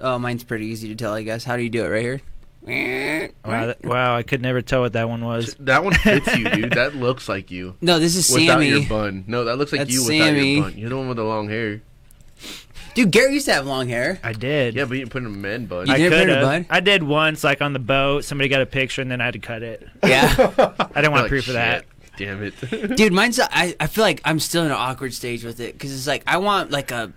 Oh, 0.01 0.17
mine's 0.19 0.43
pretty 0.43 0.65
easy 0.67 0.87
to 0.89 0.95
tell, 0.95 1.13
I 1.13 1.23
guess. 1.23 1.43
How 1.43 1.55
do 1.57 1.63
you 1.63 1.69
do 1.69 1.85
it 1.85 1.89
right 1.89 2.01
here? 2.01 2.21
Wow, 3.45 3.67
that- 3.67 3.83
wow, 3.85 4.15
I 4.17 4.23
could 4.23 4.41
never 4.41 4.61
tell 4.61 4.81
what 4.81 4.93
that 4.93 5.07
one 5.07 5.23
was. 5.23 5.55
That 5.59 5.83
one 5.83 5.93
fits 5.93 6.35
you, 6.35 6.49
dude. 6.49 6.71
That 6.75 6.95
looks 6.95 7.29
like 7.29 7.51
you. 7.51 7.75
No, 7.81 7.99
this 7.99 8.15
is 8.15 8.29
Without 8.33 8.59
your 8.59 8.77
Sammy. 8.81 8.85
bun. 8.87 9.23
No, 9.27 9.43
that 9.45 9.57
looks 9.57 9.71
like 9.71 9.79
That's 9.81 9.93
you 9.93 10.01
without 10.03 10.25
Sammy. 10.25 10.53
your 10.55 10.63
bun. 10.63 10.73
You're 10.77 10.89
the 10.89 10.97
one 10.97 11.07
with 11.07 11.17
the 11.17 11.23
long 11.23 11.47
hair. 11.47 11.81
Dude, 12.95 13.11
Garrett 13.11 13.33
used 13.33 13.45
to 13.45 13.53
have 13.53 13.65
long 13.67 13.87
hair. 13.87 14.19
I 14.23 14.33
did. 14.33 14.73
Yeah, 14.75 14.85
but 14.85 14.93
you 14.93 15.01
didn't 15.01 15.11
put 15.11 15.21
him 15.23 15.45
in, 15.45 15.65
bud. 15.67 15.87
You 15.87 15.93
I 15.93 15.97
did 15.97 16.11
put 16.11 16.19
it 16.21 16.23
in 16.23 16.29
a 16.29 16.33
coulda. 16.33 16.45
bun? 16.47 16.65
I 16.69 16.79
did 16.79 17.03
once, 17.03 17.43
like 17.43 17.61
on 17.61 17.73
the 17.73 17.79
boat. 17.79 18.23
Somebody 18.23 18.47
got 18.49 18.61
a 18.61 18.65
picture, 18.65 19.01
and 19.01 19.11
then 19.11 19.21
I 19.21 19.25
had 19.25 19.33
to 19.33 19.39
cut 19.39 19.61
it. 19.61 19.87
Yeah. 20.03 20.33
I 20.57 21.01
didn't 21.01 21.11
want 21.11 21.23
Like, 21.23 21.29
proof 21.29 21.47
of 21.47 21.53
that. 21.53 21.85
shit, 22.17 22.27
Damn 22.27 22.41
it. 22.43 22.95
Dude, 22.97 23.11
mine's 23.13 23.39
I, 23.39 23.75
I 23.79 23.87
feel 23.87 24.03
like 24.03 24.21
I'm 24.25 24.39
still 24.39 24.61
in 24.63 24.67
an 24.71 24.77
awkward 24.77 25.13
stage 25.13 25.43
with 25.43 25.59
it 25.59 25.73
because 25.73 25.93
it's 25.93 26.07
like 26.07 26.23
I 26.25 26.37
want 26.37 26.71
like 26.71 26.91
a 26.91 27.11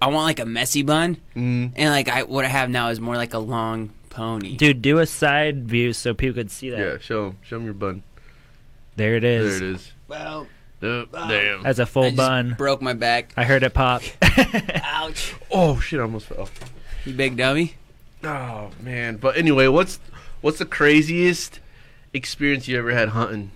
I 0.00 0.08
want 0.08 0.24
like 0.24 0.40
a 0.40 0.46
messy 0.46 0.82
bun 0.82 1.16
Mm. 1.36 1.72
and 1.76 1.90
like 1.90 2.08
I 2.08 2.24
what 2.24 2.44
I 2.44 2.48
have 2.48 2.68
now 2.68 2.88
is 2.88 2.98
more 3.00 3.14
like 3.16 3.34
a 3.34 3.38
long 3.38 3.90
pony. 4.10 4.56
Dude, 4.56 4.82
do 4.82 4.98
a 4.98 5.06
side 5.06 5.68
view 5.68 5.92
so 5.92 6.12
people 6.14 6.34
could 6.34 6.50
see 6.50 6.70
that. 6.70 6.78
Yeah, 6.80 6.98
show 6.98 7.28
him. 7.28 7.38
Show 7.42 7.56
him 7.58 7.64
your 7.66 7.74
bun. 7.74 8.02
There 8.96 9.14
it 9.16 9.20
There 9.20 9.40
is. 9.42 9.56
it 9.56 9.62
is. 9.62 9.92
Well, 10.08 10.48
Oh, 10.82 11.06
damn. 11.12 11.62
That's 11.62 11.78
a 11.78 11.86
full 11.86 12.04
just 12.04 12.16
bun. 12.16 12.54
broke 12.58 12.82
my 12.82 12.92
back. 12.92 13.32
I 13.36 13.44
heard 13.44 13.62
it 13.62 13.72
pop. 13.74 14.02
Ouch. 14.84 15.34
Oh 15.54 15.78
shit! 15.80 16.00
I 16.00 16.04
almost 16.04 16.26
fell. 16.26 16.48
You 17.04 17.12
big 17.12 17.36
dummy. 17.36 17.74
Oh 18.24 18.70
man. 18.80 19.16
But 19.16 19.36
anyway, 19.36 19.66
what's 19.68 20.00
what's 20.40 20.58
the 20.58 20.64
craziest 20.64 21.60
experience 22.14 22.66
you 22.68 22.78
ever 22.78 22.92
had 22.92 23.10
hunting? 23.10 23.50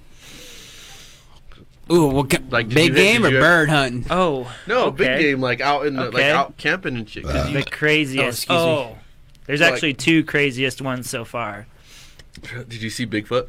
Ooh, 1.91 2.07
what 2.09 2.31
ca- 2.31 2.39
Like, 2.51 2.69
big 2.69 2.89
you- 2.89 2.95
game 2.95 3.25
or 3.25 3.29
you- 3.31 3.39
bird 3.39 3.69
hunting? 3.69 4.05
oh, 4.11 4.53
No, 4.67 4.91
big 4.91 5.21
game, 5.21 5.41
like 5.41 5.61
out 5.61 5.87
in 5.87 5.95
the 5.95 6.11
like 6.11 6.25
out 6.25 6.57
camping 6.57 6.97
and 6.97 7.09
shit. 7.09 7.25
'cause 7.25 7.53
the 7.53 7.63
craziest. 7.63 8.51
Oh, 8.51 8.55
excuse 8.55 8.59
me. 8.59 8.65
Oh, 8.95 8.99
there's 9.47 9.61
Like- 9.61 9.73
actually 9.73 9.95
two 9.95 10.25
craziest 10.25 10.83
ones 10.83 11.09
so 11.09 11.25
far. 11.25 11.67
did 12.69 12.83
you 12.83 12.91
see 12.91 13.07
Bigfoot? 13.07 13.49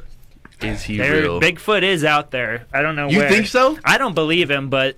Is 0.62 0.82
he 0.82 0.96
There, 0.96 1.22
real? 1.22 1.40
Bigfoot 1.40 1.82
is 1.82 2.04
out 2.04 2.30
there. 2.30 2.66
I 2.72 2.82
don't 2.82 2.96
know 2.96 3.08
you 3.08 3.18
where. 3.18 3.28
think 3.28 3.46
so? 3.46 3.78
I 3.84 3.96
don't 3.98 4.14
believe 4.14 4.50
him, 4.50 4.68
but 4.70 4.96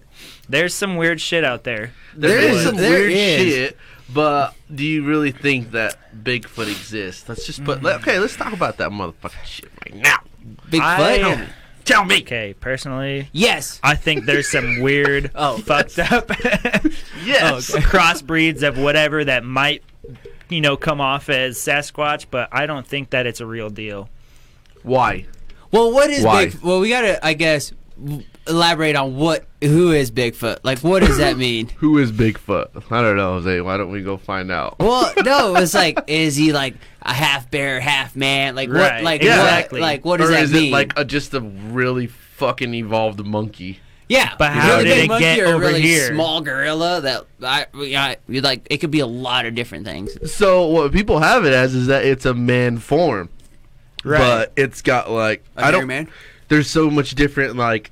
there's 0.48 0.72
some 0.74 0.96
weird 0.96 1.20
shit 1.20 1.44
out 1.44 1.64
there. 1.64 1.92
There 2.14 2.30
There 2.30 2.40
is 2.50 2.56
is- 2.56 2.64
some 2.66 2.76
there 2.76 2.90
weird 3.00 3.12
is. 3.12 3.54
shit, 3.54 3.76
but 4.12 4.54
do 4.74 4.84
you 4.84 5.04
really 5.04 5.32
think 5.32 5.72
that 5.72 5.96
Bigfoot 6.24 6.68
exists? 6.70 7.28
Let's 7.28 7.44
just 7.46 7.62
put. 7.64 7.82
let- 7.82 7.96
mm. 7.96 8.02
okay, 8.02 8.18
let's 8.18 8.36
talk 8.36 8.52
about 8.54 8.78
that 8.78 8.90
motherfucking 8.90 9.44
shit 9.44 9.70
right 9.84 9.94
now. 9.96 10.16
Bigfoot? 10.70 10.80
I- 11.24 11.48
Tell 11.84 12.04
me. 12.04 12.18
Okay, 12.18 12.54
personally, 12.61 13.28
Yes. 13.32 13.80
I 13.82 13.96
think 13.96 14.24
there's 14.24 14.48
some 14.48 14.80
weird, 14.80 15.30
Oh. 15.34 15.58
fucked 15.58 15.98
up 15.98 16.28
Yes. 17.24 17.74
Oh, 17.74 17.78
crossbreeds 17.80 18.62
of 18.62 18.78
whatever 18.78 19.24
that 19.24 19.44
might, 19.44 19.82
you 20.48 20.61
know, 20.61 20.76
come 20.76 21.00
off 21.00 21.28
as 21.28 21.56
Sasquatch, 21.58 22.26
but 22.30 22.48
I 22.52 22.66
don't 22.66 22.86
think 22.86 23.11
that 23.11 23.26
it's 23.26 23.40
a 23.40 23.46
real 23.46 23.70
deal. 23.70 24.08
Why? 24.82 25.26
Well, 25.72 25.92
what 25.92 26.10
is 26.10 26.24
Why? 26.24 26.46
big? 26.46 26.60
Well, 26.60 26.80
we 26.80 26.88
gotta, 26.88 27.24
I 27.24 27.34
guess, 27.34 27.72
elaborate 28.46 28.96
on 28.96 29.16
what 29.16 29.46
who 29.62 29.92
is 29.92 30.10
Bigfoot. 30.10 30.58
Like, 30.62 30.80
what 30.80 31.00
does 31.02 31.18
that 31.18 31.36
mean? 31.36 31.68
Who 31.78 31.98
is 31.98 32.10
Bigfoot? 32.10 32.90
I 32.90 33.02
don't 33.02 33.16
know, 33.16 33.34
Jose. 33.34 33.60
Why 33.60 33.76
don't 33.76 33.90
we 33.90 34.02
go 34.02 34.16
find 34.16 34.50
out? 34.50 34.78
Well, 34.78 35.12
no, 35.24 35.54
it 35.54 35.60
was 35.60 35.74
like, 35.74 35.98
is 36.06 36.34
he 36.34 36.52
like 36.52 36.74
a 37.02 37.12
half 37.12 37.50
bear, 37.50 37.78
half 37.80 38.16
man? 38.16 38.54
Like 38.54 38.70
what? 38.70 39.02
Like 39.02 39.20
exactly. 39.22 39.80
what? 39.80 39.86
Like 39.86 40.04
what 40.04 40.16
does 40.18 40.30
or 40.30 40.32
that 40.32 40.42
is 40.44 40.52
mean? 40.52 40.68
it 40.68 40.72
like 40.72 40.98
a, 40.98 41.04
just 41.04 41.34
a 41.34 41.40
really 41.40 42.06
fucking 42.06 42.72
evolved 42.74 43.24
monkey? 43.24 43.80
yeah, 44.08 44.34
But 44.38 44.50
how 44.50 44.78
really 44.78 44.84
did 44.88 45.10
it 45.10 45.18
get 45.20 45.38
or 45.40 45.54
over 45.54 45.66
really 45.66 45.82
here? 45.82 46.08
Small 46.08 46.40
gorilla 46.40 47.00
that 47.02 47.26
I, 47.42 47.66
I, 47.74 48.16
you 48.28 48.40
like. 48.40 48.66
It 48.68 48.78
could 48.78 48.90
be 48.90 49.00
a 49.00 49.06
lot 49.06 49.46
of 49.46 49.54
different 49.54 49.84
things. 49.84 50.32
So 50.34 50.66
what 50.66 50.90
people 50.92 51.20
have 51.20 51.44
it 51.44 51.52
as 51.52 51.74
is 51.76 51.86
that 51.86 52.04
it's 52.04 52.26
a 52.26 52.34
man 52.34 52.78
form, 52.78 53.28
but 54.05 54.53
it's 54.57 54.82
got 54.82 55.11
like 55.11 55.44
A 55.57 55.66
I 55.66 55.70
don't. 55.70 55.86
man. 55.86 56.09
There's 56.48 56.68
so 56.68 56.90
much 56.90 57.14
different 57.14 57.57
like 57.57 57.90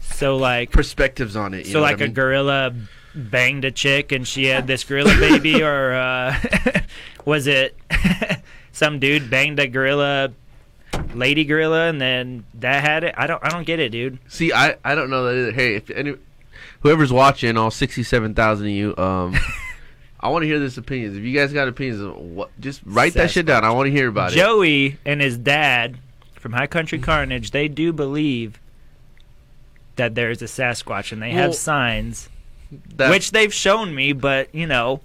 So 0.00 0.36
like, 0.36 0.70
perspectives 0.70 1.36
on 1.36 1.54
it. 1.54 1.66
You 1.66 1.72
so 1.72 1.78
know 1.78 1.82
like 1.84 2.00
I 2.00 2.04
a 2.04 2.06
mean? 2.08 2.14
gorilla 2.14 2.74
banged 3.14 3.64
a 3.64 3.70
chick 3.70 4.12
and 4.12 4.26
she 4.26 4.46
had 4.46 4.66
this 4.66 4.84
gorilla 4.84 5.14
baby, 5.18 5.62
or 5.62 5.92
uh, 5.94 6.38
was 7.24 7.46
it 7.46 7.76
some 8.72 8.98
dude 8.98 9.30
banged 9.30 9.58
a 9.60 9.66
gorilla, 9.68 10.32
lady 11.14 11.44
gorilla, 11.44 11.88
and 11.88 12.00
then 12.00 12.44
that 12.54 12.82
had 12.84 13.04
it? 13.04 13.14
I 13.16 13.26
don't, 13.26 13.42
I 13.44 13.48
don't 13.48 13.64
get 13.66 13.78
it, 13.80 13.90
dude. 13.90 14.18
See, 14.28 14.52
I 14.52 14.76
I 14.84 14.94
don't 14.94 15.10
know 15.10 15.24
that 15.24 15.38
either. 15.40 15.52
Hey, 15.52 15.76
if 15.76 15.88
any 15.90 16.14
whoever's 16.80 17.12
watching, 17.12 17.56
all 17.56 17.70
sixty-seven 17.70 18.34
thousand 18.34 18.66
of 18.66 18.72
you, 18.72 18.94
um. 18.98 19.34
I 20.24 20.28
want 20.28 20.42
to 20.42 20.46
hear 20.46 20.58
this 20.58 20.78
opinions. 20.78 21.18
If 21.18 21.22
you 21.22 21.38
guys 21.38 21.52
got 21.52 21.68
opinions, 21.68 22.02
what 22.16 22.48
just 22.58 22.80
write 22.86 23.12
that 23.12 23.30
shit 23.30 23.44
down. 23.44 23.62
I 23.62 23.70
want 23.72 23.88
to 23.88 23.90
hear 23.90 24.08
about 24.08 24.32
it. 24.32 24.36
Joey 24.36 24.96
and 25.04 25.20
his 25.20 25.36
dad 25.36 25.98
from 26.34 26.52
High 26.52 26.66
Country 26.66 26.98
Carnage, 26.98 27.50
they 27.50 27.68
do 27.68 27.92
believe 27.92 28.58
that 29.96 30.14
there 30.14 30.30
is 30.30 30.40
a 30.40 30.46
Sasquatch, 30.46 31.12
and 31.12 31.20
they 31.22 31.32
have 31.32 31.54
signs, 31.54 32.30
That- 32.96 33.10
which 33.10 33.32
they've 33.32 33.52
shown 33.52 33.94
me. 33.94 34.14
But 34.14 34.52
you 34.54 34.66
know, 34.66 35.02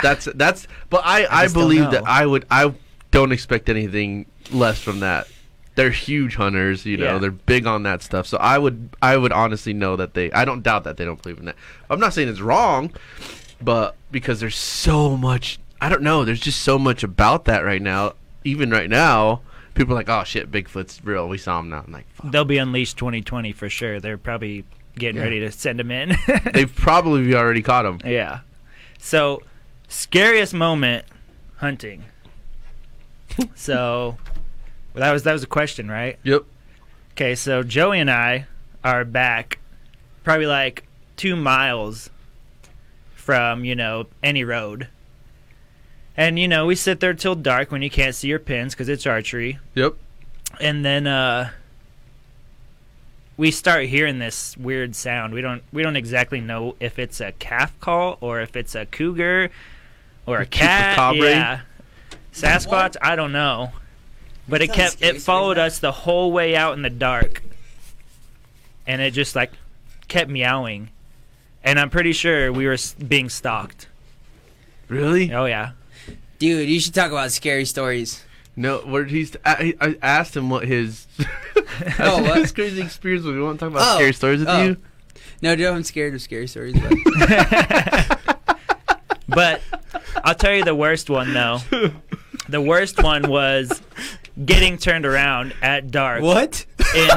That's 0.00 0.26
that's. 0.36 0.68
But 0.88 1.02
I 1.04 1.26
I, 1.28 1.44
don't 1.46 1.54
believe 1.54 1.90
that 1.90 2.04
I 2.06 2.26
would 2.26 2.46
I 2.48 2.72
don't 3.10 3.32
expect 3.32 3.68
anything 3.68 4.26
less 4.52 4.80
from 4.80 5.00
that. 5.00 5.26
They're 5.74 5.90
huge 5.90 6.36
hunters, 6.36 6.86
you 6.86 6.96
know. 6.96 7.14
Yeah. 7.14 7.18
They're 7.18 7.30
big 7.32 7.66
on 7.66 7.82
that 7.82 8.02
stuff. 8.02 8.28
So 8.28 8.38
I 8.38 8.56
would 8.56 8.90
I 9.02 9.16
would 9.16 9.32
honestly 9.32 9.72
know 9.72 9.96
that 9.96 10.14
they. 10.14 10.30
I 10.30 10.44
don't 10.44 10.62
doubt 10.62 10.84
that 10.84 10.96
they 10.96 11.04
don't 11.04 11.20
believe 11.20 11.38
in 11.38 11.46
that. 11.46 11.56
I'm 11.90 11.98
not 12.00 12.14
saying 12.14 12.28
it's 12.28 12.40
wrong, 12.40 12.92
but 13.60 13.94
because 14.10 14.40
there's 14.40 14.56
so 14.56 15.16
much. 15.16 15.58
I 15.80 15.88
don't 15.88 16.02
know. 16.02 16.24
There's 16.24 16.40
just 16.40 16.62
so 16.62 16.78
much 16.78 17.02
about 17.02 17.44
that 17.46 17.60
right 17.64 17.82
now. 17.82 18.14
Even 18.44 18.70
right 18.70 18.88
now, 18.88 19.40
people 19.74 19.92
are 19.94 19.96
like, 19.96 20.08
"Oh 20.08 20.24
shit, 20.24 20.50
Bigfoot's 20.50 21.04
real. 21.04 21.28
We 21.28 21.38
saw 21.38 21.58
him 21.60 21.68
now." 21.68 21.82
I'm 21.86 21.92
like, 21.92 22.06
fuck. 22.14 22.30
they'll 22.32 22.44
be 22.44 22.58
unleashed 22.58 22.96
2020 22.96 23.52
for 23.52 23.68
sure. 23.68 24.00
They're 24.00 24.18
probably 24.18 24.64
getting 24.98 25.16
Yeah. 25.16 25.24
ready 25.24 25.40
to 25.40 25.52
send 25.52 25.78
them 25.78 25.90
in. 25.90 26.16
they've 26.54 26.74
probably 26.74 27.34
already 27.34 27.62
caught 27.62 27.84
him. 27.84 28.00
yeah. 28.04 28.40
So, 28.98 29.42
scariest 29.88 30.54
moment 30.54 31.04
hunting. 31.56 32.04
so, 33.54 34.16
well, 34.94 35.00
that 35.00 35.12
was 35.12 35.22
that 35.24 35.32
was 35.32 35.42
a 35.42 35.46
question, 35.48 35.90
right? 35.90 36.18
Yep. 36.22 36.44
Okay, 37.12 37.34
so 37.34 37.62
Joey 37.62 38.00
and 38.00 38.10
I 38.10 38.46
are 38.84 39.04
back 39.04 39.58
probably 40.24 40.46
like 40.46 40.84
two 41.16 41.34
miles 41.36 42.10
from, 43.26 43.64
you 43.64 43.74
know, 43.74 44.06
any 44.22 44.44
road. 44.44 44.86
And, 46.16 46.38
you 46.38 46.46
know, 46.46 46.64
we 46.64 46.76
sit 46.76 47.00
there 47.00 47.12
till 47.12 47.34
dark 47.34 47.72
when 47.72 47.82
you 47.82 47.90
can't 47.90 48.14
see 48.14 48.28
your 48.28 48.38
pins 48.38 48.72
because 48.72 48.88
it's 48.88 49.04
archery. 49.04 49.58
Yep. 49.74 49.94
And 50.60 50.84
then 50.84 51.08
uh, 51.08 51.50
we 53.36 53.50
start 53.50 53.86
hearing 53.86 54.20
this 54.20 54.56
weird 54.56 54.94
sound. 54.94 55.34
We 55.34 55.42
don't 55.42 55.62
we 55.72 55.82
don't 55.82 55.96
exactly 55.96 56.40
know 56.40 56.76
if 56.78 57.00
it's 57.00 57.20
a 57.20 57.32
calf 57.32 57.78
call 57.80 58.16
or 58.20 58.40
if 58.40 58.56
it's 58.56 58.76
a 58.76 58.86
cougar 58.86 59.50
or 60.24 60.38
a 60.38 60.46
cat. 60.46 60.96
Chupacabra? 60.96 61.30
Yeah. 61.30 61.60
Sasquatch, 62.32 62.96
I 63.02 63.16
don't 63.16 63.32
know. 63.32 63.72
But 64.48 64.62
it 64.62 64.72
kept 64.72 65.02
it 65.02 65.20
followed 65.20 65.58
us 65.58 65.80
the 65.80 65.92
whole 65.92 66.30
way 66.30 66.54
out 66.54 66.74
in 66.74 66.82
the 66.82 66.90
dark. 66.90 67.42
And 68.86 69.02
it 69.02 69.10
just 69.10 69.34
like 69.34 69.50
kept 70.06 70.30
meowing. 70.30 70.90
And 71.66 71.78
I'm 71.80 71.90
pretty 71.90 72.12
sure 72.12 72.52
we 72.52 72.66
were 72.66 72.76
being 73.06 73.28
stalked. 73.28 73.88
Really? 74.88 75.32
Oh 75.34 75.44
yeah. 75.46 75.72
Dude, 76.38 76.68
you 76.68 76.78
should 76.80 76.94
talk 76.94 77.10
about 77.10 77.32
scary 77.32 77.64
stories. 77.64 78.22
No, 78.54 78.78
what 78.78 79.10
he's. 79.10 79.36
I, 79.44 79.74
I 79.80 79.96
asked 80.00 80.36
him 80.36 80.48
what 80.48 80.64
his. 80.64 81.06
Oh, 81.98 82.22
what? 82.22 82.38
his 82.38 82.52
crazy 82.52 82.80
experience 82.80 83.24
was. 83.24 83.34
We 83.34 83.42
want 83.42 83.58
to 83.58 83.66
talk 83.66 83.72
about 83.72 83.94
Oh, 83.94 83.96
scary 83.96 84.12
stories 84.14 84.40
with 84.40 84.48
oh. 84.48 84.62
you. 84.62 84.76
No, 85.42 85.56
dude, 85.56 85.66
I'm 85.66 85.82
scared 85.82 86.14
of 86.14 86.22
scary 86.22 86.46
stories. 86.48 86.74
But 87.18 88.18
But 89.28 89.60
I'll 90.24 90.34
tell 90.34 90.54
you 90.54 90.64
the 90.64 90.74
worst 90.74 91.10
one 91.10 91.34
though. 91.34 91.58
The 92.48 92.60
worst 92.60 93.02
one 93.02 93.28
was 93.28 93.82
getting 94.42 94.78
turned 94.78 95.04
around 95.04 95.54
at 95.60 95.90
dark. 95.90 96.22
what? 96.22 96.64
In, 96.96 97.10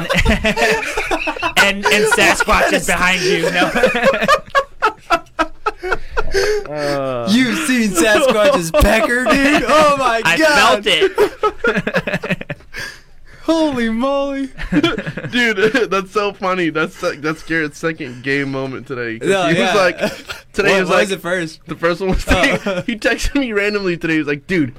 and 1.64 1.84
and 1.86 2.04
Sasquatch 2.12 2.72
is 2.72 2.86
behind 2.86 3.22
you. 3.22 3.50
No. 3.50 3.70
Uh, 6.68 7.28
You've 7.32 7.58
seen 7.66 7.90
Sasquatch's 7.90 8.70
pecker, 8.70 9.24
dude? 9.24 9.64
Oh 9.66 9.96
my 9.98 10.20
I 10.24 10.36
god! 10.36 10.52
I 10.52 10.82
felt 10.82 10.86
it. 10.86 12.56
Holy 13.42 13.88
moly! 13.88 14.50
Dude, 15.30 15.90
that's 15.90 16.12
so 16.12 16.32
funny. 16.34 16.68
That's 16.70 17.00
that's 17.00 17.42
Garrett's 17.42 17.78
second 17.78 18.22
game 18.22 18.52
moment 18.52 18.86
today. 18.86 19.18
No, 19.26 19.48
he 19.48 19.56
yeah. 19.56 19.74
was 19.74 19.74
like, 19.74 19.98
today 20.52 20.72
what, 20.72 20.80
was 20.80 20.88
what 20.90 20.94
like, 20.96 21.02
was 21.04 21.10
it 21.12 21.20
first? 21.20 21.64
the 21.66 21.74
first 21.74 22.00
one 22.00 22.10
was 22.10 22.24
Oh. 22.28 22.82
he 22.86 22.96
texted 22.96 23.40
me 23.40 23.52
randomly 23.52 23.96
today. 23.96 24.12
He 24.14 24.18
was 24.18 24.28
like, 24.28 24.46
dude, 24.46 24.74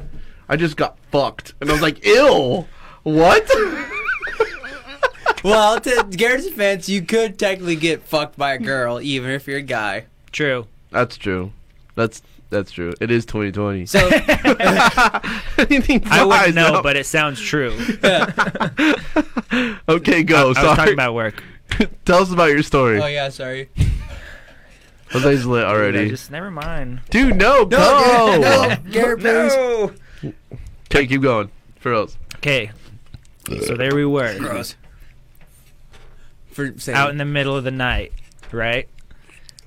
I 0.47 0.55
just 0.57 0.77
got 0.77 0.97
fucked, 1.11 1.55
and 1.59 1.69
I 1.69 1.73
was 1.73 1.81
like, 1.81 2.05
ill. 2.05 2.67
What? 3.03 3.49
Well, 5.43 5.79
to 5.79 6.05
Garrett's 6.11 6.45
defense, 6.45 6.87
you 6.89 7.01
could 7.01 7.39
technically 7.39 7.75
get 7.75 8.03
fucked 8.03 8.37
by 8.37 8.53
a 8.53 8.59
girl, 8.59 9.01
even 9.01 9.31
if 9.31 9.47
you're 9.47 9.57
a 9.57 9.63
guy. 9.63 10.05
True. 10.31 10.67
that's 10.91 11.17
true. 11.17 11.51
That's 11.95 12.21
that's 12.49 12.71
true. 12.71 12.93
It 12.99 13.09
is 13.11 13.25
2020. 13.25 13.85
So, 13.85 13.99
I 14.11 15.25
flies 15.57 16.27
wouldn't 16.27 16.55
know, 16.55 16.73
now. 16.73 16.81
but 16.81 16.97
it 16.97 17.05
sounds 17.05 17.39
true. 17.39 17.71
okay, 19.89 20.23
go. 20.23 20.41
I 20.41 20.45
was 20.45 20.57
Sorry. 20.57 20.75
talking 20.75 20.93
about 20.93 21.13
work. 21.13 21.41
Tell 22.05 22.21
us 22.21 22.31
about 22.31 22.49
your 22.49 22.61
story. 22.63 23.01
oh 23.01 23.07
yeah, 23.07 23.29
sorry. 23.29 23.69
Jose's 25.11 25.45
lit 25.45 25.61
Dude, 25.63 25.69
already. 25.69 26.09
just 26.09 26.29
never 26.31 26.51
mind. 26.51 27.01
Dude, 27.09 27.35
no, 27.35 27.65
go. 27.65 28.37
no, 28.39 28.77
Garrett, 28.91 29.19
please. 29.19 29.55
No. 29.55 30.33
Okay, 30.85 31.07
keep 31.07 31.21
going. 31.21 31.49
For 31.79 31.93
else. 31.93 32.17
Okay. 32.35 32.71
So 33.65 33.75
there 33.75 33.95
we 33.95 34.05
were, 34.05 34.37
Gross. 34.37 34.75
For 36.67 36.79
saying, 36.79 36.97
out 36.97 37.09
in 37.09 37.17
the 37.17 37.25
middle 37.25 37.55
of 37.55 37.63
the 37.63 37.71
night, 37.71 38.13
right? 38.51 38.87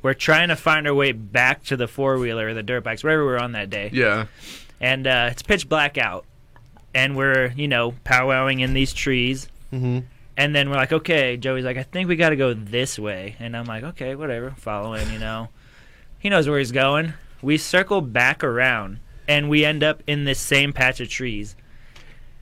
We're 0.02 0.14
trying 0.14 0.48
to 0.48 0.56
find 0.56 0.86
our 0.86 0.94
way 0.94 1.12
back 1.12 1.64
to 1.64 1.76
the 1.76 1.88
four 1.88 2.18
wheeler 2.18 2.48
or 2.48 2.54
the 2.54 2.62
dirt 2.62 2.84
bikes, 2.84 3.02
wherever 3.02 3.24
we 3.24 3.32
were 3.32 3.40
on 3.40 3.52
that 3.52 3.70
day. 3.70 3.90
Yeah. 3.92 4.26
And 4.80 5.06
uh, 5.06 5.28
it's 5.30 5.42
pitch 5.42 5.68
black 5.68 5.96
out. 5.96 6.26
And 6.94 7.16
we're, 7.16 7.52
you 7.56 7.68
know, 7.68 7.94
powwowing 8.04 8.60
in 8.60 8.74
these 8.74 8.92
trees. 8.92 9.48
Mm-hmm. 9.72 10.00
And 10.36 10.54
then 10.54 10.68
we're 10.68 10.76
like, 10.76 10.92
okay, 10.92 11.36
Joey's 11.36 11.64
like, 11.64 11.76
I 11.76 11.84
think 11.84 12.08
we 12.08 12.16
got 12.16 12.30
to 12.30 12.36
go 12.36 12.52
this 12.52 12.98
way. 12.98 13.36
And 13.38 13.56
I'm 13.56 13.64
like, 13.64 13.82
okay, 13.82 14.14
whatever, 14.14 14.50
following, 14.56 15.10
you 15.10 15.18
know. 15.18 15.48
He 16.18 16.28
knows 16.28 16.48
where 16.48 16.58
he's 16.58 16.72
going. 16.72 17.14
We 17.40 17.56
circle 17.56 18.00
back 18.00 18.44
around 18.44 18.98
and 19.26 19.48
we 19.48 19.64
end 19.64 19.82
up 19.82 20.02
in 20.06 20.24
this 20.24 20.40
same 20.40 20.72
patch 20.72 21.00
of 21.00 21.08
trees. 21.08 21.56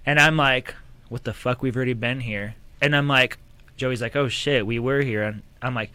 And 0.05 0.19
I'm 0.19 0.37
like, 0.37 0.75
what 1.09 1.25
the 1.25 1.33
fuck? 1.33 1.63
We've 1.63 1.77
already 1.77 1.93
been 1.93 2.21
here. 2.21 2.57
And 2.81 2.97
I'm 2.97 3.09
like, 3.09 3.39
Joey's 3.83 4.01
like, 4.01 4.15
oh 4.15 4.29
shit, 4.29 4.65
we 4.65 4.79
were 4.79 5.01
here. 5.03 5.25
And 5.25 5.43
I'm 5.61 5.75
like, 5.75 5.91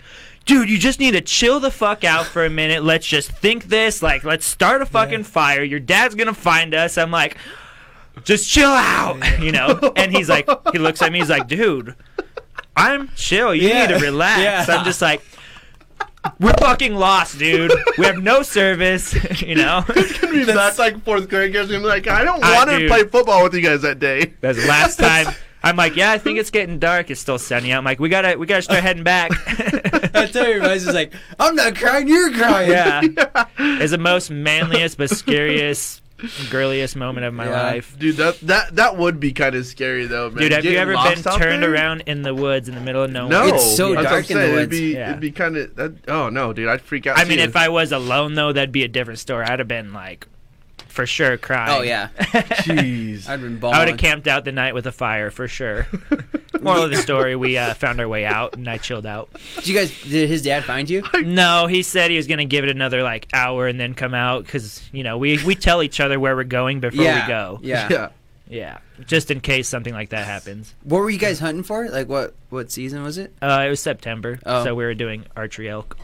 dude, 0.46 0.70
you 0.70 0.78
just 0.78 1.00
need 1.00 1.12
to 1.12 1.22
chill 1.22 1.62
the 1.62 1.72
fuck 1.72 2.04
out 2.04 2.26
for 2.26 2.44
a 2.44 2.50
minute. 2.50 2.84
Let's 2.84 3.08
just 3.08 3.32
think 3.32 3.64
this. 3.70 4.04
Like, 4.04 4.26
let's 4.26 4.46
start 4.46 4.82
a 4.82 4.86
fucking 4.86 5.24
fire. 5.24 5.64
Your 5.64 5.80
dad's 5.80 6.14
going 6.14 6.28
to 6.28 6.34
find 6.34 6.74
us. 6.74 6.98
I'm 6.98 7.12
like, 7.12 7.38
just 8.26 8.50
chill 8.50 8.70
out, 8.70 9.22
you 9.40 9.54
know? 9.54 9.80
And 9.96 10.12
he's 10.14 10.28
like, 10.28 10.50
he 10.74 10.80
looks 10.80 11.02
at 11.02 11.14
me, 11.14 11.20
he's 11.20 11.30
like, 11.30 11.48
dude, 11.48 11.96
I'm 12.76 13.08
chill. 13.16 13.56
You 13.56 13.70
Yeah. 13.70 13.86
need 13.88 14.00
to 14.00 14.06
relax. 14.06 14.68
Yeah. 14.68 14.76
I'm 14.78 14.84
just 14.84 15.02
like, 15.02 15.22
we're 16.42 16.52
fucking 16.60 16.94
lost, 16.94 17.40
dude. 17.40 17.72
We 17.98 18.06
have 18.06 18.18
no 18.22 18.42
service, 18.42 19.14
you 19.42 19.56
know? 19.56 19.86
That's 19.88 20.78
like 20.78 21.02
fourth 21.06 21.30
grade 21.30 21.54
kids. 21.54 21.72
I'm 21.72 21.84
like, 21.84 22.08
I 22.10 22.26
don't 22.26 22.42
want 22.42 22.70
to 22.70 22.86
play 22.90 23.06
football 23.06 23.44
with 23.46 23.54
you 23.54 23.62
guys 23.62 23.82
that 23.84 24.00
day. 24.00 24.34
That's 24.42 24.58
last 24.68 24.98
time. 25.00 25.28
I'm 25.64 25.76
like, 25.76 25.96
yeah, 25.96 26.12
I 26.12 26.18
think 26.18 26.40
it's 26.40 26.52
getting 26.52 26.80
dark. 26.80 27.10
It's 27.10 27.20
still 27.20 27.40
sunny. 27.40 27.74
I'm 27.74 27.84
like, 27.84 28.00
we 28.00 28.10
gotta, 28.10 28.38
we 28.38 28.46
gotta 28.46 28.62
start 28.62 28.84
heading 28.84 29.04
back. 29.04 29.32
I 30.16 30.26
tell 30.28 30.48
you, 30.48 30.60
guys, 30.60 30.88
is 30.88 30.94
like, 30.94 31.14
I'm 31.40 31.56
not 31.56 31.76
crying, 31.76 32.08
you're 32.08 32.32
crying. 32.32 32.70
yeah, 32.72 33.02
it's 33.58 33.92
the 33.92 33.98
most 33.98 34.30
manliest 34.30 34.98
but 34.98 35.10
scariest, 35.10 36.02
girliest 36.50 36.96
moment 36.96 37.26
of 37.26 37.34
my 37.34 37.46
Yeah. 37.46 37.62
life. 37.64 37.96
Dude, 38.00 38.18
that 38.18 38.40
that 38.42 38.76
that 38.76 38.98
would 38.98 39.20
be 39.20 39.34
kind 39.34 39.56
of 39.56 39.66
scary 39.66 40.06
though, 40.06 40.30
man. 40.30 40.38
Dude, 40.40 40.52
have 40.52 40.66
you 40.66 40.78
ever 40.78 40.94
lost 40.94 41.24
been 41.24 41.34
out 41.34 41.40
turned 41.40 41.64
there? 41.64 41.74
around 41.74 42.02
in 42.06 42.22
the 42.22 42.34
woods 42.34 42.70
in 42.70 42.76
the 42.76 42.82
middle 42.82 43.04
of 43.04 43.12
nowhere? 43.12 43.30
No, 43.30 43.48
It's 43.56 43.76
so 43.76 43.94
That's 43.94 44.06
dark 44.10 44.30
in 44.32 44.38
the 44.38 44.44
saying. 44.44 44.54
It'd 44.56 44.70
woods. 44.70 44.80
be, 44.80 44.94
Yeah. 44.94 45.10
it'd 45.10 45.20
be 45.22 45.32
kind 45.32 45.58
of. 45.58 46.00
Oh 46.08 46.30
no, 46.30 46.54
dude, 46.54 46.70
I'd 46.70 46.82
freak 46.82 47.08
out. 47.08 47.18
I 47.20 47.26
mean, 47.26 47.38
too. 47.40 47.44
if 47.44 47.56
I 47.56 47.70
was 47.70 47.92
alone 47.92 48.36
though, 48.36 48.52
that'd 48.54 48.72
be 48.72 48.84
a 48.84 48.88
different 48.88 49.20
story. 49.20 49.46
I'd 49.46 49.60
have 49.60 49.68
been 49.68 49.92
like, 49.94 50.28
for 50.98 51.06
sure, 51.06 51.38
crying. 51.38 51.80
Oh, 51.80 51.84
yeah. 51.84 52.10
jeez, 52.18 53.30
I'd 53.30 53.40
been 53.40 53.64
I 53.64 53.78
would 53.78 53.88
have 53.90 54.00
camped 54.00 54.28
out 54.28 54.46
the 54.46 54.52
night 54.52 54.74
with 54.74 54.88
a 54.88 54.92
fire 54.92 55.30
for 55.30 55.48
sure. 55.48 55.86
Moral 56.60 56.86
of 56.86 56.90
the 56.90 56.98
story: 56.98 57.36
We 57.36 57.56
uh, 57.56 57.76
found 57.76 58.02
our 58.02 58.08
way 58.08 58.26
out, 58.26 58.56
and 58.56 58.68
I 58.68 58.80
chilled 58.80 59.06
out. 59.06 59.30
Did 59.58 59.68
you 59.68 59.76
guys? 59.76 60.02
Did 60.02 60.28
his 60.28 60.42
dad 60.42 60.64
find 60.64 60.90
you? 60.90 61.04
No, 61.24 61.68
he 61.68 61.84
said 61.84 62.10
he 62.10 62.18
was 62.18 62.26
gonna 62.26 62.46
give 62.46 62.64
it 62.64 62.72
another 62.72 63.04
like 63.04 63.28
hour 63.32 63.68
and 63.68 63.80
then 63.80 63.94
come 63.94 64.16
out 64.16 64.46
because 64.46 64.82
you 64.92 65.04
know 65.04 65.20
we 65.20 65.44
we 65.44 65.54
tell 65.54 65.84
each 65.84 66.00
other 66.00 66.20
where 66.20 66.36
we're 66.36 66.44
going 66.44 66.80
before 66.80 67.04
yeah. 67.04 67.26
we 67.26 67.28
go. 67.28 67.60
Yeah. 67.62 67.88
yeah. 67.92 68.10
Yeah, 68.50 68.78
just 69.06 69.30
in 69.30 69.42
case 69.42 69.68
something 69.68 69.94
like 69.94 70.10
that 70.10 70.26
happens. 70.26 70.74
What 70.84 71.00
were 71.00 71.10
you 71.10 71.20
guys 71.20 71.38
hunting 71.38 71.64
for? 71.64 71.90
Like 71.90 72.08
what? 72.08 72.34
What 72.50 72.72
season 72.72 73.04
was 73.04 73.18
it? 73.18 73.34
Uh, 73.42 73.66
it 73.68 73.70
was 73.70 73.82
September, 73.82 74.40
Oh. 74.46 74.64
so 74.64 74.74
we 74.74 74.86
were 74.86 74.94
doing 74.94 75.26
archery 75.36 75.70
elk. 75.70 75.98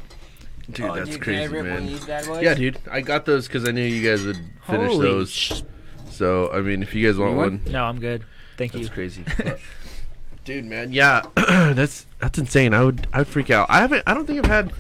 Dude, 0.72 0.86
Oh, 0.86 0.96
that's 0.96 1.10
dude, 1.12 1.22
crazy, 1.22 1.54
rip 1.54 1.66
one 1.68 1.78
of 1.78 1.84
man. 1.84 2.08
bad 2.08 2.26
boys? 2.26 2.42
Yeah, 2.44 2.54
dude, 2.54 2.80
I 2.90 3.02
got 3.02 3.26
those 3.26 3.48
because 3.48 3.68
I 3.68 3.72
knew 3.72 3.84
you 3.84 4.08
guys 4.10 4.24
would 4.26 4.38
finish 4.66 4.92
Holy 4.92 5.08
those. 5.08 5.32
sh- 5.32 5.62
So 6.10 6.52
I 6.54 6.62
mean, 6.62 6.82
if 6.84 6.94
you 6.96 7.06
guys 7.06 7.18
want 7.18 7.32
You 7.34 7.38
one, 7.38 7.62
no, 7.70 7.84
I'm 7.84 8.00
good. 8.00 8.24
Thank 8.58 8.72
that's 8.72 8.82
you. 8.84 8.86
That's 8.88 8.94
crazy. 8.96 9.26
Dude, 10.46 10.66
man, 10.66 10.92
yeah, 10.92 11.22
that's 11.36 12.06
that's 12.20 12.38
insane. 12.38 12.74
I 12.74 12.84
would 12.84 13.08
I 13.14 13.20
would 13.20 13.28
freak 13.28 13.50
out. 13.50 13.70
I 13.70 13.80
haven't. 13.80 14.04
I 14.06 14.14
don't 14.14 14.26
think 14.26 14.40
I've 14.40 14.50
had 14.52 14.74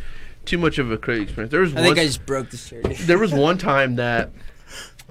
too 0.45 0.57
much 0.57 0.77
of 0.77 0.91
a 0.91 0.97
crazy 0.97 1.23
experience. 1.23 1.51
There 1.51 1.61
was 1.61 1.71
I 1.73 1.75
one. 1.75 1.83
think 1.85 1.99
I 1.99 2.05
just 2.05 2.25
broke 2.25 2.49
the 2.49 2.57
shirt. 2.57 2.83
there 3.01 3.17
was 3.17 3.33
one 3.33 3.57
time 3.57 3.95
that 3.95 4.31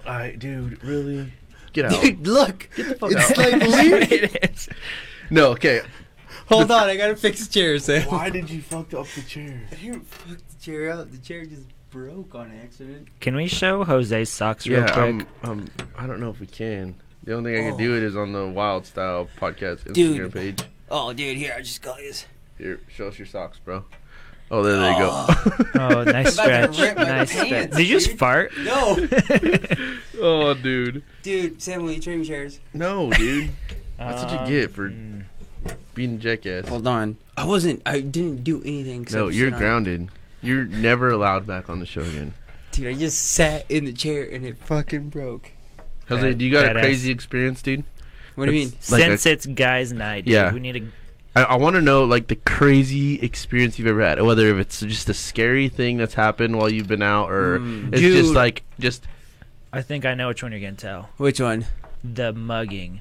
I, 0.06 0.32
dude, 0.38 0.82
really 0.84 1.32
get 1.72 1.86
out. 1.86 2.02
Dude, 2.02 2.26
look. 2.26 2.64
fuck 2.98 3.12
it's 3.12 3.30
out. 3.30 3.38
like 3.38 3.62
leave. 3.62 4.12
it 4.12 4.50
is. 4.54 4.68
no, 5.30 5.52
okay. 5.52 5.80
Hold 6.48 6.70
on, 6.70 6.88
I 6.88 6.96
gotta 6.96 7.16
fix 7.16 7.46
the 7.46 7.52
chair, 7.52 7.78
Sam. 7.78 8.08
Why 8.08 8.30
did 8.30 8.50
you 8.50 8.60
fuck 8.60 8.92
up 8.94 9.06
the 9.14 9.22
chair? 9.22 9.60
You 9.80 10.00
fucked 10.00 10.48
the 10.50 10.64
chair 10.64 10.90
out. 10.90 11.10
The 11.10 11.18
chair 11.18 11.44
just 11.44 11.66
broke 11.90 12.34
on 12.34 12.52
accident. 12.62 13.08
Can 13.20 13.34
we 13.36 13.46
show 13.46 13.84
Jose's 13.84 14.28
socks 14.30 14.66
real 14.66 14.80
Yeah, 14.80 14.92
quick? 14.92 15.04
um, 15.04 15.26
um, 15.50 15.68
I 15.96 16.06
don't 16.06 16.20
know 16.20 16.30
if 16.30 16.40
we 16.40 16.46
can. 16.46 16.94
The 17.24 17.34
only 17.34 17.52
thing 17.54 17.64
I 17.64 17.68
can 17.70 17.74
Oh. 17.74 17.78
do 17.78 17.96
it 17.96 18.02
is 18.02 18.16
on 18.16 18.32
the 18.32 18.46
Wild 18.46 18.86
Style 18.86 19.28
podcast 19.40 19.84
Instagram 19.84 19.94
Dude. 19.94 20.32
page. 20.32 20.62
Oh, 20.90 21.12
dude, 21.12 21.36
here 21.36 21.54
I 21.56 21.60
just 21.62 21.80
got 21.82 22.00
his. 22.00 22.26
Here, 22.58 22.80
show 22.88 23.08
us 23.08 23.18
your 23.18 23.26
socks, 23.26 23.58
bro. 23.64 23.84
Oh, 24.50 24.62
there 24.62 24.76
they 24.76 24.98
go. 24.98 25.08
Oh, 25.80 26.02
nice 26.06 26.38
I'm 26.38 26.46
about 26.50 26.66
to 26.66 26.72
stretch. 26.74 26.78
rip 26.78 26.96
my 26.96 27.04
Nice 27.04 27.30
stretch. 27.30 27.48
pants, 27.48 27.76
Did 27.76 27.86
you 27.88 27.94
just 27.96 28.08
dude. 28.10 28.18
fart? 28.18 28.52
No, 28.58 28.96
oh, 30.20 30.54
dude. 30.54 31.02
dude, 31.22 31.62
Sam, 31.62 31.84
will 31.84 31.92
you 31.92 32.00
trade 32.00 32.18
me 32.18 32.26
chairs? 32.26 32.60
No, 32.74 33.10
dude. 33.10 33.50
That's 33.98 34.22
what 34.24 34.32
Um, 34.40 34.50
you 34.50 34.60
get 34.60 34.70
for 34.74 34.90
mm. 34.90 35.24
Being 35.94 36.14
a 36.14 36.18
jackass. 36.18 36.68
Hold 36.68 36.86
on. 36.86 37.16
I 37.36 37.44
wasn't. 37.46 37.82
I 37.86 38.00
didn't 38.00 38.44
do 38.44 38.60
anything. 38.62 39.02
except 39.02 39.18
No, 39.18 39.28
you're 39.28 39.48
sit 39.48 39.54
on- 39.54 39.58
grounded. 39.60 40.08
You're 40.42 40.64
never 40.64 41.10
allowed 41.10 41.46
back 41.46 41.68
on 41.70 41.78
the 41.80 41.86
show 41.86 42.00
again. 42.02 42.34
Dude, 42.72 42.88
I 42.88 42.94
just 42.94 43.18
sat 43.32 43.64
in 43.70 43.84
the 43.84 43.92
chair 43.92 44.24
and 44.30 44.44
it 44.44 44.56
fucking 44.58 45.10
broke. 45.10 45.50
Jose, 46.08 46.34
do 46.34 46.44
you 46.44 46.50
got 46.50 46.64
a 46.64 46.68
badass. 46.70 46.80
crazy 46.80 47.10
experience, 47.12 47.62
dude? 47.62 47.84
What 48.34 48.46
do 48.46 48.52
you 48.52 48.60
mean? 48.60 48.68
It's 48.76 48.90
like 48.90 49.02
Since 49.02 49.26
a- 49.26 49.30
it's 49.32 49.46
guys' 49.46 49.92
night, 49.92 50.24
dude, 50.24 50.34
Yeah. 50.34 50.52
we 50.52 50.58
need 50.60 50.72
to. 50.72 50.86
I, 51.36 51.42
I 51.44 51.56
want 51.56 51.76
to 51.76 51.80
know 51.82 52.04
like 52.04 52.26
the 52.26 52.36
crazy 52.36 53.20
experience 53.20 53.78
you've 53.78 53.88
ever 53.88 54.02
had, 54.02 54.20
whether 54.22 54.48
if 54.48 54.56
it's 54.58 54.80
just 54.80 55.08
a 55.08 55.14
scary 55.14 55.68
thing 55.68 55.96
that's 55.96 56.14
happened 56.14 56.56
while 56.58 56.70
you've 56.70 56.88
been 56.88 57.02
out, 57.02 57.30
or 57.30 57.58
Mm. 57.60 57.92
it's 57.92 58.00
just 58.02 58.34
like 58.34 58.62
just 58.80 59.06
I 59.72 59.80
think 59.82 60.04
I 60.04 60.14
know 60.14 60.28
which 60.28 60.42
one 60.42 60.52
you're 60.52 60.60
gonna 60.60 60.72
tell. 60.72 61.08
Which 61.18 61.40
one? 61.40 61.66
The 62.02 62.32
mugging. 62.32 63.00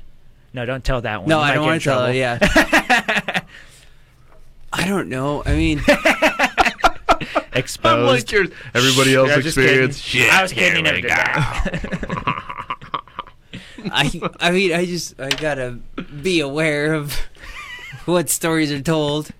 No, 0.53 0.65
don't 0.65 0.83
tell 0.83 0.99
that 1.01 1.21
one. 1.21 1.29
No, 1.29 1.39
I 1.39 1.53
don't 1.53 1.65
want 1.65 1.81
to 1.81 1.85
tell. 1.85 1.99
trouble. 1.99 2.13
her, 2.13 2.17
Yeah. 2.17 2.37
I 4.73 4.87
don't 4.87 5.09
know. 5.09 5.43
I 5.45 5.53
mean, 5.53 5.81
Exposed. 7.53 7.85
I'm 7.99 8.05
like 8.05 8.31
yours. 8.31 8.49
Everybody 8.73 9.15
else 9.15 9.27
Yeah, 9.29 9.39
just 9.39 9.57
experience. 9.57 9.97
Shit, 9.97 10.33
I 10.33 10.41
was 10.41 10.53
kidding. 10.53 10.85
here 10.85 10.95
we 10.95 11.01
go. 11.01 11.09
I 13.93 14.21
I 14.39 14.51
mean, 14.51 14.71
I 14.73 14.85
just 14.85 15.19
I 15.19 15.27
gotta 15.29 15.77
be 16.21 16.39
aware 16.39 16.93
of 16.93 17.13
what 18.05 18.29
stories 18.29 18.71
are 18.71 18.79
told. 18.81 19.31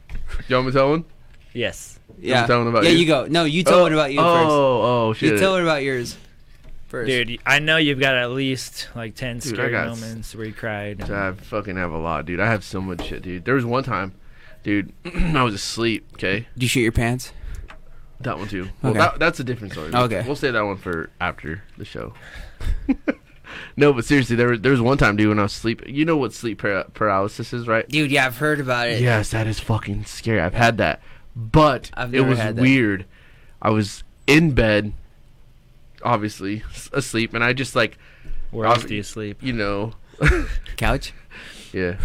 You 0.48 0.56
want 0.56 0.68
me 0.68 0.74
to 0.74 0.78
tell 0.78 0.90
one? 0.90 1.06
yes. 1.54 1.98
Yeah. 2.20 2.46
tell 2.46 2.58
one 2.60 2.68
about 2.68 2.84
yeah, 2.84 2.90
you? 2.92 2.98
you 3.00 3.08
go. 3.08 3.26
No, 3.28 3.46
you 3.46 3.64
tell 3.64 3.80
oh. 3.80 3.84
one 3.84 3.94
about 3.94 4.12
you 4.14 4.20
oh, 4.20 4.24
first. 4.24 4.50
Oh, 4.50 5.14
shit. 5.14 5.34
You 5.34 5.40
tell 5.40 5.54
one 5.54 5.64
about 5.64 5.82
yours 5.82 6.18
first. 6.92 7.08
Dude, 7.08 7.40
I 7.46 7.60
know 7.60 7.78
you've 7.78 8.00
got 8.00 8.16
at 8.16 8.32
least 8.32 8.90
like 8.96 9.16
10 9.16 9.40
Dude, 9.40 9.56
scary 9.56 9.72
got 9.72 9.88
moments 9.88 10.36
where 10.36 10.46
you 10.46 10.54
cried. 10.54 11.10
I 11.10 11.32
fucking 11.34 11.78
have 11.78 11.92
a 11.92 11.98
lot, 11.98 12.26
dude. 12.26 12.40
I 12.40 12.48
have 12.48 12.64
so 12.64 12.80
much 12.82 13.08
shit, 13.08 13.24
dude. 13.24 13.46
There 13.46 13.56
was 13.56 13.66
one 13.66 13.84
time, 13.84 14.14
dude, 14.64 14.94
I 15.16 15.42
was 15.44 15.56
asleep, 15.56 16.08
okay? 16.14 16.48
Did 16.54 16.64
you 16.64 16.70
shoot 16.70 16.82
your 16.82 16.92
pants? 16.92 17.34
That 18.20 18.38
one 18.38 18.48
too. 18.48 18.70
Well, 18.84 18.92
Okay. 18.92 19.00
that, 19.00 19.18
that's 19.20 19.40
a 19.40 19.44
different 19.44 19.74
story. 19.74 19.92
Okay. 19.94 20.22
We'll 20.28 20.36
say 20.36 20.52
that 20.52 20.62
one 20.62 20.78
for 20.78 21.10
after 21.20 21.64
the 21.78 21.86
show. 21.86 22.14
no, 23.76 23.94
but 23.94 24.06
seriously, 24.06 24.36
there, 24.36 24.50
was- 24.50 24.62
there 24.62 24.72
was 24.72 24.82
one 24.82 24.98
time, 24.98 25.16
dude, 25.16 25.30
when 25.30 25.40
I 25.40 25.44
was 25.44 25.54
asleep. 25.54 25.82
You 25.88 26.06
know 26.06 26.18
what 26.18 26.34
sleep 26.34 26.60
para- 26.60 26.86
paralysis 26.94 27.52
is, 27.54 27.68
right? 27.68 27.88
Dude, 27.90 28.12
yeah, 28.12 28.26
I've 28.26 28.38
heard 28.38 28.60
about 28.60 28.90
it. 28.90 29.02
Yes, 29.02 29.32
that 29.32 29.48
is 29.48 29.60
fucking 29.60 30.06
scary. 30.06 30.40
I've 30.40 30.54
had 30.54 30.78
that. 30.78 31.02
But 31.36 31.90
I've 31.96 32.14
it 32.14 32.22
was 32.22 32.38
had 32.38 32.58
that. 32.58 32.62
weird. 32.62 33.06
I 33.62 33.70
was 33.72 34.04
in 34.28 34.52
bed, 34.52 34.94
obviously, 36.04 36.64
asleep, 36.94 37.34
and 37.34 37.44
I 37.44 37.54
just 37.54 37.76
like, 37.76 37.98
Where 38.52 38.66
I'll- 38.68 38.74
else 38.74 38.84
do 38.86 38.96
you 38.96 39.04
sleep? 39.04 39.38
you 39.42 39.54
know, 39.54 39.94
Couch. 40.78 41.14
yeah, 41.74 41.98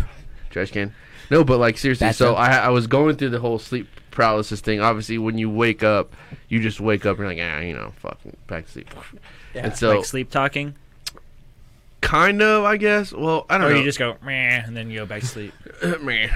trash 0.51 0.71
can. 0.71 0.95
No, 1.31 1.43
but 1.45 1.59
like 1.59 1.77
seriously, 1.79 2.13
so 2.13 2.35
Bathtub. 2.35 2.63
I 2.63 2.67
I 2.67 2.69
was 2.71 2.87
going 2.87 3.17
through 3.17 3.31
the 3.31 3.41
whole 3.41 3.59
sleep 3.59 3.89
paralysis 4.13 4.61
thing. 4.61 4.81
Obviously, 4.81 5.19
when 5.19 5.39
you 5.39 5.51
wake 5.51 5.83
up, 5.83 6.15
you 6.49 6.61
just 6.61 6.81
wake 6.81 7.05
up 7.05 7.19
and 7.19 7.27
you're 7.37 7.45
like, 7.47 7.57
ah, 7.57 7.61
you 7.61 7.75
know, 7.75 7.93
fucking 7.99 8.37
back 8.47 8.67
to 8.67 8.71
sleep. 8.73 8.89
Yeah. 9.55 9.67
And 9.67 9.77
so, 9.77 9.97
like 9.97 10.05
sleep 10.05 10.31
talking? 10.31 10.75
kind 12.01 12.41
of, 12.43 12.65
I 12.65 12.77
guess. 12.77 13.13
Well, 13.13 13.47
I 13.51 13.59
don't 13.59 13.67
Or 13.67 13.71
know. 13.73 13.79
you 13.79 13.85
just 13.85 13.99
go, 13.99 14.17
meh, 14.23 14.63
and 14.65 14.77
then 14.77 14.91
you 14.91 15.01
go 15.01 15.07
back 15.07 15.23
to 15.23 15.27
sleep. 15.27 15.53
Meh. 16.01 16.29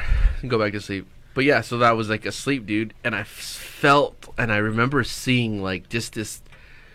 go 0.48 0.58
back 0.58 0.72
to 0.72 0.80
sleep. 0.80 1.06
But 1.34 1.44
yeah, 1.44 1.60
so 1.60 1.78
that 1.78 1.92
was 1.92 2.08
like 2.10 2.26
a 2.26 2.32
sleep, 2.32 2.66
dude, 2.66 2.92
and 3.04 3.14
I 3.14 3.20
f- 3.20 3.26
felt 3.28 4.34
and 4.36 4.52
I 4.52 4.56
remember 4.56 5.04
seeing 5.04 5.62
like 5.62 5.88
just 5.88 6.14
this. 6.14 6.42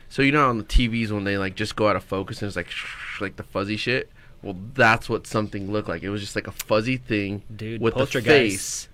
So 0.10 0.22
you 0.22 0.32
know 0.32 0.50
on 0.50 0.58
the 0.58 0.64
TVs 0.64 1.12
when 1.12 1.24
they 1.24 1.38
like 1.38 1.56
just 1.56 1.76
go 1.76 1.88
out 1.90 1.96
of 1.96 2.04
focus 2.04 2.42
and 2.42 2.48
it's 2.48 2.56
like 2.56 2.70
like 3.22 3.36
the 3.36 3.44
fuzzy 3.44 3.78
shit. 3.78 4.10
Well, 4.42 4.56
that's 4.76 5.10
what 5.10 5.26
something 5.26 5.72
looked 5.72 5.90
like. 5.90 6.04
It 6.04 6.10
was 6.10 6.22
just 6.22 6.36
like 6.36 6.46
a 6.48 6.52
fuzzy 6.52 6.98
thing 6.98 7.42
Dude, 7.56 7.82
with 7.82 7.96
the 7.96 8.06
face, 8.06 8.88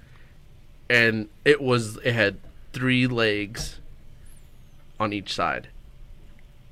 and 0.89 1.28
it 1.43 1.62
was 1.62 1.97
it 1.97 2.14
had 2.14 2.38
three 2.72 3.05
legs, 3.05 3.80
on 4.99 5.12
each 5.12 5.34
side, 5.34 5.68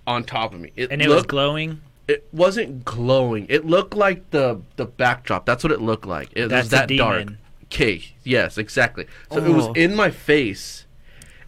on 0.08 0.24
top 0.24 0.54
of 0.54 0.62
me. 0.62 0.72
It 0.78 0.92
And 0.92 1.02
it 1.02 1.10
was 1.10 1.24
glowing. 1.26 1.82
it 2.08 2.26
wasn't 2.32 2.86
glowing. 2.86 3.48
It 3.50 3.66
looked 3.66 3.96
like 3.96 4.30
the 4.32 4.62
the 4.78 4.86
backdrop. 4.86 5.46
That's 5.46 5.64
what 5.64 5.74
it 5.74 5.82
looked 5.82 6.06
like. 6.06 6.30
It 6.34 6.48
That's 6.48 6.66
was 6.66 6.70
that 6.72 6.88
dark. 6.90 7.34
Okay, 7.66 8.04
yes, 8.24 8.58
exactly. 8.58 9.08
So 9.32 9.44
it 9.44 9.50
was 9.54 9.68
Oh. 9.68 9.74
in 9.74 9.94
my 9.94 10.10
face, 10.10 10.86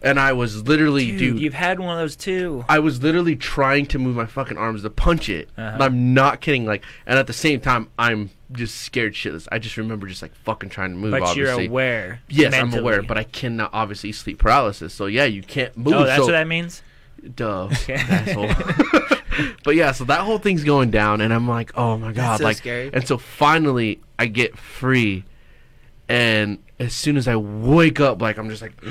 and 0.02 0.18
I 0.18 0.32
was 0.32 0.66
literally, 0.66 1.06
Dude, 1.12 1.18
dude. 1.18 1.40
you've 1.40 1.54
had 1.54 1.78
one 1.78 1.90
of 1.90 1.98
those 1.98 2.16
too. 2.16 2.64
I 2.68 2.80
was 2.80 3.02
literally 3.02 3.36
trying 3.36 3.86
to 3.86 3.98
move 3.98 4.16
my 4.16 4.26
fucking 4.26 4.56
arms 4.56 4.82
to 4.82 4.90
punch 4.90 5.28
it. 5.28 5.48
Uh-huh. 5.56 5.78
I'm 5.80 6.12
not 6.12 6.40
kidding. 6.40 6.66
Like, 6.66 6.84
and 7.06 7.18
at 7.18 7.26
the 7.26 7.32
same 7.32 7.60
time, 7.60 7.88
I'm 7.98 8.30
just 8.50 8.78
scared 8.78 9.14
shitless. 9.14 9.46
I 9.52 9.58
just 9.58 9.76
remember 9.76 10.06
just 10.06 10.22
like 10.22 10.34
fucking 10.34 10.70
trying 10.70 10.90
to 10.90 10.96
move. 10.96 11.12
But 11.12 11.22
obviously. 11.22 11.64
you're 11.64 11.70
aware. 11.70 12.20
Yes, 12.28 12.52
I'm 12.54 12.74
aware, 12.74 13.02
but 13.02 13.16
I 13.16 13.24
cannot 13.24 13.70
obviously 13.72 14.12
sleep 14.12 14.38
paralysis. 14.38 14.92
So 14.92 15.06
yeah, 15.06 15.24
you 15.24 15.42
can't 15.42 15.76
move. 15.76 15.94
Oh, 15.94 16.04
that's 16.04 16.18
so, 16.18 16.26
what 16.26 16.32
that 16.32 16.48
means. 16.48 16.82
Duh, 17.34 17.68
asshole. 17.88 18.50
but 19.64 19.76
yeah, 19.76 19.92
so 19.92 20.04
that 20.04 20.20
whole 20.20 20.38
thing's 20.38 20.64
going 20.64 20.90
down, 20.90 21.20
and 21.20 21.32
I'm 21.32 21.48
like, 21.48 21.72
oh 21.76 21.96
my 21.96 22.12
god, 22.12 22.38
so 22.38 22.44
like, 22.44 22.56
scary. 22.56 22.90
and 22.92 23.06
so 23.06 23.18
finally 23.18 24.00
I 24.18 24.26
get 24.26 24.58
free, 24.58 25.24
and 26.08 26.58
as 26.82 26.94
soon 26.94 27.16
as 27.16 27.28
I 27.28 27.36
wake 27.36 28.00
up, 28.00 28.20
like 28.20 28.36
I'm 28.36 28.48
just 28.48 28.62
like, 28.62 28.74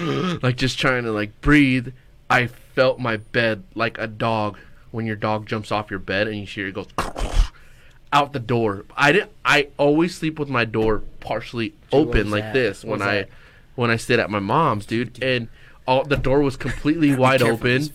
like 0.43 0.57
just 0.57 0.79
trying 0.79 1.03
to 1.03 1.11
like 1.11 1.39
breathe. 1.41 1.93
I 2.29 2.47
felt 2.47 2.99
my 2.99 3.17
bed 3.17 3.63
like 3.75 3.97
a 3.97 4.07
dog 4.07 4.57
when 4.91 5.05
your 5.05 5.17
dog 5.17 5.45
jumps 5.45 5.71
off 5.71 5.89
your 5.89 5.99
bed 5.99 6.27
and 6.27 6.37
you 6.37 6.45
hear 6.45 6.67
it 6.67 6.75
goes 6.75 6.87
out 8.13 8.33
the 8.33 8.39
door. 8.39 8.85
I 8.95 9.11
didn't. 9.11 9.31
I 9.43 9.67
always 9.77 10.15
sleep 10.15 10.39
with 10.39 10.49
my 10.49 10.63
door 10.65 11.03
partially 11.19 11.73
open 11.91 12.31
like 12.31 12.43
that? 12.43 12.53
this 12.53 12.83
when 12.83 13.01
I 13.01 13.15
that? 13.15 13.29
when 13.75 13.91
I 13.91 13.97
stayed 13.97 14.19
at 14.19 14.29
my 14.29 14.39
mom's, 14.39 14.85
dude, 14.85 15.21
and 15.21 15.49
all 15.85 16.03
the 16.03 16.17
door 16.17 16.41
was 16.41 16.55
completely 16.55 17.13
wide 17.15 17.41
open 17.41 17.89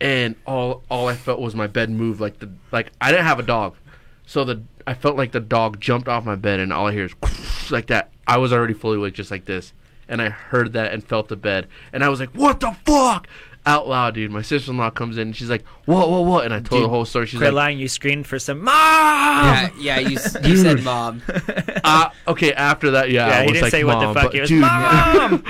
and 0.00 0.34
all 0.46 0.82
all 0.90 1.08
I 1.08 1.14
felt 1.14 1.40
was 1.40 1.54
my 1.54 1.66
bed 1.68 1.90
move 1.90 2.20
like 2.20 2.40
the 2.40 2.50
like 2.72 2.90
I 3.00 3.10
didn't 3.10 3.26
have 3.26 3.38
a 3.38 3.44
dog, 3.44 3.76
so 4.26 4.44
the 4.44 4.62
I 4.86 4.94
felt 4.94 5.16
like 5.16 5.32
the 5.32 5.40
dog 5.40 5.80
jumped 5.80 6.08
off 6.08 6.24
my 6.24 6.36
bed 6.36 6.58
and 6.58 6.72
all 6.72 6.88
I 6.88 6.92
hear 6.92 7.04
is 7.04 7.14
like 7.70 7.86
that. 7.86 8.10
I 8.26 8.38
was 8.38 8.52
already 8.52 8.74
fully 8.74 8.96
awake 8.98 9.14
just 9.14 9.30
like 9.30 9.44
this, 9.44 9.72
and 10.08 10.20
I 10.22 10.28
heard 10.30 10.72
that 10.74 10.92
and 10.92 11.02
felt 11.04 11.28
the 11.28 11.36
bed, 11.36 11.68
and 11.92 12.02
I 12.04 12.08
was 12.08 12.20
like, 12.20 12.30
"What 12.30 12.60
the 12.60 12.72
fuck?" 12.84 13.26
Out 13.66 13.88
loud, 13.88 14.12
dude. 14.14 14.30
My 14.30 14.42
sister 14.42 14.70
in 14.70 14.76
law 14.76 14.90
comes 14.90 15.16
in 15.16 15.28
and 15.28 15.36
she's 15.36 15.48
like, 15.48 15.64
"What? 15.86 16.10
What? 16.10 16.24
What?" 16.26 16.44
And 16.44 16.52
I 16.52 16.58
told 16.58 16.80
Dude, 16.80 16.84
the 16.84 16.88
whole 16.90 17.06
story. 17.06 17.24
She's 17.26 17.40
like, 17.40 17.52
lying. 17.54 17.78
You 17.78 17.88
screamed 17.88 18.26
for 18.26 18.38
some 18.38 18.60
mom. 18.60 18.74
Yeah, 18.74 19.70
yeah. 19.78 19.98
You, 20.00 20.18
you 20.42 20.56
said 20.58 20.82
mom. 20.84 21.22
uh, 21.84 22.10
"Okay." 22.28 22.52
After 22.52 22.90
that, 22.90 23.10
yeah, 23.10 23.26
Yeah, 23.28 23.38
I 23.38 23.40
he 23.44 23.46
was 23.46 23.52
didn't 23.52 23.62
like, 23.62 23.70
say 23.70 23.84
what 23.84 24.00
the 24.00 24.12
fuck. 24.12 24.24
but 24.24 24.34
He 24.34 24.40
was 24.40 24.48
dude, 24.50 24.60
mom. 24.60 25.42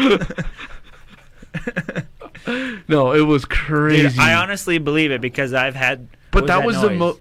no, 2.88 3.12
it 3.12 3.20
was 3.22 3.44
crazy. 3.44 4.08
Dude, 4.10 4.18
I 4.18 4.34
honestly 4.34 4.78
believe 4.78 5.10
it 5.10 5.20
because 5.20 5.52
I've 5.52 5.74
had. 5.74 6.08
but 6.30 6.42
what 6.42 6.46
that 6.48 6.64
was 6.64 6.80
the 6.80 6.90
noise? 6.90 6.98
most. 6.98 7.20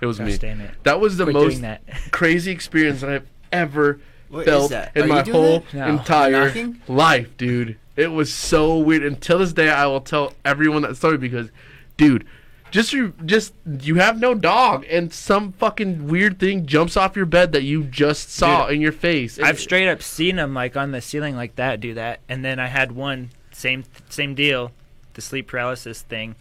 It 0.00 0.06
was 0.06 0.18
Gosh, 0.18 0.26
me. 0.26 0.38
damn 0.38 0.60
it. 0.60 0.70
That 0.82 1.00
was 1.00 1.16
the 1.18 1.24
Quit 1.24 1.34
most 1.34 1.60
that. 1.60 1.82
crazy 2.10 2.50
experience 2.50 3.00
that 3.02 3.10
I've 3.10 3.28
ever 3.52 4.00
What 4.28 4.40
is 4.40 4.68
felt 4.68 4.72
in 4.94 5.02
Are 5.04 5.06
my 5.06 5.22
whole? 5.22 5.64
No. 5.72 5.86
entire 5.88 6.46
Knocking? 6.46 6.80
life, 6.88 7.36
dude. 7.36 7.78
It 7.96 8.08
was 8.08 8.32
so 8.32 8.76
weird. 8.78 9.02
Until 9.04 9.38
this 9.38 9.52
day, 9.52 9.68
I 9.70 9.86
will 9.86 10.00
tell 10.02 10.34
everyone 10.44 10.82
that 10.82 10.96
story 10.96 11.16
because, 11.16 11.50
dude, 11.96 12.26
just 12.70 12.92
re- 12.92 13.12
just 13.24 13.54
you 13.80 13.94
have 13.94 14.20
no 14.20 14.34
dog, 14.34 14.84
and 14.90 15.12
some 15.12 15.52
fucking 15.52 16.08
weird 16.08 16.38
thing 16.38 16.66
jumps 16.66 16.96
off 16.96 17.16
your 17.16 17.24
bed 17.24 17.52
that 17.52 17.62
you 17.62 17.84
just 17.84 18.30
saw 18.30 18.66
Dude, 18.66 18.74
in 18.74 18.80
your 18.82 18.92
face. 18.92 19.38
I've 19.38 19.50
And- 19.50 19.58
straight 19.58 19.88
up 19.88 20.02
seen 20.02 20.36
them 20.36 20.52
like 20.52 20.76
on 20.76 20.90
the 20.90 21.00
ceiling 21.00 21.36
like 21.36 21.56
that 21.56 21.80
do 21.80 21.94
that, 21.94 22.20
and 22.28 22.44
then 22.44 22.58
I 22.58 22.66
had 22.66 22.92
one 22.92 23.30
same 23.52 23.84
same 24.10 24.34
deal, 24.34 24.72
the 25.14 25.22
sleep 25.22 25.46
paralysis 25.46 26.02
thing, 26.02 26.34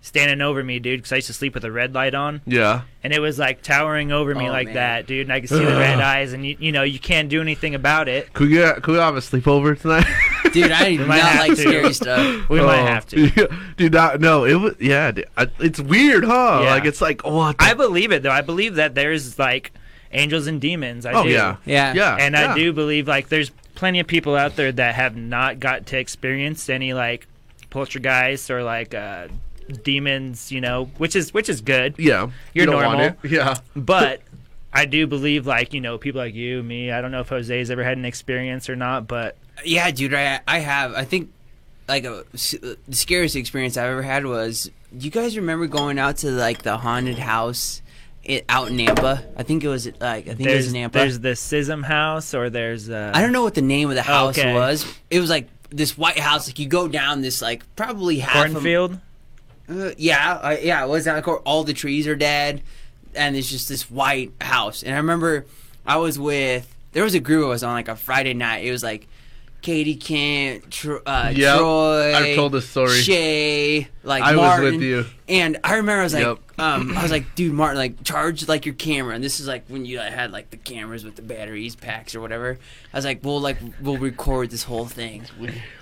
standing 0.00 0.40
over 0.40 0.62
me, 0.62 0.78
dude. 0.78 1.00
Because 1.00 1.12
I 1.12 1.16
used 1.16 1.26
to 1.28 1.32
sleep 1.32 1.54
with 1.54 1.64
a 1.64 1.72
red 1.72 1.94
light 1.94 2.14
on, 2.14 2.40
yeah. 2.46 2.82
and 3.02 3.12
it 3.12 3.20
was 3.20 3.38
like 3.38 3.62
towering 3.62 4.12
over 4.12 4.34
me 4.34 4.48
Oh, 4.48 4.52
like 4.52 4.66
man. 4.68 4.74
that, 4.76 5.06
dude. 5.06 5.26
And 5.26 5.32
I 5.32 5.40
could 5.40 5.48
see 5.48 5.58
the 5.64 5.66
red 5.78 6.00
eyes, 6.00 6.32
and 6.32 6.46
you, 6.46 6.56
you 6.58 6.72
know 6.72 6.82
you 6.82 6.98
can't 6.98 7.28
do 7.28 7.40
anything 7.40 7.74
about 7.74 8.08
it. 8.08 8.32
Could 8.32 8.48
we 8.50 8.56
could 8.80 8.92
we 8.92 8.98
have 8.98 9.16
a 9.16 9.20
sleepover 9.20 9.78
tonight? 9.80 10.06
Dude, 10.52 10.72
I 10.72 10.96
do 10.96 11.06
not 11.06 11.08
like 11.08 11.50
to. 11.50 11.56
scary 11.56 11.92
stuff. 11.92 12.48
We 12.48 12.58
might 12.60 12.80
Oh, 12.80 12.86
have 12.86 13.04
to. 13.08 13.28
dude. 13.76 13.92
That, 13.92 14.18
no, 14.20 14.44
it 14.44 14.54
was 14.54 14.74
yeah. 14.80 15.10
dude, 15.10 15.26
I- 15.36 15.48
It's 15.58 15.78
weird, 15.78 16.24
huh? 16.24 16.60
Yeah. 16.62 16.70
Like 16.70 16.86
it's 16.86 17.02
like 17.02 17.22
what? 17.22 17.58
the- 17.58 17.64
I 17.64 17.74
believe 17.74 18.12
it 18.12 18.22
though. 18.22 18.30
I 18.30 18.40
believe 18.40 18.76
that 18.76 18.94
there's 18.94 19.38
like 19.38 19.72
angels 20.10 20.46
and 20.46 20.58
demons. 20.58 21.04
I 21.04 21.12
oh 21.12 21.24
do. 21.24 21.28
yeah, 21.28 21.56
Yeah. 21.66 21.92
yeah, 21.92 22.16
and 22.18 22.34
yeah. 22.34 22.52
I 22.52 22.54
do 22.56 22.72
believe 22.72 23.06
like 23.06 23.28
there's 23.28 23.50
plenty 23.74 24.00
of 24.00 24.06
people 24.06 24.36
out 24.36 24.56
there 24.56 24.72
that 24.72 24.94
have 24.94 25.16
not 25.16 25.60
got 25.60 25.84
to 25.88 25.98
experience 25.98 26.70
any 26.70 26.94
like 26.94 27.26
poltergeists 27.68 28.50
or 28.50 28.62
like 28.62 28.94
uh, 28.94 29.28
demons, 29.82 30.50
you 30.52 30.60
know, 30.60 30.86
which 30.98 31.14
is 31.16 31.32
which 31.34 31.48
is 31.48 31.60
good. 31.60 31.94
Yeah, 31.98 32.30
You're 32.54 32.66
you 32.66 32.70
normal. 32.70 33.16
Yeah. 33.24 33.56
But 33.76 34.22
I 34.72 34.84
do 34.84 35.06
believe 35.06 35.46
like 35.46 35.72
you 35.74 35.80
know 35.80 35.98
people 35.98 36.20
like 36.20 36.34
you, 36.34 36.62
me. 36.62 36.90
I 36.92 37.00
don't 37.00 37.10
know 37.10 37.20
if 37.20 37.28
Jose's 37.28 37.70
ever 37.70 37.84
had 37.84 37.96
an 37.98 38.04
experience 38.04 38.68
or 38.68 38.76
not, 38.76 39.06
but 39.06 39.36
Yeah, 39.64 39.90
dude, 39.90 40.14
I 40.14 40.40
I 40.46 40.58
have. 40.60 40.94
I 40.94 41.04
think 41.04 41.30
like 41.88 42.04
a, 42.04 42.24
the 42.32 42.76
scariest 42.90 43.34
experience 43.36 43.76
I've 43.76 43.90
ever 43.90 44.02
had 44.02 44.26
was. 44.26 44.70
Do 44.96 45.04
you 45.04 45.10
guys 45.10 45.36
remember 45.36 45.66
going 45.66 45.98
out 45.98 46.18
to 46.18 46.30
like 46.30 46.62
the 46.62 46.78
haunted 46.78 47.18
house 47.18 47.82
it, 48.24 48.44
out 48.48 48.68
in 48.68 48.76
Nampa? 48.78 49.22
I 49.36 49.42
think 49.42 49.62
it 49.62 49.68
was 49.68 49.84
like 49.86 50.28
I 50.28 50.34
think 50.34 50.40
it 50.40 50.44
there's 50.44 50.64
was 50.66 50.72
in 50.74 50.80
Nampa. 50.82 50.92
there's 50.92 51.20
the 51.20 51.28
Sism 51.30 51.84
House 51.84 52.32
or 52.32 52.48
there's 52.48 52.88
uh, 52.88 53.12
I 53.14 53.20
don't 53.20 53.32
know 53.32 53.42
what 53.42 53.54
the 53.54 53.60
name 53.62 53.90
of 53.90 53.96
the 53.96 54.02
house 54.02 54.38
Okay. 54.38 54.54
was. 54.54 54.86
It 55.10 55.20
was 55.20 55.28
like 55.28 55.48
this 55.70 55.98
white 55.98 56.18
house. 56.18 56.48
Like 56.48 56.58
you 56.58 56.66
go 56.68 56.88
down 56.88 57.20
this 57.20 57.42
like 57.42 57.64
probably 57.76 58.18
half 58.20 58.46
a- 58.46 58.50
cornfield. 58.52 58.98
Uh, 59.68 59.90
yeah, 59.98 60.32
uh, 60.34 60.56
yeah, 60.60 60.84
it 60.84 60.88
was 60.88 61.04
that 61.04 61.14
like 61.26 61.42
all 61.46 61.64
the 61.64 61.74
trees 61.74 62.06
are 62.06 62.16
dead, 62.16 62.62
and 63.14 63.36
it's 63.36 63.50
just 63.50 63.68
this 63.68 63.90
white 63.90 64.32
house. 64.40 64.82
And 64.82 64.94
I 64.94 64.98
remember 64.98 65.44
I 65.86 65.96
was 65.98 66.18
with 66.18 66.74
there 66.92 67.04
was 67.04 67.14
a 67.14 67.20
group 67.20 67.44
I 67.44 67.48
was 67.48 67.62
on 67.62 67.74
like 67.74 67.88
a 67.88 67.96
Friday 67.96 68.34
night. 68.34 68.64
It 68.64 68.72
was 68.72 68.82
like 68.82 69.08
Katie 69.60 69.96
Kent, 69.96 70.70
Tro- 70.70 71.02
uh, 71.04 71.32
Yep, 71.34 71.58
Troy, 71.58 72.14
I've 72.14 72.36
told 72.36 72.52
this 72.52 72.68
story. 72.68 73.00
Shay, 73.00 73.88
like 74.04 74.22
I 74.22 74.36
was 74.36 74.60
with 74.60 74.80
you. 74.80 75.04
And 75.28 75.58
I 75.64 75.74
remember 75.76 76.00
I 76.00 76.04
was 76.04 76.14
like, 76.14 76.24
Yep. 76.24 76.38
um, 76.60 76.96
I 76.96 77.02
was 77.02 77.10
like, 77.10 77.34
dude, 77.34 77.52
Martin, 77.52 77.76
like 77.76 78.02
charge 78.04 78.48
like 78.48 78.64
your 78.64 78.74
camera. 78.74 79.14
And 79.14 79.22
this 79.22 79.40
is 79.40 79.46
like 79.48 79.66
when 79.68 79.84
you 79.84 79.98
like, 79.98 80.12
had 80.12 80.32
like 80.32 80.50
the 80.50 80.56
cameras 80.56 81.04
with 81.04 81.16
the 81.16 81.22
batteries 81.22 81.76
packs 81.76 82.14
or 82.14 82.20
whatever. 82.20 82.58
I 82.94 82.96
was 82.96 83.04
like, 83.04 83.22
we'll 83.22 83.40
like 83.40 83.58
we'll 83.82 83.98
record 83.98 84.50
this 84.50 84.62
whole 84.62 84.86
thing. 84.86 85.24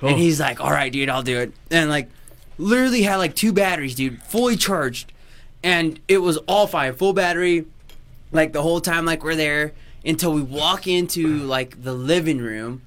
Oh. 0.03 0.09
And 0.09 0.19
he's 0.19 0.41
like, 0.41 0.61
all 0.61 0.71
right, 0.73 0.93
dude, 0.93 1.09
I'll 1.09 1.23
do 1.23 1.39
it. 1.39 1.53
And 1.71 1.89
like, 1.91 2.11
literally 2.59 3.03
had 3.03 3.17
like 3.17 3.35
two 3.35 3.53
batteries, 3.53 3.95
dude, 3.95 4.23
fully 4.23 4.57
charged, 4.57 5.13
and 5.63 6.01
it 6.09 6.19
was 6.19 6.37
all 6.49 6.67
fine, 6.67 6.93
full 6.95 7.13
battery, 7.13 7.67
like 8.33 8.53
the 8.53 8.63
whole 8.63 8.81
time, 8.81 9.05
like 9.05 9.25
we're 9.25 9.37
there 9.37 9.73
until 10.05 10.33
we 10.33 10.43
walk 10.43 10.87
into 10.87 11.39
like 11.39 11.83
the 11.83 11.93
living 11.93 12.39
room, 12.39 12.83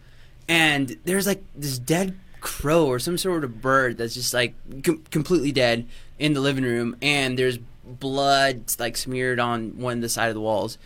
and 0.47 0.97
there's 1.05 1.27
like 1.27 1.43
this 1.55 1.77
dead 1.77 2.17
crow 2.41 2.85
or 2.85 2.99
some 2.99 3.17
sort 3.17 3.43
of 3.43 3.61
bird 3.61 3.97
that's 3.97 4.13
just 4.13 4.33
like 4.33 4.53
com- 4.83 5.03
completely 5.11 5.51
dead 5.51 5.85
in 6.17 6.33
the 6.33 6.41
living 6.41 6.63
room, 6.63 6.95
and 7.01 7.37
there's 7.37 7.57
blood 7.83 8.71
like 8.79 8.95
smeared 8.95 9.39
on 9.39 9.77
one 9.77 9.97
of 9.97 10.01
the 10.01 10.09
side 10.09 10.29
of 10.29 10.35
the 10.35 10.41
walls. 10.41 10.77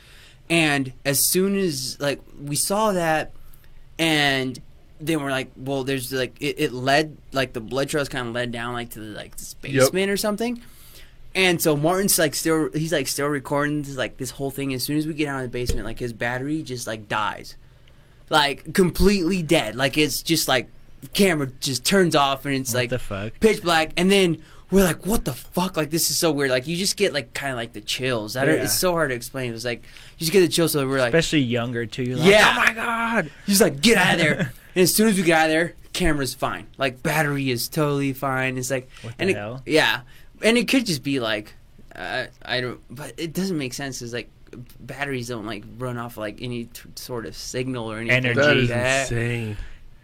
And 0.50 0.94
as 1.06 1.26
soon 1.26 1.56
as 1.56 2.00
like 2.00 2.22
we 2.42 2.56
saw 2.56 2.92
that, 2.92 3.32
and 3.98 4.60
then 5.06 5.22
we're 5.22 5.32
like, 5.32 5.51
well, 5.56 5.84
there's 5.84 6.12
like 6.14 6.36
it, 6.41 6.56
it 6.60 6.72
led 6.73 7.18
like 7.32 7.53
the 7.53 7.61
blood 7.61 7.90
trails 7.90 8.10
kind 8.10 8.28
of 8.28 8.34
led 8.34 8.52
down 8.52 8.73
like 8.73 8.90
to 8.91 8.99
the 8.99 9.07
like 9.15 9.36
this 9.38 9.53
basement 9.56 10.10
or 10.11 10.18
something. 10.18 10.61
And 11.36 11.60
so 11.61 11.76
Martin's 11.76 12.19
like 12.19 12.36
still 12.36 12.69
he's 12.73 12.94
like 12.94 13.07
still 13.07 13.28
recording 13.28 13.82
this, 13.82 13.98
like 13.98 14.18
this 14.18 14.30
whole 14.32 14.52
thing. 14.52 14.73
As 14.73 14.84
soon 14.84 14.98
as 14.98 15.07
we 15.07 15.14
get 15.14 15.28
out 15.28 15.38
of 15.38 15.44
the 15.44 15.49
basement, 15.49 15.86
like 15.86 15.99
his 15.99 16.14
battery 16.14 16.61
just 16.61 16.86
like 16.86 17.07
dies, 17.07 17.56
like 18.30 18.73
completely 18.73 19.41
dead. 19.41 19.76
Like 19.76 19.98
it's 19.98 20.22
just 20.22 20.48
like 20.48 20.69
camera 21.14 21.48
just 21.60 21.84
turns 21.84 22.15
off 22.15 22.45
and 22.45 22.56
it's 22.56 22.73
What 22.73 22.80
like 22.82 22.90
the 22.91 22.99
fuck? 22.99 23.34
pitch 23.40 23.61
black. 23.64 23.94
And 23.98 24.11
then 24.11 24.44
we're 24.74 24.84
like, 24.84 25.06
what 25.06 25.24
the 25.24 25.34
fuck? 25.34 25.78
Like 25.78 25.90
this 25.91 26.10
is 26.10 26.18
so 26.18 26.32
weird. 26.32 26.50
Like 26.50 26.68
you 26.68 26.76
just 26.76 26.98
get 26.98 27.14
like 27.14 27.34
kind 27.34 27.52
of 27.52 27.58
like 27.58 27.74
the 27.74 27.82
chills. 27.82 28.36
I 28.36 28.44
don't, 28.45 28.56
Yeah. 28.56 28.64
It's 28.64 28.78
so 28.78 28.91
hard 28.91 29.10
to 29.12 29.16
explain. 29.16 29.50
It 29.52 29.54
was 29.54 29.66
like 29.66 29.84
you 29.84 30.20
just 30.20 30.32
get 30.32 30.41
the 30.41 30.48
chills. 30.48 30.72
So 30.74 30.88
we're 30.88 30.98
like, 31.00 31.14
Especially 31.14 31.40
younger 31.41 31.86
too. 31.86 32.04
You're 32.04 32.18
like, 32.18 32.28
Yeah. 32.30 32.52
Oh 32.52 32.66
my 32.66 32.74
god. 32.74 33.32
He's 33.45 33.62
like, 33.62 33.82
get 33.82 33.98
out 33.98 34.16
of 34.16 34.20
there. 34.20 34.38
and 34.76 34.82
as 34.84 34.94
soon 34.94 35.08
as 35.08 35.16
we 35.18 35.24
get 35.24 35.38
out 35.38 35.45
of 35.45 35.52
there, 35.52 35.74
camera's 35.94 36.34
fine. 36.34 36.68
Like 36.78 37.04
battery 37.04 37.52
is 37.52 37.70
totally 37.70 38.14
fine. 38.14 38.58
It's 38.58 38.72
like, 38.72 38.90
What 39.04 39.14
and 39.20 39.30
the 39.30 39.34
it, 39.34 39.38
hell? 39.38 39.62
yeah, 39.66 40.02
and 40.41 40.58
it 40.58 40.68
could 40.68 40.86
just 40.88 41.04
be 41.04 41.20
like, 41.20 41.54
uh, 41.95 42.26
I 42.44 42.60
don't, 42.62 42.80
but 42.90 43.14
it 43.18 43.34
doesn't 43.34 43.58
make 43.58 43.74
sense. 43.76 44.02
It's 44.02 44.14
like 44.14 44.30
batteries 44.80 45.28
don't 45.30 45.45
like 45.45 45.64
run 45.78 45.98
off 45.98 46.18
like 46.18 46.41
any 46.41 46.66
t- 46.66 46.82
sort 46.95 47.26
of 47.28 47.36
signal 47.36 47.91
or 47.91 47.98
anything. 48.00 48.26
Energy. 48.26 48.40
that 48.40 48.48
like 48.48 48.58
is 48.58 48.70
that. 48.70 49.02
insane. 49.12 49.58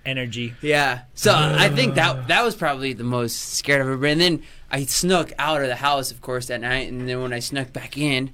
Energy. 0.06 0.56
Yeah. 0.62 1.02
So 1.14 1.34
I 1.36 1.70
think 1.70 1.96
that 1.96 2.28
that 2.30 2.44
was 2.44 2.56
probably 2.56 2.94
the 2.94 3.04
most 3.04 3.54
scared 3.54 3.82
I've 3.82 3.88
ever 3.88 3.98
been. 3.98 4.20
And 4.20 4.22
then 4.22 4.44
I 4.72 4.86
snuck 4.86 5.32
out 5.38 5.62
of 5.62 5.68
the 5.68 5.76
house, 5.76 6.12
of 6.12 6.22
course, 6.22 6.48
that 6.48 6.62
night. 6.62 6.90
And 6.92 7.08
then 7.08 7.22
when 7.22 7.34
I 7.34 7.40
snuck 7.40 7.72
back 7.74 7.98
in, 7.98 8.32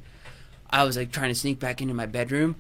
I 0.70 0.84
was 0.84 0.96
like 0.98 1.12
trying 1.12 1.30
to 1.30 1.36
sneak 1.36 1.60
back 1.60 1.82
into 1.82 1.94
my 1.94 2.06
bedroom. 2.06 2.56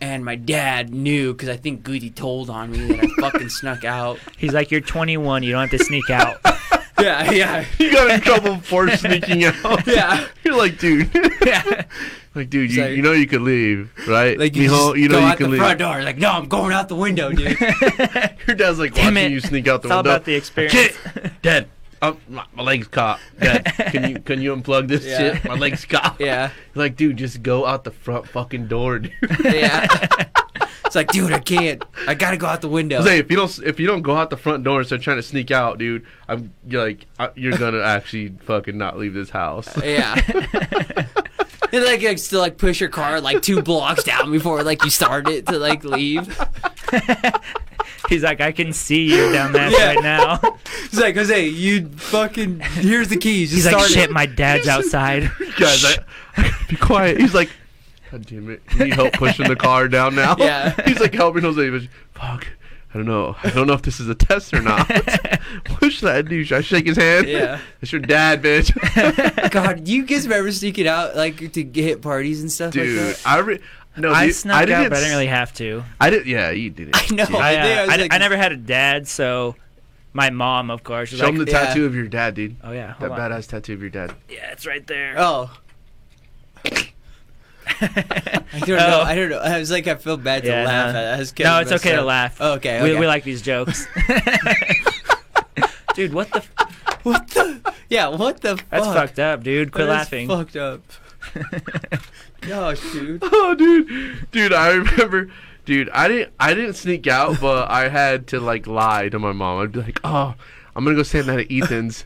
And 0.00 0.24
my 0.24 0.36
dad 0.36 0.92
knew 0.92 1.32
because 1.32 1.48
I 1.48 1.56
think 1.56 1.82
Goody 1.82 2.10
told 2.10 2.50
on 2.50 2.70
me 2.72 2.88
that 2.88 3.04
I 3.04 3.08
fucking 3.20 3.48
snuck 3.60 3.84
out. 3.84 4.18
He's 4.36 4.52
like, 4.52 4.70
you're 4.70 4.80
21. 4.80 5.42
You 5.42 5.52
don't 5.52 5.68
have 5.68 5.78
to 5.78 5.84
sneak 5.84 6.10
out. 6.10 6.40
Yeah, 6.96 7.30
yeah, 7.32 7.64
You 7.78 7.92
got 7.92 8.08
in 8.08 8.20
trouble 8.20 8.58
for 8.60 8.88
sneaking 8.96 9.44
out. 9.44 9.84
yeah. 9.86 10.26
You're 10.44 10.56
like, 10.56 10.78
dude. 10.78 11.10
Yeah. 11.44 11.84
Like, 12.34 12.50
dude, 12.50 12.72
you, 12.72 12.82
like- 12.82 12.96
you 12.96 13.02
know 13.02 13.12
you 13.12 13.26
could 13.26 13.42
leave, 13.42 13.90
right? 14.08 14.38
Like 14.38 14.56
you, 14.56 14.68
Mijo, 14.68 14.92
just 14.92 14.96
you 14.98 15.08
know 15.08 15.14
go 15.16 15.20
you 15.20 15.26
out 15.26 15.36
can 15.36 15.44
the 15.46 15.50
leave. 15.52 15.60
front 15.60 15.78
door. 15.78 16.02
Like, 16.02 16.18
no, 16.18 16.30
I'm 16.30 16.48
going 16.48 16.72
out 16.72 16.88
the 16.88 16.96
window, 16.96 17.30
dude. 17.32 17.58
Your 18.46 18.56
dad's 18.56 18.78
like 18.78 18.94
Damn 18.94 19.14
watching 19.14 19.30
it. 19.30 19.32
you 19.32 19.40
sneak 19.40 19.68
out 19.68 19.82
the 19.82 19.88
It's 19.88 19.92
all 19.92 19.98
window. 19.98 20.10
about 20.10 20.24
the 20.24 20.34
experience. 20.34 20.74
Kid, 20.74 21.32
Dad, 21.42 21.68
um, 22.02 22.18
my, 22.28 22.44
my 22.54 22.62
leg's 22.62 22.88
caught. 22.88 23.20
Dad, 23.40 23.64
can 23.92 24.10
you 24.10 24.18
can 24.20 24.42
you 24.42 24.54
unplug 24.54 24.88
this 24.88 25.04
Yeah. 25.04 25.18
shit? 25.34 25.44
My 25.44 25.54
leg's 25.54 25.84
caught. 25.84 26.16
yeah, 26.20 26.50
Like, 26.74 26.96
dude, 26.96 27.16
just 27.16 27.42
go 27.42 27.64
out 27.66 27.84
the 27.84 27.90
front 27.92 28.28
fucking 28.28 28.66
door, 28.68 28.98
dude. 28.98 29.12
yeah. 29.44 29.86
it's 30.84 30.94
like, 30.94 31.08
dude, 31.12 31.32
I 31.32 31.38
can't. 31.38 31.82
I 32.06 32.14
gotta 32.14 32.36
go 32.36 32.46
out 32.46 32.60
the 32.60 32.68
window. 32.68 33.00
Say 33.02 33.18
if 33.18 33.30
you 33.30 33.36
don't 33.36 33.58
if 33.64 33.80
you 33.80 33.86
don't 33.86 34.02
go 34.02 34.16
out 34.16 34.28
the 34.30 34.36
front 34.36 34.64
door 34.64 34.78
and 34.80 34.86
start 34.86 35.00
trying 35.02 35.16
to 35.16 35.22
sneak 35.22 35.50
out, 35.50 35.78
dude, 35.78 36.04
I'm 36.28 36.52
you're 36.68 36.84
like 36.84 37.06
uh, 37.18 37.28
you're 37.36 37.56
gonna 37.56 37.80
actually 37.80 38.34
fucking 38.44 38.76
not 38.76 38.98
leave 38.98 39.14
this 39.14 39.30
house. 39.30 39.68
Yeah. 39.82 40.14
And 41.74 41.84
like, 41.84 42.02
like 42.02 42.18
still 42.18 42.40
like 42.40 42.56
push 42.58 42.80
your 42.80 42.88
car 42.88 43.20
like 43.20 43.42
two 43.42 43.62
blocks 43.62 44.04
down 44.04 44.30
before 44.30 44.62
like 44.62 44.84
you 44.84 44.90
start 44.90 45.28
it 45.28 45.46
to 45.46 45.58
like 45.58 45.84
leave. 45.84 46.26
He's 48.08 48.22
like, 48.22 48.40
I 48.42 48.52
can 48.52 48.72
see 48.72 49.04
you 49.04 49.32
down 49.32 49.52
there 49.52 49.70
Yeah. 49.70 49.86
right 49.94 50.02
now. 50.02 50.36
He's 50.90 51.00
like, 51.00 51.14
Jose, 51.16 51.46
you 51.48 51.88
fucking 51.88 52.60
here's 52.60 53.08
the 53.08 53.16
keys. 53.16 53.50
Just 53.50 53.56
He's 53.64 53.66
like, 53.66 53.74
start 53.74 53.90
shit, 53.90 54.10
it. 54.10 54.12
my 54.12 54.26
dad's 54.26 54.68
outside. 54.76 55.30
Guys, 55.58 55.84
I, 55.84 55.96
I 56.36 56.50
be 56.68 56.76
quiet. 56.76 57.18
He's 57.18 57.34
like, 57.34 57.50
God 58.10 58.26
damn 58.26 58.50
it, 58.50 58.62
you 58.74 58.84
need 58.84 58.94
help 58.94 59.14
pushing 59.14 59.48
the 59.48 59.56
car 59.56 59.88
down 59.88 60.14
now. 60.14 60.36
Yeah. 60.38 60.74
He's 60.86 61.00
like 61.00 61.14
helping 61.14 61.42
Jose, 61.42 61.70
but 61.70 61.82
fuck. 62.12 62.46
I 62.94 62.98
don't 62.98 63.06
know. 63.06 63.34
I 63.42 63.50
don't 63.50 63.66
know 63.66 63.72
if 63.72 63.82
this 63.82 63.98
is 63.98 64.08
a 64.08 64.14
test 64.14 64.54
or 64.54 64.62
not. 64.62 64.86
Push 65.64 66.00
that 66.02 66.28
dude. 66.28 66.46
Should 66.46 66.58
I 66.58 66.60
shake 66.60 66.86
his 66.86 66.96
hand? 66.96 67.26
Yeah. 67.26 67.58
That's 67.80 67.90
your 67.90 68.00
dad, 68.00 68.40
bitch. 68.40 68.70
God, 69.50 69.88
you 69.88 70.04
guys 70.06 70.28
remember 70.28 70.52
sneaking 70.52 70.86
out 70.86 71.16
like 71.16 71.52
to 71.52 71.64
hit 71.64 72.02
parties 72.02 72.40
and 72.40 72.52
stuff 72.52 72.72
dude, 72.72 72.96
like 73.04 73.16
that? 73.16 73.26
I 73.28 73.38
re- 73.40 73.60
no, 73.96 74.12
I 74.12 74.26
dude, 74.26 74.36
snuck 74.36 74.56
out, 74.62 74.66
didn't 74.66 74.84
but 74.90 74.92
I 74.92 75.00
didn't 75.00 75.10
really 75.12 75.26
have 75.26 75.52
to. 75.54 75.82
I 76.00 76.10
didn't. 76.10 76.26
Yeah, 76.26 76.50
you 76.52 76.70
didn't. 76.70 76.96
I 76.96 77.14
know. 77.14 77.26
Yeah. 77.30 77.36
I, 77.38 77.50
I 77.50 77.52
think 77.54 77.78
I 77.78 77.78
uh, 77.78 77.82
I, 77.92 77.96
like- 77.96 78.14
I 78.14 78.18
never 78.18 78.36
had 78.36 78.52
a 78.52 78.56
dad, 78.56 79.08
so 79.08 79.56
my 80.12 80.30
mom, 80.30 80.70
of 80.70 80.84
course, 80.84 81.10
was 81.10 81.18
Show 81.18 81.26
like, 81.26 81.34
him 81.34 81.44
the 81.44 81.50
Yeah. 81.50 81.66
tattoo 81.66 81.86
of 81.86 81.96
your 81.96 82.06
dad, 82.06 82.34
dude. 82.34 82.54
"Oh 82.62 82.70
yeah, 82.70 82.94
That 83.00 83.10
on. 83.10 83.18
badass 83.18 83.48
tattoo 83.48 83.72
of 83.74 83.80
your 83.80 83.90
dad. 83.90 84.14
yeah, 84.30 84.52
it's 84.52 84.66
right 84.66 84.86
there." 84.86 85.14
Oh, 85.18 85.50
I 87.66 88.42
don't 88.60 88.68
know. 88.68 89.00
Oh. 89.00 89.02
I 89.02 89.14
don't 89.14 89.30
know. 89.30 89.38
I 89.38 89.58
was 89.58 89.70
like, 89.70 89.86
I 89.86 89.94
feel 89.96 90.16
bad 90.16 90.42
to 90.44 90.48
Yeah, 90.48 90.64
laugh 90.66 90.94
no. 90.94 91.00
I 91.00 91.18
was 91.18 91.38
no, 91.38 91.60
it's 91.60 91.72
okay 91.72 91.96
to 91.96 92.02
laugh. 92.02 92.36
Oh, 92.40 92.52
okay, 92.54 92.82
We, 92.82 92.90
okay. 92.90 93.00
we 93.00 93.06
like 93.06 93.24
these 93.24 93.42
jokes. 93.42 93.86
dude, 95.94 96.12
what 96.12 96.30
the? 96.30 96.38
F- 96.38 97.04
What 97.04 97.28
the? 97.28 97.74
Yeah, 97.88 98.08
what 98.08 98.40
the 98.40 98.56
fuck? 98.56 98.68
that's 98.70 98.86
fucked 98.86 99.18
up, 99.18 99.42
dude. 99.42 99.72
Quit 99.72 99.88
laughing. 99.88 100.28
Fucked 100.28 100.56
up. 100.56 100.80
Gosh, 102.40 102.80
dude. 102.92 103.20
Oh, 103.22 103.54
dude, 103.54 104.30
dude, 104.30 104.52
I 104.52 104.72
remember, 104.72 105.30
dude, 105.64 105.88
I 105.90 106.08
didn't, 106.08 106.32
I 106.38 106.54
didn't 106.54 106.74
sneak 106.74 107.06
out, 107.06 107.40
but 107.40 107.70
I 107.70 107.88
had 107.88 108.26
to 108.28 108.40
like 108.40 108.66
lie 108.66 109.08
to 109.08 109.18
my 109.18 109.32
mom. 109.32 109.60
I'd 109.62 109.72
be 109.72 109.80
like, 109.80 110.00
oh, 110.04 110.34
I'm 110.76 110.84
gonna 110.84 110.96
go 110.96 111.02
the 111.02 111.22
night 111.22 111.50
at 111.50 111.52
Ethan's, 111.52 112.04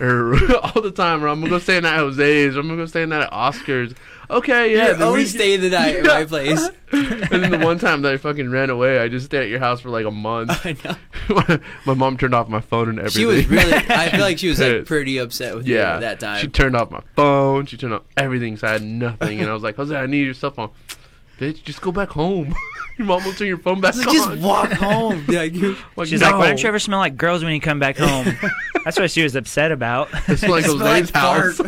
or 0.00 0.32
er, 0.34 0.56
all 0.62 0.82
the 0.82 0.90
time, 0.90 1.24
or 1.24 1.28
I'm 1.28 1.40
gonna 1.40 1.50
go 1.50 1.58
stay 1.58 1.76
in 1.76 1.84
that 1.84 1.94
at 1.94 2.00
Jose's, 2.00 2.56
or 2.56 2.60
I'm 2.60 2.68
gonna 2.68 2.82
go 2.82 2.86
stay 2.86 3.02
in 3.02 3.10
that 3.10 3.22
at 3.22 3.32
Oscar's. 3.32 3.94
Okay, 4.28 4.72
yeah. 4.72 4.86
You're 4.86 4.92
then 4.92 4.98
we 4.98 5.04
always 5.04 5.34
staying 5.34 5.60
the 5.60 5.70
night 5.70 5.96
at 5.96 6.04
my 6.04 6.24
place. 6.24 6.70
and 6.92 7.42
then 7.42 7.50
the 7.50 7.58
one 7.58 7.80
time 7.80 8.02
that 8.02 8.12
I 8.12 8.16
fucking 8.16 8.48
ran 8.48 8.70
away, 8.70 9.00
I 9.00 9.08
just 9.08 9.26
stayed 9.26 9.42
at 9.42 9.48
your 9.48 9.58
house 9.58 9.80
for 9.80 9.90
like 9.90 10.06
a 10.06 10.10
month. 10.10 10.50
I 10.64 10.76
know. 10.84 11.60
my, 11.84 11.94
mom 11.94 12.16
turned 12.16 12.34
off 12.34 12.48
my 12.48 12.60
phone 12.60 12.88
and 12.90 12.98
everything. 13.00 13.20
She 13.20 13.26
was 13.26 13.48
really. 13.48 13.72
I 13.72 14.08
feel 14.10 14.20
like 14.20 14.38
she 14.38 14.48
was 14.48 14.60
like 14.60 14.86
pretty 14.86 15.18
upset 15.18 15.56
with 15.56 15.66
yeah. 15.66 15.98
that 15.98 16.20
time. 16.20 16.40
She 16.40 16.48
turned 16.48 16.76
off 16.76 16.92
my 16.92 17.02
phone. 17.16 17.66
She 17.66 17.76
turned 17.76 17.94
off 17.94 18.02
everything, 18.16 18.56
so 18.56 18.68
I 18.68 18.72
had 18.72 18.82
nothing. 18.82 19.40
And 19.40 19.50
I 19.50 19.52
was 19.52 19.64
like, 19.64 19.74
Jose, 19.76 19.96
I 19.96 20.06
need 20.06 20.24
your 20.24 20.34
cell 20.34 20.52
phone. 20.52 20.70
Bitch, 21.40 21.64
just 21.64 21.80
go 21.80 21.90
back 21.90 22.10
home. 22.10 22.54
Your 23.00 23.06
mom 23.06 23.24
will 23.24 23.32
turn 23.32 23.48
your 23.48 23.58
phone 23.58 23.80
back 23.80 23.94
Like, 23.96 24.06
on. 24.08 24.12
just 24.14 24.30
walk 24.38 24.70
home. 24.72 25.24
Yeah, 25.28 25.42
you, 25.42 25.76
Like, 25.96 26.08
She's 26.08 26.20
like, 26.22 26.32
"Why 26.34 26.40
no. 26.40 26.46
don't 26.48 26.62
you 26.62 26.68
ever 26.68 26.78
smell 26.78 26.98
like 26.98 27.16
girls 27.16 27.42
when 27.42 27.52
you 27.54 27.60
come 27.60 27.78
back 27.78 27.96
home?" 27.98 28.26
That's 28.84 28.98
what 28.98 29.10
she 29.10 29.22
was 29.22 29.34
upset 29.36 29.72
about. 29.72 30.08
It's 30.28 30.42
like 30.42 30.64
Smell 30.64 30.78
Jose's 30.78 31.10
like 31.12 31.14
house. 31.14 31.60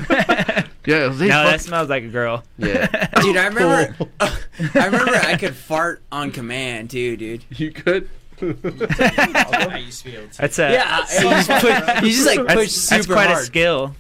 yeah, 0.87 1.07
Jose's 1.09 1.21
no, 1.21 1.45
that 1.45 1.61
smells 1.61 1.89
like 1.89 2.05
a 2.05 2.09
girl. 2.09 2.45
Yeah. 2.59 2.87
dude, 3.21 3.37
I 3.37 3.47
remember. 3.47 3.97
I 4.21 4.85
remember 4.87 5.15
I 5.17 5.37
could 5.37 5.55
fart 5.55 6.03
on 6.13 6.31
command 6.31 6.91
too, 6.91 7.17
dude. 7.17 7.45
you 7.51 7.71
could. 7.73 8.09
I 8.41 9.83
used 9.85 10.01
to 10.05 10.11
be 10.11 10.17
able 10.17 10.29
to. 10.29 10.39
That's 10.39 10.59
a 10.59 10.73
Yeah, 10.73 10.99
you 11.01 11.31
just, 11.31 11.49
push, 11.51 12.03
you 12.03 12.11
just 12.11 12.27
like 12.27 12.41
that's, 12.47 12.55
push 12.55 12.71
super 12.71 12.97
that's 12.97 13.07
quite 13.07 13.27
hard. 13.29 13.39
a 13.43 13.45
skill. 13.45 13.95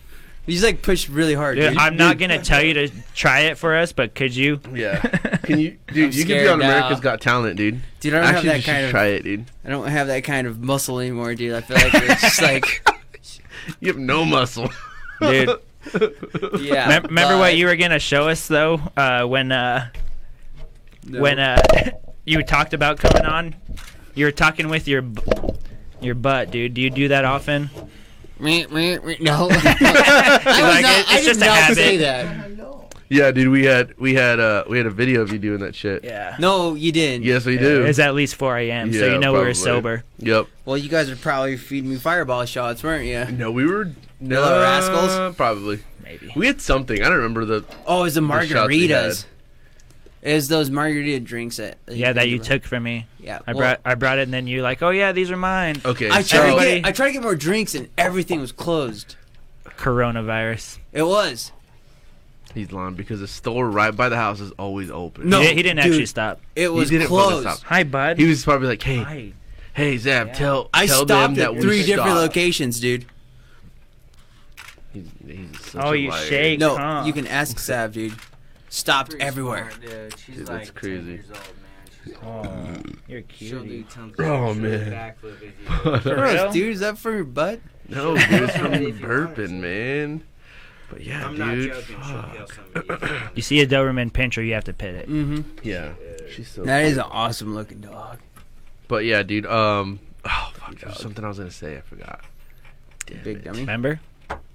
You 0.47 0.55
just 0.55 0.64
like 0.64 0.82
push 0.82 1.09
really 1.09 1.35
hard, 1.35 1.56
Dude, 1.56 1.70
dude. 1.70 1.78
I'm 1.78 1.97
not 1.97 2.19
gonna 2.19 2.43
tell 2.43 2.62
you 2.62 2.74
to 2.74 2.89
try 3.14 3.40
it 3.43 3.59
for 3.59 3.77
us, 3.77 3.93
but 3.93 4.14
could 4.14 4.35
you? 4.35 4.60
Yeah. 4.74 4.98
Can 5.44 5.59
you, 5.60 5.78
dude? 5.93 6.12
I'm 6.12 6.19
you 6.19 6.24
could 6.24 6.28
be 6.43 6.48
on 6.48 6.59
now. 6.59 6.66
America's 6.78 7.01
Got 7.01 7.20
Talent, 7.20 7.56
dude. 7.56 7.81
dude, 8.01 8.14
I 8.14 8.19
don't 8.19 8.27
Actually, 8.35 8.48
have 8.51 8.64
that 8.64 8.73
kind 8.73 8.85
of. 8.86 8.90
try 8.90 9.06
it, 9.06 9.23
dude. 9.23 9.44
I 9.64 9.69
don't 9.69 9.86
have 9.86 10.06
that 10.09 10.24
kind 10.24 10.47
of 10.48 10.60
muscle 10.60 10.98
anymore, 10.98 11.35
dude. 11.36 11.55
I 11.55 11.60
feel 11.60 11.77
like 11.77 11.94
it's 11.94 12.20
just 12.20 12.43
like, 12.43 12.89
You 13.81 13.89
have 13.89 13.98
no 13.98 14.24
muscle, 14.24 14.69
Dude. 15.20 15.48
yeah. 16.60 16.89
Mem- 16.89 17.02
remember 17.05 17.35
but- 17.35 17.39
what 17.39 17.56
you 17.56 17.66
were 17.66 17.77
gonna 17.77 18.01
show 18.01 18.28
us 18.28 18.48
though, 18.48 18.81
uh, 18.97 19.24
when 19.24 19.52
uh, 19.52 19.89
No. 21.06 21.20
when 21.20 21.39
uh, 21.39 21.62
you 22.24 22.43
talked 22.43 22.74
about 22.74 22.98
coming 22.98 23.24
on? 23.27 23.55
You 24.14 24.24
were 24.27 24.32
talking 24.32 24.69
with 24.69 24.89
your 24.89 25.02
b- 25.02 25.23
your 26.01 26.16
butt, 26.16 26.51
dude. 26.51 26.74
Do 26.74 26.81
you 26.81 26.90
do 26.90 27.09
that 27.09 27.24
often? 27.24 27.70
Meh, 28.43 28.66
meh, 28.70 28.98
meh. 29.05 29.16
No, 29.20 29.48
I, 29.51 29.51
was 29.51 29.55
Like, 29.55 30.82
not, 30.82 30.98
it- 30.98 31.10
I 31.10 31.14
it's 31.16 31.24
did 31.24 31.24
just 31.24 31.43
a 31.43 31.44
not 31.47 31.56
habit. 31.56 31.77
say 31.77 31.97
that. 31.98 32.48
Yeah, 33.09 33.31
dude. 33.31 33.48
We 33.51 33.64
had 33.66 33.94
we 33.98 34.14
had 34.14 34.40
uh 34.40 34.64
we 34.70 34.78
had 34.78 34.86
a 34.86 34.90
video 34.90 35.20
of 35.20 35.31
you 35.32 35.39
doing 35.39 35.60
that 35.60 35.74
shit. 35.74 36.02
Yeah. 36.02 36.35
No, 36.40 36.74
you 36.74 36.93
didn't. 36.93 37.24
Yes, 37.24 37.44
we 37.44 37.59
do. 37.59 37.85
It's 37.85 37.98
at 37.98 38.14
least 38.14 38.36
4 38.36 38.56
a.m., 38.56 38.90
so 38.90 38.98
Yeah, 39.05 39.12
you 39.12 39.19
know 39.19 39.32
we 39.32 39.39
were 39.40 39.44
probably. 39.44 39.55
sober. 39.55 40.05
Yep. 40.20 40.47
Well, 40.64 40.78
you 40.78 40.89
guys 40.89 41.10
were 41.10 41.16
probably 41.16 41.59
feeding 41.59 41.90
me 41.90 41.97
fireball 41.97 42.47
shots, 42.47 42.82
weren't 42.82 43.05
you? 43.05 43.36
No, 43.36 43.51
we 43.52 43.66
were 43.66 43.90
no 44.19 44.40
Yellow 44.43 44.60
Rascals? 44.62 45.36
Probably. 45.36 45.81
Maybe. 46.02 46.32
We 46.35 46.47
had 46.47 46.62
something. 46.62 47.01
I 47.02 47.05
don't 47.10 47.16
remember 47.19 47.44
the. 47.44 47.64
Oh, 47.86 48.01
it 48.01 48.05
was 48.05 48.14
the 48.14 48.23
The 48.23 48.47
shots 48.47 48.69
we 48.69 48.89
margaritas. 48.89 49.24
It 50.23 50.35
was 50.35 50.47
those 50.47 50.70
margarita 50.70 51.19
drinks 51.20 51.57
that. 51.57 51.78
Yeah, 51.89 52.12
that 52.12 52.28
you 52.28 52.39
took 52.39 52.62
from 52.65 52.85
me. 52.85 53.07
Yeah, 53.19 53.40
I 53.47 53.53
well, 53.53 53.59
brought 53.61 53.81
I 53.85 53.94
brought 53.97 54.19
it, 54.19 54.23
and 54.23 54.32
then 54.32 54.47
you 54.47 54.62
like, 54.62 54.81
oh 54.82 54.90
yeah, 54.90 55.11
these 55.12 55.31
are 55.32 55.36
mine. 55.36 55.81
Okay. 55.85 56.09
I 56.11 56.23
so, 56.23 56.36
tried, 56.39 56.51
to 56.55 56.81
get, 56.81 56.86
I 56.86 56.93
tried 56.93 57.07
to 57.09 57.12
get 57.15 57.23
more 57.23 57.35
drinks 57.35 57.74
and 57.74 57.89
everything 57.99 58.40
was 58.40 58.53
closed. 58.53 59.16
Coronavirus. 59.66 60.78
It 60.93 61.03
was. 61.03 61.51
He's 62.55 62.70
lying 62.70 62.94
because 62.94 63.19
the 63.19 63.27
store 63.27 63.69
right 63.69 63.94
by 63.97 64.09
the 64.11 64.16
house 64.16 64.39
is 64.39 64.53
always 64.53 64.90
open. 64.90 65.28
No, 65.28 65.40
he, 65.40 65.49
he 65.55 65.62
didn't 65.62 65.78
dude. 65.82 65.86
actually 65.86 66.07
stop. 66.07 66.40
It 66.55 66.69
was 66.73 66.90
didn't 66.90 67.09
closed. 67.09 67.49
stop. 67.49 67.61
Hi, 67.66 67.82
bud. 67.82 68.19
He 68.19 68.27
was 68.27 68.44
probably 68.44 68.69
like, 68.69 68.82
"Hey, 68.82 68.99
Hi. 68.99 69.32
hey, 69.73 69.97
Zab, 69.99 70.28
Yeah. 70.28 70.32
tell 70.35 70.70
I 70.73 70.86
tell 70.86 71.05
them 71.05 71.35
stopped 71.35 71.35
that 71.36 71.44
at 71.44 71.55
we 71.55 71.61
three 71.62 71.78
different 71.78 72.11
stopped." 72.11 72.20
locations, 72.20 72.78
dude. 72.78 73.07
He's, 74.93 75.07
he's 75.27 75.65
such 75.65 75.82
Oh, 75.85 75.93
a 75.93 75.97
you 75.97 76.11
liar. 76.11 76.27
shake. 76.27 76.61
No, 76.61 76.77
huh? 76.77 77.03
you 77.07 77.12
can 77.15 77.27
ask 77.27 77.59
Sav, 77.59 77.93
dude. 77.93 78.12
Stopped 78.74 79.15
everywhere. 79.20 79.70
Dude, 79.82 80.19
she's 80.19 80.36
Dude, 80.36 80.49
like 80.49 80.59
that's 80.61 80.70
10 80.70 80.74
crazy. 80.77 81.11
years 81.12 81.24
old, 81.28 81.39
man. 81.39 81.90
She's 82.05 82.15
Oh, 82.24 82.82
you're 83.07 83.23
She'll 83.28 83.61
do 83.62 83.69
cute. 83.69 83.90
tons 83.90 84.15
Oh, 84.19 84.49
of 84.51 84.57
man. 84.57 84.90
backflip 84.90 85.43
if 85.43 85.94
you 85.94 85.99
For 86.01 86.23
real? 86.23 86.51
dude, 86.53 86.73
is 86.73 86.81
that 86.81 86.97
for 86.97 87.12
your 87.12 87.24
butt? 87.24 87.61
No, 87.90 88.16
dude, 88.16 88.24
it's 88.31 88.57
from 88.57 88.73
If 88.73 88.97
burping, 88.97 89.61
man. 89.61 90.24
But 90.89 91.03
yeah, 91.03 91.27
I'm 91.27 91.36
not 91.39 91.55
dude. 91.55 91.70
joking. 91.73 91.97
She'll 91.97 92.23
fuck. 92.23 92.35
kill 92.35 92.47
somebody. 92.49 93.15
You 93.35 93.43
see 93.43 93.61
a 93.61 93.66
Doberman 93.66 94.11
pinscher, 94.11 94.44
you 94.47 94.55
have 94.55 94.65
to 94.65 94.73
pit 94.73 94.94
it. 94.94 95.09
Mm-hmm. 95.09 95.43
Yeah, 95.62 95.93
she's 96.35 96.49
so. 96.49 96.65
That 96.65 96.85
is 96.86 96.97
an 96.97 97.05
awesome 97.11 97.55
looking 97.55 97.81
dog. 97.81 98.20
But 98.89 99.05
yeah, 99.05 99.23
dude. 99.23 99.44
Um. 99.47 100.01
Oh 100.24 100.51
fuck. 100.55 100.78
There 100.81 100.89
was 100.89 100.99
something 100.99 101.23
I 101.24 101.28
was 101.28 101.36
gonna 101.39 101.51
say. 101.51 101.77
I 101.77 101.82
forgot. 101.82 102.20
Damn 103.07 103.23
Big 103.23 103.36
it. 103.39 103.44
dummy. 103.44 103.61
Remember? 103.61 104.01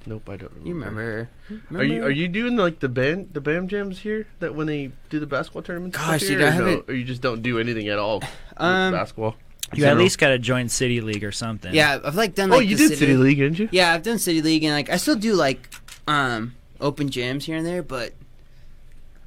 Nope, 0.08 0.30
I 0.30 0.38
don't 0.38 0.52
remember. 0.54 0.68
You 0.68 0.74
remember 0.76 1.30
her? 1.72 1.78
Are 1.78 1.84
you 1.84 2.04
are 2.06 2.10
you 2.10 2.28
doing 2.30 2.56
like 2.56 2.80
the 2.80 2.88
band 2.90 3.30
the 3.34 3.42
bam 3.42 3.68
jams 3.68 4.00
here 4.00 4.26
that 4.40 4.56
when 4.56 4.66
they 4.68 4.92
do 5.10 5.20
the 5.20 5.28
basketball 5.28 5.62
tournaments? 5.64 5.98
Gosh, 5.98 6.22
here, 6.22 6.38
dude, 6.38 6.42
I 6.44 6.48
or 6.48 6.52
haven't- 6.52 6.90
Or 6.90 6.94
you 6.94 7.04
just 7.04 7.22
don't 7.22 7.42
do 7.42 7.60
anything 7.60 7.90
at 7.90 8.00
all 8.00 8.20
with 8.22 8.30
Um, 8.58 8.94
basketball. 8.94 9.36
You 9.74 9.84
at 9.86 9.98
least 9.98 10.18
got 10.18 10.30
to 10.30 10.40
join 10.40 10.70
City 10.70 11.02
League 11.02 11.26
or 11.26 11.34
something. 11.34 11.76
Yeah, 11.76 12.00
I've 12.02 12.16
like 12.16 12.36
done. 12.36 12.54
Oh, 12.54 12.60
you 12.60 12.78
the 12.78 12.88
did 12.88 12.98
City 13.00 13.18
League, 13.18 13.38
didn't 13.40 13.60
you? 13.60 13.68
Yeah, 13.74 13.94
I've 13.94 14.02
done 14.04 14.18
city 14.18 14.42
league 14.42 14.64
and 14.64 14.74
like 14.74 14.90
I 14.90 14.96
still 14.96 15.18
do 15.18 15.34
like 15.34 15.70
um 16.08 16.56
open 16.80 17.10
gyms 17.10 17.44
here 17.44 17.58
and 17.58 17.66
there, 17.68 17.84
but 17.84 18.14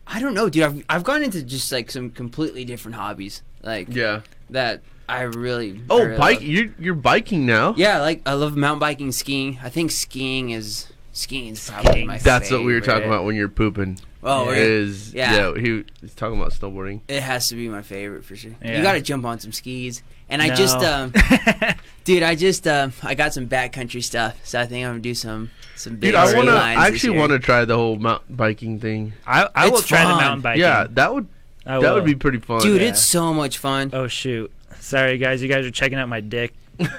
I 0.07 0.19
don't 0.19 0.33
know, 0.35 0.49
dude. 0.49 0.63
I've 0.63 0.85
I've 0.89 1.05
gone 1.05 1.23
into 1.23 1.43
just 1.43 1.71
like 1.71 1.91
some 1.91 2.11
completely 2.11 2.65
different 2.65 2.95
hobbies, 2.97 3.43
like 3.63 3.89
Yeah. 3.95 4.23
that 4.49 4.81
I 5.11 5.23
really. 5.23 5.73
I 5.73 5.81
Oh, 5.91 6.05
really 6.05 6.17
bike! 6.19 6.35
love. 6.37 6.43
You're 6.45 6.69
you're 6.79 6.95
biking 6.95 7.47
now. 7.47 7.75
Yeah, 7.77 8.01
like 8.01 8.23
I 8.27 8.35
love 8.35 8.57
mountain 8.57 8.79
biking, 8.81 9.13
skiing. 9.13 9.59
I 9.63 9.69
think 9.69 9.91
skiing 9.91 10.51
is 10.51 10.87
skiing 11.13 11.49
is 11.49 11.69
probably 11.69 11.91
Skiing. 11.93 12.07
my. 12.07 12.19
That's 12.19 12.51
what 12.51 12.63
we 12.65 12.73
were 12.73 12.81
talking 12.81 13.07
about 13.09 13.25
when 13.25 13.35
you're 13.37 13.49
pooping. 13.49 13.99
Oh, 14.23 14.51
Yeah. 14.51 14.57
Is 14.59 15.15
Yeah. 15.15 15.33
yeah. 15.55 15.61
he 15.61 15.85
was 16.03 16.15
talking 16.15 16.39
about 16.39 16.53
snowboarding. 16.53 17.01
It 17.09 17.23
has 17.23 17.49
to 17.49 17.55
be 17.57 17.69
my 17.71 17.81
favorite 17.83 18.23
for 18.25 18.37
sure. 18.37 18.53
Yeah. 18.63 18.77
You 18.77 18.83
got 18.83 18.93
to 18.93 19.01
jump 19.01 19.25
on 19.25 19.41
some 19.41 19.51
skis, 19.51 20.03
and 20.29 20.43
I 20.43 20.49
No. 20.49 20.55
just 20.55 20.77
um 20.79 21.13
Dude, 22.05 22.23
I 22.23 22.35
just 22.35 22.67
uh, 22.67 22.91
I 23.03 23.15
got 23.15 23.33
some 23.35 23.47
backcountry 23.49 24.03
stuff, 24.05 24.39
so 24.45 24.61
I 24.61 24.67
think 24.67 24.85
I'm 24.85 24.93
gonna 24.93 25.01
do 25.01 25.15
some 25.15 25.51
some 25.77 25.95
big 25.97 26.11
Dude, 26.11 26.15
I 26.17 26.35
wanna. 26.37 26.53
lines 26.53 26.79
I 26.79 26.87
actually 26.89 27.19
want 27.19 27.33
to 27.33 27.39
try 27.39 27.65
the 27.65 27.77
whole 27.77 27.97
mountain 27.97 28.37
biking 28.37 28.79
thing. 28.79 29.13
I, 29.27 29.49
I 29.55 29.69
will 29.69 29.79
It's 29.79 29.87
try 29.89 30.03
the 30.03 30.15
mountain 30.17 30.41
biking. 30.43 30.61
Yeah, 30.63 30.87
that 30.91 31.15
would 31.15 31.27
I 31.67 31.79
that 31.79 31.81
will. 31.81 31.95
would 31.97 32.05
be 32.05 32.15
pretty 32.15 32.39
fun. 32.39 32.61
Dude, 32.63 32.81
yeah. 32.83 32.89
it's 32.89 33.03
so 33.03 33.33
much 33.35 33.59
fun. 33.59 33.91
Oh 33.93 34.07
shoot! 34.07 34.51
Sorry 34.81 35.19
guys, 35.19 35.43
you 35.43 35.49
guys 35.49 35.65
are 35.67 35.71
checking 35.71 35.99
out 35.99 36.09
my 36.09 36.21
dick. 36.21 36.55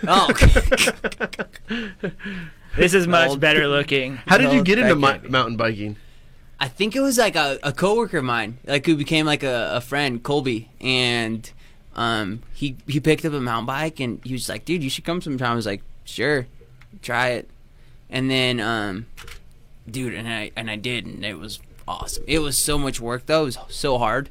Oh, 0.08 0.32
This 2.78 2.94
is 2.94 3.06
much 3.08 3.30
Old- 3.32 3.40
better 3.42 3.68
looking. 3.68 4.16
How 4.28 4.38
did 4.38 4.54
you 4.54 4.64
get 4.64 4.78
into 4.80 4.96
mi- 4.96 5.28
mountain 5.28 5.58
biking? 5.58 5.98
I 6.60 6.68
think 6.68 6.96
it 6.96 7.02
was 7.02 7.18
like 7.18 7.36
a, 7.36 7.60
a 7.64 7.74
coworker 7.74 8.20
of 8.20 8.24
mine, 8.24 8.60
like 8.66 8.86
who 8.86 8.96
became 8.96 9.26
like 9.26 9.44
a, 9.44 9.72
a 9.74 9.82
friend, 9.82 10.22
Colby, 10.24 10.70
and 10.80 11.50
um, 11.96 12.44
he 12.54 12.78
he 12.88 13.00
picked 13.00 13.26
up 13.26 13.34
a 13.34 13.42
mountain 13.42 13.66
bike 13.66 14.00
and 14.00 14.22
he 14.24 14.34
was 14.34 14.48
like, 14.48 14.64
"Dude, 14.64 14.84
you 14.84 14.90
should 14.90 15.04
come 15.04 15.22
sometime." 15.22 15.52
I 15.52 15.56
was 15.56 15.66
like, 15.66 15.82
"Sure, 16.06 16.46
try 17.02 17.30
it," 17.30 17.50
and 18.10 18.30
then 18.30 18.60
um, 18.60 19.08
dude, 19.90 20.14
and 20.14 20.28
I 20.30 20.52
and 20.56 20.70
I 20.70 20.76
did, 20.76 21.08
and 21.08 21.26
it 21.26 21.40
was 21.40 21.60
awesome. 21.88 22.24
It 22.28 22.40
was 22.40 22.58
so 22.58 22.78
much 22.78 23.02
work 23.02 23.26
though; 23.26 23.42
it 23.42 23.46
was 23.46 23.58
so 23.70 23.98
hard. 23.98 24.30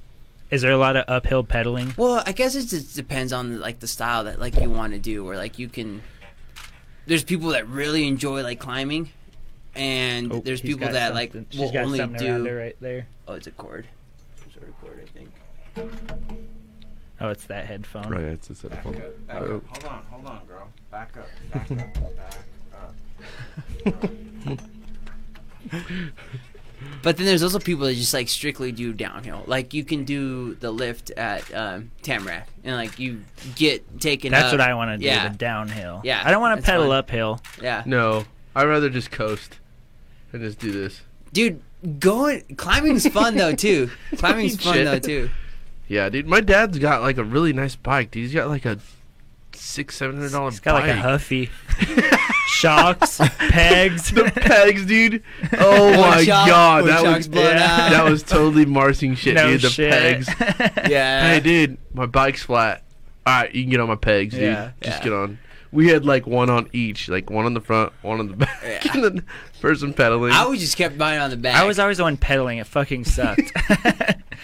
Is 0.50 0.62
there 0.62 0.72
a 0.72 0.76
lot 0.78 0.96
of 0.96 1.04
uphill 1.06 1.44
pedaling? 1.44 1.94
Well, 1.96 2.22
I 2.26 2.32
guess 2.32 2.54
it 2.56 2.66
just 2.66 2.96
depends 2.96 3.32
on 3.32 3.60
like 3.60 3.78
the 3.80 3.86
style 3.86 4.24
that 4.24 4.40
like 4.40 4.60
you 4.60 4.68
want 4.68 4.92
to 4.94 4.98
do, 4.98 5.28
or 5.28 5.36
like 5.36 5.58
you 5.58 5.68
can. 5.68 6.02
There's 7.06 7.22
people 7.24 7.50
that 7.50 7.68
really 7.68 8.06
enjoy 8.08 8.42
like 8.42 8.58
climbing, 8.58 9.10
and 9.76 10.32
Oh, 10.32 10.40
there's 10.40 10.60
people 10.60 10.80
got 10.80 10.92
that 10.94 11.14
like 11.14 11.32
will 11.34 11.44
she's 11.50 11.70
got 11.70 11.84
only 11.84 11.98
something 11.98 12.26
around 12.28 12.46
her 12.46 12.50
do. 12.52 12.58
right 12.58 12.76
there. 12.80 13.06
Oh, 13.28 13.34
it's 13.34 13.46
a 13.46 13.52
cord. 13.52 13.86
It's 14.46 14.56
a 14.56 14.60
record, 14.60 15.06
I 15.06 15.06
think. 15.16 15.30
Oh, 17.20 17.28
it's 17.28 17.44
that 17.44 17.66
headphone. 17.66 18.08
Right, 18.10 18.22
it's 18.24 18.50
a 18.50 18.54
set 18.56 18.70
Back 18.70 18.86
up, 18.86 19.26
back 19.28 19.42
Oh. 19.42 19.56
up. 19.56 19.66
Hold 19.68 19.84
on, 19.84 20.02
hold 20.10 20.26
on, 20.26 20.46
girl. 20.46 20.68
Back 20.90 21.16
up, 21.16 21.28
back 21.52 21.70
up, 21.70 21.94
back 23.84 23.94
up. 23.94 24.60
But 27.02 27.16
then 27.16 27.26
there's 27.26 27.42
also 27.42 27.58
people 27.58 27.86
that 27.86 27.94
just 27.94 28.12
like 28.12 28.28
strictly 28.28 28.72
do 28.72 28.92
downhill. 28.92 29.42
Like 29.46 29.72
you 29.72 29.84
can 29.84 30.04
do 30.04 30.54
the 30.56 30.70
lift 30.70 31.10
at 31.12 31.52
um, 31.54 31.90
Tamarack, 32.02 32.48
and 32.64 32.76
like 32.76 32.98
you 32.98 33.22
get 33.56 34.00
taken. 34.00 34.32
That's 34.32 34.46
up. 34.46 34.52
what 34.52 34.60
I 34.60 34.74
want 34.74 34.90
to 34.92 34.98
do. 34.98 35.04
Yeah. 35.06 35.28
The 35.28 35.36
downhill. 35.38 36.02
Yeah, 36.04 36.22
I 36.24 36.30
don't 36.30 36.40
want 36.42 36.60
to 36.60 36.64
pedal 36.66 36.88
fun. 36.88 36.96
uphill. 36.98 37.40
Yeah, 37.62 37.82
No, 37.86 38.24
I'd 38.54 38.64
rather 38.64 38.90
just 38.90 39.10
coast 39.10 39.58
and 40.32 40.42
just 40.42 40.58
do 40.58 40.72
this. 40.72 41.00
dude, 41.32 41.62
going 41.98 42.42
climbing's 42.56 43.06
fun 43.08 43.36
though 43.36 43.54
too. 43.54 43.90
Climbing's 44.16 44.62
fun 44.62 44.74
Shit. 44.74 44.84
though 44.84 44.98
too. 44.98 45.30
Yeah, 45.88 46.08
dude. 46.08 46.26
My 46.26 46.40
dad's 46.40 46.78
got 46.78 47.02
like 47.02 47.16
a 47.16 47.24
really 47.24 47.52
nice 47.52 47.76
bike. 47.76 48.10
Dude. 48.10 48.22
He's 48.24 48.34
got 48.34 48.48
like 48.48 48.64
a 48.66 48.78
six, 49.54 49.96
seven 49.96 50.16
hundred 50.16 50.32
dollar 50.32 50.48
It's 50.48 50.60
got 50.60 50.74
like 50.74 50.90
a. 50.90 50.96
Huffy. 50.96 51.50
Shocks, 52.52 53.18
pegs. 53.38 54.10
the 54.12 54.24
pegs, 54.34 54.84
dude. 54.86 55.22
Oh 55.58 55.90
my 56.00 56.24
shock, 56.24 56.48
god, 56.48 56.84
that 56.86 57.02
was 57.02 57.28
blown 57.28 57.44
yeah. 57.44 57.90
that 57.90 58.10
was 58.10 58.22
totally 58.22 58.64
Marsing 58.66 59.14
shit, 59.14 59.34
no 59.34 59.50
dude. 59.50 59.62
The 59.62 59.68
shit. 59.70 59.90
pegs. 59.90 60.28
yeah. 60.90 61.28
Hey, 61.34 61.40
dude, 61.40 61.78
my 61.94 62.06
bike's 62.06 62.42
flat. 62.42 62.82
All 63.26 63.42
right, 63.42 63.54
you 63.54 63.62
can 63.62 63.70
get 63.70 63.80
on 63.80 63.88
my 63.88 63.96
pegs, 63.96 64.34
dude. 64.34 64.42
Yeah. 64.44 64.70
Just 64.82 64.98
Yeah. 64.98 65.04
get 65.04 65.12
on. 65.12 65.38
We 65.72 65.88
had 65.88 66.04
like 66.04 66.26
one 66.26 66.50
on 66.50 66.68
each, 66.72 67.08
like 67.08 67.30
one 67.30 67.44
on 67.46 67.54
the 67.54 67.60
front, 67.60 67.92
one 68.02 68.18
on 68.18 68.26
the 68.26 68.36
back, 68.36 68.60
Yeah. 68.64 68.92
and 68.94 69.04
then 69.04 69.26
person 69.60 69.94
pedaling. 69.94 70.32
I 70.32 70.44
was 70.46 70.58
just 70.58 70.76
kept 70.76 70.96
mine 70.96 71.20
on 71.20 71.30
the 71.30 71.36
back. 71.36 71.54
I 71.56 71.64
was 71.64 71.78
always 71.78 71.98
the 71.98 72.02
one 72.02 72.16
pedaling. 72.16 72.58
It 72.58 72.66
fucking 72.66 73.04
sucked. 73.04 73.52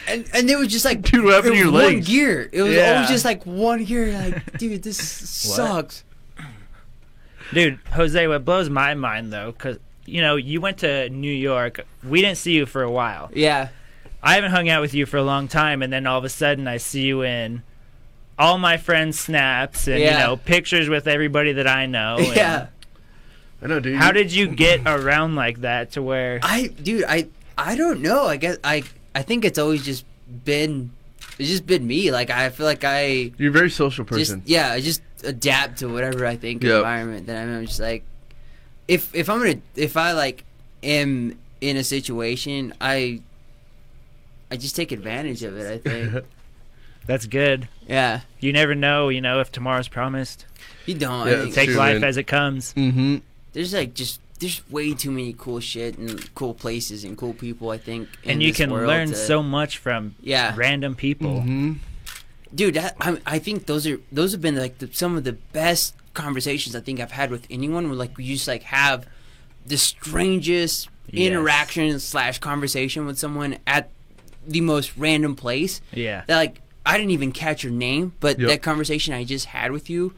and 0.06 0.24
and 0.32 0.48
it 0.48 0.56
was 0.56 0.68
just 0.68 0.84
like 0.84 1.02
Dude, 1.02 1.24
what 1.24 1.34
happened 1.34 1.54
it 1.56 1.64
to 1.64 1.70
was 1.70 1.82
your 1.82 1.92
one 1.94 2.00
gear. 2.00 2.48
It 2.52 2.62
was 2.62 2.74
Yeah. 2.74 2.94
always 2.94 3.08
just 3.08 3.24
like 3.24 3.44
one 3.44 3.84
gear. 3.84 4.12
Like, 4.12 4.56
dude, 4.58 4.84
this 4.84 4.98
sucks. 4.98 6.04
Dude, 7.52 7.78
Jose, 7.93 8.27
what 8.27 8.44
blows 8.44 8.68
my 8.68 8.94
mind 8.94 9.32
though, 9.32 9.52
because 9.52 9.78
you 10.05 10.20
know 10.20 10.36
you 10.36 10.60
went 10.60 10.78
to 10.78 11.09
New 11.10 11.32
York. 11.32 11.85
We 12.05 12.20
didn't 12.20 12.39
see 12.39 12.52
you 12.52 12.66
for 12.66 12.82
a 12.82 12.90
while. 12.90 13.31
Yeah, 13.35 13.68
I 14.23 14.35
haven't 14.35 14.51
hung 14.51 14.68
out 14.68 14.81
with 14.81 14.94
you 14.94 15.06
for 15.06 15.16
a 15.16 15.23
long 15.23 15.48
time, 15.48 15.82
and 15.82 15.93
then 15.93 16.06
all 16.06 16.18
of 16.18 16.24
a 16.24 16.28
sudden 16.28 16.66
I 16.66 16.78
see 16.78 17.02
you 17.02 17.23
in 17.23 17.62
all 18.39 18.59
my 18.59 18.77
friends' 18.77 19.18
snaps 19.18 19.89
and 19.89 20.01
you 20.01 20.10
know 20.10 20.36
pictures 20.36 20.89
with 20.89 21.06
everybody 21.06 21.52
that 21.52 21.66
I 21.66 21.86
know. 21.86 22.18
yeah. 22.35 22.68
I 23.62 23.68
know, 23.68 23.81
dude. 23.81 23.97
How 23.97 24.12
did 24.12 24.32
you 24.32 24.48
get 24.48 24.82
around 24.86 25.35
like 25.35 25.62
that 25.62 25.93
to 25.93 26.02
where? 26.02 26.40
I, 26.43 26.66
dude, 26.66 27.05
I, 27.09 27.28
I 27.56 27.74
don't 27.74 28.01
know. 28.02 28.27
I 28.27 28.36
guess 28.36 28.59
I, 28.62 28.82
I 29.14 29.23
think 29.23 29.44
it's 29.44 29.59
always 29.59 29.85
just 29.85 30.05
been, 30.44 30.90
it's 31.39 31.48
just 31.48 31.66
been 31.66 31.86
me. 31.86 32.10
Like 32.10 32.28
I 32.28 32.51
feel 32.51 32.66
like 32.66 32.85
I 32.85 33.32
You're 33.39 33.48
a 33.48 33.52
very 33.52 33.70
social 33.70 34.05
just, 34.05 34.31
person. 34.31 34.43
yeah, 34.44 34.73
I 34.73 34.81
just 34.81 35.01
adapt 35.24 35.78
to 35.78 35.88
whatever 35.88 36.26
I 36.26 36.36
think 36.36 36.62
Yep. 36.62 36.76
environment 36.76 37.26
that 37.26 37.43
I'm 37.43 37.48
in. 37.48 37.55
I'm 37.59 37.66
just 37.66 37.80
like, 37.80 38.05
if 38.88 39.14
if 39.14 39.28
I'm 39.30 39.38
gonna, 39.38 39.60
if 39.74 39.97
I 39.97 40.12
like 40.12 40.44
am 40.82 41.38
in 41.60 41.76
a 41.76 41.84
situation, 41.84 42.72
I, 42.80 43.20
I 44.51 44.56
just 44.56 44.76
take 44.76 44.93
advantage 44.93 45.43
of 45.43 45.56
it. 45.56 45.72
I 45.72 45.78
think. 45.78 46.24
That's 47.06 47.26
good. 47.26 47.68
yeah, 47.86 48.22
You 48.40 48.52
never 48.52 48.74
know, 48.74 49.10
you 49.10 49.20
know, 49.20 49.38
if 49.40 49.52
tomorrow's 49.52 49.86
promised. 49.86 50.44
you 50.86 50.94
don't. 50.94 51.28
Yeah, 51.28 51.34
I 51.34 51.36
think 51.43 51.55
Take 51.55 51.68
true, 51.68 51.78
life 51.78 52.01
man. 52.01 52.05
as 52.09 52.16
it 52.16 52.24
comes. 52.24 52.74
mm-hmm. 52.74 53.18
there's 53.52 53.72
like 53.72 53.94
just 53.94 54.20
there's 54.40 54.68
way 54.70 54.93
too 54.93 55.10
many 55.12 55.32
cool 55.38 55.60
shit 55.60 55.97
and 55.98 56.34
cool 56.34 56.52
places 56.52 57.05
and 57.05 57.16
cool 57.16 57.32
people. 57.32 57.70
I 57.70 57.78
think, 57.78 58.09
in 58.24 58.32
And 58.32 58.43
you 58.43 58.51
this 58.51 58.56
can 58.56 58.70
world 58.72 58.88
learn 58.88 59.09
to- 59.09 59.14
so 59.14 59.40
much 59.43 59.78
from 59.78 60.16
Yeah, 60.20 60.52
random 60.56 60.94
people. 60.97 61.43
Mm-hmm. 61.43 61.72
Dude 62.55 62.74
that 62.74 62.97
I, 63.01 63.18
I 63.27 63.39
think 63.39 63.66
those 63.66 63.86
are 63.86 63.98
those 64.12 64.32
have 64.32 64.40
been 64.40 64.56
like 64.56 64.78
the, 64.78 64.89
some 64.93 65.16
of 65.16 65.24
the 65.24 65.32
best 65.32 65.94
conversations 66.14 66.74
i 66.77 66.81
think 66.81 67.01
i've 67.01 67.10
had 67.12 67.31
with 67.31 67.47
anyone 67.51 67.86
where 67.89 67.97
like 67.97 68.16
you 68.18 68.35
just 68.36 68.48
like 68.48 68.62
have 68.64 69.06
the 69.66 69.77
strangest 69.77 70.89
Yes. 71.09 71.28
interaction 71.31 72.01
slash 72.01 72.40
conversation 72.40 73.06
with 73.06 73.16
someone 73.16 73.59
at 73.64 73.90
the 74.44 74.60
most 74.60 74.97
random 74.97 75.36
place 75.36 75.81
Yeah. 75.93 76.24
that 76.27 76.36
like 76.36 76.60
i 76.85 76.97
didn't 76.98 77.12
even 77.12 77.31
catch 77.31 77.62
your 77.62 77.73
name 77.73 78.12
but 78.18 78.39
Yep. 78.40 78.48
that 78.48 78.62
conversation 78.62 79.14
i 79.14 79.23
just 79.23 79.47
had 79.47 79.70
with 79.70 79.89
you 79.89 80.14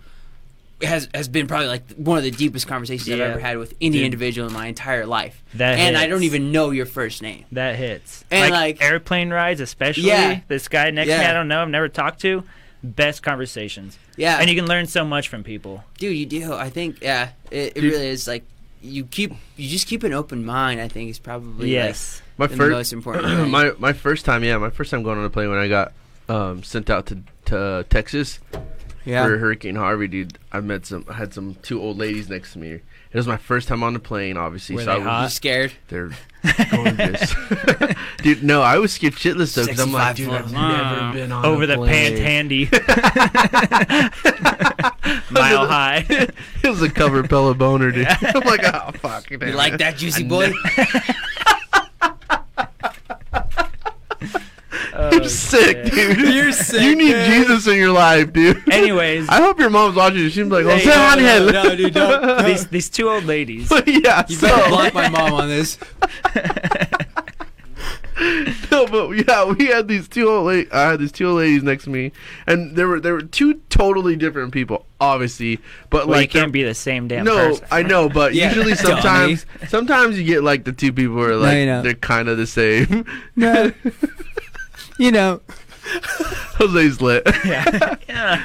has 0.83 1.09
has 1.15 1.29
been 1.29 1.47
probably 1.49 1.67
like 1.67 1.91
one 1.97 2.19
of 2.19 2.25
the 2.25 2.31
deepest 2.31 2.67
conversations 2.69 3.09
i've 3.11 3.19
Yeah. 3.19 3.25
ever 3.25 3.41
had 3.41 3.59
with 3.59 3.75
any 3.81 3.97
Dude. 3.97 4.05
individual 4.05 4.47
in 4.49 4.55
my 4.55 4.67
entire 4.69 5.07
life 5.07 5.43
That 5.55 5.79
and 5.79 5.97
i 5.97 6.03
hits. 6.03 6.11
don't 6.11 6.23
even 6.23 6.53
know 6.53 6.71
your 6.71 6.87
first 6.87 7.21
name 7.23 7.45
That 7.53 7.77
hits. 7.77 8.25
And, 8.31 8.51
like, 8.53 8.79
like- 8.81 8.83
airplane 8.89 9.31
rides, 9.31 9.61
especially. 9.61 10.05
Yeah. 10.09 10.41
This 10.49 10.69
guy 10.69 10.91
next 10.91 11.09
to 11.11 11.17
me, 11.17 11.23
Yeah. 11.23 11.31
I 11.31 11.33
don't 11.33 11.49
know, 11.49 11.63
I've 11.63 11.69
never 11.69 11.89
talked 11.89 12.21
to. 12.21 12.45
Best 12.83 13.25
conversations. 13.25 13.99
yeah 14.17 14.39
And 14.41 14.49
you 14.49 14.55
can 14.55 14.67
learn 14.69 14.87
so 14.87 15.05
much 15.05 15.27
from 15.29 15.43
people. 15.43 15.83
dude 15.99 16.17
you 16.17 16.27
do 16.27 16.53
i 16.55 16.71
think 16.71 16.99
yeah 17.03 17.31
it, 17.51 17.73
it 17.77 17.81
Dude. 17.81 17.93
really 17.93 18.07
is 18.07 18.29
like 18.29 18.45
you 18.81 19.05
keep 19.05 19.33
you 19.57 19.69
just 19.69 19.89
keep 19.89 20.05
an 20.05 20.13
open 20.13 20.45
mind 20.45 20.81
i 20.81 20.87
think 20.87 21.11
is 21.11 21.19
probably 21.19 21.73
yes. 21.73 22.23
My 22.37 22.45
like, 22.45 22.51
the 22.53 22.57
first, 22.57 22.71
most 22.71 22.93
important 22.93 23.27
thing. 23.27 23.51
my 23.51 23.73
my 23.81 23.93
first 23.93 24.25
time, 24.25 24.45
yeah, 24.45 24.59
my 24.59 24.71
first 24.71 24.93
time 24.93 25.03
going 25.03 25.19
on 25.19 25.25
a 25.25 25.31
plane 25.31 25.51
when 25.51 25.59
I 25.59 25.67
got 25.67 25.93
um, 26.29 26.63
sent 26.63 26.89
out 26.89 27.07
to 27.07 27.19
to 27.47 27.85
Texas 27.91 28.39
yeah 29.09 29.25
for 29.25 29.39
Hurricane 29.39 29.75
Harvey, 29.77 30.07
dude. 30.09 30.39
I 30.53 30.61
met 30.61 30.85
some, 30.87 31.05
I 31.09 31.15
had 31.15 31.33
some 31.35 31.57
two 31.63 31.81
old 31.81 31.97
ladies 31.99 32.29
next 32.29 32.53
to 32.53 32.59
me. 32.59 32.81
It 33.11 33.17
was 33.17 33.27
my 33.27 33.39
first 33.39 33.69
time 33.69 33.83
on 33.83 33.95
the 33.95 33.99
plane, 34.01 34.37
obviously. 34.37 34.77
Were 34.77 34.83
so 34.85 34.95
they 34.97 35.01
I 35.01 35.05
hot? 35.05 35.23
you 35.25 35.29
scared 35.31 35.73
They're 35.89 36.11
gorgeous, 36.71 37.35
dude. 38.23 38.43
No, 38.45 38.61
I 38.63 38.77
was 38.79 38.93
scared 38.93 39.15
shitless 39.15 39.55
though 39.55 39.65
because 39.65 39.81
I'm 39.81 39.93
like, 39.93 40.17
65 40.17 40.19
dude, 40.19 40.35
I've 40.35 40.45
foot. 40.45 40.53
never 40.53 41.13
been 41.15 41.33
on 41.33 41.45
Over 41.47 41.63
a 41.63 41.67
the 41.67 41.77
plane. 41.77 41.91
pant 41.91 42.19
handy. 42.19 42.69
Mile 45.31 45.67
high. 45.67 46.05
it 46.09 46.35
was 46.65 46.83
a 46.83 46.91
covered 46.91 47.29
pillow 47.31 47.55
boner, 47.55 47.91
dude. 47.91 48.07
I'm 48.09 48.41
like, 48.47 48.61
oh 48.65 48.93
fuck, 48.99 49.31
you 49.31 49.39
like 49.39 49.79
that 49.79 49.97
juicy 49.97 50.25
boy 50.25 50.53
Oh, 55.01 55.12
You're 55.12 55.25
sick, 55.29 55.85
dude. 55.93 56.19
You're 56.35 56.51
sick, 56.51 56.81
You 56.83 56.97
need 56.97 57.12
dude. 57.12 57.27
Jesus 57.27 57.66
in 57.69 57.77
your 57.77 57.93
life, 57.93 58.33
dude. 58.33 58.61
Anyways, 58.73 59.29
I 59.31 59.37
hope 59.41 59.61
your 59.61 59.70
mom's 59.70 59.95
watching. 59.95 60.29
She's 60.29 60.39
like, 60.39 60.65
oh, 60.65 60.77
Hey, 60.77 60.87
no, 60.87 60.93
on 61.01 61.19
no, 61.19 61.25
hell. 61.25 61.53
no, 61.65 61.77
dude, 61.77 61.95
don't. 61.95 62.45
these 62.45 62.66
these 62.66 62.91
two 62.91 63.09
old 63.09 63.25
ladies. 63.25 63.70
yeah, 63.87 64.25
you 64.29 64.35
so, 64.37 64.49
better 64.49 64.69
block 64.70 64.95
my 64.95 65.09
mom 65.09 65.35
on 65.35 65.49
this 65.49 65.79
no, 68.73 68.85
but 68.89 69.11
yeah, 69.11 69.45
we 69.45 69.66
had 69.66 69.87
these 69.87 70.09
two 70.09 70.29
old 70.29 70.47
la- 70.47 70.65
I 70.77 70.91
had 70.91 70.99
these 70.99 71.12
two 71.12 71.29
old 71.29 71.39
ladies 71.39 71.62
next 71.62 71.85
to 71.85 71.91
me, 71.91 72.11
and 72.49 72.75
there 72.75 72.89
were 72.89 72.99
there 72.99 73.12
were 73.15 73.23
two 73.23 73.55
totally 73.70 74.16
different 74.16 74.53
people, 74.53 74.87
obviously, 75.01 75.61
but 75.89 76.09
Well, 76.09 76.19
like 76.19 76.33
they're- 76.33 76.43
can't 76.43 76.53
be 76.53 76.65
the 76.65 76.75
same 76.75 77.07
damn 77.07 77.25
no, 77.25 77.37
person. 77.51 77.66
I 77.70 77.85
know, 77.85 78.09
but 78.09 78.35
Yeah, 78.35 78.49
usually 78.49 78.75
sometimes 78.75 79.47
sometimes 79.69 80.19
you 80.19 80.25
get 80.25 80.43
like 80.43 80.65
the 80.65 80.73
two 80.73 80.93
people 80.93 81.15
who 81.15 81.23
are 81.23 81.37
like 81.37 81.59
you 81.59 81.66
know. 81.66 81.83
they're 81.83 81.95
kind 81.95 82.29
of 82.29 82.39
the 82.39 82.47
same. 82.49 83.05
no 83.37 83.73
you 84.99 85.11
know 85.11 85.41
Jose's 86.59 87.01
lit. 87.01 87.23
Yeah. 87.45 87.95
yeah. 88.09 88.45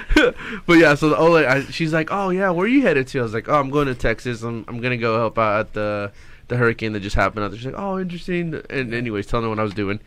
but 0.66 0.74
yeah, 0.74 0.96
so 0.96 1.10
the 1.10 1.18
old 1.18 1.38
I, 1.44 1.62
she's 1.66 1.92
like, 1.92 2.10
"Oh 2.12 2.30
yeah, 2.30 2.52
where 2.52 2.66
are 2.66 2.70
you 2.70 2.84
headed 2.84 3.08
to?" 3.08 3.20
I 3.20 3.24
was 3.24 3.34
like, 3.34 3.50
"Oh, 3.50 3.60
I'm 3.60 3.70
going 3.70 3.88
to 3.88 3.96
Texas. 3.96 4.44
I'm 4.44 4.64
I'm 4.68 4.80
gonna 4.80 4.98
go 4.98 5.18
help 5.18 5.38
out 5.38 5.60
at 5.60 5.74
the 5.74 6.12
the 6.48 6.58
hurricane 6.58 6.94
that 6.94 7.02
just 7.02 7.16
happened 7.16 7.44
out 7.44 7.50
there." 7.52 7.58
She's 7.58 7.66
like, 7.66 7.76
"Oh, 7.78 8.00
interesting." 8.00 8.62
And 8.70 8.94
anyways, 8.94 9.28
telling 9.28 9.44
her 9.44 9.50
what 9.50 9.60
I 9.60 9.64
was 9.64 9.74
doing, 9.74 10.00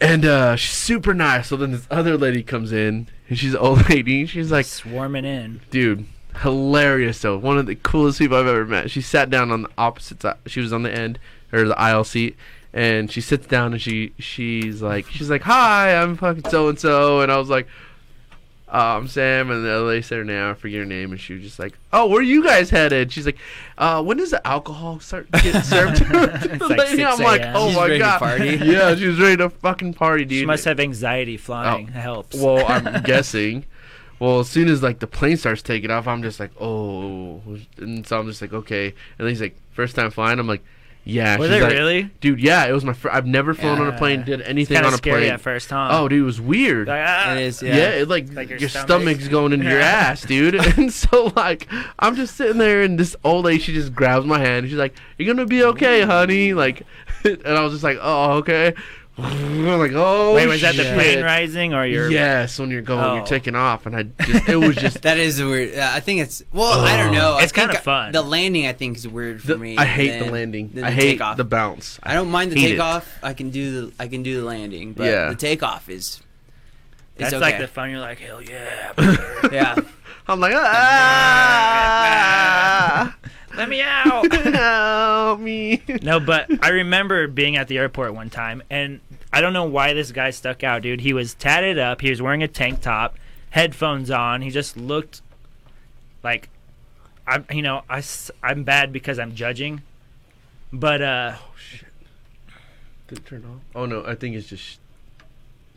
and 0.00 0.24
uh, 0.24 0.56
she's 0.56 0.76
super 0.76 1.14
nice. 1.14 1.48
So 1.48 1.56
then 1.56 1.72
this 1.72 1.86
other 1.90 2.16
lady 2.16 2.42
comes 2.42 2.72
in, 2.72 3.08
and 3.28 3.38
she's 3.38 3.54
an 3.54 3.60
old 3.60 3.88
lady. 3.90 4.20
and 4.20 4.30
She's 4.30 4.52
like, 4.52 4.66
Swarming 4.66 5.24
in. 5.24 5.60
"Dude, 5.70 6.06
hilarious 6.42 7.20
though. 7.20 7.38
One 7.38 7.58
of 7.58 7.66
the 7.66 7.74
coolest 7.74 8.18
people 8.18 8.36
I've 8.36 8.46
ever 8.46 8.64
met. 8.64 8.90
She 8.90 9.00
sat 9.00 9.30
down 9.30 9.50
on 9.50 9.62
the 9.62 9.70
opposite 9.76 10.22
side. 10.22 10.36
She 10.46 10.60
was 10.60 10.72
on 10.72 10.82
the 10.82 10.92
end 10.94 11.18
or 11.52 11.64
the 11.66 11.78
aisle 11.78 12.04
seat, 12.04 12.36
and 12.72 13.10
she 13.10 13.20
sits 13.20 13.46
down 13.46 13.72
and 13.72 13.80
she 13.82 14.12
she's 14.18 14.82
like 14.82 15.06
she's 15.06 15.30
like, 15.30 15.42
"Hi, 15.42 15.94
I'm 16.00 16.16
fucking 16.16 16.48
so 16.50 16.68
and 16.68 16.78
so," 16.78 17.20
and 17.20 17.30
I 17.32 17.38
was 17.38 17.48
like. 17.48 17.66
Uh, 18.70 18.98
I'm 18.98 19.08
Sam, 19.08 19.50
and 19.50 19.64
the 19.64 19.80
lady 19.80 20.02
said 20.02 20.18
her 20.18 20.24
name. 20.24 20.50
I 20.50 20.52
forget 20.52 20.80
her 20.80 20.84
name, 20.84 21.10
and 21.10 21.18
she 21.18 21.32
was 21.32 21.42
just 21.42 21.58
like, 21.58 21.78
"Oh, 21.90 22.06
where 22.06 22.18
are 22.18 22.22
you 22.22 22.44
guys 22.44 22.68
headed?" 22.68 23.10
She's 23.10 23.24
like, 23.24 23.38
uh, 23.78 24.02
"When 24.02 24.18
does 24.18 24.30
the 24.32 24.46
alcohol 24.46 25.00
start 25.00 25.30
getting 25.30 25.62
served?" 25.62 26.02
like? 26.02 26.60
I'm 26.60 27.18
like, 27.18 27.40
"Oh 27.54 27.68
She's 27.68 27.76
my 27.76 27.82
ready 27.84 27.94
to 27.94 27.98
god!" 28.00 28.18
party. 28.18 28.44
yeah, 28.62 28.94
she 28.94 29.06
was 29.06 29.18
ready 29.18 29.38
to 29.38 29.48
fucking 29.48 29.94
party, 29.94 30.26
dude. 30.26 30.40
She 30.40 30.44
must 30.44 30.66
have 30.66 30.80
anxiety 30.80 31.38
flying. 31.38 31.88
Oh. 31.88 31.98
Helps. 31.98 32.36
Well, 32.36 32.62
I'm 32.68 33.02
guessing. 33.04 33.64
Well, 34.18 34.40
as 34.40 34.50
soon 34.50 34.68
as 34.68 34.82
like 34.82 34.98
the 34.98 35.06
plane 35.06 35.38
starts 35.38 35.62
taking 35.62 35.90
off, 35.90 36.06
I'm 36.06 36.22
just 36.22 36.38
like, 36.38 36.50
oh, 36.60 37.40
and 37.78 38.06
so 38.06 38.18
I'm 38.18 38.26
just 38.26 38.42
like, 38.42 38.52
okay. 38.52 38.88
And 38.88 38.94
then 39.26 39.28
he's 39.28 39.40
like, 39.40 39.56
first 39.70 39.96
time 39.96 40.10
flying. 40.10 40.38
I'm 40.38 40.46
like, 40.46 40.62
yeah. 41.08 41.38
Was 41.38 41.50
it 41.50 41.62
like, 41.62 41.72
really? 41.72 42.02
Dude, 42.20 42.38
yeah. 42.40 42.66
It 42.66 42.72
was 42.72 42.84
my. 42.84 42.92
Fr- 42.92 43.10
I've 43.10 43.26
never 43.26 43.54
flown 43.54 43.80
on 43.80 43.88
a 43.88 43.96
plane. 43.96 44.24
Did 44.24 44.40
It's 44.40 44.48
anything 44.48 44.74
kind 44.76 44.86
on 44.86 44.92
of 44.92 44.98
a 45.00 45.02
scary 45.02 45.22
plane. 45.22 45.32
at 45.32 45.40
first, 45.40 45.70
huh? 45.70 45.88
Oh, 45.90 46.06
dude, 46.08 46.20
it 46.20 46.24
was 46.24 46.40
weird. 46.40 46.86
Like, 46.88 47.02
ah. 47.04 47.32
It 47.34 47.40
is, 47.42 47.62
yeah. 47.62 47.76
yeah. 47.76 47.88
it 47.90 48.08
like, 48.08 48.32
Like 48.34 48.50
your, 48.50 48.58
your 48.58 48.68
stomach's 48.68 49.20
stomach. 49.24 49.30
going 49.30 49.52
into 49.54 49.68
your 49.68 49.80
ass, 50.00 50.22
dude. 50.22 50.54
and 50.78 50.92
so 50.92 51.32
like, 51.34 51.66
I'm 51.98 52.14
just 52.14 52.36
sitting 52.36 52.58
there, 52.58 52.82
and 52.82 52.98
this 52.98 53.16
old 53.24 53.46
lady, 53.46 53.58
she 53.60 53.72
just 53.72 53.94
grabs 53.94 54.26
my 54.26 54.38
hand. 54.38 54.58
And 54.58 54.68
she's 54.68 54.78
like, 54.78 54.94
"You're 55.18 55.32
gonna 55.34 55.46
be 55.46 55.64
okay, 55.64 56.02
honey." 56.02 56.52
Like, 56.52 56.82
and 57.24 57.42
I 57.46 57.62
was 57.62 57.72
just 57.72 57.84
like, 57.84 57.98
"Oh, 58.00 58.32
okay." 58.38 58.74
I'm 59.20 59.78
like, 59.78 59.90
"Oh." 59.94 60.34
Wait, 60.34 60.46
was 60.46 60.60
that 60.60 60.76
the 60.76 60.84
shit. 60.84 60.94
plane 60.94 61.24
rising 61.24 61.74
or 61.74 61.84
your? 61.84 62.08
Yes, 62.10 62.58
when 62.58 62.70
you're 62.70 62.82
going, 62.82 63.14
you're 63.14 63.22
Oh. 63.24 63.26
taking 63.26 63.54
off, 63.56 63.84
and 63.86 63.96
I 63.96 64.04
just, 64.04 64.48
it 64.48 64.56
was 64.56 64.76
just 64.76 65.02
That 65.08 65.18
is 65.18 65.42
weird. 65.42 65.74
Uh, 65.76 65.90
I 65.92 66.00
think 66.00 66.20
it's 66.20 66.42
well. 66.52 66.80
I 66.84 66.96
don't 66.96 67.12
know. 67.12 67.34
I 67.38 67.42
It's 67.42 67.50
kinda 67.52 67.78
fun. 67.80 68.12
The 68.12 68.22
landing, 68.22 68.66
I 68.68 68.72
think, 68.72 68.96
is 68.96 69.08
weird 69.08 69.40
for 69.40 69.48
the- 69.48 69.58
me. 69.58 69.76
I 69.76 69.84
hate 69.86 70.18
the 70.18 70.24
than- 70.26 70.32
landing. 70.32 70.70
than 70.72 70.84
I 70.84 70.90
hate 70.92 71.12
takeoff. 71.12 71.36
the 71.36 71.44
bounce. 71.44 71.98
I 72.02 72.14
don't 72.14 72.30
mind 72.30 72.52
the 72.52 72.60
hate 72.60 72.66
it. 72.66 72.70
takeoff. 72.74 73.18
I 73.22 73.32
can 73.34 73.50
do 73.50 73.86
the 73.88 73.92
I 73.98 74.06
can 74.06 74.22
do 74.22 74.40
the 74.40 74.46
landing, 74.46 74.92
but 74.92 75.06
Yeah. 75.06 75.30
the 75.30 75.34
takeoff 75.36 75.88
is. 75.90 76.20
It's 77.16 77.30
That's 77.30 77.34
okay. 77.34 77.40
like 77.40 77.58
the 77.58 77.66
fun. 77.66 77.90
You're 77.90 77.98
like, 78.00 78.20
hell 78.20 78.40
yeah. 78.40 78.92
brother. 78.92 79.40
yeah. 79.52 79.74
I'm 80.28 80.38
like, 80.38 80.52
ah, 82.08 83.16
Let 83.56 83.68
me 83.68 83.80
out. 83.82 84.30
help 84.32 85.40
me. 85.40 85.82
No, 86.02 86.20
but 86.20 86.46
I 86.64 86.68
remember 86.68 87.26
being 87.26 87.56
at 87.56 87.66
the 87.66 87.78
airport 87.78 88.14
one 88.14 88.30
time, 88.30 88.62
and 88.70 89.00
I 89.32 89.40
don't 89.40 89.52
know 89.52 89.64
why 89.64 89.92
this 89.92 90.10
guy 90.12 90.30
stuck 90.30 90.64
out, 90.64 90.82
dude. 90.82 91.00
He 91.02 91.12
was 91.12 91.34
tatted 91.34 91.78
up. 91.78 92.00
He 92.00 92.10
was 92.10 92.22
wearing 92.22 92.42
a 92.42 92.48
tank 92.48 92.80
top, 92.80 93.16
headphones 93.50 94.10
on. 94.10 94.42
He 94.42 94.50
just 94.50 94.76
looked 94.76 95.20
like 96.22 96.48
I'm. 97.26 97.44
You 97.52 97.62
know, 97.62 97.82
I 97.90 98.02
I'm 98.42 98.64
bad 98.64 98.92
because 98.92 99.18
I'm 99.18 99.34
judging, 99.34 99.82
but 100.72 101.02
uh, 101.02 101.32
Oh 101.36 101.52
shit! 101.58 101.84
Did 103.08 103.18
it 103.18 103.26
turn 103.26 103.44
off? 103.44 103.60
Oh 103.74 103.86
no, 103.86 104.04
I 104.06 104.14
think 104.14 104.34
it's 104.34 104.48
just 104.48 104.80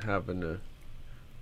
having 0.04 0.44
a 0.44 0.58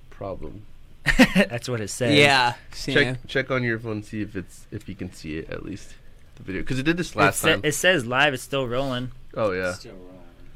problem. 0.09 0.63
that's 1.35 1.69
what 1.69 1.79
it 1.81 1.89
says. 1.89 2.13
Yeah. 2.15 2.55
Check 2.73 2.95
yeah. 3.05 3.15
check 3.27 3.51
on 3.51 3.63
your 3.63 3.79
phone, 3.79 4.03
see 4.03 4.21
if 4.21 4.35
it's 4.35 4.67
if 4.71 4.89
you 4.89 4.95
can 4.95 5.11
see 5.13 5.37
it 5.37 5.49
at 5.49 5.63
least 5.63 5.93
the 6.35 6.43
video 6.43 6.61
because 6.61 6.79
it 6.79 6.83
did 6.83 6.97
this 6.97 7.11
It, 7.11 7.17
last 7.17 7.39
sa- 7.39 7.49
time. 7.49 7.61
it 7.63 7.73
says 7.73 8.05
live. 8.05 8.33
It's 8.33 8.43
still 8.43 8.67
rolling, 8.67 9.11
oh 9.35 9.51
yeah, 9.51 9.75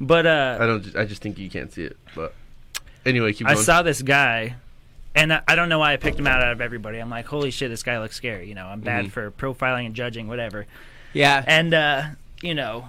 but 0.00 0.26
uh, 0.26 0.58
I 0.60 0.66
don't. 0.66 0.96
I 0.96 1.04
just 1.04 1.22
think 1.22 1.38
you 1.38 1.50
can't 1.50 1.72
see 1.72 1.84
it. 1.84 1.96
But 2.14 2.34
anyway, 3.06 3.32
keep 3.32 3.46
I 3.46 3.54
saw 3.54 3.82
this 3.82 4.02
guy, 4.02 4.56
and 5.14 5.32
I, 5.32 5.42
I 5.46 5.54
don't 5.54 5.68
know 5.68 5.78
why 5.78 5.92
I 5.92 5.96
picked 5.96 6.18
him 6.18 6.26
out 6.26 6.42
out 6.42 6.52
of 6.52 6.60
everybody. 6.60 6.98
I'm 6.98 7.10
like, 7.10 7.26
holy 7.26 7.50
shit, 7.50 7.70
this 7.70 7.82
guy 7.82 7.98
looks 8.00 8.16
scary. 8.16 8.48
You 8.48 8.54
know, 8.54 8.66
I'm 8.66 8.80
bad 8.80 9.06
Mhm. 9.06 9.10
for 9.10 9.30
profiling 9.30 9.86
and 9.86 9.94
judging, 9.94 10.28
whatever. 10.28 10.66
Yeah. 11.12 11.42
And 11.46 11.72
uh, 11.74 12.02
you 12.42 12.54
know, 12.54 12.88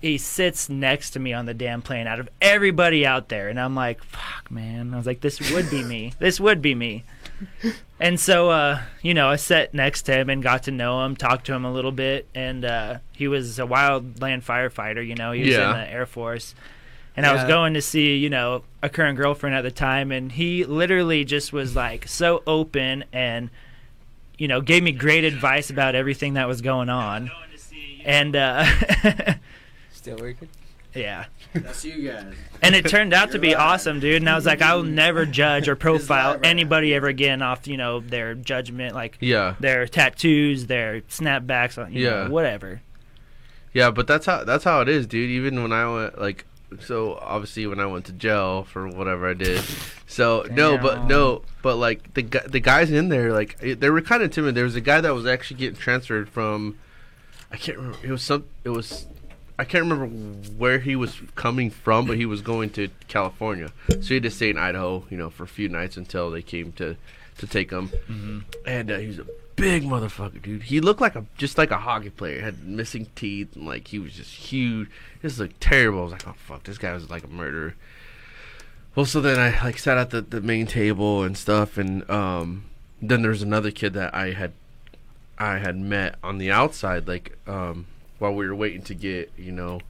he 0.00 0.16
sits 0.18 0.68
next 0.68 1.10
to 1.10 1.20
me 1.20 1.32
on 1.32 1.46
the 1.46 1.54
damn 1.54 1.82
plane 1.82 2.06
out 2.06 2.20
of 2.20 2.28
everybody 2.40 3.04
out 3.04 3.28
there, 3.28 3.48
and 3.48 3.58
I'm 3.60 3.74
like, 3.74 4.02
fuck, 4.04 4.50
man. 4.50 4.94
I 4.94 4.96
was 4.96 5.06
like, 5.06 5.20
this 5.20 5.52
would 5.52 5.70
be 5.70 5.82
me. 5.84 6.12
This 6.18 6.40
would 6.40 6.62
be 6.62 6.74
me. 6.74 7.04
And 8.00 8.20
so, 8.20 8.48
uh, 8.50 8.80
you 9.02 9.12
know, 9.12 9.28
I 9.28 9.34
sat 9.34 9.74
next 9.74 10.02
to 10.02 10.12
him 10.16 10.30
and 10.30 10.40
got 10.40 10.62
to 10.64 10.70
know 10.70 11.04
him, 11.04 11.16
talked 11.16 11.46
to 11.46 11.52
him 11.52 11.64
a 11.64 11.72
little 11.72 11.90
bit, 11.90 12.28
and 12.32 12.64
uh, 12.64 12.98
he 13.12 13.26
was 13.26 13.58
a 13.58 13.62
wildland 13.64 14.44
firefighter. 14.44 15.04
You 15.04 15.16
know, 15.16 15.32
he 15.32 15.40
was 15.40 15.48
Yeah. 15.50 15.72
in 15.72 15.80
the 15.80 15.92
Air 15.92 16.06
Force. 16.06 16.54
And 17.16 17.26
I 17.26 17.32
was 17.32 17.42
going 17.42 17.74
to 17.74 17.82
see, 17.82 18.14
you 18.14 18.30
know, 18.30 18.62
a 18.84 18.88
current 18.88 19.16
girlfriend 19.16 19.56
at 19.56 19.62
the 19.62 19.72
time, 19.72 20.12
and 20.12 20.30
he 20.30 20.64
literally 20.64 21.24
just 21.24 21.52
was 21.52 21.74
like 21.74 22.06
so 22.06 22.44
open 22.46 23.02
and, 23.12 23.50
you 24.38 24.46
know, 24.46 24.60
gave 24.60 24.84
me 24.84 24.92
great 24.92 25.24
advice 25.24 25.68
about 25.68 25.96
everything 25.96 26.34
that 26.34 26.46
was 26.46 26.60
going 26.60 26.88
on. 26.88 27.32
And 28.04 28.36
uh, 28.36 28.64
Still 29.90 30.18
working. 30.18 30.48
Yeah, 30.94 31.26
That's 31.52 31.84
you 31.84 32.10
guys. 32.10 32.34
and 32.62 32.74
it 32.74 32.88
turned 32.88 33.12
out 33.12 33.32
to 33.32 33.38
be 33.38 33.48
live. 33.50 33.58
awesome, 33.58 34.00
dude. 34.00 34.22
And 34.22 34.28
I 34.28 34.34
was 34.34 34.46
like, 34.46 34.62
I'll 34.62 34.82
never 34.82 35.26
judge 35.26 35.68
or 35.68 35.76
profile 35.88 36.34
right 36.34 36.46
anybody 36.46 36.94
ever 36.94 37.06
again 37.08 37.42
off, 37.42 37.66
you 37.66 37.76
know, 37.76 38.00
their 38.00 38.34
judgment, 38.34 38.94
like 38.94 39.16
yeah, 39.20 39.54
their 39.60 39.86
tattoos, 39.86 40.66
their 40.66 41.02
snapbacks, 41.02 41.82
on 41.82 41.92
you 41.92 42.04
Yeah. 42.04 42.24
know, 42.24 42.30
whatever. 42.30 42.82
yeah, 43.72 43.90
but 43.90 44.06
that's 44.06 44.26
how 44.26 44.44
that's 44.44 44.64
how 44.64 44.80
it 44.80 44.88
is, 44.88 45.06
dude. 45.06 45.30
Even 45.30 45.62
when 45.62 45.72
I 45.72 45.92
went 45.92 46.20
like. 46.20 46.44
So 46.80 47.14
obviously, 47.22 47.66
when 47.66 47.80
I 47.80 47.86
went 47.86 48.04
to 48.06 48.12
jail 48.12 48.64
for 48.64 48.86
whatever 48.88 49.26
I 49.26 49.32
did, 49.32 49.62
so 50.06 50.44
no, 50.50 50.76
but 50.76 51.06
no, 51.06 51.40
but 51.62 51.76
like 51.76 52.12
the 52.12 52.22
the 52.46 52.60
guys 52.60 52.90
in 52.90 53.08
there, 53.08 53.32
like 53.32 53.58
they 53.58 53.88
were 53.88 54.02
kind 54.02 54.22
of 54.22 54.30
timid. 54.32 54.54
There 54.54 54.64
was 54.64 54.76
a 54.76 54.82
guy 54.82 55.00
that 55.00 55.14
was 55.14 55.24
actually 55.24 55.56
getting 55.60 55.78
transferred 55.80 56.28
from, 56.28 56.76
I 57.50 57.56
can't 57.56 57.78
remember. 57.78 57.98
It 58.06 58.10
was 58.10 58.20
some. 58.22 58.44
It 58.64 58.68
was, 58.68 59.06
I 59.58 59.64
can't 59.64 59.82
remember 59.82 60.06
where 60.56 60.78
he 60.78 60.94
was 60.94 61.20
coming 61.34 61.70
from, 61.70 62.06
but 62.06 62.16
he 62.16 62.26
was 62.26 62.42
going 62.42 62.70
to 62.70 62.88
California. 63.08 63.72
So 63.88 64.00
he 64.00 64.14
had 64.14 64.22
to 64.22 64.30
stay 64.30 64.50
in 64.50 64.58
Idaho, 64.58 65.04
you 65.10 65.16
know, 65.16 65.30
for 65.30 65.42
a 65.42 65.48
few 65.48 65.68
nights 65.68 65.96
until 65.96 66.30
they 66.30 66.42
came 66.42 66.72
to 66.72 66.96
to 67.38 67.46
take 67.46 67.70
him. 67.70 67.90
And 68.66 68.90
uh, 68.90 68.98
he 68.98 69.08
was 69.08 69.18
a 69.18 69.26
big 69.56 69.82
motherfucker, 69.82 70.40
dude. 70.40 70.62
He 70.64 70.80
looked 70.80 71.00
like 71.00 71.16
a 71.16 71.24
just 71.36 71.58
like 71.58 71.72
a 71.72 71.78
hockey 71.78 72.10
player. 72.10 72.40
Had 72.40 72.64
missing 72.64 73.08
teeth 73.16 73.56
and 73.56 73.66
like 73.66 73.88
he 73.88 73.98
was 73.98 74.12
just 74.12 74.32
huge. 74.32 74.88
This 75.22 75.38
looked 75.38 75.60
terrible. 75.60 76.00
I 76.00 76.02
was 76.04 76.12
like, 76.12 76.28
oh 76.28 76.34
fuck, 76.36 76.62
this 76.62 76.78
guy 76.78 76.92
was 76.92 77.10
like 77.10 77.24
a 77.24 77.28
murderer. 77.28 77.74
Well, 78.94 79.06
so 79.06 79.20
then 79.20 79.38
I 79.38 79.62
like 79.62 79.78
sat 79.78 79.98
at 79.98 80.10
the, 80.10 80.20
the 80.22 80.40
main 80.40 80.66
table 80.66 81.22
and 81.22 81.36
stuff, 81.36 81.78
and 81.78 82.08
um, 82.10 82.64
then 83.00 83.22
there's 83.22 83.42
another 83.42 83.70
kid 83.70 83.94
that 83.94 84.14
I 84.14 84.32
had 84.32 84.52
I 85.36 85.58
had 85.58 85.76
met 85.76 86.16
on 86.22 86.38
the 86.38 86.50
outside, 86.50 87.06
like 87.06 87.36
um, 87.46 87.86
while 88.18 88.34
we 88.34 88.46
were 88.46 88.54
waiting 88.54 88.82
to 88.82 88.94
get, 88.94 89.32
you 89.36 89.52
know, 89.52 89.80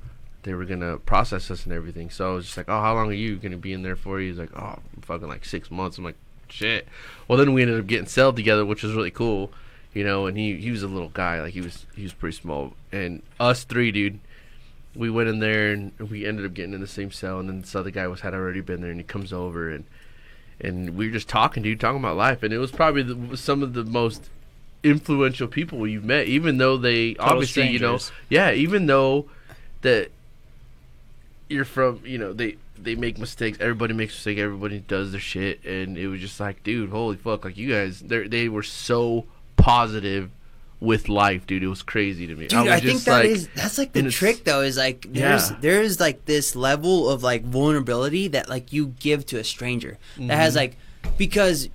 they 0.43 0.55
were 0.55 0.65
gonna 0.65 0.99
process 0.99 1.51
us 1.51 1.65
and 1.65 1.73
everything. 1.73 2.11
So 2.11 2.31
I 2.31 2.35
was 2.35 2.47
just 2.47 2.57
like, 2.57 2.69
oh, 2.69 2.81
how 2.81 2.95
long 2.95 3.11
are 3.11 3.15
you 3.15 3.37
gonna 3.37 3.57
be 3.57 3.73
in 3.73 3.83
there 3.83 3.97
for? 3.97 4.19
He's 4.21 4.39
like, 4.39 4.57
oh, 4.57 4.79
fucking 5.03 5.29
like 5.29 5.45
six 5.45 5.71
months. 5.71 5.99
I'm 5.99 6.05
like, 6.05 6.17
shit. 6.49 6.87
Well, 7.27 7.39
then 7.39 7.53
we 7.53 7.63
ended 7.63 7.79
up 7.79 7.87
getting 7.87 8.07
celled 8.07 8.37
together, 8.37 8.65
which 8.65 8.83
was 8.83 8.95
really 8.95 9.11
cool, 9.11 9.51
you 9.93 10.05
know. 10.05 10.27
And 10.27 10.37
he 10.37 10.57
he 10.57 10.71
was 10.71 10.83
a 10.83 10.89
little 10.89 11.11
guy, 11.11 11.41
like 11.41 11.55
he 11.55 11.61
was 11.61 11.87
he 11.95 12.03
was 12.03 12.13
pretty 12.13 12.37
small. 12.37 12.75
And 12.93 13.23
us 13.41 13.65
three, 13.65 13.93
dude, 13.93 14.21
we 14.95 15.11
went 15.11 15.29
in 15.29 15.41
there 15.41 15.73
and 15.73 15.93
we 15.99 16.27
ended 16.27 16.47
up 16.47 16.55
getting 16.55 16.75
in 16.75 16.81
the 16.81 16.87
same 16.87 17.11
cell. 17.11 17.41
And 17.41 17.49
then 17.49 17.61
this 17.63 17.75
other 17.75 17.91
guy 17.91 18.07
was 18.07 18.21
had 18.21 18.35
already 18.35 18.61
been 18.61 18.81
there, 18.81 18.91
and 18.91 19.01
he 19.01 19.05
comes 19.05 19.33
over 19.33 19.71
and 19.71 19.85
and 20.61 20.97
we 20.97 21.07
were 21.07 21.13
just 21.13 21.29
talking, 21.29 21.63
dude, 21.63 21.81
talking 21.81 22.01
about 22.01 22.17
life. 22.17 22.43
And 22.43 22.53
it 22.53 22.59
was 22.59 22.73
probably 22.73 23.03
the, 23.03 23.37
some 23.37 23.63
of 23.63 23.75
the 23.75 23.85
most 23.85 24.29
influential 24.91 25.47
people 25.49 25.87
you've 25.87 26.05
met, 26.05 26.27
even 26.27 26.59
though 26.59 26.77
they 26.77 27.17
obviously, 27.17 27.69
you 27.69 27.79
know, 27.79 27.99
yeah, 28.29 28.53
even 28.53 28.87
though 28.87 29.27
that 29.83 30.11
you're 31.49 31.65
from, 31.65 32.01
you 32.05 32.19
know, 32.19 32.33
they 32.33 32.57
they 32.81 32.95
make 32.95 33.19
mistakes. 33.19 33.59
Everybody 33.61 33.95
makes 33.95 34.15
mistakes. 34.15 34.41
Everybody 34.41 34.81
does 34.81 35.13
their 35.13 35.21
shit, 35.21 35.65
and 35.65 35.97
it 35.99 36.09
was 36.09 36.21
just 36.21 36.39
like, 36.41 36.63
dude, 36.63 36.91
holy 36.91 37.17
fuck! 37.17 37.45
Like 37.45 37.57
you 37.57 37.69
guys, 37.73 38.01
they 38.01 38.29
they 38.29 38.49
were 38.49 38.63
so 38.63 39.25
positive 39.57 40.31
with 40.81 41.09
life, 41.09 41.45
dude. 41.47 41.63
It 41.65 41.69
was 41.69 41.83
crazy 41.83 42.27
to 42.29 42.35
me. 42.37 42.47
Dude, 42.47 42.61
was 42.61 42.69
I, 42.69 42.81
think 42.81 42.93
just 42.93 43.07
that 43.07 43.13
like, 43.25 43.27
is 43.27 43.49
that's 43.55 43.79
like 43.79 43.93
the 43.93 44.11
trick 44.11 44.45
though. 44.45 44.61
Is 44.61 44.77
like 44.77 45.07
there's 45.11 45.51
Yeah. 45.51 45.57
there's 45.61 45.99
like 46.01 46.25
this 46.27 46.55
level 46.55 47.09
of 47.11 47.23
like 47.23 47.45
vulnerability 47.45 48.29
that 48.29 48.49
like 48.49 48.73
you 48.73 48.95
give 49.01 49.27
to 49.27 49.39
a 49.39 49.45
stranger 49.45 49.99
that 50.19 50.37
has 50.37 50.53
Mm-hmm. 50.55 50.59
like 50.59 50.77
because 51.17 51.69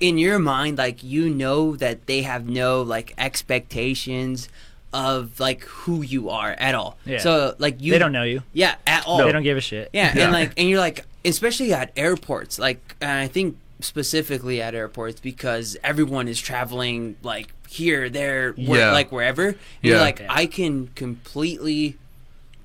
in 0.00 0.18
your 0.18 0.38
mind 0.38 0.78
like 0.78 1.02
you 1.02 1.30
know 1.30 1.76
that 1.76 2.06
they 2.06 2.22
have 2.22 2.48
no 2.48 2.82
like 2.82 3.14
expectations 3.18 4.48
of 4.92 5.40
like 5.40 5.62
who 5.64 6.02
you 6.02 6.30
are 6.30 6.52
at 6.52 6.74
all. 6.74 6.96
Yeah. 7.04 7.18
So 7.18 7.54
like 7.58 7.80
you 7.80 7.92
they 7.92 7.98
don't 7.98 8.12
know 8.12 8.22
you. 8.22 8.42
Yeah, 8.52 8.76
at 8.86 9.06
all. 9.06 9.18
They 9.24 9.32
don't 9.32 9.42
give 9.42 9.56
a 9.56 9.60
shit. 9.60 9.90
Yeah, 9.92 10.12
Yeah. 10.16 10.24
and 10.24 10.32
like, 10.32 10.52
and 10.56 10.68
you're 10.68 10.78
like, 10.78 11.04
especially 11.24 11.72
at 11.72 11.92
airports, 11.96 12.58
like, 12.58 12.94
and 13.00 13.10
I 13.10 13.26
think 13.26 13.56
specifically 13.80 14.62
at 14.62 14.74
airports 14.74 15.20
because 15.20 15.76
everyone 15.82 16.28
is 16.28 16.40
traveling 16.40 17.16
like 17.22 17.48
here, 17.68 18.08
there, 18.08 18.52
where, 18.52 18.80
Yeah. 18.80 18.92
like 18.92 19.10
wherever. 19.10 19.48
And 19.48 19.56
Yeah. 19.82 19.90
You're 19.92 20.00
like, 20.00 20.20
Yeah. 20.20 20.26
I 20.30 20.46
can 20.46 20.88
completely 20.94 21.96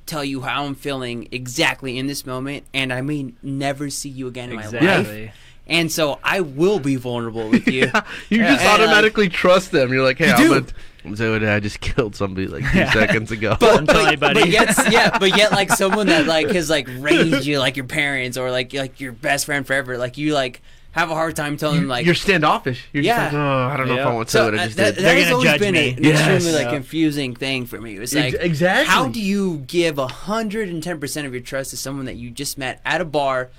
tell 0.06 0.24
you 0.24 0.42
how 0.42 0.66
I'm 0.66 0.76
feeling 0.76 1.28
exactly 1.32 1.98
in 1.98 2.06
this 2.08 2.26
moment, 2.26 2.64
and 2.74 2.92
I 2.94 3.02
may 3.02 3.34
never 3.44 3.90
see 3.90 4.10
you 4.10 4.28
again 4.28 4.50
in 4.50 4.56
my 4.56 4.68
life. 4.68 5.32
Exactly. 5.70 5.80
and 5.80 5.92
so 5.92 6.20
I 6.24 6.42
will 6.42 6.80
be 6.80 6.96
vulnerable 6.96 7.50
with 7.50 7.68
you. 7.68 7.92
You 8.30 8.40
just 8.40 8.50
And, 8.50 8.58
like- 8.58 8.66
automatically 8.80 9.30
trust 9.30 9.72
them. 9.72 9.94
You're 9.94 10.04
like, 10.04 10.18
hey, 10.18 10.28
You 10.28 10.56
I'm 10.56 10.66
gonna. 11.06 11.16
So 11.16 11.36
I 11.36 11.60
just 11.62 11.80
killed 11.80 12.16
somebody 12.16 12.48
like 12.48 12.70
two 12.72 12.78
Yeah. 12.80 12.92
seconds 12.92 13.32
ago. 13.32 13.56
I'm 13.62 13.88
telling 13.88 14.12
you, 14.12 14.18
buddy. 14.18 14.42
But 14.42 14.50
yet, 14.50 14.76
yeah, 14.92 15.18
but 15.18 15.36
yet, 15.38 15.52
like 15.54 15.70
someone 15.84 16.08
that 16.08 16.28
like 16.28 16.50
has 16.52 16.70
like 16.70 16.88
raised 17.00 17.46
you, 17.46 17.58
like 17.60 17.78
your 17.78 17.86
parents 17.86 18.38
or 18.38 18.52
like 18.52 18.74
like 18.74 19.00
your 19.00 19.14
best 19.14 19.46
friend 19.46 19.66
forever, 19.66 19.98
like 19.98 20.18
you 20.18 20.34
like 20.34 20.62
have 20.92 21.10
a 21.10 21.14
hard 21.14 21.36
time 21.38 21.56
telling 21.56 21.80
them 21.82 21.88
like. 21.88 22.06
you're 22.06 22.16
standoffish. 22.16 22.84
You're 22.92 23.04
Yeah. 23.04 23.24
just 23.26 23.34
like, 23.34 23.42
oh, 23.42 23.74
I 23.74 23.78
don't 23.78 23.88
know 23.88 23.96
if 23.98 24.06
I 24.06 24.14
want 24.14 24.28
to 24.28 24.32
so 24.32 24.40
say 24.40 24.46
what 24.52 24.60
I 24.60 24.64
uh, 24.64 24.66
just 24.66 24.78
that, 24.78 24.86
did. 24.86 24.96
that 24.98 25.02
They're 25.04 25.16
has 25.16 25.24
gonna 25.26 25.36
always 25.36 25.50
judge 25.52 25.60
been 25.62 25.74
me. 25.74 25.90
an 25.94 26.04
Yes. 26.04 26.20
extremely 26.36 26.52
like 26.60 26.66
Yeah. 26.66 26.74
confusing 26.78 27.36
thing 27.36 27.66
for 27.66 27.80
me. 27.80 27.92
It's 27.94 28.00
was 28.02 28.16
Ex- 28.16 28.36
like 28.36 28.44
exactly. 28.46 28.94
how 28.94 29.08
do 29.08 29.22
you 29.22 29.60
give 29.68 29.98
hundred 29.98 30.68
and 30.70 30.84
ten 30.84 31.00
percent 31.00 31.26
of 31.28 31.34
your 31.34 31.42
trust 31.42 31.70
to 31.70 31.78
someone 31.78 32.06
that 32.06 32.18
you 32.18 32.30
just 32.30 32.58
met 32.58 32.82
at 32.86 33.00
a 33.00 33.06
bar, 33.06 33.50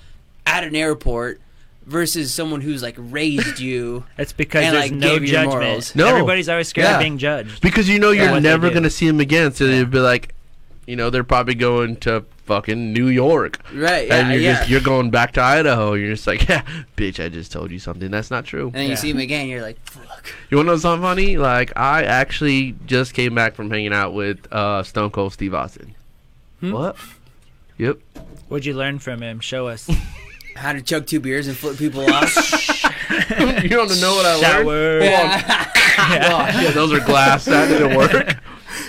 at 0.44 0.62
an 0.64 0.76
airport, 0.76 1.40
versus 1.90 2.32
someone 2.32 2.60
who's 2.60 2.82
like 2.82 2.96
raised 2.98 3.58
you? 3.58 4.04
It's 4.18 4.32
because 4.32 4.64
And, 4.64 4.74
there's 4.76 4.90
like, 4.90 4.92
no 4.92 5.08
gave 5.10 5.22
you 5.24 5.28
your 5.32 5.42
judgment. 5.44 5.62
morals. 5.64 5.94
No. 5.94 6.06
Everybody's 6.08 6.48
always 6.48 6.68
scared 6.68 6.86
Yeah. 6.88 6.94
of 6.96 7.00
being 7.00 7.18
judged. 7.18 7.60
Because 7.60 7.88
you 7.88 7.98
know 7.98 8.10
you're 8.10 8.30
what 8.30 8.42
they 8.42 8.48
never 8.48 8.68
do. 8.68 8.74
gonna 8.74 8.90
see 8.90 9.06
them 9.06 9.20
again, 9.20 9.52
so 9.52 9.64
you'd 9.64 9.90
be 9.90 9.98
like, 9.98 10.34
you 10.86 10.96
know, 10.96 11.10
they're 11.10 11.22
probably 11.24 11.54
going 11.54 11.96
to 11.96 12.24
fucking 12.46 12.92
New 12.92 13.06
York, 13.08 13.58
Right? 13.72 14.08
Yeah. 14.08 14.16
and 14.16 14.32
you're 14.32 14.40
yeah. 14.40 14.56
just 14.58 14.70
you're 14.70 14.80
going 14.80 15.10
back 15.10 15.32
to 15.34 15.40
Idaho. 15.42 15.94
You're 15.94 16.14
just 16.14 16.26
like, 16.26 16.48
yeah, 16.48 16.62
bitch, 16.96 17.24
I 17.24 17.28
just 17.28 17.52
told 17.52 17.70
you 17.70 17.78
something 17.78 18.10
that's 18.10 18.30
not 18.30 18.44
true. 18.44 18.66
and 18.66 18.74
then 18.74 18.82
you 18.84 18.88
Yeah. 18.90 18.94
see 18.96 19.10
him 19.10 19.18
again, 19.18 19.48
you're 19.48 19.62
like, 19.62 19.78
fuck. 19.88 20.26
You 20.50 20.56
want 20.56 20.66
to 20.68 20.72
know 20.72 20.78
something 20.78 21.02
funny? 21.02 21.36
Like, 21.36 21.72
I 21.76 22.02
actually 22.04 22.74
just 22.86 23.14
came 23.14 23.34
back 23.34 23.54
from 23.54 23.70
hanging 23.70 23.92
out 23.92 24.14
with 24.14 24.52
uh, 24.52 24.82
Stone 24.82 25.10
Cold 25.10 25.32
Steve 25.32 25.54
Austin. 25.54 25.94
Hmm? 26.60 26.72
What? 26.72 26.96
Yep. 27.78 27.98
What'd 28.48 28.66
you 28.66 28.74
learn 28.74 28.98
from 28.98 29.22
him? 29.22 29.38
Show 29.40 29.68
us. 29.68 29.88
How 30.60 30.74
to 30.74 30.82
chug 30.82 31.06
two 31.06 31.20
beers 31.20 31.46
and 31.48 31.56
flip 31.56 31.78
people 31.78 32.02
off? 32.12 32.36
you 33.62 33.68
don't 33.70 33.98
know 34.00 34.14
what 34.14 34.26
I 34.26 34.34
learned? 34.34 34.42
Shower. 34.42 35.00
yeah. 35.00 35.72
Oh, 36.30 36.60
shit, 36.60 36.74
those 36.74 36.92
are 36.92 37.00
glass. 37.00 37.46
That 37.46 37.68
didn't 37.68 37.96
work. 37.96 38.36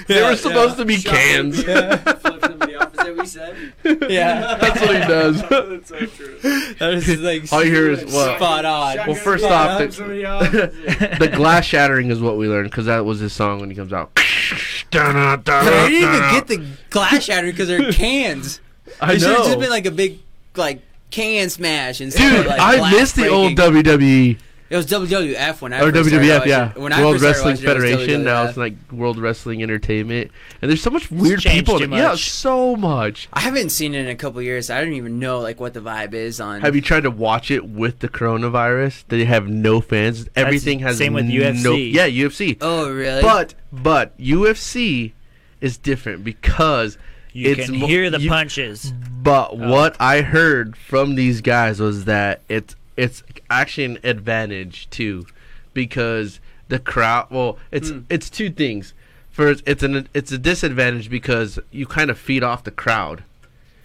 they 0.08 0.22
were 0.22 0.36
supposed 0.36 0.76
to 0.78 0.86
be 0.86 0.98
Shut 0.98 1.14
up. 1.14 1.18
cans. 1.20 1.64
Flip 1.64 2.42
somebody 2.42 2.76
off. 2.76 2.94
Is 2.94 2.98
what 3.00 3.16
you 3.16 3.26
said? 3.26 3.74
Yeah. 4.10 4.58
That's 4.58 4.82
what 4.82 4.90
he 5.02 5.08
does. 5.08 5.42
That's 5.50 5.88
so 5.90 6.06
true. 6.08 6.40
That 6.80 6.94
was 6.94 7.08
like 7.22 7.54
All 7.54 7.64
you 7.64 7.72
hear 7.74 7.90
is 7.92 8.04
what? 8.14 8.36
spot 8.36 8.66
on. 8.66 8.98
Well, 9.08 9.16
first 9.16 9.46
Spot 9.46 9.82
off, 9.82 9.82
on. 9.82 9.88
the, 9.88 11.16
the 11.20 11.28
glass 11.30 11.64
shattering 11.66 12.10
is 12.12 12.20
what 12.20 12.38
we 12.38 12.50
learned 12.50 12.70
because 12.70 12.88
that 12.88 13.06
was 13.06 13.20
his 13.20 13.32
song 13.32 13.62
when 13.62 13.70
he 13.70 13.76
comes 13.78 13.94
out. 13.94 14.12
But 14.14 14.26
I 14.98 15.88
didn't 15.90 15.94
even 15.94 16.20
get 16.32 16.48
the 16.48 16.66
glass 16.90 17.24
shattered 17.24 17.54
because 17.54 17.70
they're 17.70 17.94
cans. 17.94 18.60
I 19.00 19.14
It 19.14 19.22
should 19.22 19.30
have 19.30 19.46
just 19.46 19.60
been 19.60 19.70
like 19.70 19.86
a 19.86 19.92
big 19.92 20.20
like 20.56 20.82
can 21.12 21.50
smash 21.50 22.02
instead 22.02 22.38
Dude, 22.38 22.48
like 22.48 22.60
I 22.60 22.78
glass 22.78 22.94
miss 22.94 23.12
the 23.12 23.28
old. 23.28 23.54
WWE 23.54 24.38
It 24.70 24.78
was 24.78 24.86
WWF 24.88 25.62
when 25.62 25.74
I 25.74 25.82
or 25.82 25.92
first 25.92 26.10
WWF, 26.10 26.38
watching- 26.40 26.50
yeah, 26.50 26.72
When 26.76 26.94
I 26.94 27.02
World 27.02 27.16
first 27.16 27.24
Wrestling 27.26 27.56
watching 27.56 27.66
it, 27.66 27.70
it 27.70 27.76
was 27.76 27.84
Federation. 27.92 28.24
Now 28.24 28.44
it's 28.46 28.58
like 28.58 28.74
World 28.90 29.18
Wrestling 29.18 29.62
Entertainment, 29.62 30.32
and 30.62 30.72
there's 30.72 30.82
so 30.82 30.90
much 30.90 31.12
weird 31.12 31.42
changed 31.42 31.66
people. 31.66 31.78
too 31.80 31.84
in 31.84 31.94
it. 31.94 31.98
Yeah, 31.98 32.16
so 32.16 32.78
much. 32.78 33.28
I 33.34 33.42
haven't 33.42 33.70
seen 33.72 33.94
it 33.94 34.00
in 34.00 34.08
a 34.08 34.16
couple 34.16 34.42
years. 34.42 34.70
I 34.70 34.82
don't 34.82 34.94
even 34.94 35.20
know 35.20 35.40
like 35.40 35.60
what 35.60 35.74
the 35.74 35.82
vibe 35.82 36.14
is 36.14 36.40
on. 36.40 36.62
Have 36.62 36.74
you 36.74 36.82
tried 36.82 37.04
to 37.04 37.12
watch 37.12 37.52
it 37.52 37.66
with 37.68 38.00
the 38.00 38.08
coronavirus? 38.08 39.04
They 39.10 39.26
have 39.26 39.50
no 39.50 39.82
fans. 39.82 40.30
Everything 40.38 40.80
has 40.80 40.98
same 40.98 41.14
with 41.14 41.26
no, 41.26 41.34
UFC. 41.34 41.92
Yeah, 41.94 42.08
UFC. 42.08 42.58
Oh 42.62 42.90
really? 42.90 43.22
But 43.22 43.56
but 43.74 44.18
UFC 44.18 45.12
is 45.60 45.78
different 45.78 46.24
because 46.24 46.98
You 47.34 47.52
It's 47.52 47.66
can 47.70 47.80
mo- 47.80 47.88
hear 47.88 48.10
the 48.10 48.20
you- 48.20 48.30
punches. 48.30 48.94
But 49.24 49.58
what 49.58 49.96
I 50.00 50.22
heard 50.22 50.76
from 50.76 51.16
these 51.16 51.42
guys 51.42 51.80
was 51.80 52.06
that 52.06 52.42
it's 52.50 52.76
it's 52.98 53.24
actually 53.50 53.86
an 53.86 54.00
advantage 54.04 54.90
too, 54.90 55.26
because 55.74 56.40
the 56.68 56.80
crowd. 56.80 57.28
Well, 57.30 57.58
it's 57.72 57.90
Hmm. 57.90 58.00
it's 58.10 58.30
two 58.30 58.50
things. 58.50 58.94
First, 59.30 59.64
it's 59.66 59.82
an 59.84 60.08
it's 60.14 60.32
a 60.32 60.38
disadvantage 60.38 61.10
because 61.10 61.58
you 61.72 61.86
kind 61.86 62.10
of 62.10 62.18
feed 62.18 62.44
off 62.44 62.64
the 62.64 62.72
crowd. 62.72 63.24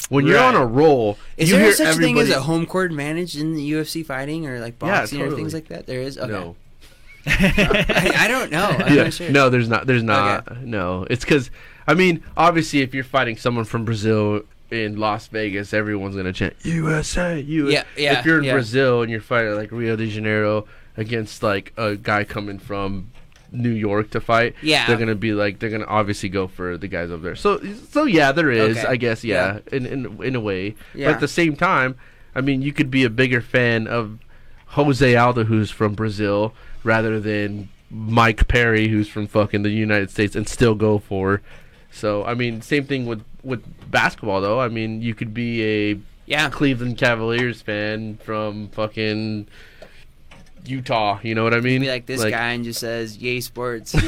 When 0.08 0.26
you're 0.26 0.38
on 0.38 0.54
a 0.54 0.64
roll, 0.64 1.18
is 1.36 1.48
you 1.50 1.56
there 1.56 1.64
hear 1.66 1.72
such 1.74 1.96
a 1.96 1.98
thing 1.98 2.18
as 2.18 2.30
a 2.30 2.40
home 2.42 2.66
court 2.66 2.90
advantage 2.90 3.36
in 3.36 3.54
the 3.54 3.72
UFC 3.72 4.04
fighting 4.04 4.46
or 4.46 4.60
like 4.60 4.74
Yeah, 4.80 5.00
boxing 5.00 5.20
or 5.22 5.30
things 5.32 5.52
like 5.54 5.68
that? 5.68 5.86
There 5.86 6.00
is. 6.00 6.16
Okay. 6.18 6.28
No, 6.32 6.56
I, 7.26 8.12
I 8.16 8.28
don't 8.28 8.50
know. 8.52 8.66
I'm 8.66 8.94
yeah, 8.94 9.02
not 9.04 9.12
sure. 9.12 9.30
no, 9.30 9.50
there's 9.50 9.68
not. 9.68 9.86
There's 9.86 10.02
not. 10.02 10.62
No, 10.62 11.06
it's 11.10 11.24
because 11.24 11.50
I 11.86 11.94
mean, 11.94 12.22
obviously, 12.36 12.80
if 12.80 12.94
you're 12.94 13.04
fighting 13.04 13.36
someone 13.36 13.64
from 13.64 13.84
Brazil 13.84 14.42
in 14.70 14.96
Las 14.98 15.28
Vegas, 15.28 15.72
everyone's 15.72 16.16
gonna 16.16 16.32
chant 16.32 16.54
USA, 16.62 17.38
USA. 17.40 17.72
Yeah, 17.72 17.84
yeah, 17.96 18.18
If 18.18 18.26
you're 18.26 18.38
in 18.38 18.44
yeah. 18.44 18.52
Brazil 18.52 19.02
and 19.02 19.10
you're 19.10 19.20
fighting 19.20 19.54
like 19.54 19.70
Rio 19.70 19.94
de 19.96 20.08
Janeiro 20.08 20.66
against 20.96 21.42
like 21.42 21.72
a 21.76 21.94
guy 21.96 22.24
coming 22.24 22.58
from 22.58 23.10
New 23.52 23.70
York 23.70 24.10
to 24.10 24.20
fight, 24.20 24.54
Yeah. 24.62 24.86
they're 24.86 24.96
gonna 24.96 25.14
be 25.14 25.32
like 25.32 25.60
they're 25.60 25.70
gonna 25.70 25.84
obviously 25.86 26.28
go 26.28 26.48
for 26.48 26.76
the 26.76 26.88
guys 26.88 27.10
over 27.12 27.22
there. 27.22 27.36
So, 27.36 27.60
so 27.90 28.04
yeah, 28.04 28.32
there 28.32 28.50
is, 28.50 28.78
Okay. 28.78 28.86
I 28.88 28.96
guess, 28.96 29.22
yeah, 29.22 29.60
in 29.70 29.86
in 29.86 30.22
in 30.22 30.34
a 30.34 30.40
way. 30.40 30.74
Yeah. 30.94 31.06
But 31.08 31.14
at 31.14 31.20
the 31.20 31.28
same 31.28 31.54
time, 31.54 31.94
I 32.34 32.40
mean, 32.40 32.60
you 32.62 32.72
could 32.72 32.90
be 32.90 33.04
a 33.04 33.10
bigger 33.10 33.40
fan 33.40 33.86
of 33.86 34.18
Jose 34.70 35.14
Aldo, 35.14 35.44
who's 35.44 35.70
from 35.70 35.94
Brazil, 35.94 36.52
rather 36.82 37.20
than 37.20 37.68
Mike 37.88 38.48
Perry, 38.48 38.88
who's 38.88 39.06
from 39.08 39.28
fucking 39.28 39.62
the 39.62 39.70
United 39.70 40.10
States, 40.10 40.34
and 40.34 40.48
still 40.48 40.74
go 40.74 40.98
for. 40.98 41.40
So 41.96 42.24
I 42.24 42.34
mean, 42.34 42.60
same 42.62 42.84
thing 42.84 43.06
with 43.06 43.24
with 43.42 43.64
basketball, 43.90 44.40
though. 44.40 44.60
I 44.60 44.68
mean, 44.68 45.00
you 45.02 45.14
could 45.14 45.32
be 45.32 45.62
a 45.64 46.00
Yeah. 46.26 46.50
Cleveland 46.50 46.98
Cavaliers 46.98 47.62
fan 47.62 48.18
from 48.18 48.68
fucking 48.68 49.46
Utah. 50.64 51.20
You 51.22 51.34
know 51.34 51.44
what 51.44 51.54
I 51.54 51.60
mean? 51.60 51.80
Be 51.80 51.88
like 51.88 52.06
this 52.06 52.22
guy 52.22 52.52
and 52.52 52.64
just 52.64 52.80
says 52.80 53.16
"Yay 53.18 53.40
sports." 53.40 53.94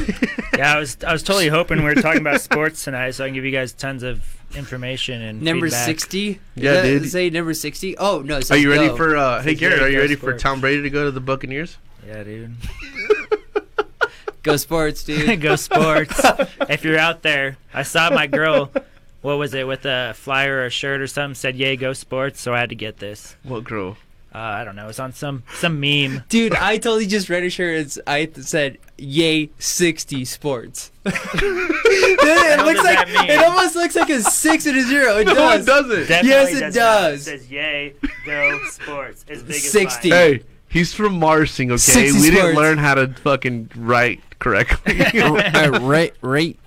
Yeah, 0.57 0.73
I 0.75 0.79
was 0.79 0.97
I 1.07 1.13
was 1.13 1.23
totally 1.23 1.47
hoping 1.47 1.77
we 1.77 1.85
were 1.85 1.95
talking 1.95 2.19
about 2.19 2.41
sports 2.41 2.83
tonight, 2.83 3.11
so 3.11 3.23
I 3.23 3.27
can 3.29 3.33
give 3.35 3.45
you 3.45 3.51
guys 3.51 3.71
tons 3.71 4.03
of 4.03 4.21
information 4.57 5.21
and 5.21 5.41
number 5.41 5.69
sixty. 5.69 6.41
Yeah, 6.55 6.81
dude. 6.81 7.09
Say 7.09 7.29
number 7.29 7.53
sixty. 7.53 7.97
Oh 7.97 8.21
no. 8.21 8.41
Are 8.49 8.57
you 8.57 8.69
ready 8.69 8.89
go. 8.89 8.97
for? 8.97 9.15
uh 9.15 9.41
Hey 9.41 9.51
Says 9.51 9.59
Garrett, 9.61 9.81
are 9.83 9.87
you 9.89 9.95
go 9.95 10.01
ready 10.01 10.15
for. 10.15 10.37
Tom 10.37 10.59
Brady 10.59 10.81
to 10.81 10.89
go 10.89 11.05
to 11.05 11.11
the 11.11 11.21
Buccaneers? 11.21 11.77
Yeah, 12.05 12.23
dude. 12.23 12.55
go 14.43 14.55
sports, 14.57 15.03
dude? 15.03 15.41
Go 15.41 15.55
sports. 15.55 16.19
if 16.69 16.83
you're 16.83 16.97
out 16.97 17.21
there, 17.23 17.57
I 17.73 17.83
saw 17.83 18.09
my 18.09 18.27
girl. 18.27 18.71
What 19.21 19.37
was 19.37 19.53
it 19.53 19.67
with 19.67 19.85
a 19.85 20.13
flyer 20.15 20.57
or 20.59 20.65
a 20.65 20.69
shirt 20.69 21.01
or 21.01 21.07
something? 21.07 21.35
Said 21.35 21.55
"Yay, 21.57 21.75
go 21.75 21.91
sports!" 21.93 22.39
So 22.41 22.53
I 22.53 22.59
had 22.59 22.69
to 22.69 22.75
get 22.75 22.97
this. 22.97 23.35
What 23.43 23.63
girl? 23.65 23.97
Uh, 24.33 24.37
I 24.37 24.63
don't 24.63 24.75
know. 24.75 24.87
It's 24.89 24.99
on 24.99 25.11
some 25.11 25.43
some 25.55 25.79
meme. 25.79 26.23
Dude, 26.29 26.53
I 26.55 26.77
totally 26.77 27.05
just 27.07 27.29
read 27.29 27.43
a 27.43 27.49
shirt. 27.49 27.79
It's 27.79 27.99
I 28.07 28.29
said 28.35 28.77
"Yay 28.97 29.49
60 29.59 30.23
Sports." 30.23 30.91
It 31.03 32.65
looks 32.65 32.83
like 32.83 33.07
it 33.29 33.39
almost 33.43 33.75
looks 33.75 33.95
like 33.95 34.09
a 34.09 34.21
six 34.21 34.65
and 34.65 34.77
a 34.77 34.83
zero. 34.83 35.17
It 35.17 35.27
No, 35.27 35.33
does. 35.33 35.63
it 35.63 35.65
doesn't. 35.65 36.07
Definitely 36.07 36.29
Yes, 36.29 36.53
it 36.55 36.61
not. 36.61 36.73
does. 36.73 37.27
It 37.27 37.39
says 37.41 37.51
"Yay, 37.51 37.93
go 38.25 38.59
sports!" 38.69 39.25
As 39.29 39.43
big 39.43 39.55
as 39.55 39.71
60. 39.71 40.09
life. 40.11 40.19
Hey, 40.19 40.43
he's 40.69 40.93
from 40.93 41.19
Marsing, 41.19 41.71
okay? 41.71 41.77
60 41.77 42.21
We 42.21 42.29
didn't 42.35 42.55
learn 42.55 42.77
how 42.77 42.95
to 42.95 43.07
fucking 43.09 43.71
write 43.75 44.21
correctly. 44.39 44.97
right, 45.79 46.13
right, 46.21 46.57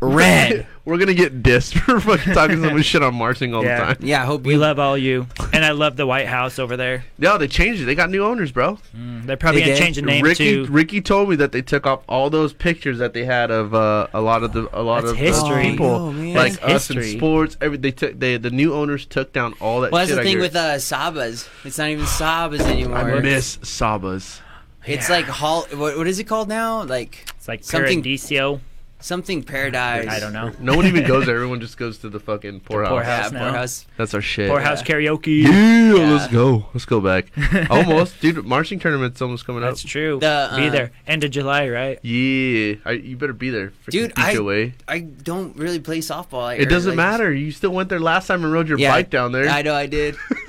red. 0.00 0.66
We're 0.88 0.96
gonna 0.96 1.12
get 1.12 1.42
dissed 1.42 1.78
for 1.80 2.00
fucking 2.00 2.32
talking 2.32 2.62
so 2.62 2.70
much 2.70 2.86
shit 2.86 3.02
on 3.02 3.14
Marsing 3.14 3.52
all 3.54 3.62
Yeah. 3.62 3.78
the 3.78 3.94
time. 3.94 3.96
Yeah, 4.00 4.22
I 4.22 4.24
hope 4.24 4.44
We 4.44 4.54
you 4.54 4.58
love 4.58 4.78
all 4.78 4.96
you, 4.96 5.26
and 5.52 5.62
I 5.62 5.72
love 5.72 5.96
the 5.96 6.06
White 6.06 6.28
House 6.28 6.58
over 6.58 6.78
there. 6.78 7.04
No, 7.18 7.36
they 7.36 7.46
changed 7.46 7.82
it. 7.82 7.84
They 7.84 7.94
got 7.94 8.08
new 8.08 8.24
owners, 8.24 8.52
bro. 8.52 8.78
Mm, 8.96 9.26
they're 9.26 9.36
probably 9.36 9.60
They 9.60 9.66
gonna 9.66 9.76
did? 9.76 9.82
change 9.84 9.96
the 9.96 10.02
name 10.02 10.24
Ricky 10.24 10.64
to. 10.64 10.72
Ricky 10.72 11.02
told 11.02 11.28
me 11.28 11.36
that 11.36 11.52
they 11.52 11.60
took 11.60 11.86
off 11.86 12.04
all 12.08 12.30
those 12.30 12.54
pictures 12.54 12.96
that 12.98 13.12
they 13.12 13.26
had 13.26 13.50
of 13.50 13.74
uh, 13.74 14.06
a 14.14 14.20
lot 14.22 14.42
of 14.44 14.54
the 14.54 14.66
a 14.72 14.80
lot 14.82 15.00
That's 15.02 15.12
of 15.12 15.18
history. 15.18 15.68
uh, 15.68 15.70
people 15.72 15.86
Oh, 15.86 16.12
man. 16.12 16.34
like 16.34 16.52
That's 16.60 16.64
us 16.72 16.90
in 16.90 16.96
history. 16.96 17.18
sports. 17.18 17.58
Every 17.60 17.76
they 17.76 17.90
took 17.90 18.18
they 18.18 18.38
the 18.38 18.50
new 18.50 18.72
owners 18.72 19.04
took 19.04 19.34
down 19.34 19.52
all 19.60 19.82
that. 19.82 19.92
Well, 19.92 19.98
that's 20.06 20.08
shit 20.10 20.16
the 20.16 20.22
I 20.22 20.24
thing 20.24 20.32
hear. 20.36 20.40
with 20.40 20.56
uh, 20.56 20.76
Sabas. 20.76 21.48
It's 21.66 21.76
not 21.76 21.88
even 21.90 22.06
Sabas 22.06 22.60
anymore. 22.66 22.96
I 22.96 23.20
miss 23.20 23.58
Sabas. 23.58 24.40
It's 24.88 25.08
Yeah. 25.08 25.16
like 25.16 25.24
hall. 25.26 25.66
What, 25.74 25.96
what 25.96 26.06
is 26.06 26.18
it 26.18 26.24
called 26.24 26.48
now? 26.48 26.82
Like 26.84 27.24
It's 27.36 27.48
like 27.48 27.64
something- 27.64 28.02
Paradiso. 28.02 28.60
something 29.00 29.44
paradise. 29.44 30.08
I 30.08 30.18
don't 30.18 30.32
know. 30.32 30.50
No 30.58 30.74
one 30.76 30.86
even 30.86 31.06
goes 31.06 31.26
there. 31.26 31.34
Everyone 31.40 31.60
just 31.60 31.76
goes 31.78 31.98
to 31.98 32.08
the 32.08 32.18
fucking 32.18 32.60
poorhouse. 32.60 32.90
poorhouse. 32.90 33.32
Yeah, 33.32 33.38
House 33.38 33.50
poorhouse. 33.50 33.86
That's 33.96 34.12
our 34.14 34.20
shit. 34.20 34.50
Poorhouse 34.50 34.82
karaoke. 34.82 35.42
Yeah, 35.44 35.94
Yeah. 35.94 36.12
let's 36.14 36.26
go. 36.32 36.66
Let's 36.74 36.84
go 36.84 37.00
back. 37.00 37.26
almost, 37.70 38.20
dude. 38.20 38.44
Marsing 38.44 38.80
tournament's 38.80 39.22
almost 39.22 39.46
coming 39.46 39.62
up. 39.62 39.70
That's 39.70 39.84
true. 39.84 40.18
The, 40.18 40.50
Be 40.56 40.66
uh, 40.66 40.70
there. 40.70 40.90
End 41.06 41.22
of 41.22 41.30
July, 41.30 41.68
right? 41.68 41.98
Yeah, 42.04 42.74
I, 42.84 42.92
you 42.92 43.16
better 43.16 43.32
be 43.32 43.50
there. 43.50 43.68
Freaking 43.86 43.90
Dude, 43.92 44.12
I- 44.16 44.32
away. 44.32 44.74
I 44.88 44.98
don't 44.98 45.54
really 45.56 45.78
play 45.78 45.98
softball. 45.98 46.42
I 46.42 46.54
It 46.54 46.62
or, 46.66 46.70
doesn't 46.70 46.90
like, 46.90 46.96
matter. 46.96 47.32
You 47.32 47.52
still 47.52 47.70
went 47.70 47.90
there 47.90 48.00
last 48.00 48.26
time 48.26 48.42
and 48.42 48.52
rode 48.52 48.68
your 48.68 48.78
Yeah, 48.80 48.90
bike 48.90 49.10
down 49.10 49.30
there. 49.30 49.48
I 49.48 49.62
know 49.62 49.74
I 49.74 49.86
did. 49.86 50.16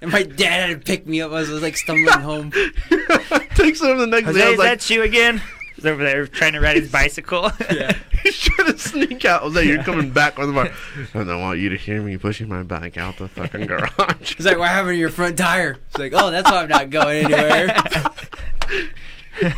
and 0.00 0.10
my 0.10 0.22
dad 0.22 0.68
had 0.68 0.80
to 0.80 0.84
pick 0.84 1.06
me 1.06 1.20
up 1.20 1.32
as 1.32 1.50
I 1.50 1.52
was 1.54 1.62
like 1.62 1.76
stumbling 1.76 2.20
home. 2.20 2.50
Takes 3.54 3.80
them 3.80 3.98
the 3.98 4.06
next 4.06 4.26
Jose, 4.26 4.38
day. 4.40 4.46
I 4.46 4.50
is 4.50 4.58
like, 4.58 4.78
that 4.78 4.90
you 4.90 5.02
again? 5.02 5.42
He's 5.76 5.86
over 5.86 6.02
there 6.02 6.26
trying 6.26 6.52
to 6.54 6.60
ride 6.60 6.76
his 6.76 6.90
bicycle. 6.90 7.50
yeah. 7.72 7.96
He's 8.22 8.38
trying 8.38 8.72
to 8.72 8.78
sneak 8.78 9.24
out. 9.24 9.42
I 9.42 9.44
was 9.46 9.54
like, 9.54 9.64
you're 9.64 9.82
coming 9.82 10.10
back 10.10 10.36
with 10.36 10.50
my. 10.50 10.70
I 11.14 11.24
don't 11.24 11.40
want 11.40 11.58
you 11.58 11.70
to 11.70 11.76
hear 11.76 12.02
me 12.02 12.18
pushing 12.18 12.48
my 12.48 12.62
bike 12.62 12.98
out 12.98 13.16
the 13.16 13.28
fucking 13.28 13.66
garage. 13.66 14.36
He's 14.36 14.44
like, 14.44 14.58
what 14.58 14.68
happened 14.68 14.92
to 14.92 14.96
your 14.98 15.08
front 15.08 15.38
tire? 15.38 15.78
It's 15.88 15.98
like, 15.98 16.12
oh, 16.14 16.30
that's 16.30 16.50
why 16.50 16.62
I'm 16.62 16.68
not 16.68 16.90
going 16.90 17.24
anywhere. 17.24 17.68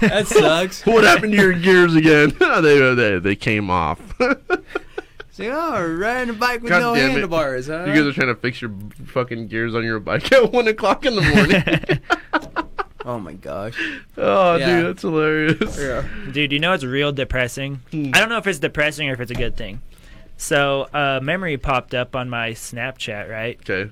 that 0.00 0.28
sucks. 0.28 0.86
what 0.86 1.02
happened 1.02 1.32
to 1.32 1.38
your 1.38 1.54
gears 1.54 1.96
again? 1.96 2.36
they, 2.38 2.94
they 2.94 3.18
they 3.18 3.34
came 3.34 3.68
off. 3.68 4.00
You 5.38 5.50
It's 5.50 5.54
like, 5.54 5.80
oh, 5.80 5.94
riding 5.96 6.30
a 6.30 6.32
bike 6.38 6.62
with 6.62 6.70
God 6.70 6.80
no 6.80 6.94
damn 6.94 7.10
handlebars, 7.10 7.66
huh? 7.68 7.84
You 7.86 7.92
guys 7.94 8.06
are 8.06 8.12
trying 8.12 8.34
to 8.34 8.34
fix 8.34 8.60
your 8.60 8.72
fucking 9.06 9.48
gears 9.48 9.74
on 9.74 9.84
your 9.84 10.00
bike 10.00 10.30
at 10.32 10.52
one 10.52 10.68
o'clock 10.68 11.04
in 11.04 11.14
the 11.16 11.22
morning. 11.22 12.66
oh 13.04 13.18
my 13.18 13.32
gosh. 13.34 13.74
oh, 14.16 14.56
Yeah. 14.56 14.76
dude, 14.76 14.86
that's 14.86 15.02
hilarious. 15.02 15.78
Yeah. 15.78 16.04
Dude, 16.32 16.52
you 16.52 16.58
know 16.58 16.72
it's 16.72 16.84
real 16.84 17.12
depressing? 17.12 17.80
Hmm. 17.90 18.10
I 18.14 18.20
don't 18.20 18.28
know 18.28 18.38
if 18.38 18.46
it's 18.46 18.58
depressing 18.58 19.08
or 19.08 19.14
if 19.14 19.20
it's 19.20 19.30
a 19.30 19.34
good 19.34 19.56
thing. 19.56 19.80
So, 20.36 20.88
a 20.92 21.20
memory 21.22 21.56
popped 21.56 21.94
up 21.94 22.16
on 22.16 22.28
my 22.28 22.50
Snapchat, 22.50 23.30
right? 23.30 23.58
Okay. 23.68 23.90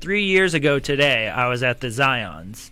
Three 0.00 0.24
years 0.24 0.54
ago 0.54 0.78
today, 0.78 1.28
I 1.28 1.48
was 1.48 1.62
at 1.64 1.80
the 1.80 1.88
Zions. 1.88 2.70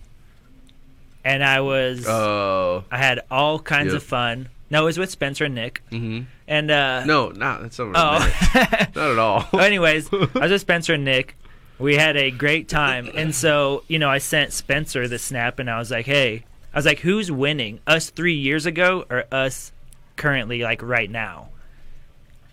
And 1.25 1.43
I 1.43 1.61
was. 1.61 2.07
Oh. 2.07 2.85
I 2.89 2.99
had 2.99 3.21
all 3.33 3.59
kinds 3.59 3.89
Yep. 3.93 3.97
of 3.97 4.03
fun. 4.05 4.49
No, 4.71 4.83
it 4.83 4.87
was 4.87 4.99
with 4.99 5.11
Spencer 5.11 5.45
and 5.45 5.55
Nick. 5.55 5.83
hmm 5.91 6.23
And, 6.49 6.71
uh. 6.71 7.05
No, 7.05 7.29
not 7.31 7.63
that's 7.63 7.79
over. 7.79 7.93
Oh. 7.95 8.19
Not 8.95 8.97
at 9.13 9.19
all. 9.19 9.47
Well, 9.53 9.65
anyways, 9.65 10.09
I 10.13 10.17
was 10.35 10.51
with 10.51 10.61
Spencer 10.61 10.95
and 10.95 11.05
Nick. 11.05 11.37
We 11.79 11.97
had 11.97 12.17
a 12.17 12.31
great 12.31 12.69
time, 12.69 13.11
and 13.15 13.35
so 13.35 13.85
you 13.87 13.99
know, 13.99 14.09
I 14.09 14.17
sent 14.19 14.53
Spencer 14.55 15.07
the 15.09 15.19
snap, 15.19 15.59
and 15.59 15.69
I 15.71 15.79
was 15.79 15.91
like, 15.91 16.07
"Hey, 16.07 16.45
I 16.73 16.79
was 16.79 16.87
like, 16.87 17.01
who's 17.01 17.31
winning? 17.31 17.81
Us 17.87 18.09
three 18.09 18.33
years 18.35 18.65
ago, 18.65 19.05
or 19.11 19.25
us 19.31 19.73
currently, 20.17 20.63
like 20.63 20.83
right 20.83 21.11
now?" 21.11 21.51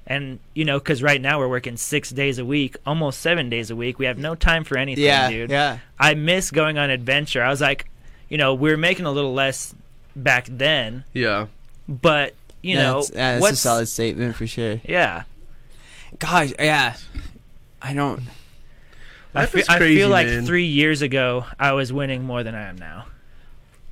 And 0.06 0.40
you 0.54 0.66
know, 0.66 0.78
because 0.78 1.02
right 1.02 1.22
now 1.22 1.40
we're 1.40 1.48
working 1.48 1.78
six 1.78 2.10
days 2.10 2.38
a 2.38 2.44
week, 2.46 2.76
almost 2.86 3.22
seven 3.22 3.50
days 3.50 3.72
a 3.72 3.76
week. 3.78 3.98
We 3.98 4.06
have 4.08 4.18
no 4.18 4.36
time 4.36 4.66
for 4.66 4.78
anything, 4.78 5.06
Yeah, 5.06 5.30
dude. 5.30 5.50
yeah. 5.50 5.78
I 5.98 6.14
miss 6.16 6.52
going 6.52 6.78
on 6.78 6.90
adventure. 6.90 7.42
I 7.42 7.50
was 7.50 7.62
like, 7.62 7.90
you 8.28 8.38
know, 8.38 8.54
we 8.54 8.70
were 8.70 8.78
making 8.78 9.06
a 9.06 9.12
little 9.12 9.34
less 9.34 9.74
back 10.18 10.48
then, 10.50 11.06
yeah. 11.14 11.48
But 11.88 12.34
you 12.62 12.76
know, 12.76 13.02
that's, 13.02 13.12
yeah, 13.14 13.40
that's 13.40 13.52
a 13.52 13.56
solid 13.58 13.88
statement 13.88 14.36
for 14.36 14.48
sure. 14.48 14.80
yeah. 14.88 15.24
Gosh, 16.20 16.54
yeah. 16.60 16.96
I 17.82 17.94
don't. 17.94 18.22
I 19.36 19.40
Life 19.42 19.50
feel, 19.50 19.62
is 19.62 19.70
I 19.70 19.80
feel 19.80 20.10
like 20.10 20.28
man. 20.28 20.46
three 20.46 20.66
years 20.66 21.02
ago 21.02 21.46
I 21.60 21.74
was 21.74 21.92
winning 21.92 22.24
more 22.24 22.44
than 22.44 22.54
I 22.56 22.68
am 22.70 22.78
now. 22.78 23.06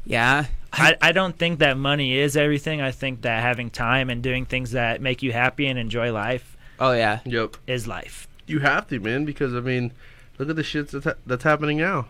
Yeah. 0.06 0.46
I, 0.72 0.96
I 1.02 1.12
don't 1.12 1.38
think 1.38 1.60
that 1.60 1.78
money 1.78 2.18
is 2.18 2.38
everything. 2.38 2.80
I 2.80 2.92
think 2.92 3.24
that 3.24 3.42
having 3.42 3.70
time 3.70 4.10
and 4.10 4.22
doing 4.24 4.46
things 4.46 4.72
that 4.72 5.02
make 5.02 5.22
you 5.22 5.32
happy 5.34 5.68
and 5.68 5.78
enjoy 5.78 6.14
life 6.14 6.56
Oh 6.80 6.94
yeah. 6.94 7.20
Yep. 7.26 7.58
is 7.68 7.88
life. 7.88 8.28
You 8.48 8.60
have 8.60 8.88
to, 8.90 9.00
man, 9.00 9.26
because 9.26 9.54
I 9.54 9.60
mean, 9.60 9.92
look 10.38 10.50
at 10.50 10.56
the 10.56 10.64
shit 10.64 10.90
that's, 10.90 11.06
ha- 11.06 11.14
that's 11.26 11.44
happening 11.44 11.78
now. 11.80 12.08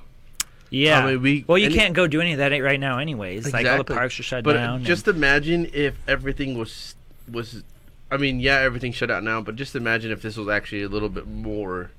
Yeah. 0.71 1.05
I 1.05 1.11
mean, 1.11 1.21
we- 1.21 1.45
well, 1.47 1.57
you 1.59 1.67
any- 1.67 1.75
can't 1.75 1.93
go 1.93 2.07
do 2.07 2.19
any 2.21 2.31
of 2.31 2.39
that 2.39 2.49
right 2.59 2.79
now, 2.79 2.97
anyways. 2.97 3.45
Exactly. 3.45 3.69
Like 3.69 3.77
all 3.77 3.83
the 3.83 3.93
parks 3.93 4.19
are 4.19 4.23
shut 4.23 4.43
But 4.43 4.53
down. 4.53 4.83
just 4.83 5.07
imagine 5.07 5.69
if 5.73 5.95
everything 6.07 6.57
was 6.57 6.95
was. 7.31 7.63
I 8.09 8.17
mean, 8.17 8.39
yeah, 8.39 8.57
everything's 8.59 8.95
shut 8.95 9.11
out 9.11 9.23
now, 9.23 9.39
but 9.41 9.55
just 9.55 9.75
imagine 9.75 10.11
if 10.11 10.21
this 10.21 10.35
was 10.35 10.47
actually 10.49 10.81
a 10.81 10.89
little 10.89 11.07
bit 11.09 11.27
more 11.27 11.91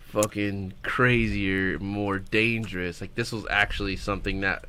fucking 0.00 0.72
crazier, 0.82 1.78
more 1.78 2.18
dangerous. 2.18 3.00
Like 3.00 3.14
this 3.14 3.32
was 3.32 3.44
actually 3.50 3.96
something 3.96 4.40
that 4.40 4.64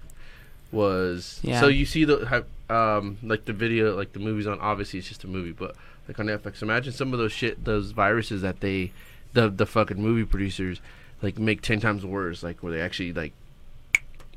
was. 0.71 1.39
Yeah. 1.43 1.59
So 1.59 1.67
you 1.67 1.85
see 1.85 2.05
the 2.05 2.25
how- 2.25 2.45
um 2.69 3.17
like 3.23 3.45
the 3.45 3.53
video, 3.53 3.95
like 3.95 4.13
the 4.13 4.19
movies 4.19 4.47
on. 4.47 4.59
Obviously, 4.59 4.99
it's 4.99 5.07
just 5.07 5.23
a 5.23 5.27
movie, 5.27 5.51
but 5.51 5.75
like 6.07 6.19
on 6.19 6.27
Netflix, 6.27 6.61
imagine 6.61 6.93
some 6.93 7.13
of 7.13 7.19
those 7.19 7.31
shit, 7.31 7.63
those 7.65 7.91
viruses 7.91 8.41
that 8.41 8.59
they, 8.59 8.91
the 9.33 9.49
the 9.49 9.65
fucking 9.65 10.01
movie 10.01 10.25
producers, 10.25 10.79
like 11.21 11.37
make 11.39 11.61
ten 11.61 11.79
times 11.79 12.05
worse. 12.05 12.43
Like 12.43 12.61
where 12.63 12.71
they 12.71 12.81
actually 12.81 13.13
like 13.13 13.33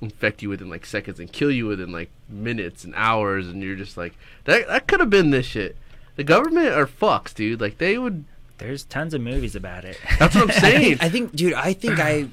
infect 0.01 0.43
you 0.43 0.49
within 0.49 0.69
like 0.69 0.85
seconds 0.85 1.21
and 1.21 1.33
kill 1.33 1.51
you 1.51 1.67
within 1.67 1.93
like 1.93 2.11
minutes 2.29 2.83
and 2.83 2.93
hours 2.97 3.47
and 3.47 3.63
you're 3.63 3.77
just 3.77 3.97
like 3.97 4.13
that 4.45 4.67
that 4.67 4.89
could 4.89 4.99
have 5.01 5.11
been 5.11 5.31
this 5.31 5.47
shit. 5.47 5.77
The 6.17 6.25
government 6.25 6.69
are 6.69 6.87
fucks, 6.87 7.35
dude. 7.35 7.61
Like 7.61 7.79
they 7.79 7.97
would 7.99 8.25
There's 8.59 8.85
tons 8.85 9.15
of 9.15 9.21
movies 9.21 9.55
about 9.57 9.85
it. 9.85 9.99
That's 10.19 10.35
what 10.35 10.51
I'm 10.51 10.61
saying. 10.61 10.99
I 11.01 11.09
think, 11.09 11.35
dude. 11.35 11.55
I 11.55 11.73
think 11.73 11.99
I. 11.99 12.29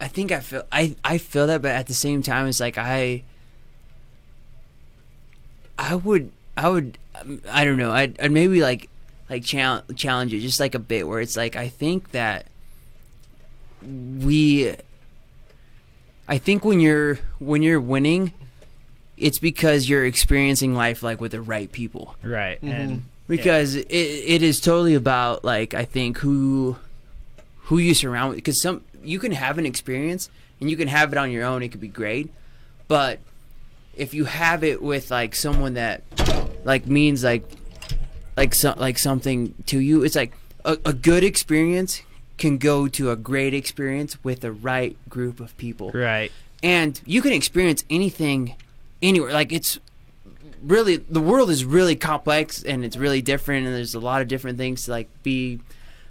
I 0.00 0.08
think 0.08 0.32
I 0.32 0.40
feel 0.40 0.64
I 0.70 0.96
I 1.04 1.18
feel 1.18 1.46
that, 1.46 1.62
but 1.62 1.70
at 1.70 1.86
the 1.86 1.94
same 1.94 2.20
time, 2.22 2.46
it's 2.46 2.60
like 2.60 2.76
I. 2.76 3.22
I 5.78 5.94
would 5.94 6.30
I 6.56 6.68
would 6.68 6.98
um, 7.14 7.40
I 7.50 7.64
don't 7.64 7.76
know 7.76 7.90
I'd, 7.90 8.20
I'd 8.20 8.30
maybe 8.30 8.60
like 8.62 8.88
like 9.28 9.44
challenge 9.44 9.84
challenge 9.96 10.32
it 10.32 10.40
just 10.40 10.60
like 10.60 10.74
a 10.74 10.78
bit 10.78 11.08
where 11.08 11.20
it's 11.20 11.36
like 11.36 11.56
I 11.56 11.68
think 11.68 12.12
that 12.12 12.46
we 13.86 14.74
I 16.28 16.38
think 16.38 16.64
when 16.64 16.80
you're 16.80 17.18
when 17.38 17.62
you're 17.62 17.80
winning 17.80 18.32
it's 19.16 19.38
because 19.38 19.88
you're 19.88 20.04
experiencing 20.04 20.74
life 20.74 21.02
like 21.02 21.20
with 21.20 21.32
the 21.32 21.40
right 21.40 21.70
people 21.70 22.16
right. 22.22 22.60
Mm-hmm. 22.60 22.68
And 22.68 23.04
because 23.26 23.74
it, 23.74 23.86
it 23.88 24.42
is 24.42 24.60
totally 24.60 24.94
about 24.94 25.44
like 25.44 25.74
I 25.74 25.84
think 25.84 26.18
who 26.18 26.76
who 27.64 27.78
you 27.78 27.94
surround 27.94 28.30
with 28.30 28.36
because 28.36 28.60
some 28.60 28.82
you 29.02 29.18
can 29.18 29.32
have 29.32 29.58
an 29.58 29.66
experience 29.66 30.28
and 30.60 30.70
you 30.70 30.76
can 30.76 30.88
have 30.88 31.12
it 31.12 31.18
on 31.18 31.30
your 31.30 31.44
own 31.44 31.62
it 31.62 31.68
could 31.68 31.80
be 31.80 31.88
great 31.88 32.30
but 32.88 33.18
if 33.96 34.14
you 34.14 34.24
have 34.24 34.64
it 34.64 34.82
with 34.82 35.10
like 35.10 35.34
someone 35.34 35.74
that 35.74 36.02
like 36.64 36.86
means 36.86 37.22
like 37.24 37.44
like 38.36 38.54
so, 38.54 38.74
like 38.76 38.98
something 38.98 39.54
to 39.66 39.78
you 39.78 40.04
it's 40.04 40.16
like 40.16 40.32
a, 40.64 40.76
a 40.84 40.92
good 40.92 41.24
experience 41.24 42.02
can 42.38 42.58
go 42.58 42.88
to 42.88 43.10
a 43.10 43.16
great 43.16 43.54
experience 43.54 44.22
with 44.24 44.40
the 44.40 44.50
right 44.52 44.96
group 45.08 45.40
of 45.40 45.56
people 45.56 45.90
right. 45.92 46.32
and 46.62 47.00
you 47.06 47.22
can 47.22 47.32
experience 47.32 47.84
anything 47.88 48.54
anywhere 49.02 49.32
like 49.32 49.52
it's 49.52 49.78
really 50.62 50.96
the 50.96 51.20
world 51.20 51.50
is 51.50 51.64
really 51.64 51.94
complex 51.96 52.62
and 52.62 52.84
it's 52.84 52.96
really 52.96 53.20
different 53.22 53.66
and 53.66 53.74
there's 53.74 53.94
a 53.94 54.00
lot 54.00 54.22
of 54.22 54.28
different 54.28 54.58
things 54.58 54.84
to 54.84 54.90
like 54.90 55.08
be 55.22 55.60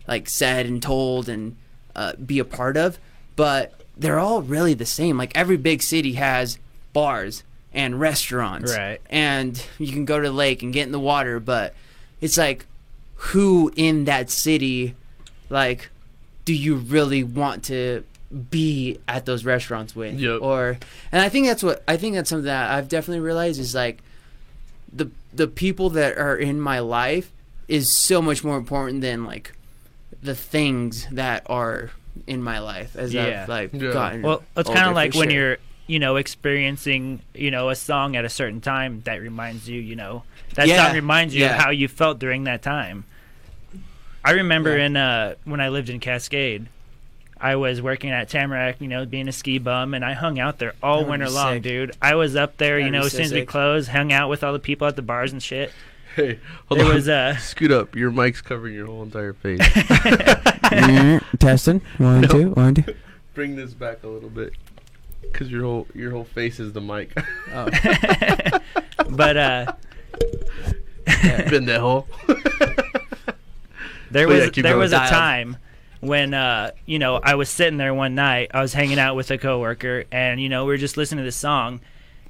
like 0.08 0.30
said 0.30 0.66
and 0.66 0.82
told 0.82 1.28
and 1.28 1.56
uh, 1.96 2.14
be 2.26 2.40
a 2.40 2.46
part 2.46 2.78
of 2.78 2.98
but 3.36 3.82
they're 3.98 4.20
all 4.20 4.42
really 4.42 4.74
the 4.74 4.86
same 4.86 5.18
like 5.18 5.36
every 5.36 5.58
big 5.58 5.82
city 5.82 6.14
has 6.14 6.58
bars 6.94 7.44
and 7.74 8.00
restaurants 8.00 8.76
Right. 8.76 9.02
and 9.10 9.64
you 9.80 9.92
can 9.92 10.06
go 10.06 10.20
to 10.20 10.28
the 10.28 10.34
lake 10.34 10.62
and 10.62 10.72
get 10.72 10.86
in 10.86 10.92
the 10.92 11.00
water 11.00 11.40
but 11.40 11.74
it's 12.22 12.38
like 12.38 12.66
who 13.16 13.72
in 13.76 14.06
that 14.06 14.30
city 14.30 14.96
like 15.50 15.90
do 16.46 16.54
you 16.54 16.76
really 16.76 17.24
want 17.24 17.64
to 17.66 18.04
be 18.50 19.00
at 19.08 19.26
those 19.26 19.46
restaurants 19.46 19.96
with 19.96 20.20
Yep. 20.20 20.42
or 20.42 20.78
and 21.12 21.22
i 21.22 21.30
think 21.30 21.46
that's 21.48 21.62
what 21.64 21.84
i 21.88 21.98
think 21.98 22.16
that's 22.16 22.30
something 22.32 22.46
that 22.46 22.72
i've 22.72 22.90
definitely 22.90 23.20
realized 23.22 23.60
is 23.60 23.76
like 23.76 24.02
the 24.92 25.10
the 25.34 25.48
people 25.48 25.92
that 25.92 26.18
are 26.18 26.36
in 26.36 26.60
my 26.60 26.80
life 26.80 27.32
is 27.68 27.96
so 27.96 28.22
much 28.22 28.44
more 28.44 28.58
important 28.58 29.02
than 29.02 29.26
like 29.26 29.54
the 30.22 30.36
things 30.36 31.08
that 31.12 31.44
are 31.48 31.92
in 32.28 32.42
my 32.42 32.60
life 32.60 32.96
as 32.96 33.14
Yeah. 33.14 33.44
i've 33.44 33.50
like 33.50 33.70
Yeah. 33.74 33.94
gotten 33.94 34.22
Well, 34.24 34.44
it's 34.58 34.70
kind 34.70 34.88
of 34.90 34.96
like 34.96 35.14
when 35.16 35.30
sure. 35.30 35.38
you're, 35.40 35.58
you 35.88 36.00
know, 36.00 36.16
experiencing, 36.18 37.22
you 37.34 37.52
know, 37.52 37.70
a 37.70 37.76
song 37.76 38.16
at 38.16 38.24
a 38.24 38.30
certain 38.30 38.62
time 38.62 39.02
that 39.06 39.20
reminds 39.22 39.68
you, 39.68 39.82
you 39.82 39.96
know, 39.96 40.24
that 40.56 40.68
Yeah, 40.68 40.86
song 40.88 40.96
reminds 40.96 41.34
you 41.36 41.42
yeah. 41.42 41.56
of 41.58 41.62
how 41.62 41.70
you 41.72 41.88
felt 41.88 42.20
during 42.20 42.44
that 42.46 42.62
time. 42.62 43.04
I 44.24 44.32
remember 44.32 44.78
Yeah. 44.78 44.86
in 44.86 44.98
uh 44.98 45.36
when 45.44 45.60
I 45.62 45.70
lived 45.70 45.90
in 45.90 46.00
Cascade, 46.00 46.68
I 47.40 47.56
was 47.58 47.82
working 47.82 48.10
at 48.12 48.30
Tamarack, 48.30 48.80
you 48.80 48.88
know, 48.88 49.06
being 49.06 49.28
a 49.28 49.32
ski 49.34 49.58
bum, 49.60 49.94
and 49.94 50.04
I 50.06 50.14
hung 50.14 50.40
out 50.40 50.60
there 50.60 50.74
all 50.82 51.00
That 51.00 51.04
would 51.06 51.12
winter 51.12 51.26
be 51.26 51.32
long, 51.34 51.60
dude. 51.62 51.92
I 52.02 52.16
was 52.16 52.36
up 52.36 52.58
there, 52.58 52.78
you 52.80 52.86
That'd 52.86 52.94
know, 52.94 53.00
be 53.02 53.06
as 53.08 53.12
so 53.12 53.18
soon 53.18 53.26
as 53.26 53.34
we 53.34 53.46
closed, 53.46 53.90
hung 53.90 54.14
out 54.14 54.30
with 54.30 54.44
all 54.44 54.54
the 54.54 54.60
people 54.60 54.88
at 54.88 54.96
the 54.96 55.02
bars 55.02 55.34
and 55.34 55.44
shit. 55.44 55.72
Hey, 56.16 56.40
hold 56.68 56.80
It 56.80 56.88
on. 56.88 56.94
was 56.94 57.10
uh 57.10 57.36
Scoot 57.40 57.72
up. 57.72 57.96
Your 57.96 58.12
mic's 58.12 58.42
covering 58.42 58.76
your 58.76 58.86
whole 58.88 59.04
entire 59.04 59.34
face. 59.34 59.60
testing 61.40 61.82
one 61.98 62.22
No. 62.22 62.28
two 62.28 62.50
one 62.52 62.76
two 62.76 62.96
Bring 63.34 63.56
this 63.56 63.74
back 63.74 64.04
a 64.04 64.08
little 64.08 64.30
bit. 64.30 64.54
Cause 65.34 65.50
your 65.50 65.64
whole 65.64 65.88
your 65.96 66.12
whole 66.12 66.24
face 66.26 66.60
is 66.60 66.72
the 66.74 66.82
mic. 66.82 67.12
oh 67.54 67.70
but 69.10 69.38
uh 69.38 69.74
Been 71.50 71.66
that 71.66 71.80
hole. 71.80 72.08
There 74.14 74.28
was 74.28 74.46
yeah, 74.46 74.50
there 74.64 74.64
going. 74.74 74.80
was 74.80 74.94
a 74.94 75.00
time 75.00 75.58
when 76.00 76.34
uh 76.34 76.72
you 76.86 77.00
know 77.00 77.20
I 77.24 77.36
was 77.36 77.50
sitting 77.50 77.78
there 77.78 77.94
one 77.94 78.14
night 78.16 78.52
I 78.54 78.62
was 78.62 78.74
hanging 78.74 79.00
out 79.00 79.16
with 79.16 79.32
a 79.32 79.38
coworker 79.38 80.04
and 80.12 80.42
you 80.42 80.50
know 80.50 80.66
we 80.66 80.72
were 80.74 80.78
just 80.78 80.98
listening 80.98 81.20
to 81.20 81.26
this 81.26 81.36
song 81.36 81.80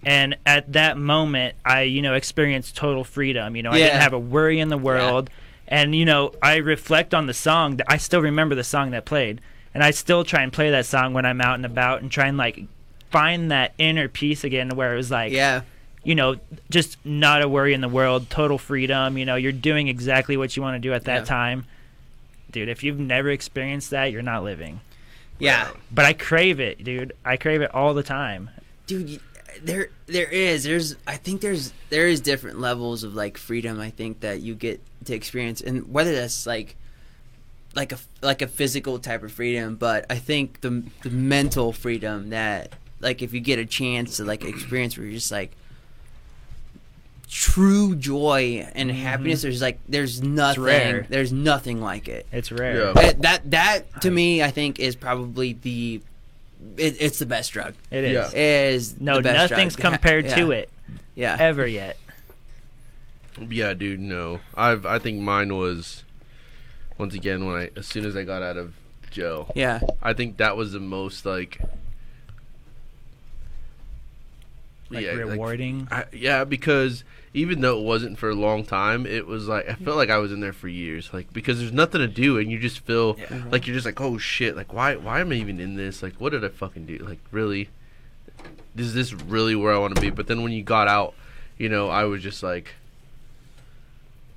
and 0.05 0.37
at 0.45 0.73
that 0.73 0.97
moment 0.97 1.55
I 1.65 1.81
you 1.83 2.01
know 2.01 2.13
experienced 2.13 2.75
total 2.75 3.03
freedom 3.03 3.55
you 3.55 3.63
know 3.63 3.71
I 3.71 3.79
didn't 3.79 4.01
have 4.01 4.13
a 4.13 4.19
worry 4.19 4.59
in 4.59 4.69
the 4.69 4.77
world 4.77 5.29
and 5.67 5.95
you 5.95 6.05
know 6.05 6.33
I 6.41 6.57
reflect 6.57 7.13
on 7.15 7.25
the 7.25 7.33
song 7.33 7.79
I 7.87 7.97
still 7.97 8.21
remember 8.21 8.53
the 8.53 8.63
song 8.63 8.91
that 8.91 9.05
played 9.05 9.41
and 9.73 9.83
I 9.83 9.89
still 9.91 10.23
try 10.23 10.43
and 10.43 10.53
play 10.53 10.69
that 10.69 10.85
song 10.85 11.13
when 11.13 11.25
I'm 11.25 11.41
out 11.41 11.55
and 11.55 11.65
about 11.65 12.01
and 12.03 12.11
try 12.11 12.27
and 12.27 12.37
like 12.37 12.65
find 13.09 13.49
that 13.51 13.73
inner 13.79 14.07
peace 14.07 14.43
again 14.43 14.69
where 14.75 14.93
it 14.93 14.97
was 14.97 15.09
like 15.09 15.31
yeah 15.31 15.61
you 16.05 16.15
know, 16.15 16.35
just 16.69 16.97
not 17.05 17.41
a 17.41 17.47
worry 17.47 17.73
in 17.73 17.79
the 17.79 17.87
world, 17.87 18.29
total 18.29 18.57
freedom. 18.57 19.17
You 19.17 19.23
know, 19.25 19.35
you're 19.37 19.53
doing 19.53 19.87
exactly 19.87 20.35
what 20.35 20.53
you 20.53 20.61
want 20.61 20.75
to 20.75 20.79
do 20.79 20.91
at 20.93 21.05
that 21.05 21.19
Yeah. 21.19 21.23
time. 21.23 21.65
Dude, 22.53 22.69
if 22.69 22.83
you've 22.83 22.99
never 22.99 23.29
experienced 23.29 23.89
that, 23.89 24.11
you're 24.13 24.21
not 24.21 24.43
living. 24.45 24.79
Yeah, 25.39 25.71
But 25.91 26.05
I 26.05 26.13
crave 26.13 26.61
it, 26.61 26.83
dude. 26.83 27.11
I 27.25 27.35
crave 27.35 27.61
it 27.61 27.73
all 27.75 27.93
the 27.93 28.03
time. 28.03 28.49
dude. 28.87 29.19
There, 29.61 29.89
there 30.07 30.27
is. 30.29 30.63
There's. 30.63 30.95
I 31.05 31.15
think 31.17 31.41
there's. 31.41 31.73
There 31.89 32.07
is 32.07 32.21
different 32.21 32.59
levels 32.59 33.03
of 33.03 33.13
like 33.13 33.37
freedom. 33.37 33.79
I 33.79 33.91
think 33.91 34.21
that 34.21 34.41
you 34.41 34.55
get 34.55 34.81
to 35.05 35.13
experience, 35.13 35.61
and 35.61 35.91
whether 35.93 36.15
that's 36.15 36.47
like, 36.47 36.75
like 37.75 37.91
a 37.91 37.99
like 38.23 38.41
a 38.41 38.47
physical 38.47 38.97
type 38.97 39.21
of 39.21 39.31
freedom, 39.31 39.75
but 39.75 40.07
I 40.09 40.15
think 40.15 40.61
the 40.61 40.83
the 41.03 41.11
mental 41.11 41.71
freedom 41.71 42.29
that 42.31 42.73
like 42.99 43.21
if 43.21 43.31
you 43.31 43.41
get 43.41 43.59
a 43.59 43.65
chance 43.65 44.17
to 44.17 44.23
like 44.23 44.43
experience, 44.43 44.97
where 44.97 45.05
you're 45.05 45.13
just 45.15 45.31
like 45.31 45.51
true 47.33 47.95
joy 47.95 48.69
and 48.75 48.91
mm-hmm. 48.91 48.99
happiness. 48.99 49.41
There's 49.41 49.61
like 49.61 49.79
there's 49.89 50.21
nothing. 50.21 51.05
There's 51.09 51.33
nothing 51.33 51.81
like 51.81 52.07
it. 52.07 52.27
It's 52.31 52.51
rare. 52.51 52.85
Yeah. 52.85 52.93
That 52.93 53.21
that, 53.23 53.51
that 53.51 54.01
to 54.01 54.11
me, 54.11 54.43
I 54.43 54.51
think, 54.51 54.79
is 54.79 54.95
probably 54.95 55.53
the. 55.53 56.01
It, 56.77 56.97
it's 57.01 57.19
the 57.19 57.25
best 57.25 57.51
drug. 57.51 57.73
It 57.89 58.03
is. 58.03 58.33
Yeah. 58.33 58.39
Is 58.39 59.01
No, 59.01 59.15
the 59.15 59.23
best 59.23 59.51
nothing's 59.51 59.75
drug. 59.75 59.93
compared 59.93 60.25
Yeah. 60.25 60.35
to 60.35 60.51
it 60.51 60.69
Yeah. 61.15 61.35
ever 61.39 61.67
yet. 61.67 61.97
Yeah, 63.49 63.73
dude. 63.73 63.99
No, 63.99 64.39
I've 64.55 64.85
I 64.85 64.99
think 64.99 65.19
mine 65.19 65.57
was 65.57 66.03
once 66.99 67.15
again 67.15 67.45
when 67.45 67.55
I 67.55 67.69
as 67.75 67.87
soon 67.87 68.05
as 68.05 68.15
I 68.15 68.23
got 68.23 68.43
out 68.43 68.57
of 68.57 68.75
jail. 69.09 69.51
Yeah. 69.55 69.81
I 70.03 70.13
think 70.13 70.37
that 70.37 70.55
was 70.55 70.71
the 70.71 70.79
most 70.79 71.25
like. 71.25 71.59
Like 74.89 75.05
yeah, 75.05 75.13
like, 75.13 75.19
rewarding. 75.31 75.87
I, 75.89 76.05
yeah, 76.13 76.43
because 76.43 77.03
even 77.33 77.61
though 77.61 77.79
it 77.79 77.83
wasn't 77.83 78.17
for 78.17 78.29
a 78.29 78.35
long 78.35 78.63
time, 78.63 79.05
it 79.05 79.25
was 79.25 79.47
like 79.47 79.65
I 79.65 79.73
felt 79.73 79.79
mm-hmm. 79.79 79.97
like 79.97 80.09
I 80.09 80.17
was 80.17 80.31
in 80.31 80.39
there 80.39 80.53
for 80.53 80.67
years. 80.67 81.09
Like 81.11 81.33
because 81.33 81.59
there's 81.59 81.73
nothing 81.73 82.01
to 82.01 82.07
do, 82.07 82.37
and 82.37 82.51
you 82.51 82.59
just 82.59 82.79
feel 82.79 83.15
Yeah. 83.17 83.25
Mm-hmm. 83.25 83.49
like 83.49 83.65
you're 83.65 83.75
just 83.75 83.85
like, 83.85 83.99
oh 83.99 84.17
shit, 84.17 84.55
like 84.55 84.73
why 84.73 84.95
why 84.95 85.19
am 85.19 85.31
I 85.31 85.35
even 85.35 85.59
in 85.59 85.75
this? 85.75 86.03
Like 86.03 86.15
what 86.15 86.31
did 86.31 86.45
I 86.45 86.49
fucking 86.49 86.85
do? 86.85 86.97
Like 86.97 87.19
really, 87.31 87.69
is 88.75 88.93
this 88.93 89.13
really 89.13 89.55
where 89.55 89.73
I 89.73 89.77
want 89.77 89.95
to 89.95 90.01
be? 90.01 90.11
But 90.11 90.27
then 90.27 90.43
when 90.43 90.51
you 90.51 90.63
got 90.63 90.87
out, 90.87 91.15
you 91.57 91.69
know, 91.69 91.89
I 91.89 92.03
was 92.03 92.21
just 92.21 92.43
like, 92.43 92.75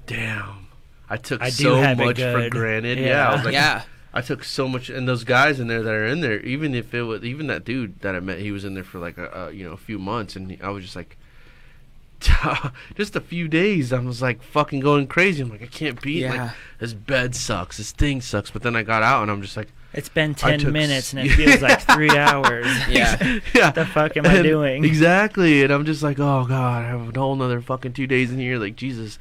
damn, 0.06 0.68
I 1.08 1.18
took 1.18 1.42
I 1.42 1.50
so 1.50 1.76
have 1.76 2.00
it 2.00 2.04
much 2.04 2.20
for 2.20 2.48
granted. 2.48 2.98
Yeah, 2.98 3.06
Yeah. 3.06 3.28
I 3.28 3.34
was 3.34 3.44
like, 3.44 3.54
yeah. 3.54 3.82
I 4.14 4.22
took 4.22 4.44
so 4.44 4.66
much, 4.66 4.88
and 4.88 5.06
those 5.06 5.24
guys 5.24 5.60
in 5.60 5.66
there 5.66 5.82
that 5.82 5.92
are 5.92 6.06
in 6.06 6.22
there, 6.22 6.40
even 6.40 6.74
if 6.74 6.94
it 6.94 7.02
was, 7.02 7.22
even 7.22 7.48
that 7.48 7.66
dude 7.66 8.00
that 8.00 8.14
I 8.14 8.20
met, 8.20 8.38
he 8.38 8.50
was 8.50 8.64
in 8.64 8.72
there 8.72 8.82
for 8.82 8.98
like 8.98 9.18
a, 9.18 9.48
a 9.48 9.52
you 9.52 9.62
know 9.62 9.72
a 9.72 9.76
few 9.76 9.98
months, 9.98 10.36
and 10.36 10.52
he, 10.52 10.58
I 10.62 10.70
was 10.70 10.82
just 10.82 10.96
like, 10.96 11.18
just 12.96 13.16
a 13.16 13.20
few 13.20 13.48
days, 13.48 13.92
I 13.92 13.98
was 14.00 14.20
like 14.22 14.42
fucking 14.42 14.80
going 14.80 15.06
crazy. 15.06 15.42
I'm 15.42 15.50
like, 15.50 15.62
I 15.62 15.66
can't 15.66 16.00
beat. 16.00 16.20
Yeah. 16.22 16.44
like 16.44 16.52
this 16.78 16.92
bed 16.94 17.34
sucks, 17.34 17.78
this 17.78 17.92
thing 17.92 18.20
sucks. 18.20 18.50
But 18.50 18.62
then 18.62 18.76
I 18.76 18.82
got 18.82 19.02
out, 19.02 19.22
and 19.22 19.30
I'm 19.30 19.42
just 19.42 19.56
like, 19.56 19.68
It's 19.92 20.08
been 20.08 20.34
ten 20.34 20.58
took 20.58 20.72
minutes 20.72 21.08
s- 21.08 21.14
and 21.14 21.26
it 21.26 21.30
feels 21.36 21.62
like 21.62 21.80
three 21.82 22.10
hours. 22.16 22.66
Yeah. 22.88 23.40
yeah, 23.54 23.66
What 23.66 23.74
the 23.74 23.86
fuck 23.86 24.16
am 24.16 24.26
I 24.26 24.42
doing? 24.42 24.84
Exactly, 24.84 25.62
and 25.64 25.72
I'm 25.72 25.84
just 25.84 26.02
like, 26.02 26.18
oh 26.18 26.44
god, 26.46 26.84
I 26.84 26.88
have 26.88 27.14
a 27.14 27.18
whole 27.18 27.32
another 27.34 27.60
fucking 27.60 27.92
two 27.94 28.06
days 28.06 28.30
in 28.32 28.38
here, 28.38 28.58
like 28.58 28.76
Jesus. 28.76 29.18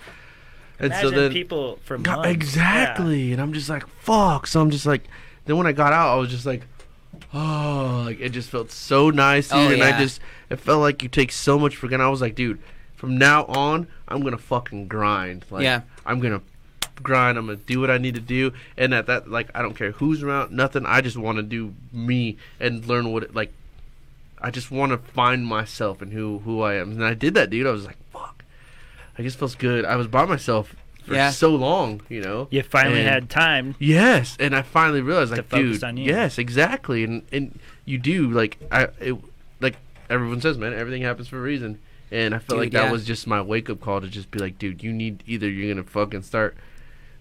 And 0.80 0.88
Imagine 0.92 1.10
so 1.12 1.16
then 1.22 1.32
people 1.32 1.80
for 1.84 1.98
Go- 1.98 2.12
months. 2.18 2.30
exactly, 2.30 3.32
and 3.32 3.42
I'm 3.42 3.54
just 3.54 3.70
like, 3.70 3.88
fuck. 4.00 4.46
So 4.48 4.60
I'm 4.62 4.70
just 4.72 4.86
like, 4.86 5.04
then 5.46 5.56
when 5.58 5.68
I 5.68 5.72
got 5.72 5.94
out, 5.94 6.12
I 6.14 6.16
was 6.16 6.30
just 6.30 6.46
like, 6.46 6.64
oh, 7.34 8.04
like 8.06 8.20
it 8.20 8.30
just 8.30 8.50
felt 8.50 8.72
so 8.72 9.10
nice, 9.10 9.48
dude. 9.50 9.58
Oh, 9.58 9.72
and 9.74 9.84
I 9.84 9.98
just, 10.00 10.20
it 10.50 10.58
felt 10.58 10.82
like 10.82 11.02
you 11.02 11.10
take 11.10 11.32
so 11.32 11.58
much 11.58 11.76
for 11.78 11.88
granted. 11.88 12.06
I 12.06 12.10
was 12.10 12.20
like, 12.22 12.36
dude, 12.36 12.60
from 12.96 13.18
now 13.18 13.46
on, 13.46 13.88
I'm 14.08 14.22
gonna 14.22 14.38
fucking 14.38 14.88
grind. 14.88 15.46
Like, 15.50 15.64
Yeah. 15.64 15.82
I'm 16.06 16.20
gonna 16.20 16.42
grind. 17.04 17.38
I'm 17.38 17.46
gonna 17.48 17.58
do 17.58 17.80
what 17.80 17.92
I 17.92 17.98
need 17.98 18.16
to 18.16 18.22
do. 18.22 18.54
And 18.78 18.94
at 18.94 19.06
that, 19.08 19.30
like, 19.30 19.50
I 19.54 19.62
don't 19.62 19.76
care 19.76 19.92
who's 19.92 20.24
around, 20.24 20.52
nothing. 20.52 20.86
I 20.86 21.02
just 21.02 21.18
want 21.18 21.38
to 21.38 21.44
do 21.44 21.74
me 21.92 22.38
and 22.60 22.86
learn 22.86 23.12
what 23.12 23.24
it 23.24 23.36
like. 23.36 23.52
I 24.42 24.52
just 24.52 24.70
want 24.70 24.92
to 24.92 24.98
find 24.98 25.46
myself 25.46 26.02
and 26.02 26.14
who 26.14 26.40
who 26.40 26.62
I 26.62 26.76
am, 26.76 26.92
and 26.92 27.04
I 27.06 27.14
did 27.14 27.34
that, 27.36 27.50
dude. 27.50 27.66
I 27.68 27.72
was 27.72 27.86
like, 27.86 27.98
fuck. 28.12 28.44
I 29.18 29.24
just 29.24 29.40
feels 29.40 29.56
good. 29.56 29.86
I 29.86 29.96
was 29.96 30.08
by 30.08 30.26
myself 30.26 30.76
for 31.04 31.14
Yeah. 31.16 31.30
so 31.32 31.56
long, 31.56 32.02
you 32.10 32.22
know. 32.22 32.48
You 32.52 32.62
finally 32.64 33.00
And- 33.00 33.10
had 33.10 33.30
time. 33.30 33.76
Yes, 33.80 34.36
and 34.40 34.56
I 34.56 34.62
finally 34.62 35.02
realized, 35.02 35.32
To 35.32 35.38
like, 35.38 35.50
dude, 35.50 35.84
on 35.84 35.98
you. 35.98 36.06
yes, 36.06 36.38
exactly, 36.38 37.04
and 37.04 37.24
and 37.32 37.60
you 37.86 37.98
do 37.98 38.30
like 38.30 38.58
I, 38.72 38.88
it, 39.00 39.16
like 39.62 39.78
everyone 40.10 40.42
says, 40.42 40.58
man, 40.58 40.74
everything 40.74 41.02
happens 41.02 41.28
for 41.28 41.38
a 41.38 41.42
reason, 41.42 41.80
and 42.16 42.34
I 42.34 42.40
felt 42.40 42.60
like 42.60 42.72
that 42.72 42.86
yeah. 42.86 42.92
was 42.92 43.06
just 43.06 43.28
my 43.28 43.42
wake 43.42 43.70
up 43.70 43.82
call 43.82 44.02
to 44.02 44.08
just 44.08 44.32
be 44.32 44.40
like, 44.40 44.58
dude, 44.58 44.82
you 44.84 44.94
need 44.94 45.24
either 45.28 45.50
you're 45.50 45.74
gonna 45.74 45.86
fucking 45.88 46.22
start 46.24 46.56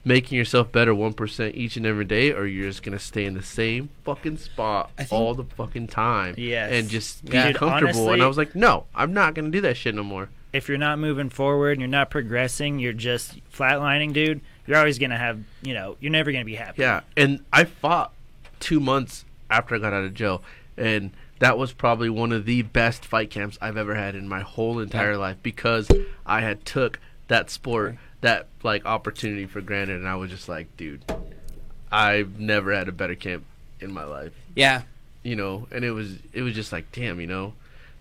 making 0.04 0.36
yourself 0.36 0.70
better 0.70 0.94
one 0.94 1.12
percent 1.14 1.54
each 1.54 1.76
and 1.76 1.86
every 1.86 2.04
day, 2.04 2.32
or 2.32 2.46
you're 2.46 2.68
just 2.68 2.82
gonna 2.82 2.98
stay 2.98 3.24
in 3.24 3.34
the 3.34 3.42
same 3.42 3.88
fucking 4.04 4.36
spot 4.36 4.90
think- 4.96 5.12
all 5.12 5.34
the 5.34 5.44
fucking 5.44 5.86
time, 5.88 6.34
Yes. 6.36 6.72
and 6.72 6.88
just 6.88 7.24
be 7.24 7.32
Yeah. 7.32 7.48
Dude, 7.48 7.56
comfortable. 7.56 8.12
and 8.12 8.22
I 8.22 8.26
was 8.26 8.36
like, 8.38 8.54
no, 8.54 8.84
I'm 8.94 9.12
not 9.12 9.34
gonna 9.34 9.50
do 9.50 9.60
that 9.62 9.76
shit 9.76 9.94
no 9.94 10.02
more. 10.04 10.28
If 10.52 10.68
you're 10.68 10.78
not 10.78 10.98
moving 11.00 11.30
forward 11.30 11.72
and 11.72 11.80
you're 11.80 11.88
not 11.88 12.10
progressing, 12.10 12.78
you're 12.78 12.92
just 12.92 13.40
flatlining, 13.50 14.12
dude. 14.12 14.40
You're 14.66 14.78
always 14.78 14.98
gonna 14.98 15.18
have, 15.18 15.40
you 15.62 15.74
know, 15.74 15.96
you're 16.00 16.12
never 16.12 16.30
gonna 16.32 16.44
be 16.44 16.54
happy. 16.54 16.82
Yeah, 16.82 17.00
and 17.16 17.40
I 17.52 17.64
fought 17.64 18.12
two 18.60 18.78
months 18.80 19.24
after 19.50 19.74
I 19.74 19.78
got 19.78 19.92
out 19.92 20.04
of 20.04 20.14
jail, 20.14 20.42
and 20.76 21.10
that 21.40 21.58
was 21.58 21.72
probably 21.72 22.08
one 22.10 22.32
of 22.32 22.44
the 22.44 22.62
best 22.62 23.04
fight 23.04 23.30
camps 23.30 23.58
I've 23.60 23.76
ever 23.76 23.94
had 23.94 24.14
in 24.14 24.28
my 24.28 24.40
whole 24.40 24.78
entire 24.78 25.16
life 25.16 25.36
because 25.42 25.90
I 26.24 26.40
had 26.40 26.64
took 26.64 26.98
that 27.28 27.50
sport, 27.50 27.96
that 28.20 28.46
like 28.62 28.86
opportunity 28.86 29.46
for 29.46 29.60
granted, 29.60 29.96
and 29.96 30.08
I 30.08 30.14
was 30.16 30.30
just 30.30 30.48
like, 30.48 30.74
dude, 30.76 31.04
I've 31.90 32.38
never 32.38 32.72
had 32.74 32.88
a 32.88 32.92
better 32.92 33.14
camp 33.14 33.44
in 33.80 33.92
my 33.92 34.04
life, 34.04 34.32
Yeah. 34.54 34.82
you 35.22 35.36
know. 35.36 35.66
And 35.70 35.84
it 35.84 35.90
was 35.90 36.16
it 36.32 36.42
was 36.42 36.54
just 36.54 36.72
like, 36.72 36.90
damn, 36.92 37.20
you 37.20 37.26
know, 37.26 37.52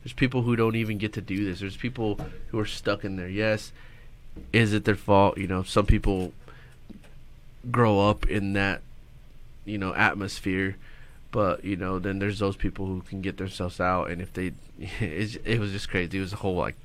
there's 0.04 0.14
people 0.14 0.42
who 0.44 0.56
don't 0.56 0.76
even 0.76 0.98
get 0.98 1.14
to 1.14 1.22
do 1.22 1.44
this. 1.46 1.60
There's 1.60 1.78
people 1.78 2.20
who 2.50 2.60
are 2.60 2.66
stuck 2.66 3.04
in 3.04 3.16
there. 3.16 3.28
Yes, 3.30 3.72
is 4.52 4.74
it 4.74 4.86
their 4.86 4.96
fault? 4.96 5.38
You 5.38 5.48
know, 5.48 5.64
some 5.64 5.86
people 5.86 6.34
grow 7.72 8.00
up 8.10 8.26
in 8.30 8.54
that 8.54 8.82
you 9.66 9.78
know 9.78 9.94
atmosphere 9.96 10.76
but 11.34 11.66
you 11.66 11.76
know 11.76 12.00
then 12.00 12.20
there's 12.20 12.40
those 12.40 12.56
people 12.56 12.86
who 12.86 13.02
can 13.02 13.20
get 13.22 13.36
themselves 13.38 13.80
out 13.82 14.10
and 14.10 14.22
if 14.22 14.32
they 14.34 14.54
it's, 15.02 15.36
it 15.44 15.60
was 15.60 15.72
just 15.72 15.90
crazy 15.90 16.18
it 16.18 16.22
was 16.22 16.32
a 16.32 16.38
whole 16.38 16.56
like 16.56 16.76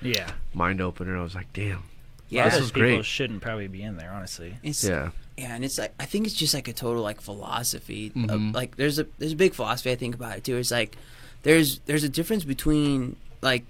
Yeah. 0.00 0.30
mind 0.54 0.80
opener 0.80 1.16
i 1.18 1.22
was 1.22 1.34
like 1.34 1.52
damn 1.52 1.82
Yeah. 2.28 2.44
This 2.44 2.54
Those 2.54 2.62
was 2.62 2.72
people 2.72 2.88
great. 2.88 3.04
shouldn't 3.04 3.40
probably 3.42 3.68
be 3.68 3.82
in 3.82 3.96
there, 3.96 4.10
honestly. 4.12 4.56
It's, 4.62 4.82
yeah 4.84 5.10
Yeah, 5.38 5.54
and 5.54 5.64
it's 5.64 5.78
like 5.78 5.92
I 5.98 6.06
think 6.06 6.26
it's 6.26 6.34
just 6.34 6.54
like 6.54 6.68
a 6.68 6.72
total 6.72 7.02
like 7.02 7.20
philosophy. 7.20 8.10
Mhm. 8.10 8.30
Of, 8.30 8.40
like 8.54 8.76
there's 8.76 8.98
a 8.98 9.06
there's 9.18 9.32
a 9.32 9.36
big 9.44 9.54
philosophy 9.54 9.90
I 9.92 9.96
think 9.96 10.14
about 10.14 10.36
it 10.38 10.42
too. 10.44 10.56
It's 10.56 10.70
like 10.72 10.96
there's 11.44 11.78
there's 11.86 12.02
a 12.04 12.08
difference 12.08 12.44
between 12.44 13.14
like 13.42 13.64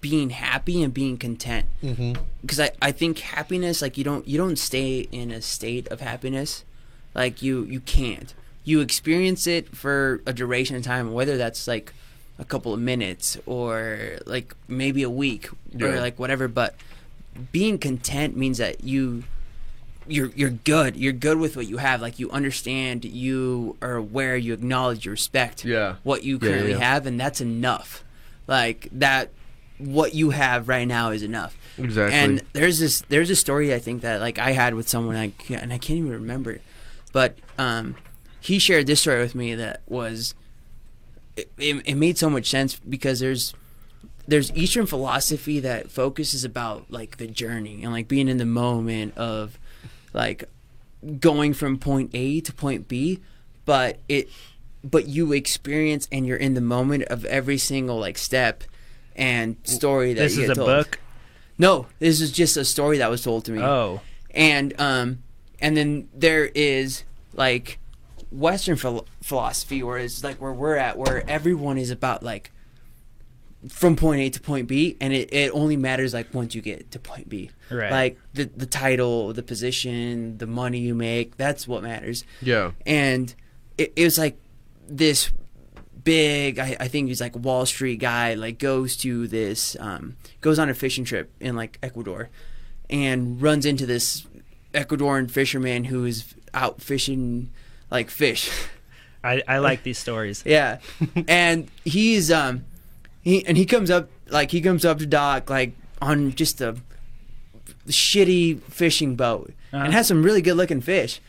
being 0.00 0.30
happy 0.30 0.82
and 0.82 0.92
being 0.92 1.16
content. 1.16 1.66
mm-hmm. 1.82 2.14
Because 2.42 2.58
I, 2.60 2.70
I 2.82 2.90
think 2.92 3.20
happiness 3.20 3.80
like 3.82 3.96
you 3.96 4.04
don't 4.04 4.26
you 4.26 4.36
don't 4.36 4.58
stay 4.58 5.06
in 5.12 5.30
a 5.30 5.40
state 5.40 5.86
of 5.88 6.00
happiness, 6.00 6.64
like 7.14 7.40
you 7.40 7.62
you 7.64 7.80
can't. 7.80 8.34
You 8.66 8.80
experience 8.80 9.46
it 9.46 9.74
for 9.74 10.20
a 10.26 10.32
duration 10.34 10.76
of 10.76 10.82
time, 10.82 11.12
whether 11.14 11.36
that's 11.38 11.66
like 11.66 11.94
a 12.38 12.44
couple 12.44 12.74
of 12.74 12.80
minutes 12.80 13.38
or 13.46 14.18
like 14.26 14.54
maybe 14.68 15.02
a 15.02 15.08
week 15.08 15.48
or 15.80 15.98
like 16.00 16.18
whatever. 16.18 16.48
But 16.48 16.74
being 17.52 17.78
content 17.78 18.36
means 18.36 18.58
that 18.58 18.84
you 18.84 19.24
you're 20.08 20.30
you're 20.36 20.50
good. 20.50 20.96
You're 20.96 21.12
good 21.12 21.38
with 21.38 21.56
what 21.56 21.66
you 21.68 21.78
have. 21.78 22.00
Like 22.02 22.18
you 22.18 22.30
understand, 22.30 23.04
you 23.04 23.76
are 23.80 23.94
aware, 23.96 24.36
you 24.36 24.52
acknowledge, 24.52 25.04
you 25.06 25.10
respect 25.12 25.64
Yeah. 25.64 25.96
what 26.02 26.24
you 26.24 26.34
Yeah, 26.42 26.48
currently 26.48 26.72
yeah. 26.72 26.78
have, 26.78 27.06
and 27.06 27.18
that's 27.20 27.40
enough. 27.40 28.02
Like 28.48 28.88
that, 28.92 29.30
what 29.78 30.12
you 30.14 30.30
have 30.30 30.68
right 30.68 30.86
now 30.88 31.10
is 31.10 31.22
enough. 31.22 31.56
exactly 31.78 32.18
And 32.18 32.42
there's 32.52 32.78
this 32.80 33.02
there's 33.08 33.30
a 33.30 33.36
story 33.36 33.72
I 33.74 33.78
think 33.78 34.02
that 34.02 34.20
like 34.20 34.38
I 34.38 34.52
had 34.52 34.74
with 34.74 34.88
someone 34.88 35.32
can't, 35.38 35.62
and 35.62 35.72
I 35.72 35.78
can't 35.78 35.98
even 36.00 36.10
remember, 36.12 36.58
but 37.12 37.36
um, 37.58 37.94
he 38.46 38.58
shared 38.60 38.86
this 38.86 39.00
story 39.00 39.20
with 39.20 39.34
me 39.34 39.54
that 39.56 39.82
was 39.88 40.34
it, 41.36 41.50
it, 41.58 41.82
it 41.84 41.94
made 41.96 42.16
so 42.16 42.30
much 42.30 42.48
sense 42.48 42.76
because 42.76 43.18
there's 43.20 43.54
there's 44.28 44.52
Eastern 44.52 44.86
philosophy 44.86 45.60
that 45.60 45.90
focuses 45.90 46.44
about 46.44 46.90
like 46.90 47.16
the 47.16 47.26
journey 47.26 47.82
and 47.82 47.92
like 47.92 48.08
being 48.08 48.28
in 48.28 48.36
the 48.38 48.46
moment 48.46 49.16
of 49.16 49.58
like 50.12 50.48
going 51.20 51.52
from 51.54 51.78
point 51.78 52.10
A 52.14 52.40
to 52.40 52.52
point 52.52 52.88
B, 52.88 53.20
but 53.64 53.98
it 54.08 54.28
but 54.82 55.06
you 55.08 55.32
experience 55.32 56.08
and 56.12 56.24
you're 56.26 56.36
in 56.36 56.54
the 56.54 56.60
moment 56.60 57.02
of 57.04 57.24
every 57.24 57.58
single 57.58 57.98
like 57.98 58.16
step 58.16 58.62
and 59.16 59.56
story 59.64 60.12
that 60.14 60.20
This 60.20 60.38
is 60.38 60.48
a 60.50 60.54
told. 60.54 60.66
book. 60.68 61.00
No, 61.58 61.86
this 61.98 62.20
is 62.20 62.30
just 62.30 62.56
a 62.56 62.64
story 62.64 62.98
that 62.98 63.10
was 63.10 63.22
told 63.22 63.44
to 63.46 63.52
me. 63.52 63.62
Oh. 63.62 64.00
And 64.30 64.72
um 64.80 65.22
and 65.60 65.76
then 65.76 66.08
there 66.14 66.46
is 66.54 67.02
like 67.34 67.78
Western 68.36 68.76
phil- 68.76 69.06
philosophy 69.22 69.82
where 69.82 69.98
it's 69.98 70.22
like 70.22 70.36
where 70.36 70.52
we're 70.52 70.76
at 70.76 70.98
where 70.98 71.28
everyone 71.28 71.78
is 71.78 71.90
about 71.90 72.22
like 72.22 72.50
from 73.68 73.96
point 73.96 74.20
A 74.20 74.30
to 74.30 74.40
point 74.40 74.68
B, 74.68 74.96
and 75.00 75.12
it, 75.12 75.32
it 75.32 75.50
only 75.52 75.76
matters 75.76 76.12
like 76.14 76.32
once 76.32 76.54
you 76.54 76.62
get 76.62 76.90
to 76.92 76.98
point 76.98 77.28
B. 77.28 77.50
Right. 77.70 77.90
Like 77.90 78.18
the 78.34 78.44
the 78.44 78.66
title, 78.66 79.32
the 79.32 79.42
position, 79.42 80.38
the 80.38 80.46
money 80.46 80.78
you 80.78 80.94
make, 80.94 81.36
that's 81.36 81.66
what 81.66 81.82
matters. 81.82 82.24
Yeah. 82.42 82.72
And 82.84 83.34
it, 83.78 83.92
it 83.96 84.04
was 84.04 84.18
like 84.18 84.38
this 84.86 85.30
big 86.04 86.58
I, 86.58 86.76
I 86.78 86.88
think 86.88 87.08
he's 87.08 87.20
like 87.20 87.34
a 87.34 87.38
Wall 87.38 87.66
Street 87.66 87.96
guy, 87.96 88.34
like 88.34 88.58
goes 88.58 88.96
to 88.98 89.26
this 89.26 89.76
um 89.80 90.16
goes 90.40 90.58
on 90.58 90.68
a 90.68 90.74
fishing 90.74 91.04
trip 91.04 91.32
in 91.40 91.56
like 91.56 91.78
Ecuador 91.82 92.28
and 92.88 93.40
runs 93.42 93.66
into 93.66 93.86
this 93.86 94.26
Ecuadorian 94.72 95.30
fisherman 95.30 95.84
who 95.84 96.04
is 96.04 96.34
out 96.54 96.80
fishing 96.80 97.50
like 97.90 98.10
fish. 98.10 98.50
I, 99.24 99.42
I 99.48 99.58
like 99.58 99.82
these 99.82 99.98
stories. 99.98 100.42
Yeah, 100.46 100.78
and 101.28 101.68
he's 101.84 102.30
um, 102.30 102.64
he 103.22 103.44
and 103.46 103.56
he 103.56 103.66
comes 103.66 103.90
up 103.90 104.08
like 104.28 104.50
he 104.50 104.60
comes 104.60 104.84
up 104.84 104.98
to 104.98 105.06
dock 105.06 105.50
like 105.50 105.72
on 106.00 106.32
just 106.34 106.60
a 106.60 106.76
shitty 107.88 108.60
fishing 108.62 109.16
boat 109.16 109.52
Uh-huh. 109.72 109.84
and 109.84 109.92
has 109.92 110.06
some 110.08 110.22
really 110.22 110.42
good 110.42 110.56
looking 110.56 110.80
fish. 110.80 111.20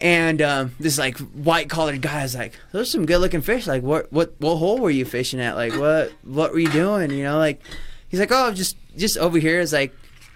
And 0.00 0.42
um, 0.42 0.74
this 0.80 0.98
like 0.98 1.18
white 1.18 1.70
collared 1.70 2.02
guy 2.02 2.24
is 2.24 2.34
like, 2.34 2.54
"Those 2.72 2.88
are 2.88 2.90
some 2.90 3.06
good 3.06 3.18
looking 3.18 3.42
fish. 3.42 3.68
Like, 3.68 3.82
what 3.84 4.12
what 4.12 4.34
what 4.38 4.56
hole 4.56 4.78
were 4.78 4.90
you 4.90 5.04
fishing 5.04 5.40
at? 5.40 5.54
Like, 5.54 5.72
what 5.78 6.10
what 6.24 6.52
were 6.52 6.58
you 6.58 6.70
doing? 6.70 7.10
You 7.12 7.22
know, 7.24 7.38
like." 7.38 7.60
He's 8.08 8.18
like, 8.20 8.30
"Oh, 8.32 8.52
just 8.52 8.76
just 8.96 9.16
over 9.18 9.38
here." 9.38 9.60
Is 9.60 9.72
like, 9.72 9.94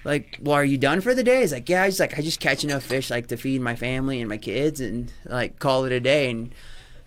like, 0.09 0.39
well, 0.41 0.57
are 0.57 0.65
you 0.65 0.79
done 0.79 1.03
for 1.03 1.15
the 1.15 1.23
day? 1.23 1.43
He's 1.43 1.53
like, 1.53 1.69
"Yeah." 1.69 1.85
He's 1.85 2.01
like, 2.01 2.19
"I 2.19 2.23
just 2.23 2.41
catch 2.41 2.65
enough 2.65 2.83
fish 2.83 3.11
like 3.11 3.27
to 3.27 3.37
feed 3.37 3.61
my 3.61 3.77
family 3.77 4.21
and 4.21 4.29
my 4.29 4.39
kids 4.39 4.81
and 4.81 5.13
like 5.27 5.59
call 5.59 5.85
it 5.85 5.93
a 5.93 6.01
day." 6.01 6.31
And 6.31 6.55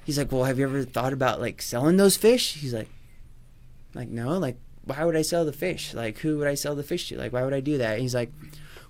he's 0.06 0.20
like, 0.20 0.32
"Well, 0.32 0.44
have 0.44 0.60
you 0.60 0.66
ever 0.66 0.84
thought 0.84 1.12
about 1.12 1.42
like 1.42 1.64
selling 1.64 1.98
those 1.98 2.16
fish?" 2.16 2.54
He's 2.54 2.76
like, 2.76 2.90
"Like 3.96 4.10
no, 4.10 4.38
like 4.38 4.58
why 4.86 5.04
would 5.04 5.16
I 5.16 5.24
sell 5.24 5.46
the 5.46 5.52
fish? 5.52 5.96
Like 5.96 6.20
who 6.20 6.38
would 6.38 6.48
I 6.48 6.54
sell 6.54 6.76
the 6.76 6.84
fish 6.84 7.10
to? 7.10 7.18
Like 7.18 7.34
why 7.34 7.44
would 7.44 7.56
I 7.56 7.60
do 7.60 7.80
that?" 7.80 8.00
he's 8.00 8.14
like, 8.14 8.32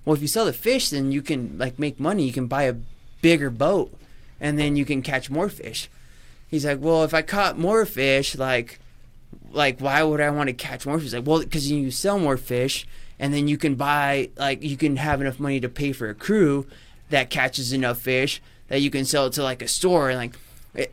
"Well, 0.04 0.14
if 0.14 0.22
you 0.22 0.28
sell 0.28 0.44
the 0.44 0.52
fish, 0.52 0.90
then 0.90 1.14
you 1.14 1.22
can 1.22 1.58
like 1.58 1.80
make 1.80 1.98
money. 1.98 2.26
You 2.26 2.34
can 2.34 2.48
buy 2.48 2.64
a 2.64 2.76
bigger 3.22 3.50
boat, 3.50 3.98
and 4.42 4.60
then 4.60 4.76
you 4.76 4.84
can 4.84 5.02
catch 5.02 5.30
more 5.30 5.48
fish." 5.48 5.90
He's 6.50 6.66
like, 6.66 6.82
"Well, 6.82 7.06
if 7.06 7.14
I 7.14 7.22
caught 7.22 7.58
more 7.58 7.86
fish, 7.86 8.36
like 8.36 8.80
like 9.54 9.80
why 9.80 10.04
would 10.04 10.20
I 10.20 10.32
want 10.32 10.48
to 10.48 10.54
catch 10.54 10.86
more 10.86 10.98
fish?" 10.98 11.06
He's 11.06 11.16
like, 11.16 11.26
"Well, 11.26 11.40
because 11.40 11.72
you 11.72 11.92
sell 11.92 12.20
more 12.20 12.36
fish." 12.36 12.86
And 13.22 13.34
then 13.34 13.48
you 13.48 13.58
can 13.58 13.76
buy, 13.76 14.32
like, 14.36 14.62
you 14.64 14.76
can 14.76 14.98
have 14.98 15.22
enough 15.22 15.40
money 15.40 15.60
to 15.62 15.70
pay 15.70 15.94
for 15.94 16.10
a 16.10 16.16
crew 16.16 16.66
that 17.12 17.30
catches 17.30 17.72
enough 17.72 18.00
fish 18.00 18.42
that 18.68 18.82
you 18.82 18.90
can 18.90 19.06
sell 19.06 19.28
it 19.28 19.34
to 19.34 19.44
like 19.44 19.62
a 19.62 19.68
store 19.68 20.10
and 20.10 20.18
like 20.18 20.36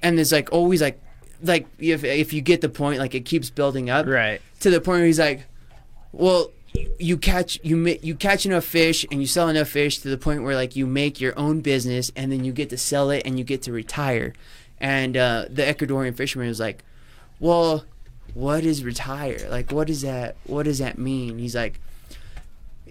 and 0.02 0.18
there's 0.18 0.32
like 0.32 0.52
always 0.52 0.82
like 0.82 1.00
like 1.44 1.66
if 1.78 2.02
if 2.02 2.32
you 2.32 2.40
get 2.40 2.60
the 2.60 2.68
point 2.68 2.98
like 2.98 3.14
it 3.14 3.24
keeps 3.24 3.50
building 3.50 3.88
up 3.88 4.04
Right. 4.04 4.40
to 4.60 4.68
the 4.68 4.80
point 4.80 4.98
where 4.98 5.06
he's 5.06 5.20
like 5.20 5.46
well 6.10 6.50
you 6.98 7.16
catch 7.16 7.60
you 7.62 7.86
you 8.02 8.16
catch 8.16 8.44
enough 8.44 8.64
fish 8.64 9.06
and 9.12 9.20
you 9.20 9.28
sell 9.28 9.48
enough 9.48 9.68
fish 9.68 9.98
to 10.00 10.08
the 10.08 10.18
point 10.18 10.42
where 10.42 10.56
like 10.56 10.74
you 10.74 10.86
make 10.88 11.20
your 11.20 11.38
own 11.38 11.60
business 11.60 12.10
and 12.16 12.32
then 12.32 12.44
you 12.44 12.52
get 12.52 12.68
to 12.70 12.76
sell 12.76 13.10
it 13.10 13.22
and 13.24 13.38
you 13.38 13.44
get 13.44 13.62
to 13.62 13.72
retire. 13.72 14.34
And 14.80 15.16
uh, 15.16 15.46
the 15.48 15.62
Ecuadorian 15.62 16.16
fisherman 16.16 16.48
was 16.48 16.58
like 16.60 16.82
well 17.38 17.84
what 18.34 18.64
is 18.64 18.82
retire? 18.84 19.46
Like 19.48 19.70
what 19.70 19.86
does 19.86 20.02
that 20.02 20.36
what 20.44 20.64
does 20.64 20.78
that 20.80 20.98
mean? 20.98 21.38
He's 21.38 21.54
like 21.54 21.80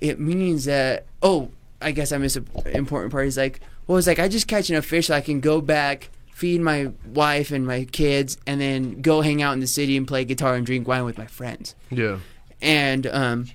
it 0.02 0.20
means 0.20 0.66
that 0.66 1.06
oh 1.22 1.50
i 1.82 1.92
guess 1.92 2.12
i 2.12 2.18
missed 2.18 2.38
an 2.38 2.48
important 2.74 3.12
part. 3.12 3.26
He's 3.26 3.38
like 3.38 3.60
well 3.88 3.98
it's 3.98 4.08
like 4.08 4.20
i 4.20 4.28
just 4.28 4.48
catch 4.48 4.70
enough 4.70 4.86
fish 4.86 5.08
so 5.08 5.16
i 5.16 5.22
can 5.22 5.40
go 5.40 5.62
back 5.62 6.10
feed 6.32 6.62
my 6.62 6.92
wife 7.14 7.50
and 7.52 7.66
my 7.66 7.84
kids 7.86 8.38
and 8.46 8.62
then 8.62 9.02
go 9.02 9.22
hang 9.22 9.42
out 9.42 9.54
in 9.54 9.60
the 9.60 9.68
city 9.68 9.98
and 9.98 10.08
play 10.08 10.24
guitar 10.24 10.54
and 10.56 10.66
drink 10.68 10.88
wine 10.88 11.04
with 11.04 11.18
my 11.18 11.26
friends. 11.26 11.74
Yeah. 11.90 12.20
and 12.62 13.08
um 13.08 13.48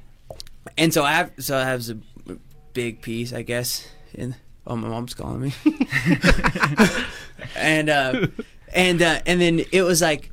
and 0.77 0.93
so 0.93 1.05
i 1.05 1.12
have 1.12 1.31
so 1.39 1.56
i 1.56 1.62
have 1.64 1.89
a 1.89 2.36
big 2.73 3.01
piece 3.02 3.32
i 3.32 3.43
guess 3.43 3.86
in 4.14 4.35
oh 4.66 4.74
my 4.77 4.89
mom's 4.89 5.14
calling 5.14 5.40
me. 5.40 5.52
And 7.56 7.89
uh 7.89 8.27
and 8.73 9.02
uh 9.02 9.20
and 9.27 9.40
then 9.40 9.64
it 9.73 9.82
was 9.82 10.01
like 10.01 10.31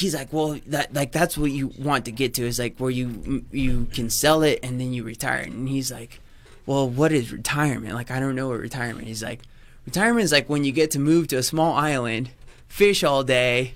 he's 0.00 0.14
like 0.14 0.32
well 0.32 0.58
that 0.66 0.92
like 0.92 1.12
that's 1.12 1.38
what 1.38 1.50
you 1.52 1.68
want 1.78 2.04
to 2.06 2.10
get 2.12 2.34
to 2.34 2.42
is 2.42 2.58
like 2.58 2.76
where 2.78 2.90
you 2.90 3.44
you 3.52 3.86
can 3.92 4.10
sell 4.10 4.42
it 4.42 4.58
and 4.62 4.80
then 4.80 4.92
you 4.92 5.04
retire. 5.04 5.42
And 5.42 5.68
he's 5.68 5.90
like 5.92 6.20
well 6.66 6.88
what 6.88 7.12
is 7.12 7.30
retirement? 7.32 7.94
Like 7.94 8.10
i 8.10 8.18
don't 8.20 8.34
know 8.34 8.48
what 8.48 8.58
retirement. 8.60 9.06
He's 9.06 9.22
like 9.22 9.40
retirement 9.86 10.24
is 10.24 10.32
like 10.32 10.48
when 10.48 10.64
you 10.64 10.72
get 10.72 10.90
to 10.92 10.98
move 10.98 11.28
to 11.28 11.36
a 11.36 11.42
small 11.42 11.74
island 11.74 12.30
fish 12.68 13.04
all 13.04 13.22
day 13.22 13.74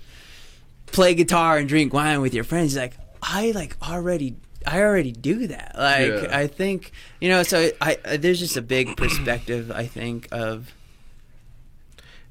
play 0.87 1.15
guitar 1.15 1.59
and 1.59 1.69
drink 1.69 1.93
wine 1.93 2.21
with 2.21 2.35
your 2.35 2.45
friends. 2.45 2.73
He's 2.73 2.79
like 2.79 2.95
i 3.23 3.51
like 3.53 3.77
already 3.89 4.35
i 4.67 4.81
already 4.83 5.13
do 5.13 5.47
that. 5.47 5.73
Like 5.79 6.09
Yeah. 6.25 6.37
i 6.37 6.47
think 6.49 6.91
you 7.21 7.29
know 7.29 7.43
so 7.45 7.71
I, 7.81 7.97
I 8.05 8.17
there's 8.17 8.41
just 8.41 8.57
a 8.57 8.63
big 8.63 8.97
perspective 8.97 9.71
i 9.71 9.87
think 9.87 10.29
of 10.33 10.73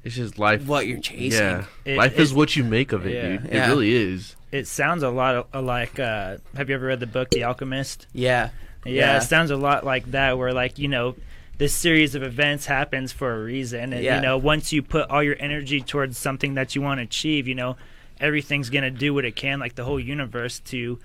It's 0.08 0.16
just 0.16 0.38
life. 0.38 0.66
what 0.66 0.86
you're 0.86 0.98
chasing 1.00 1.40
Yeah. 1.40 1.64
It- 1.84 1.96
life 1.96 2.18
is 2.18 2.32
what 2.34 2.56
you 2.56 2.64
make 2.64 2.92
of 2.92 3.06
it, 3.06 3.14
Yeah. 3.14 3.28
dude. 3.38 3.48
Yeah. 3.52 3.66
It 3.66 3.68
really 3.68 3.92
is. 3.94 4.34
It 4.50 4.66
sounds 4.66 5.02
a 5.02 5.10
lot 5.10 5.46
of, 5.52 5.64
like. 5.64 5.98
Uh, 6.00 6.38
have 6.56 6.68
you 6.68 6.74
ever 6.74 6.86
read 6.86 7.00
the 7.00 7.06
book 7.06 7.30
The 7.30 7.44
Alchemist? 7.44 8.06
yeah 8.12 8.50
Yeah, 8.84 8.92
Yeah. 8.92 9.16
it 9.18 9.22
sounds 9.22 9.50
a 9.50 9.56
lot 9.56 9.84
like 9.84 10.10
that. 10.12 10.38
Where 10.38 10.52
like 10.52 10.78
you 10.78 10.88
know, 10.88 11.16
this 11.58 11.74
series 11.74 12.14
of 12.14 12.22
events 12.22 12.66
happens 12.66 13.12
for 13.12 13.34
a 13.34 13.42
reason, 13.44 13.92
and 13.92 14.02
Yeah. 14.04 14.16
you 14.16 14.22
know, 14.22 14.38
once 14.38 14.72
you 14.72 14.80
put 14.82 15.10
all 15.10 15.22
your 15.22 15.36
energy 15.38 15.80
towards 15.82 16.16
something 16.16 16.54
that 16.54 16.74
you 16.74 16.80
want 16.82 16.98
to 16.98 17.04
achieve, 17.04 17.46
you 17.48 17.54
know, 17.54 17.76
everything's 18.20 18.70
gonna 18.70 18.90
do 18.90 19.12
what 19.12 19.24
it 19.24 19.36
can, 19.36 19.58
like 19.60 19.74
the 19.74 19.84
whole 19.84 20.00
universe, 20.00 20.60
to 20.60 20.98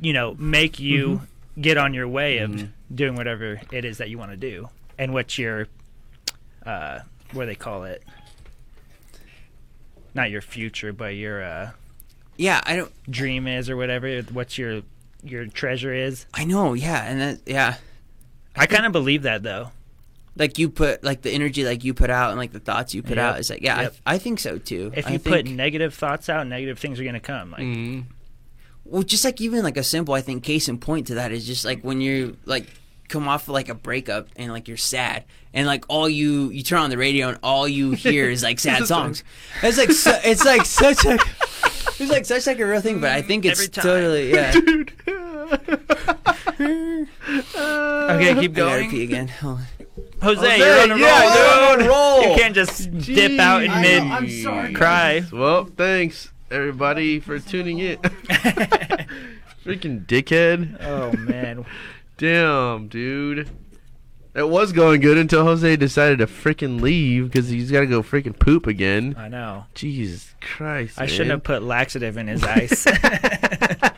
you 0.00 0.12
know, 0.12 0.34
make 0.38 0.78
you 0.80 1.08
Mm-hmm. 1.08 1.60
get 1.60 1.76
on 1.76 1.92
your 1.92 2.08
way 2.08 2.38
of 2.38 2.68
doing 2.94 3.14
whatever 3.16 3.60
it 3.70 3.84
is 3.84 3.98
that 3.98 4.08
you 4.08 4.16
want 4.16 4.30
to 4.30 4.36
do, 4.38 4.70
and 4.96 5.12
what 5.12 5.36
your, 5.36 5.66
uh, 6.64 7.00
what 7.32 7.42
do 7.42 7.46
they 7.46 7.54
call 7.56 7.84
it? 7.84 8.02
Not 10.14 10.30
your 10.30 10.40
future, 10.42 10.92
but 10.92 11.14
your 11.14 11.42
uh, 11.42 11.70
yeah 12.36 12.60
i 12.64 12.76
don't 12.76 12.92
dream 13.10 13.46
is, 13.46 13.68
or 13.70 13.76
whatever. 13.76 14.20
What 14.32 14.56
your 14.58 14.82
your 15.22 15.46
treasure 15.46 15.92
is. 15.94 16.26
i 16.34 16.44
know 16.44 16.72
yeah 16.74 17.04
and 17.04 17.20
that 17.20 17.38
yeah 17.46 17.76
I 18.56 18.66
kind 18.66 18.84
of 18.86 18.92
believe 18.92 19.22
that 19.22 19.42
though. 19.42 19.70
like 20.36 20.58
you 20.58 20.68
put 20.68 21.04
like 21.04 21.22
the 21.22 21.30
energy 21.30 21.64
like 21.64 21.84
you 21.84 21.94
put 21.94 22.10
out 22.10 22.30
and 22.30 22.38
like 22.38 22.52
the 22.52 22.58
thoughts 22.60 22.92
you 22.94 23.02
put 23.02 23.16
Yep. 23.16 23.24
out 23.24 23.38
is 23.40 23.48
like 23.50 23.62
yeah 23.62 23.82
Yep. 23.82 23.94
I, 24.06 24.14
I 24.14 24.18
think 24.18 24.40
so 24.40 24.58
too 24.58 24.90
If 24.94 25.06
I 25.06 25.10
you 25.12 25.18
put 25.18 25.44
think- 25.44 25.56
negative 25.56 25.94
thoughts 25.94 26.28
out, 26.28 26.46
negative 26.46 26.78
things 26.78 26.98
are 27.00 27.04
gonna 27.04 27.20
come. 27.20 27.52
Like 27.52 27.60
Mm. 27.62 28.04
well 28.84 29.02
just 29.04 29.24
like 29.24 29.40
even 29.40 29.62
like 29.62 29.76
a 29.76 29.84
simple 29.84 30.12
i 30.14 30.20
think 30.20 30.42
case 30.42 30.68
in 30.68 30.78
point 30.78 31.06
to 31.08 31.14
that 31.14 31.30
is 31.32 31.46
just 31.46 31.64
like 31.64 31.82
when 31.82 32.00
you're 32.00 32.32
like 32.46 32.66
come 33.12 33.28
off 33.28 33.42
of 33.42 33.50
like 33.50 33.68
a 33.68 33.74
breakup 33.74 34.28
and 34.36 34.50
like 34.50 34.66
you're 34.68 34.76
sad 34.76 35.24
and 35.52 35.66
like 35.66 35.84
all 35.88 36.08
you 36.08 36.48
you 36.50 36.62
turn 36.62 36.78
on 36.80 36.88
the 36.90 36.96
radio 36.96 37.28
and 37.28 37.38
all 37.42 37.68
you 37.68 37.92
hear 37.92 38.30
is 38.30 38.42
like 38.42 38.58
sad 38.68 38.86
songs 38.86 39.22
it's 39.62 39.76
like 39.76 39.90
su- 39.92 40.10
it's 40.24 40.44
like 40.44 40.64
such 40.80 41.04
a 41.04 41.18
it's 42.00 42.10
like 42.10 42.24
such 42.24 42.46
like 42.46 42.58
a 42.58 42.66
real 42.66 42.80
thing 42.80 43.00
but 43.00 43.10
i 43.10 43.20
think 43.20 43.44
it's 43.44 43.68
totally 43.68 44.30
yeah 44.34 44.50
Dude. 44.52 44.92
okay, 47.54 48.34
keep 48.34 48.52
I 48.52 48.54
gotta 48.54 48.80
going. 48.80 48.90
pee 48.90 49.02
again 49.04 49.28
Hold 49.28 49.58
on. 49.58 49.66
Jose, 50.22 50.40
Jose, 50.40 50.58
you're 50.58 50.82
on 50.82 50.92
a 50.92 50.96
yeah, 51.02 51.20
roll. 51.20 51.34
you're 51.34 51.72
on 51.72 51.80
a 51.82 51.88
roll. 51.88 52.22
You 52.30 52.36
can't 52.40 52.54
just 52.54 52.96
dip 53.00 53.38
out 53.40 53.62
in 53.64 53.70
Jeez. 53.72 53.82
mid 53.82 54.02
I'm 54.02 54.28
sorry. 54.30 54.72
cry. 54.72 55.24
Well, 55.32 55.64
thanks 55.76 56.30
everybody 56.50 57.18
for 57.18 57.38
tuning 57.40 57.78
in. 57.80 57.98
Freaking 59.64 60.06
dickhead. 60.06 60.80
oh 60.82 61.12
man, 61.16 61.64
Damn, 62.22 62.86
dude. 62.86 63.50
It 64.36 64.48
was 64.48 64.70
going 64.70 65.00
good 65.00 65.18
until 65.18 65.42
Jose 65.42 65.74
decided 65.74 66.20
to 66.20 66.28
freaking 66.28 66.80
leave 66.80 67.24
because 67.24 67.48
he's 67.48 67.72
got 67.72 67.80
to 67.80 67.86
go 67.86 68.00
freaking 68.00 68.38
poop 68.38 68.68
again. 68.68 69.16
I 69.18 69.26
know. 69.26 69.64
Jesus 69.74 70.32
Christ. 70.40 71.00
I 71.00 71.06
shouldn't 71.06 71.30
have 71.32 71.42
put 71.42 71.64
laxative 71.64 72.16
in 72.16 72.28
his 72.28 72.44
ice. 72.44 72.86
I 72.86 73.90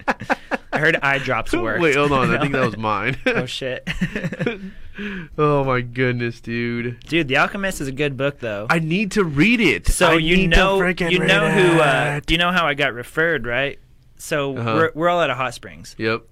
heard 0.79 0.97
eye 1.03 1.19
drops 1.19 1.53
work. 1.53 1.83
Wait, 1.83 1.97
hold 1.97 2.13
on. 2.13 2.35
I 2.35 2.41
think 2.41 2.53
that 2.53 2.65
was 2.65 2.77
mine. 2.79 3.19
oh 3.27 3.45
shit, 3.45 3.87
oh 5.39 5.63
my 5.65 5.83
goodness, 5.83 6.41
dude. 6.41 7.01
dude. 7.01 7.29
The 7.29 7.37
Alchemist 7.37 7.83
is 7.83 7.89
a 7.89 7.93
good 7.93 8.17
book 8.17 8.41
though. 8.41 8.67
I 8.71 8.79
need 8.79 9.11
to 9.13 9.23
read 9.23 9.61
it. 9.61 9.87
So 9.89 10.13
I 10.13 10.15
you 10.15 10.37
need 10.39 10.47
know, 10.49 10.83
you 10.83 11.19
know 11.19 11.51
who? 11.51 11.79
Uh, 11.79 12.21
you 12.27 12.39
know 12.39 12.53
how 12.53 12.67
I 12.67 12.73
got 12.73 12.95
referred, 12.95 13.47
right? 13.47 13.79
So 14.17 14.57
Uh-huh. 14.57 14.73
we're 14.77 14.91
we're 14.95 15.09
all 15.11 15.21
at 15.21 15.29
a 15.29 15.35
hot 15.35 15.53
springs. 15.53 15.95
Yep. 15.99 16.23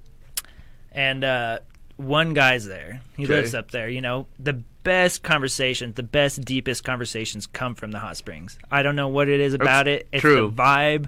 and 0.90 1.22
uh, 1.22 1.58
one 1.96 2.34
guy's 2.34 2.64
there. 2.66 3.00
He 3.16 3.24
Okay. 3.24 3.34
lives 3.34 3.54
up 3.54 3.70
there. 3.70 3.88
You 3.88 4.00
know, 4.00 4.26
the 4.38 4.54
best 4.84 5.22
conversations, 5.22 5.94
the 5.94 6.02
best, 6.02 6.44
deepest 6.44 6.82
conversations 6.84 7.46
come 7.46 7.74
from 7.74 7.90
the 7.92 7.98
hot 8.00 8.16
springs. 8.16 8.58
I 8.70 8.82
don't 8.82 8.96
know 8.96 9.08
what 9.08 9.28
it 9.28 9.40
is 9.40 9.54
about 9.54 9.86
it. 9.88 10.08
It's 10.12 10.20
true. 10.20 10.48
the 10.48 10.62
vibe, 10.62 11.06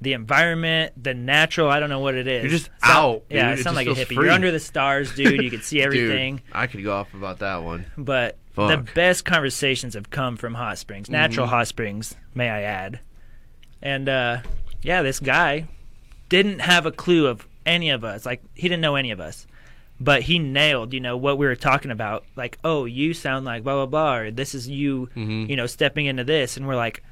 the 0.00 0.12
environment, 0.12 0.92
the 1.02 1.12
natural. 1.12 1.68
I 1.68 1.80
don't 1.80 1.90
know 1.90 1.98
what 2.00 2.14
it 2.14 2.26
is. 2.28 2.44
You're 2.44 2.50
just 2.50 2.70
Sound- 2.82 2.96
out, 3.16 3.22
Yeah, 3.28 3.50
dude. 3.50 3.58
it 3.58 3.60
It 3.60 3.62
sounds 3.64 3.76
like 3.76 3.86
a 3.88 3.90
hippie. 3.90 4.06
free. 4.14 4.24
You're 4.24 4.30
under 4.30 4.50
the 4.50 4.60
stars, 4.60 5.12
dude. 5.14 5.42
You 5.42 5.50
can 5.50 5.60
see 5.62 5.82
everything. 5.82 6.36
Dude, 6.36 6.44
I 6.52 6.66
could 6.68 6.82
go 6.84 6.92
off 6.94 7.12
about 7.14 7.40
that 7.40 7.62
one. 7.62 7.86
But 7.98 8.38
Fuck. 8.52 8.70
the 8.70 8.92
best 8.94 9.24
conversations 9.24 9.94
have 9.94 10.08
come 10.10 10.36
from 10.36 10.54
hot 10.54 10.78
springs, 10.78 11.10
natural 11.10 11.46
Mhm. 11.46 11.50
hot 11.50 11.66
springs, 11.68 12.14
may 12.34 12.48
I 12.48 12.62
add. 12.62 13.00
And 13.82 14.08
uh, 14.08 14.38
yeah, 14.82 15.02
this 15.02 15.18
guy, 15.20 15.66
didn't 16.28 16.60
have 16.60 16.86
a 16.86 16.92
clue 16.92 17.26
of 17.26 17.46
any 17.66 17.90
of 17.90 18.04
us. 18.04 18.24
Like 18.24 18.42
he 18.54 18.68
didn't 18.68 18.82
know 18.82 18.94
any 18.96 19.10
of 19.10 19.18
us. 19.20 19.46
But 20.00 20.22
he 20.22 20.38
nailed, 20.38 20.92
you 20.92 21.00
know, 21.00 21.16
what 21.16 21.38
we 21.38 21.46
were 21.46 21.56
talking 21.56 21.90
about. 21.90 22.24
Like, 22.36 22.58
oh, 22.62 22.84
you 22.84 23.12
sound 23.14 23.44
like 23.44 23.64
blah 23.64 23.74
blah 23.74 23.86
blah, 23.86 24.14
or 24.16 24.30
this 24.30 24.54
is 24.54 24.68
you, 24.68 25.08
Mhm. 25.16 25.48
you 25.48 25.56
know, 25.56 25.66
stepping 25.66 26.06
into 26.06 26.22
this, 26.24 26.56
and 26.56 26.68
we're 26.68 26.76
like, 26.76 27.02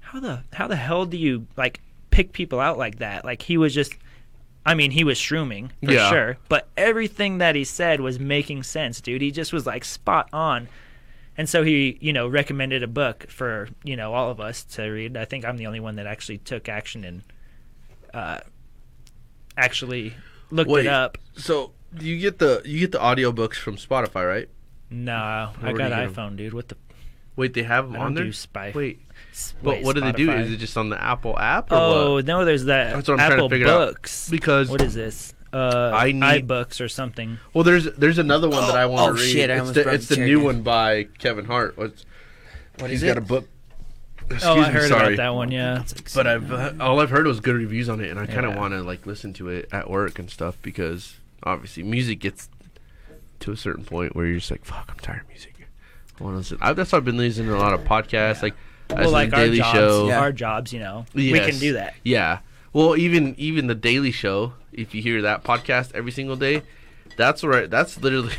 how 0.00 0.18
the 0.20 0.42
how 0.52 0.66
the 0.66 0.76
hell 0.76 1.06
do 1.06 1.16
you 1.16 1.46
like 1.56 1.80
pick 2.10 2.32
people 2.32 2.58
out 2.60 2.76
like 2.78 2.98
that? 2.98 3.24
Like 3.24 3.42
he 3.42 3.56
was 3.56 3.72
just, 3.72 3.92
I 4.66 4.74
mean, 4.74 4.90
he 4.90 5.04
was 5.04 5.18
shrooming 5.18 5.70
for 5.84 5.92
Yeah. 5.92 6.10
sure, 6.10 6.38
but 6.48 6.68
everything 6.76 7.38
that 7.38 7.54
he 7.54 7.62
said 7.64 8.00
was 8.00 8.18
making 8.18 8.64
sense, 8.64 9.00
dude. 9.00 9.22
He 9.22 9.30
just 9.30 9.52
was 9.52 9.64
like 9.66 9.84
spot 9.84 10.28
on. 10.32 10.68
And 11.36 11.48
so 11.48 11.64
he, 11.64 11.98
you 12.00 12.12
know, 12.12 12.26
recommended 12.28 12.82
a 12.84 12.88
book 12.88 13.26
for 13.28 13.68
you 13.84 13.96
know 13.96 14.12
all 14.12 14.30
of 14.30 14.40
us 14.40 14.64
to 14.74 14.82
read. 14.88 15.16
I 15.16 15.24
think 15.24 15.44
I'm 15.44 15.56
the 15.56 15.66
only 15.66 15.80
one 15.80 15.96
that 15.96 16.06
actually 16.06 16.38
took 16.38 16.68
action 16.68 17.04
and 17.04 17.22
uh, 18.12 18.38
actually 19.56 20.14
looked 20.50 20.70
Wait. 20.70 20.86
it 20.86 20.92
up. 20.92 21.18
So 21.36 21.72
you 22.00 22.18
get 22.18 22.38
the 22.38 22.62
you 22.64 22.80
get 22.80 22.92
the 22.92 22.98
audiobooks 22.98 23.56
from 23.56 23.76
Spotify, 23.76 24.26
right? 24.28 24.48
No, 24.90 25.14
I 25.14 25.52
Where 25.60 25.72
do 25.72 25.78
got 25.78 25.84
you 25.84 25.90
get 25.90 26.02
'em? 26.02 26.14
iPhone, 26.14 26.36
dude. 26.36 26.54
What 26.54 26.68
the? 26.68 26.76
Wait, 27.36 27.52
they 27.54 27.62
have 27.64 27.86
them 27.90 27.96
I 27.96 28.04
on 28.04 28.04
don't 28.06 28.14
there. 28.14 28.24
do 28.24 28.32
spy. 28.32 28.72
Wait, 28.74 29.00
s- 29.32 29.54
but 29.62 29.70
wait, 29.76 29.84
what 29.84 29.94
do 29.96 30.00
they 30.02 30.12
do? 30.12 30.30
Is 30.30 30.52
it 30.52 30.58
just 30.58 30.76
on 30.76 30.88
the 30.88 31.02
Apple 31.02 31.36
app 31.38 31.72
or 31.72 31.76
Oh 31.76 32.14
what? 32.14 32.26
no, 32.26 32.44
there's 32.44 32.64
that 32.66 32.94
That's 32.94 33.08
what 33.08 33.14
I'm 33.14 33.18
trying 33.18 33.30
to 33.30 33.36
Apple 33.36 33.48
figure 33.50 33.66
out. 33.68 33.88
Books. 33.94 34.28
Because 34.30 34.68
what 34.70 34.80
is 34.82 34.94
this? 34.94 35.34
Uh, 35.52 35.90
I 35.94 36.12
need- 36.12 36.48
iBooks 36.48 36.80
or 36.80 36.88
something. 36.88 37.38
well, 37.52 37.64
there's 37.64 37.84
there's 37.92 38.18
another 38.18 38.48
one 38.48 38.66
that 38.66 38.76
I 38.76 38.86
want 38.86 39.16
to 39.16 39.20
Oh, 39.22 39.24
read. 39.24 39.32
shit, 39.32 39.50
I 39.50 39.54
it's 39.54 39.60
almost 39.60 39.74
the, 39.74 39.88
it's 39.92 40.06
the 40.08 40.16
the 40.16 40.24
new 40.24 40.40
one 40.40 40.62
by 40.62 41.04
Kevin 41.18 41.44
Hart. 41.44 41.76
What's, 41.76 42.04
What 42.78 42.90
he's 42.90 43.02
is 43.02 43.08
got 43.08 43.16
it? 43.16 43.22
a 43.24 43.26
book. 43.26 43.48
Excuse 44.30 44.44
oh, 44.44 44.60
I 44.60 44.68
me, 44.68 44.72
heard 44.74 44.88
sorry. 44.88 45.14
about 45.14 45.16
that 45.22 45.34
one. 45.34 45.50
Yeah. 45.50 45.78
Like 45.78 46.14
But. 46.14 46.26
I've 46.26 46.50
uh, 46.52 46.72
all 46.80 47.00
I've 47.00 47.10
heard 47.10 47.26
was 47.26 47.40
good 47.40 47.56
reviews 47.56 47.88
on 47.88 48.00
it, 48.00 48.10
and 48.10 48.18
I 48.18 48.26
kind 48.26 48.46
of 48.46 48.54
Yeah. 48.54 48.60
want 48.60 48.72
to 48.74 48.82
like 48.82 49.06
listen 49.06 49.32
to 49.34 49.48
it 49.48 49.68
at 49.70 49.90
work 49.90 50.18
and 50.18 50.30
stuff 50.30 50.56
because 50.62 51.16
obviously 51.44 51.82
music 51.82 52.18
gets 52.18 52.48
to 53.40 53.52
a 53.52 53.56
certain 53.56 53.84
point 53.84 54.16
where 54.16 54.26
you're 54.26 54.38
just 54.38 54.50
like, 54.50 54.64
"Fuck, 54.64 54.86
I'm 54.90 54.98
tired 54.98 55.22
of 55.22 55.28
music." 55.28 55.54
I 56.20 56.22
want 56.22 56.34
to 56.34 56.38
listen. 56.38 56.58
I, 56.60 56.72
that's 56.72 56.92
why 56.92 56.98
I've 56.98 57.04
been 57.04 57.16
listening 57.16 57.48
to 57.48 57.56
a 57.56 57.58
lot 57.58 57.74
of 57.74 57.82
podcasts, 57.84 58.42
like 58.42 58.54
I 58.90 58.94
Well, 58.94 58.98
listen 58.98 59.12
like 59.12 59.30
to 59.30 59.36
our 59.36 59.42
Daily 59.44 59.56
jobs, 59.58 59.78
Show. 59.78 60.08
Yeah. 60.08 60.20
our 60.20 60.32
jobs, 60.32 60.72
you 60.72 60.80
know, 60.80 61.06
we 61.14 61.32
can 61.32 61.58
do 61.58 61.72
that. 61.74 61.94
Yeah. 62.04 62.38
Well, 62.72 62.96
even 62.96 63.34
even 63.38 63.66
the 63.66 63.74
Daily 63.74 64.10
Show, 64.10 64.52
if 64.72 64.94
you 64.94 65.02
hear 65.02 65.22
that 65.22 65.44
podcast 65.44 65.92
every 65.94 66.12
single 66.12 66.36
day, 66.36 66.62
that's 67.16 67.42
where 67.42 67.66
that's 67.66 68.00
literally. 68.00 68.34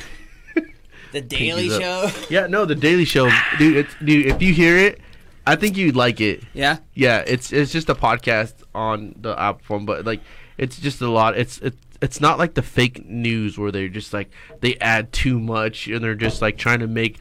the 1.12 1.22
Daily 1.22 1.70
Show. 1.70 2.10
yeah, 2.30 2.48
no, 2.48 2.66
the 2.66 2.76
Daily 2.76 3.06
Show, 3.06 3.28
ah. 3.30 3.56
dude. 3.58 3.78
It's, 3.78 3.96
dude, 4.04 4.26
if 4.28 4.42
you 4.42 4.54
hear 4.54 4.78
it, 4.78 5.02
I 5.46 5.56
think 5.56 5.78
you'd 5.78 5.96
like 5.96 6.22
it. 6.22 6.44
yeah. 6.54 6.78
Yeah, 6.94 7.24
it's 7.28 7.52
it's 7.52 7.72
just 7.72 7.90
a 7.90 7.96
podcast 7.96 8.54
on 8.74 9.16
the 9.18 9.40
app 9.40 9.62
form, 9.64 9.86
but 9.86 10.06
like 10.06 10.22
it's 10.58 10.78
just 10.80 11.02
a 11.02 11.10
lot. 11.10 11.38
It's 11.38 11.58
it, 11.60 11.76
it's 12.06 12.22
not 12.22 12.38
like 12.40 12.54
the 12.54 12.62
fake 12.62 13.06
news 13.06 13.58
where 13.58 13.72
they're 13.72 13.90
just 13.90 14.14
like 14.14 14.30
they 14.62 14.76
add 14.78 15.12
too 15.12 15.40
much 15.40 15.88
and 15.88 16.04
they're 16.04 16.16
just 16.16 16.42
like 16.42 16.58
trying 16.58 16.80
to 16.80 16.88
make 16.88 17.18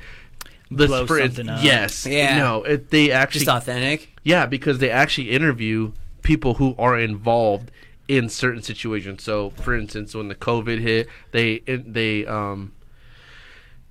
the 0.70 0.86
Blow 0.86 1.06
for- 1.06 1.18
something 1.20 1.48
up. 1.48 1.62
Yes. 1.64 2.06
Yeah. 2.06 2.36
No, 2.38 2.62
it, 2.64 2.90
they 2.90 3.10
actually 3.10 3.44
Just 3.46 3.56
authentic. 3.56 4.10
yeah 4.22 4.46
because 4.46 4.78
they 4.78 4.90
actually 4.90 5.30
interview 5.30 5.92
people 6.22 6.54
who 6.54 6.74
are 6.78 6.98
involved 6.98 7.70
in 8.08 8.28
certain 8.28 8.62
situations. 8.62 9.22
So, 9.22 9.50
for 9.50 9.74
instance, 9.74 10.14
when 10.14 10.28
the 10.28 10.34
COVID 10.34 10.80
hit, 10.80 11.08
they 11.32 11.58
they 11.66 12.26
um 12.26 12.72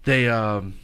they 0.03 0.28
um 0.30 0.76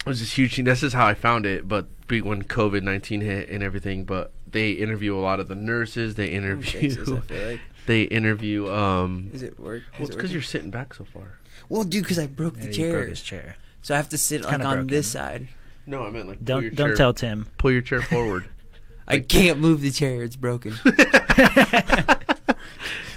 it 0.00 0.06
was 0.06 0.20
this 0.20 0.32
huge 0.36 0.56
thing. 0.56 0.64
This 0.64 0.82
is 0.82 0.92
how 0.92 1.06
I 1.06 1.14
found 1.14 1.44
it, 1.46 1.68
but 1.68 1.86
be- 2.08 2.22
when 2.22 2.42
COVID 2.42 2.82
nineteen 2.82 3.20
hit 3.20 3.48
and 3.50 3.62
everything, 3.62 4.04
but 4.04 4.32
they 4.50 4.72
interview 4.72 5.14
a 5.16 5.20
lot 5.20 5.38
of 5.40 5.48
the 5.48 5.54
nurses. 5.54 6.14
They 6.14 6.28
interview. 6.28 6.80
Texas, 6.90 7.08
I 7.10 7.20
feel 7.20 7.50
like. 7.50 7.60
They 7.90 8.02
interview. 8.02 8.70
Um, 8.70 9.30
Is 9.32 9.42
it 9.42 9.58
work? 9.58 9.82
well, 9.98 10.06
it's 10.06 10.14
because 10.16 10.32
you're 10.32 10.42
sitting 10.42 10.70
back 10.70 10.94
so 10.94 11.04
far. 11.04 11.38
Well, 11.68 11.82
dude, 11.84 12.04
because 12.04 12.18
I 12.20 12.26
broke 12.28 12.56
Yeah, 12.56 12.66
the 12.66 12.72
chair, 12.72 12.92
broke 12.92 13.08
his 13.08 13.20
chair. 13.20 13.56
so 13.82 13.94
I 13.94 13.96
have 13.96 14.08
to 14.10 14.18
sit 14.18 14.42
like 14.42 14.50
kinda 14.52 14.66
on 14.66 14.72
broken. 14.76 14.86
this 14.88 15.08
side. 15.10 15.48
No, 15.86 16.04
I 16.06 16.10
meant 16.10 16.28
like 16.28 16.44
pull 16.44 16.62
your 16.62 16.70
Don't 16.70 16.76
don't 16.76 16.88
chair, 16.88 16.96
tell 16.96 17.14
Tim. 17.14 17.46
pull 17.58 17.72
your 17.72 17.82
chair 17.82 18.00
forward. 18.02 18.44
I 19.08 19.18
can't 19.18 19.58
move 19.58 19.80
the 19.80 19.90
chair; 19.90 20.22
it's 20.22 20.36
broken. 20.36 20.74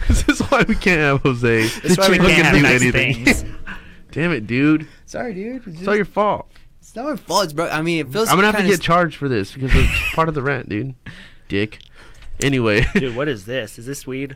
this 0.07 0.27
is 0.27 0.39
why 0.41 0.63
we 0.67 0.75
can't 0.75 0.99
have 0.99 1.21
Jose. 1.21 1.67
That's 1.67 1.97
why 1.97 2.09
we 2.09 2.19
Look 2.19 2.31
can't 2.31 2.45
have 2.47 2.55
do 2.55 2.61
nice 2.61 2.81
anything. 2.81 3.25
things. 3.25 3.45
Damn 4.11 4.31
it, 4.31 4.47
dude! 4.47 4.87
Sorry, 5.05 5.33
dude. 5.33 5.67
It's, 5.67 5.79
It's 5.79 5.87
all 5.87 5.95
your 5.95 6.05
fault. 6.05 6.49
it's 6.79 6.95
not 6.95 7.05
my 7.05 7.15
fault. 7.15 7.43
It's 7.45 7.53
broken. 7.53 7.75
I 7.75 7.81
mean, 7.81 7.99
it 8.05 8.11
feels. 8.11 8.29
I'm 8.29 8.35
gonna 8.35 8.47
have 8.47 8.55
to 8.55 8.61
kinda 8.61 8.75
get 8.75 8.81
charged 8.81 9.17
for 9.17 9.27
this 9.29 9.51
because 9.53 9.71
it's 9.73 10.13
part 10.15 10.27
of 10.29 10.35
the 10.35 10.41
rent, 10.41 10.69
dude. 10.69 10.95
Dick. 11.47 11.79
Anyway, 12.39 12.85
Dude, 12.95 13.15
what 13.15 13.27
is 13.27 13.45
this? 13.45 13.77
Is 13.77 13.85
this 13.85 14.07
weed? 14.07 14.35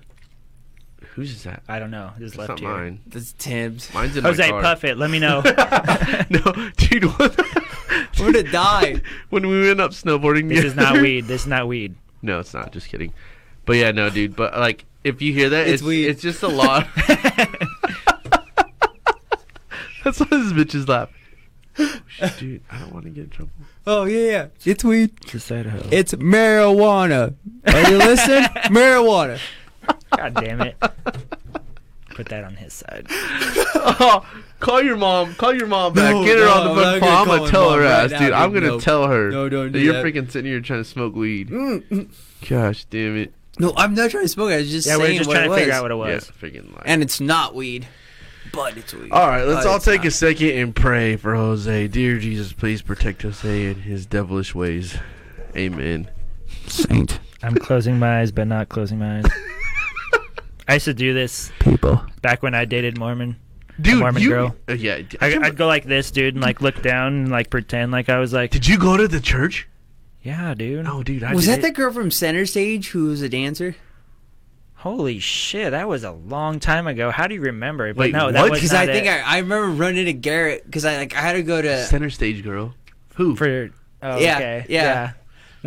Whose 1.17 1.31
is 1.31 1.43
that? 1.43 1.63
I 1.67 1.79
don't 1.79 1.89
know. 1.91 2.11
This 2.17 2.29
It's 2.29 2.37
left 2.37 2.49
not 2.49 2.59
here. 2.59 2.69
mine. 2.69 2.99
That's 3.07 3.33
Tim's. 3.33 3.91
Mine's 3.93 4.15
in 4.15 4.23
Jose, 4.23 4.43
my 4.43 4.49
car. 4.51 4.61
puff 4.61 4.83
it. 4.83 4.97
Let 4.97 5.09
me 5.09 5.17
know. 5.19 5.41
no, 6.29 6.69
dude. 6.77 7.05
What? 7.05 7.35
I'm 7.89 8.07
gonna 8.31 8.43
die. 8.43 9.01
when 9.29 9.47
we 9.47 9.67
went 9.67 9.81
up 9.81 9.91
snowboarding. 9.91 10.47
this 10.47 10.63
is 10.63 10.75
not 10.75 11.01
weed. 11.01 11.25
This 11.25 11.41
is 11.41 11.47
not 11.47 11.67
weed. 11.67 11.95
No, 12.21 12.39
it's 12.39 12.53
not. 12.53 12.71
Just 12.71 12.87
kidding. 12.89 13.13
But 13.65 13.77
yeah, 13.77 13.91
no, 13.91 14.09
dude. 14.09 14.35
But 14.35 14.57
like, 14.57 14.85
if 15.03 15.21
you 15.21 15.33
hear 15.33 15.49
that, 15.49 15.67
It's 15.67 15.81
it's 15.81 15.83
weed. 15.83 16.05
it's 16.07 16.21
just 16.21 16.43
a 16.43 16.47
lot. 16.47 16.87
That's 20.03 20.19
why 20.21 20.27
this 20.29 20.53
bitch 20.53 20.73
is 20.75 20.87
laughing. 20.87 21.13
Dude, 22.39 22.61
I 22.71 22.79
don't 22.79 22.93
want 22.93 23.05
to 23.05 23.11
get 23.11 23.25
in 23.25 23.29
trouble. 23.29 23.51
Oh 23.85 24.05
yeah, 24.05 24.31
yeah. 24.31 24.47
It's 24.65 24.83
weed. 24.83 25.11
Just 25.25 25.51
Idaho. 25.51 25.81
It's 25.91 26.13
marijuana. 26.13 27.35
Are 27.67 27.91
you 27.91 27.97
listening? 27.97 28.43
marijuana. 28.73 29.39
God 30.15 30.33
damn 30.35 30.61
it. 30.61 30.75
Put 32.15 32.29
that 32.29 32.43
on 32.45 32.55
his 32.55 32.73
side. 32.73 33.05
oh, 33.09 34.25
call 34.59 34.81
your 34.81 34.97
mom. 34.97 35.35
Call 35.35 35.53
your 35.53 35.67
mom 35.67 35.93
back. 35.93 36.13
No, 36.15 36.23
Get 36.25 36.39
her 36.39 36.45
no, 36.45 36.51
on 36.51 36.75
the 36.75 36.81
phone. 36.81 36.83
not 36.83 36.99
call. 36.99 37.09
gonna 37.25 37.31
I'm 37.33 37.39
gonna 37.39 37.51
tell 37.51 37.71
her 37.73 37.83
ass, 37.83 38.11
now, 38.11 38.19
dude. 38.19 38.31
I'm 38.31 38.53
gonna 38.53 38.67
No. 38.67 38.79
tell 38.79 39.07
her. 39.07 39.29
No, 39.29 39.49
don't 39.49 39.65
that 39.71 39.77
do 39.77 39.79
you're 39.79 39.93
that. 39.93 40.03
freaking 40.05 40.31
sitting 40.31 40.49
here 40.49 40.59
trying 40.61 40.79
to 40.79 40.83
smoke 40.89 41.15
weed. 41.15 41.49
Mm, 41.49 42.07
Gosh, 42.49 42.85
damn 42.85 43.17
it. 43.17 43.33
No, 43.59 43.73
I'm 43.75 43.93
not 43.93 44.09
trying 44.11 44.23
to 44.23 44.29
smoke. 44.29 44.49
it. 44.49 44.53
I 44.55 44.57
was 44.57 44.71
just 44.71 44.87
Yeah, 44.87 44.97
we're 44.97 45.05
saying 45.07 45.17
just 45.19 45.27
what 45.27 45.33
trying 45.35 45.45
it 45.45 45.49
to 45.49 45.55
figure 45.55 45.67
was. 45.73 45.75
out 45.77 45.81
what 45.83 45.91
it 45.91 45.95
was. 45.95 46.31
Yeah, 46.41 46.49
freaking 46.49 46.73
lie. 46.75 46.83
And 46.85 47.03
it's 47.03 47.19
not 47.21 47.53
weed, 47.53 47.87
but 48.51 48.77
it's 48.77 48.93
weed. 48.95 49.11
All 49.11 49.27
right, 49.27 49.43
let's 49.45 49.65
But 49.65 49.71
all 49.71 49.79
take 49.79 50.01
not. 50.01 50.07
a 50.07 50.11
second 50.11 50.49
and 50.51 50.75
pray 50.75 51.17
for 51.17 51.35
Jose. 51.35 51.87
Dear 51.89 52.17
Jesus, 52.17 52.51
please 52.53 52.81
protect 52.81 53.21
Jose 53.23 53.65
and 53.67 53.81
his 53.83 54.05
devilish 54.07 54.55
ways. 54.55 54.97
Amen. 55.55 56.09
saint. 56.65 57.19
I'm 57.43 57.55
closing 57.55 57.99
my 57.99 58.21
eyes, 58.21 58.31
but 58.31 58.47
not 58.47 58.69
closing 58.69 58.97
my 58.99 59.19
eyes. 59.19 59.25
I 60.67 60.73
used 60.75 60.85
to 60.85 60.93
do 60.93 61.13
this 61.13 61.51
People. 61.59 62.01
back 62.21 62.43
when 62.43 62.53
I 62.53 62.65
dated 62.65 62.97
Mormon. 62.97 63.37
Dude, 63.79 63.99
Mormon 63.99 64.21
you, 64.23 64.29
girl. 64.29 64.55
Uh, 64.67 64.73
yeah. 64.73 65.01
I'd 65.21 65.55
go 65.55 65.67
like 65.67 65.85
this, 65.85 66.09
dude, 66.11 66.33
and 66.33 66.43
like 66.43 66.61
look 66.61 66.81
down 66.81 67.13
and 67.13 67.29
like 67.31 67.49
pretend 67.49 67.91
like 67.91 68.09
I 68.09 68.17
was 68.19 68.33
like, 68.33 68.51
did 68.51 68.67
you 68.67 68.77
go 68.77 68.97
to 68.97 69.07
the 69.07 69.19
church? 69.19 69.67
yeah, 70.23 70.53
dude. 70.55 70.85
Oh, 70.87 71.03
dude, 71.03 71.23
I 71.23 71.33
Was 71.33 71.45
did. 71.45 71.61
that 71.61 71.67
the 71.67 71.71
girl 71.71 71.91
from 71.93 72.11
Center 72.11 72.45
Stage 72.45 72.89
who 72.89 73.05
was 73.05 73.21
a 73.21 73.29
dancer? 73.29 73.75
Holy 74.81 75.19
shit, 75.19 75.71
that 75.71 75.87
was 75.87 76.03
a 76.03 76.11
long 76.11 76.59
time 76.59 76.85
ago. 76.85 77.09
How 77.11 77.27
do 77.27 77.33
you 77.35 77.41
remember? 77.41 77.93
But 77.93 77.99
Wait, 77.99 78.13
no, 78.13 78.25
what? 78.25 78.33
that 78.33 78.49
was 78.49 78.59
Because 78.59 78.73
not 78.73 78.89
I 78.89 78.93
think. 78.93 79.07
I, 79.07 79.19
I 79.21 79.37
remember 79.39 79.69
running 79.69 80.05
to 80.05 80.13
Garrett 80.13 80.65
because 80.65 80.85
I 80.85 80.97
like 80.97 81.15
I 81.15 81.21
had 81.21 81.33
to 81.33 81.43
go 81.43 81.61
to. 81.61 81.85
center 81.85 82.09
stage 82.09 82.43
girl? 82.43 82.73
Who? 83.15 83.35
for 83.35 83.69
oh, 84.03 84.19
Yeah, 84.19 84.35
okay. 84.35 84.65
yeah. 84.69 85.13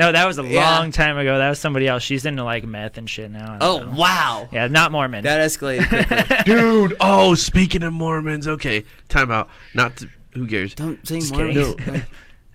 No, 0.01 0.13
that 0.13 0.27
was 0.27 0.39
a 0.39 0.43
Yeah. 0.45 0.79
long 0.79 0.91
time 0.93 1.17
ago. 1.19 1.39
That 1.39 1.51
was 1.51 1.59
somebody 1.59 1.87
else. 1.87 2.03
She's 2.03 2.25
into 2.27 2.43
like 2.43 2.65
meth 2.65 2.99
and 2.99 3.09
shit 3.09 3.31
now. 3.31 3.59
Oh 3.61 3.81
know. 3.85 3.91
wow, 3.93 4.49
Yeah, 4.51 4.67
not 4.67 4.91
Mormon. 4.93 5.23
that 5.25 5.41
escalated. 5.49 6.45
Dude. 6.45 6.97
Oh, 7.01 7.35
speaking 7.35 7.83
of 7.83 7.93
Mormons. 7.93 8.49
Okay, 8.49 8.85
time 9.09 9.31
out. 9.31 9.49
Not 9.75 9.97
to, 9.99 10.09
who 10.33 10.47
cares? 10.47 10.75
Don't 10.75 11.07
say 11.07 11.21
Just 11.21 11.33
Mormons. 11.35 11.75
kidding. 11.77 12.03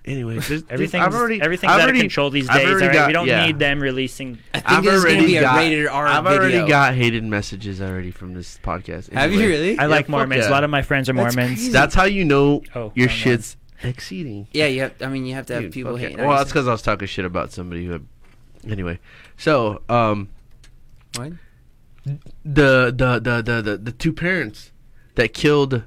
Anyway, 0.08 0.34
there's, 0.34 0.48
there's- 0.48 0.64
Everything's, 0.70 1.04
I've 1.04 1.16
already, 1.16 1.42
everything's 1.42 1.72
I've 1.74 1.80
out 1.80 1.84
already, 1.86 1.98
of 1.98 2.04
control 2.04 2.30
these 2.30 2.48
I've 2.48 2.58
days. 2.62 2.68
already 2.70 2.84
All 2.84 2.88
right? 2.90 2.94
got- 2.94 3.08
we 3.08 3.14
don't 3.14 3.26
yeah. 3.28 3.46
need 3.48 3.58
them 3.58 3.80
releasing. 3.80 4.38
I 4.54 4.60
think 4.60 4.72
I've 4.72 4.84
this 4.84 4.94
is 4.94 5.04
gonna 5.04 5.16
already 5.16 5.26
be 5.26 5.38
a 5.38 5.42
got- 5.42 5.58
rated 5.58 5.88
R 5.88 6.06
I've 6.06 6.24
video. 6.26 6.40
already 6.42 6.68
got 6.70 6.94
hated 6.94 7.24
messages 7.24 7.82
already 7.82 8.12
from 8.12 8.36
this 8.36 8.60
podcast. 8.64 9.12
Have 9.14 9.34
you 9.34 9.40
really? 9.40 9.80
I 9.80 9.88
like 9.88 10.08
Mormons. 10.08 10.44
yeah. 10.44 10.50
A 10.50 10.52
lot 10.52 10.64
of 10.64 10.70
my 10.70 10.84
friends 10.84 11.10
are 11.10 11.14
That's 11.14 11.36
Mormons. 11.36 11.58
crazy. 11.58 11.72
That's 11.72 11.96
how 11.96 12.04
you 12.04 12.24
know 12.24 12.62
Oh, 12.76 12.92
your 12.94 13.08
wrong 13.08 13.16
shit's 13.16 13.58
exceeding. 13.88 14.48
Yeah, 14.52 14.68
you 14.68 14.82
have. 14.82 15.02
I 15.02 15.08
mean, 15.08 15.26
you 15.26 15.34
have 15.36 15.46
to 15.48 15.54
have 15.56 15.64
Dude, 15.64 15.74
people 15.74 15.92
fuck 15.94 16.02
hating. 16.02 16.18
Well, 16.18 16.38
that's 16.38 16.50
because 16.52 16.68
I 16.68 16.72
was 16.72 16.82
talking 16.82 17.08
shit 17.08 17.26
about 17.26 17.52
somebody 17.52 17.86
who. 17.86 17.94
Had, 17.94 18.06
anyway, 18.70 19.00
so 19.38 19.82
um, 19.90 20.30
What? 21.16 21.34
the 22.44 22.94
the 22.96 23.20
the 23.20 23.42
the 23.42 23.62
the, 23.62 23.78
the 23.78 23.92
two 23.92 24.14
parents 24.14 24.72
that 25.16 25.34
killed 25.34 25.84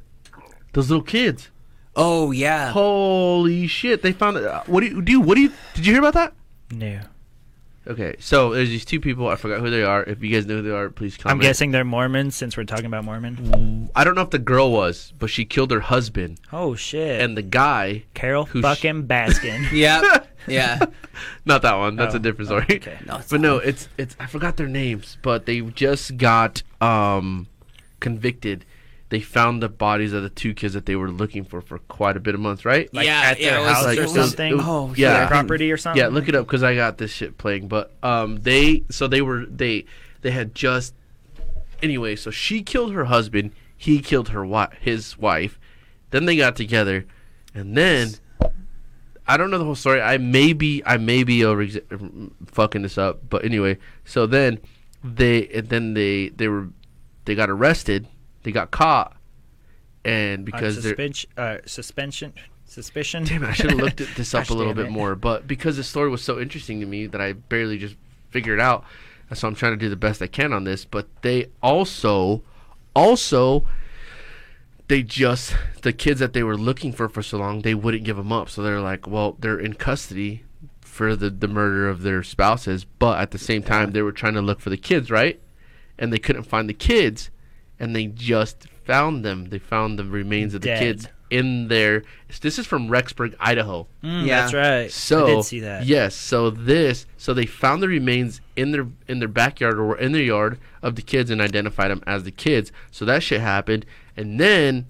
those 0.73 0.91
little 0.91 1.05
kids. 1.05 1.51
Oh 1.97 2.31
yeah. 2.31 2.71
Holy 2.73 3.67
shit! 3.67 4.03
They 4.03 4.13
found 4.13 4.37
it. 4.37 4.45
uh, 4.45 4.63
What 4.67 4.81
do 4.81 4.87
you 4.87 5.03
do? 5.03 5.21
What 5.21 5.35
do 5.37 5.43
you? 5.43 5.53
Did 5.75 5.87
you 5.87 5.93
hear 5.93 6.01
about 6.03 6.15
that? 6.15 6.35
No. 6.71 7.01
Okay, 7.89 8.17
so 8.21 8.53
there's 8.53 8.69
these 8.69 8.85
two 8.85 9.01
people. 9.01 9.29
I 9.29 9.37
forgot 9.37 9.61
who 9.61 9.71
they 9.71 9.83
are. 9.83 10.03
If 10.05 10.23
you 10.23 10.31
guys 10.31 10.45
know 10.45 10.57
who 10.57 10.63
they 10.63 10.71
are, 10.71 10.91
please 10.91 11.17
comment. 11.17 11.33
I'm 11.33 11.41
guessing 11.41 11.71
they're 11.71 11.85
Mormons 11.87 12.37
since 12.37 12.55
we're 12.57 12.65
talking 12.65 12.85
about 12.85 13.05
Mormon. 13.05 13.89
I 13.97 14.05
don't 14.05 14.15
know 14.15 14.21
if 14.23 14.29
the 14.31 14.39
girl 14.39 14.71
was, 14.71 15.15
but 15.19 15.31
she 15.31 15.47
killed 15.47 15.71
her 15.71 15.81
husband 15.81 16.39
Oh 16.53 16.75
shit. 16.75 17.21
and 17.23 17.35
the 17.37 17.43
guy. 17.43 18.05
Carole 18.13 18.45
who 18.45 18.61
sh- 18.61 18.63
fucking 18.63 19.07
Baskin. 19.07 19.67
yeah, 19.73 20.03
Yeah. 20.47 20.85
Not 21.47 21.63
that 21.63 21.77
one. 21.77 21.97
That's 21.97 22.13
Oh, 22.15 22.19
a 22.19 22.21
different 22.21 22.51
oh, 22.51 22.61
story. 22.61 22.77
okay. 22.79 22.99
No, 23.07 23.17
it's 23.17 23.31
But 23.31 23.41
no, 23.41 23.57
it's 23.57 23.89
it's 23.97 24.15
I 24.21 24.27
forgot 24.27 24.59
their 24.59 24.69
names, 24.69 25.17
but 25.23 25.47
they 25.47 25.63
just 25.63 26.19
got 26.19 26.63
um 26.83 27.47
convicted. 28.01 28.65
They 29.11 29.21
found 29.21 29.63
the 29.63 29.71
bodies 29.71 30.13
of 30.13 30.23
the 30.23 30.29
two 30.29 30.53
kids 30.53 30.75
that 30.75 30.85
they 30.85 30.95
were 30.95 31.11
looking 31.11 31.43
for 31.45 31.63
for 31.63 31.79
quite 31.79 32.17
a 32.17 32.21
bit 32.21 32.35
of 32.35 32.41
months, 32.41 32.65
right? 32.67 32.93
Like 32.93 33.07
yeah, 33.07 33.21
at 33.25 33.41
yeah, 33.41 33.51
their 33.53 33.59
it 33.59 33.63
was 33.63 33.73
house 33.73 33.85
like- 33.87 33.99
or 34.01 34.07
something? 34.07 34.57
was- 34.59 34.67
Oh, 34.67 34.95
yeah. 34.97 35.19
Their 35.21 35.27
property 35.29 35.73
or 35.73 35.77
something. 35.79 35.99
Yeah, 36.01 36.09
look 36.09 36.29
it 36.29 36.35
up 36.35 36.47
because 36.47 36.63
I 36.63 36.75
got 36.75 36.99
this 36.99 37.11
shit 37.11 37.39
playing. 37.39 37.69
But 37.69 37.93
um, 38.03 38.37
they 38.43 38.85
so 38.91 39.09
they 39.09 39.23
were 39.23 39.47
they 39.47 39.87
they 40.21 40.31
had 40.31 40.55
just 40.55 40.95
anyway. 41.83 42.17
So 42.17 42.31
she 42.31 42.63
killed 42.63 42.93
her 42.93 43.07
husband. 43.07 43.53
He 43.77 44.01
killed 44.01 44.29
her 44.31 44.41
wi- 44.41 44.75
his 44.81 45.17
wife. 45.17 45.59
Then 46.11 46.27
they 46.27 46.37
got 46.37 46.57
together, 46.57 47.07
and 47.55 47.77
then 47.77 48.11
I 49.27 49.37
don't 49.39 49.51
know 49.51 49.59
the 49.59 49.65
whole 49.65 49.75
story. 49.75 50.03
I 50.03 50.19
may 50.19 50.53
be 50.53 50.83
I 50.85 50.99
may 50.99 51.23
be 51.23 51.45
over 51.45 51.67
fucking 52.47 52.83
this 52.83 52.99
up, 52.99 53.21
but 53.31 53.45
anyway. 53.45 53.79
So 54.05 54.27
then 54.27 54.59
they 55.03 55.47
and 55.49 55.69
then 55.71 55.95
they 55.95 56.29
they 56.29 56.49
were 56.49 56.69
they 57.25 57.35
got 57.35 57.49
arrested. 57.49 58.07
They 58.49 58.53
got 58.53 58.71
caught, 58.71 59.15
and 60.07 60.43
because 60.43 60.81
suspension, 60.81 61.31
uh, 61.37 61.59
suspension, 61.67 62.33
suspicion. 62.65 63.25
Damn 63.25 63.45
I 63.45 63.53
should 63.53 63.69
have 63.69 63.79
looked 63.79 64.01
at 64.01 64.09
this 64.17 64.33
up 64.33 64.49
a 64.49 64.55
little 64.55 64.73
bit 64.73 64.87
it. 64.87 64.91
more. 64.91 65.15
But 65.15 65.47
because 65.47 65.77
the 65.77 65.85
story 65.85 66.09
was 66.09 66.23
so 66.23 66.41
interesting 66.41 66.81
to 66.81 66.87
me 66.87 67.05
that 67.09 67.21
I 67.21 67.35
barely 67.35 67.77
just 67.77 67.95
figured 68.31 68.59
it 68.59 68.63
out, 68.63 68.87
so 69.35 69.47
I'm 69.47 69.55
trying 69.55 69.73
to 69.73 69.77
do 69.77 69.91
the 69.91 69.97
best 69.97 70.23
I 70.23 70.29
can 70.29 70.55
on 70.55 70.65
this. 70.65 70.87
But 70.87 71.09
they 71.21 71.51
also, 71.63 72.43
also, 72.97 73.67
they 74.87 75.03
just 75.03 75.55
the 75.83 75.93
kids 75.93 76.19
that 76.21 76.33
they 76.33 76.43
were 76.43 76.57
looking 76.57 76.91
for 76.91 77.11
for 77.11 77.23
so 77.23 77.37
long, 77.37 77.61
they 77.61 77.75
wouldn't 77.75 78.05
give 78.05 78.17
them 78.17 78.33
up. 78.33 78.49
So 78.49 78.63
they're 78.63 78.81
like, 78.81 79.07
well, 79.07 79.37
they're 79.39 79.61
in 79.61 79.75
custody 79.75 80.43
for 80.81 81.15
the 81.15 81.29
the 81.29 81.49
murder 81.49 81.87
of 81.87 82.01
their 82.01 82.23
spouses, 82.23 82.87
but 82.87 83.21
at 83.21 83.31
the 83.31 83.39
same 83.39 83.63
time, 83.63 83.93
they 83.93 84.01
were 84.01 84.11
trying 84.11 84.33
to 84.33 84.41
look 84.41 84.59
for 84.59 84.71
the 84.71 84.79
kids, 84.79 85.11
right? 85.11 85.39
And 85.99 86.11
they 86.11 86.19
couldn't 86.19 86.45
find 86.45 86.67
the 86.67 86.73
kids, 86.73 87.31
and 87.81 87.95
they 87.95 88.07
just 88.07 88.67
found 88.85 89.25
them. 89.25 89.47
They 89.51 89.59
found 89.59 89.99
the 89.99 90.05
remains 90.05 90.55
of 90.55 90.61
the 90.63 90.69
Dead. 90.69 90.79
kids 90.81 91.09
in 91.31 91.69
there. 91.69 92.05
This 92.41 92.59
is 92.59 92.67
from 92.67 92.89
Rexburg, 92.89 93.35
Idaho. 93.39 93.87
Mm, 94.03 94.27
Yeah. 94.27 94.41
That's 94.43 94.55
right. 94.55 94.91
So 94.91 95.27
I 95.27 95.31
did 95.35 95.45
see 95.45 95.61
that. 95.61 95.85
Yes. 95.85 96.15
So 96.15 96.49
this. 96.51 97.07
So 97.19 97.35
they 97.35 97.45
found 97.47 97.83
the 97.83 97.89
remains 97.89 98.41
in 98.57 98.71
their 98.73 98.87
in 99.07 99.19
their 99.19 99.29
backyard 99.29 99.79
or 99.79 99.97
in 99.99 100.13
their 100.13 100.23
yard 100.23 100.59
of 100.83 100.95
the 100.97 101.03
kids 101.03 101.31
and 101.31 101.41
identified 101.41 101.91
them 101.91 102.03
as 102.07 102.25
the 102.25 102.31
kids. 102.31 102.73
So 102.91 103.05
that 103.05 103.23
shit 103.23 103.41
happened, 103.41 103.85
and 104.17 104.41
then 104.41 104.87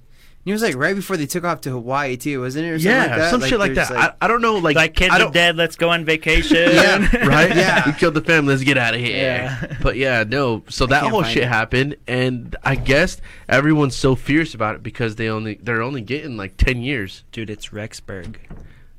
It 0.49 0.53
was 0.53 0.63
like 0.63 0.77
right 0.77 0.97
before 0.97 1.19
they 1.19 1.27
took 1.27 1.45
off 1.45 1.61
to 1.63 1.71
Hawaii 1.71 2.17
too, 2.17 2.41
wasn't 2.41 2.65
it? 2.65 2.71
Or 2.71 2.79
something 2.79 2.91
yeah, 2.91 3.07
like 3.07 3.17
that? 3.19 3.31
some 3.31 3.43
shit 3.43 3.59
like 3.59 3.75
there's, 3.75 3.89
that. 3.91 4.17
I, 4.21 4.25
I 4.25 4.29
don't 4.29 4.41
know. 4.41 4.55
Like, 4.57 4.77
Like 4.77 4.95
kids 4.95 5.13
I 5.13 5.23
are 5.23 5.31
dead. 5.31 5.57
Let's 5.57 5.77
go 5.77 5.91
on 5.91 6.07
vacation. 6.07 6.57
Yeah. 6.57 6.99
right? 7.27 7.55
Yeah. 7.55 7.83
we 7.87 7.93
killed 7.93 8.15
the 8.15 8.23
family. 8.23 8.55
Let's 8.55 8.65
get 8.65 8.79
out 8.79 8.95
of 8.95 9.01
here. 9.01 9.17
Yeah. 9.17 9.77
But 9.83 9.97
yeah, 9.97 10.25
no. 10.27 10.63
So 10.71 10.87
that 10.87 11.03
whole 11.05 11.23
shit 11.23 11.43
it. 11.43 11.49
happened, 11.49 11.97
and 12.07 12.57
I 12.65 12.77
guess 12.77 13.21
everyone's 13.49 13.95
so 13.95 14.15
fierce 14.15 14.55
about 14.55 14.75
it 14.77 14.83
because 14.83 15.17
they 15.17 15.29
only 15.29 15.59
they're 15.63 15.83
only 15.83 16.01
getting 16.01 16.37
like 16.39 16.57
ten 16.57 16.81
years. 16.83 17.25
Dude, 17.31 17.51
it's 17.51 17.69
Rexburg. 17.69 18.37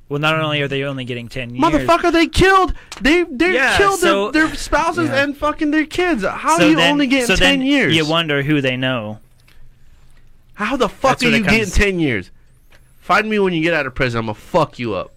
Well, 0.08 0.20
not 0.20 0.40
only 0.40 0.62
are 0.62 0.68
they 0.68 0.84
only 0.84 1.06
getting 1.06 1.28
ten 1.30 1.54
years, 1.56 1.64
Motherfucker, 1.64 2.12
they 2.12 2.28
killed 2.28 2.74
they 3.02 3.24
they 3.24 3.54
Yeah, 3.54 3.78
killed 3.78 4.00
so- 4.00 4.32
their, 4.32 4.48
their 4.48 4.56
spouses 4.56 5.10
Yeah. 5.10 5.24
and 5.24 5.38
fucking 5.38 5.72
their 5.72 5.86
kids. 5.86 6.24
How 6.24 6.58
so 6.58 6.66
are 6.66 6.70
you 6.70 6.76
then- 6.76 6.92
only 6.94 7.08
getting 7.08 7.28
so 7.28 7.36
ten 7.36 7.60
then 7.60 7.68
years? 7.68 7.96
You 7.96 8.08
wonder 8.08 8.42
who 8.44 8.60
they 8.62 8.76
know. 8.78 9.20
How 10.60 10.76
the 10.76 10.90
fuck 10.90 11.20
That's 11.20 11.24
are 11.24 11.30
you 11.38 11.42
getting 11.44 11.60
comes- 11.62 11.74
ten 11.74 12.00
years? 12.00 12.32
Find 13.00 13.30
me 13.30 13.40
when 13.40 13.54
you 13.54 13.62
get 13.64 13.74
out 13.74 13.86
of 13.88 13.96
prison. 13.96 14.20
I'm 14.20 14.26
gonna 14.26 14.36
fuck 14.36 14.78
you 14.78 14.94
up. 14.94 15.12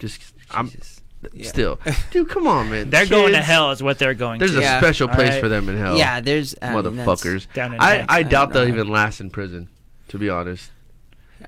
Just 0.00 0.20
I'm 0.50 0.68
Jesus. 0.68 1.00
Yeah. 1.32 1.48
still, 1.48 1.80
dude. 2.10 2.28
Come 2.28 2.46
on, 2.48 2.70
man. 2.70 2.90
They're 2.90 3.06
going 3.06 3.32
to 3.32 3.40
hell, 3.40 3.70
is 3.70 3.82
what 3.82 3.98
they're 3.98 4.12
going 4.14 4.40
to. 4.40 4.44
There's 4.46 4.56
to. 4.56 4.58
a 4.58 4.62
Yeah. 4.62 4.78
special 4.80 5.08
place 5.08 5.28
Alright. 5.28 5.40
for 5.40 5.48
them 5.48 5.68
in 5.70 5.78
hell. 5.78 5.96
Yeah, 5.96 6.20
there's 6.20 6.54
I 6.60 6.66
motherfuckers. 6.68 7.46
Down 7.54 7.72
in 7.74 7.80
I. 7.80 8.00
I 8.00 8.06
I 8.08 8.22
doubt 8.24 8.52
don't 8.52 8.52
they'll 8.66 8.68
know. 8.74 8.82
even 8.82 8.88
last 8.92 9.20
in 9.20 9.30
prison. 9.30 9.68
To 10.08 10.18
be 10.18 10.28
honest, 10.28 10.70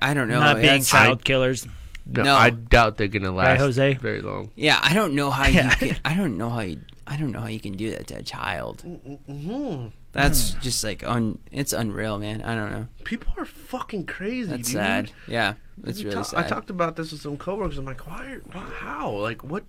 I 0.01 0.13
don't 0.15 0.29
know. 0.29 0.39
not 0.39 0.55
being 0.55 0.65
that's- 0.67 0.89
child 0.89 1.23
killers. 1.25 1.67
no, 2.07 2.23
No. 2.23 2.35
I 2.35 2.49
doubt 2.49 2.97
they're 2.97 3.07
gonna 3.09 3.31
last 3.31 3.59
Jose? 3.59 3.93
very 3.95 4.21
long. 4.21 4.49
Yeah, 4.55 4.79
I 4.81 4.93
don't 4.93 5.13
know 5.13 5.29
how 5.31 5.47
Yeah. 5.47 5.75
you 5.81 5.89
can. 5.89 5.97
I 6.05 6.15
don't 6.15 6.37
know 6.37 6.49
how 6.49 6.61
you. 6.61 6.79
I 7.09 7.15
don't 7.17 7.31
know 7.31 7.39
how 7.39 7.47
you 7.47 7.59
can 7.61 7.73
do 7.73 7.89
that 7.91 8.07
to 8.07 8.15
a 8.17 8.21
child. 8.21 8.83
Mm-hmm. 8.85 9.87
That's 10.11 10.51
just 10.55 10.83
like 10.83 11.03
un. 11.07 11.39
It's 11.51 11.71
unreal, 11.73 12.19
man. 12.19 12.41
I 12.41 12.53
don't 12.55 12.71
know. 12.71 12.87
People 13.05 13.33
are 13.37 13.45
fucking 13.45 14.05
crazy. 14.07 14.49
That's 14.49 14.67
dude. 14.67 14.75
sad. 14.77 15.11
Yeah, 15.27 15.53
it's 15.85 16.03
really 16.03 16.15
talk- 16.15 16.25
sad. 16.25 16.43
I 16.45 16.47
talked 16.47 16.69
about 16.69 16.95
this 16.95 17.11
with 17.11 17.21
some 17.21 17.37
coworkers. 17.37 17.77
I'm 17.77 17.85
like, 17.85 18.05
why? 18.07 18.25
Are, 18.25 18.39
why 18.51 18.61
how? 18.79 19.11
Like, 19.11 19.43
what? 19.43 19.63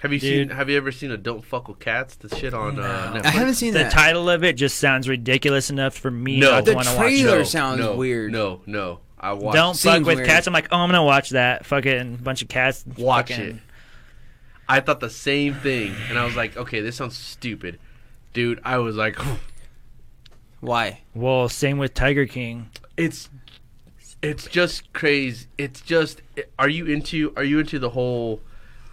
Have 0.00 0.12
you 0.12 0.20
Dude. 0.20 0.48
seen? 0.50 0.56
Have 0.56 0.68
you 0.68 0.76
ever 0.76 0.92
seen 0.92 1.10
a 1.10 1.16
"Don't 1.16 1.44
Fuck 1.44 1.68
with 1.68 1.78
Cats"? 1.78 2.16
The 2.16 2.34
shit 2.36 2.52
on 2.52 2.78
uh, 2.78 3.12
No. 3.14 3.20
Netflix. 3.20 3.24
I 3.24 3.30
haven't 3.30 3.54
seen 3.54 3.72
The 3.72 3.80
that. 3.84 3.92
title 3.92 4.28
of 4.28 4.44
it 4.44 4.54
just 4.54 4.78
sounds 4.78 5.08
ridiculous 5.08 5.70
enough 5.70 5.96
for 5.96 6.10
me 6.10 6.38
No. 6.38 6.60
The 6.60 6.72
to 6.72 6.74
want 6.76 6.86
watch 6.88 6.96
trailer 6.96 7.44
sounds 7.44 7.80
no, 7.80 7.96
weird. 7.96 8.30
No, 8.30 8.60
no. 8.66 9.00
I 9.18 9.32
watched. 9.32 9.54
Don't 9.56 9.76
fuck 9.78 10.04
with 10.04 10.16
weird. 10.18 10.28
cats. 10.28 10.46
I'm 10.46 10.52
like, 10.52 10.68
oh, 10.70 10.76
I'm 10.76 10.88
gonna 10.90 11.02
watch 11.02 11.30
that. 11.30 11.64
Fucking 11.64 12.16
bunch 12.16 12.42
of 12.42 12.48
cats. 12.48 12.84
watch 12.98 13.30
fucking- 13.30 13.46
it. 13.46 13.56
I 14.68 14.80
thought 14.80 15.00
the 15.00 15.10
same 15.10 15.54
thing, 15.54 15.94
and 16.08 16.18
I 16.18 16.24
was 16.24 16.34
like, 16.36 16.56
okay, 16.56 16.80
this 16.80 16.96
sounds 16.96 17.16
stupid, 17.16 17.78
dude. 18.32 18.60
I 18.64 18.78
was 18.78 18.96
like, 18.96 19.16
Why? 20.60 21.00
Well, 21.14 21.48
same 21.48 21.78
with 21.78 21.94
Tiger 21.94 22.26
King. 22.26 22.70
it's, 22.96 23.28
it's 24.22 24.46
just 24.46 24.92
crazy. 24.92 25.46
It's 25.58 25.80
just. 25.80 26.22
Are 26.58 26.68
you 26.68 26.86
into? 26.86 27.32
Are 27.36 27.44
you 27.44 27.60
into 27.60 27.78
the 27.78 27.90
whole, 27.90 28.40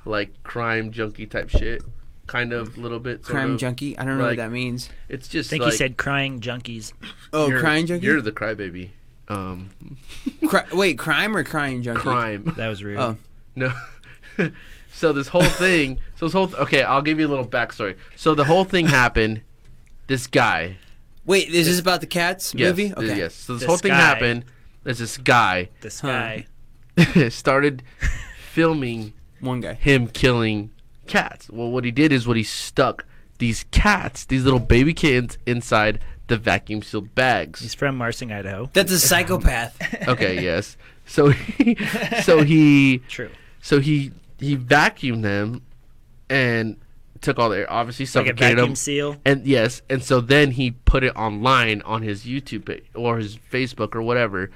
like 0.06 0.44
crime 0.44 0.92
junkie 0.92 1.26
type 1.26 1.50
shit? 1.50 1.82
Kind 2.28 2.54
of, 2.54 2.78
little 2.78 3.00
bit. 3.00 3.26
sort 3.26 3.36
Crime 3.36 3.52
of? 3.54 3.60
junkie? 3.60 3.98
I 3.98 4.06
don't 4.06 4.18
know 4.18 4.24
like- 4.26 4.32
what 4.38 4.44
that 4.44 4.52
means. 4.52 4.90
It's 5.10 5.28
I 5.30 5.32
just. 5.32 5.50
think 5.50 5.64
like, 5.64 5.72
he 5.72 5.78
said 5.78 5.98
crying 5.98 6.40
junkies. 6.42 6.94
Oh, 7.32 7.50
crying 7.60 7.86
junkie. 7.88 8.06
You're 8.06 8.22
the 8.22 8.32
crybaby. 8.32 8.90
Um, 9.30 9.70
Cri- 10.46 10.62
wait, 10.74 11.00
crime 11.00 11.36
or 11.36 11.44
crying 11.44 11.82
junkie? 11.82 12.02
crime. 12.02 12.54
That 12.58 12.68
was 12.68 12.84
rude. 12.84 12.98
Oh. 13.00 13.18
No. 13.56 13.74
so 14.94 15.12
this 15.12 15.28
whole 15.28 15.42
thing. 15.66 16.00
So 16.16 16.28
this 16.28 16.34
whole. 16.34 16.50
okay, 16.56 16.84
I'll 16.84 17.02
give 17.02 17.20
you 17.20 17.28
a 17.28 17.30
little 17.30 17.46
backstory. 17.48 17.96
So 18.16 18.34
the 18.36 18.46
whole 18.46 18.64
thing 18.64 18.88
happened. 18.88 19.42
This 20.08 20.28
guy. 20.28 20.78
Wait, 21.26 21.48
is 21.50 21.68
this 21.68 21.80
about 21.80 22.02
the 22.02 22.08
cats 22.08 22.54
Yes. 22.54 22.70
movie? 22.70 22.84
th- 22.94 22.98
Okay. 22.98 23.18
Yes. 23.18 23.34
So 23.36 23.54
this, 23.54 23.62
This 23.62 23.68
whole 23.68 23.78
thing 23.78 23.92
guy. 23.92 23.98
happened. 23.98 24.46
There's 24.84 25.00
this 25.00 25.18
guy 25.18 25.70
This 25.82 26.02
Huh. 26.02 26.08
guy. 26.98 27.30
started 27.30 27.84
filming 28.52 29.14
One 29.40 29.62
guy. 29.62 29.74
him 29.76 30.08
killing 30.08 30.72
cats. 31.08 31.50
Well, 31.50 31.72
what 31.72 31.86
he 31.86 31.92
did 31.92 32.12
is 32.12 32.28
what 32.28 32.38
he 32.38 32.44
stuck 32.44 33.06
these 33.40 33.66
cats, 33.72 34.26
these 34.26 34.44
little 34.44 34.60
baby 34.60 34.94
kittens, 34.94 35.38
inside 35.46 36.00
the 36.28 36.38
vacuum 36.38 36.82
sealed 36.82 37.14
bags. 37.16 37.60
He's 37.62 37.74
from 37.74 37.98
Marsing, 37.98 38.32
Idaho. 38.32 38.70
That's 38.74 38.92
a 38.92 39.00
psychopath. 39.00 39.78
Okay. 40.08 40.42
yes. 40.44 40.78
So 41.06 41.30
he. 41.30 41.76
So 42.22 42.44
he. 42.44 43.00
True. 43.10 43.30
So 43.62 43.80
he 43.80 44.12
he 44.44 44.56
vacuumed 44.58 45.22
them, 45.24 45.62
and 46.30 46.78
took 47.22 47.40
all 47.40 47.50
the 47.50 47.60
air. 47.60 47.72
Obviously, 47.72 48.04
Like 48.06 48.10
a 48.10 48.12
suffocated 48.30 48.40
vacuum 48.58 48.70
them. 48.70 48.76
seal. 48.76 49.16
And 49.26 49.46
yes, 49.46 49.82
and 49.90 50.04
so 50.04 50.20
then 50.22 50.52
he 50.52 50.72
put 50.72 51.04
it 51.04 51.16
online 51.16 51.82
on 51.84 52.02
his 52.02 52.26
YouTube 52.26 52.66
page 52.66 52.84
or 52.94 53.18
his 53.18 53.38
Facebook 53.38 53.96
or 53.96 54.02
whatever. 54.02 54.52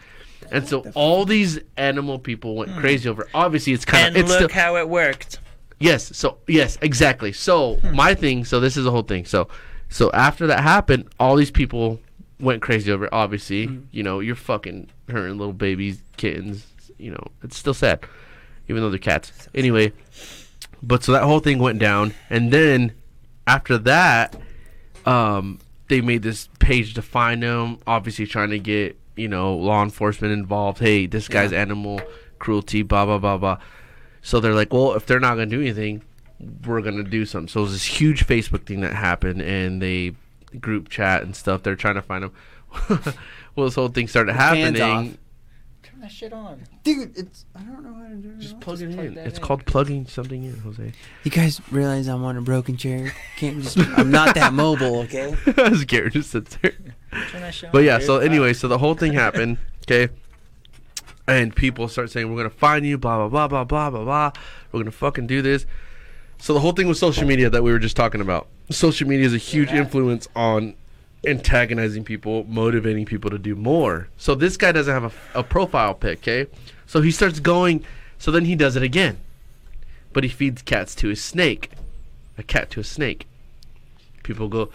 And 0.51 0.67
so 0.67 0.85
all 0.93 1.25
these 1.25 1.59
animal 1.77 2.19
people 2.19 2.55
went 2.55 2.73
crazy 2.77 3.09
over. 3.09 3.23
it. 3.23 3.29
Obviously, 3.33 3.73
it's 3.73 3.85
kind 3.85 4.03
Hmm. 4.03 4.07
And 4.07 4.17
of 4.17 4.21
it's 4.23 4.29
look 4.29 4.51
still 4.51 4.61
how 4.63 4.75
it 4.77 4.87
worked. 4.87 5.39
yes. 5.79 6.15
So 6.15 6.37
yes, 6.47 6.77
exactly. 6.81 7.31
So 7.33 7.75
Hmm. 7.77 7.95
my 7.95 8.13
thing. 8.15 8.45
So 8.45 8.59
this 8.59 8.77
is 8.77 8.83
the 8.85 8.91
whole 8.91 9.01
thing. 9.03 9.25
So 9.25 9.47
so 9.89 10.09
after 10.13 10.47
that 10.47 10.61
happened, 10.61 11.05
all 11.19 11.35
these 11.37 11.51
people 11.51 11.99
went 12.39 12.61
crazy 12.61 12.91
over. 12.91 13.05
it. 13.05 13.13
Obviously, 13.13 13.65
Hmm. 13.67 13.79
you 13.91 14.03
know, 14.03 14.19
you're 14.19 14.35
fucking 14.35 14.87
hurting 15.09 15.37
little 15.37 15.53
babies, 15.53 16.01
kittens. 16.17 16.65
You 16.97 17.11
know, 17.11 17.27
it's 17.43 17.57
still 17.57 17.73
sad, 17.73 17.99
even 18.67 18.81
though 18.81 18.89
they're 18.89 18.99
cats. 18.99 19.47
Anyway, 19.53 19.93
but 20.81 21.03
so 21.03 21.11
that 21.11 21.23
whole 21.23 21.39
thing 21.39 21.59
went 21.59 21.79
down, 21.79 22.13
and 22.29 22.51
then 22.51 22.93
after 23.45 23.77
that, 23.79 24.35
um, 25.05 25.59
they 25.87 26.01
made 26.01 26.23
this 26.23 26.49
page 26.59 26.93
to 26.95 27.01
find 27.01 27.43
him. 27.43 27.79
Obviously, 27.87 28.25
trying 28.25 28.49
to 28.49 28.59
get 28.59 28.97
you 29.15 29.27
know 29.27 29.55
law 29.55 29.83
enforcement 29.83 30.33
involved. 30.33 30.79
Hey, 30.79 31.05
this 31.05 31.27
guy's 31.27 31.53
animal 31.53 32.01
cruelty, 32.39 32.83
blah 32.83 33.05
blah 33.05 33.17
blah 33.17 33.37
blah. 33.37 33.57
So 34.21 34.39
they're 34.39 34.53
like, 34.53 34.73
well, 34.73 34.93
if 34.93 35.05
they're 35.05 35.19
not 35.19 35.35
gonna 35.35 35.47
do 35.47 35.61
anything, 35.61 36.03
we're 36.65 36.81
gonna 36.81 37.03
do 37.03 37.25
something. 37.25 37.47
So 37.47 37.61
it 37.61 37.63
was 37.63 37.73
this 37.73 37.85
huge 37.85 38.27
Facebook 38.27 38.65
thing 38.65 38.81
that 38.81 38.93
happened, 38.93 39.41
and 39.41 39.81
they 39.81 40.15
group 40.59 40.89
chat 40.89 41.23
and 41.23 41.35
stuff. 41.35 41.63
They're 41.63 41.75
trying 41.75 41.95
to 41.95 42.01
find 42.01 42.25
him. 42.25 42.31
well, 43.55 43.67
this 43.67 43.75
whole 43.75 43.87
thing 43.87 44.07
started 44.07 44.33
happening. 44.33 45.17
Off. 45.97 46.01
Turn 46.01 46.09
that 46.09 46.11
shit 46.11 46.33
on. 46.33 46.63
Dude, 46.83 47.17
it's 47.17 47.45
I 47.55 47.59
don't 47.61 47.83
know 47.83 47.93
how 47.93 48.07
to 48.07 48.15
do 48.15 48.29
it. 48.29 48.39
Just 48.39 48.59
plug 48.59 48.81
it 48.81 48.93
plug 48.93 49.05
in. 49.05 49.17
It's 49.17 49.37
in. 49.37 49.43
called 49.43 49.65
plugging 49.65 50.05
something 50.07 50.43
in, 50.43 50.57
Jose. 50.59 50.91
You 51.23 51.31
guys 51.31 51.61
realize 51.71 52.07
I'm 52.07 52.23
on 52.23 52.37
a 52.37 52.41
broken 52.41 52.77
chair? 52.77 53.13
Can't 53.37 53.61
just 53.63 53.77
I'm 53.97 54.11
not 54.11 54.35
that 54.35 54.53
mobile, 54.53 54.99
okay? 55.01 55.35
As 55.57 55.85
Garrett 55.85 56.13
just 56.13 56.31
sits 56.31 56.57
there. 56.61 56.71
Turn 57.31 57.41
that 57.41 57.53
shit 57.53 57.71
But 57.71 57.83
yeah, 57.83 57.97
dude. 57.97 58.07
so 58.07 58.17
anyway, 58.19 58.53
so 58.53 58.67
the 58.67 58.77
whole 58.77 58.95
thing 58.95 59.13
happened. 59.13 59.57
Okay. 59.89 60.11
and 61.27 61.55
people 61.55 61.87
start 61.87 62.11
saying 62.11 62.29
we're 62.29 62.37
gonna 62.37 62.49
find 62.49 62.85
you, 62.85 62.97
blah 62.97 63.17
blah 63.17 63.29
blah 63.29 63.47
blah 63.47 63.63
blah 63.63 63.89
blah 63.89 64.03
blah. 64.03 64.31
We're 64.71 64.79
gonna 64.81 64.91
fucking 64.91 65.27
do 65.27 65.41
this. 65.41 65.65
So 66.39 66.53
the 66.53 66.59
whole 66.59 66.71
thing 66.73 66.87
with 66.87 66.97
social 66.97 67.25
media 67.25 67.49
that 67.49 67.63
we 67.63 67.71
were 67.71 67.79
just 67.79 67.95
talking 67.97 68.21
about. 68.21 68.47
Social 68.69 69.07
media 69.07 69.25
is 69.25 69.33
a 69.33 69.37
huge 69.39 69.71
influence 69.71 70.27
on 70.35 70.75
antagonizing 71.27 72.03
people, 72.03 72.45
motivating 72.45 73.05
people 73.05 73.29
to 73.29 73.37
do 73.37 73.55
more. 73.55 74.07
So 74.17 74.33
this 74.33 74.57
guy 74.57 74.71
doesn't 74.71 74.93
have 74.93 75.13
a, 75.35 75.39
a 75.39 75.43
profile 75.43 75.93
pic, 75.93 76.19
okay? 76.19 76.49
So 76.85 77.01
he 77.01 77.11
starts 77.11 77.39
going. 77.39 77.83
So 78.17 78.31
then 78.31 78.45
he 78.45 78.55
does 78.55 78.75
it 78.75 78.83
again, 78.83 79.17
but 80.13 80.23
he 80.23 80.29
feeds 80.29 80.61
cats 80.61 80.95
to 80.95 81.09
his 81.09 81.23
snake, 81.23 81.71
a 82.37 82.43
cat 82.43 82.71
to 82.71 82.79
a 82.79 82.83
snake. 82.83 83.27
People 84.23 84.47
go 84.47 84.69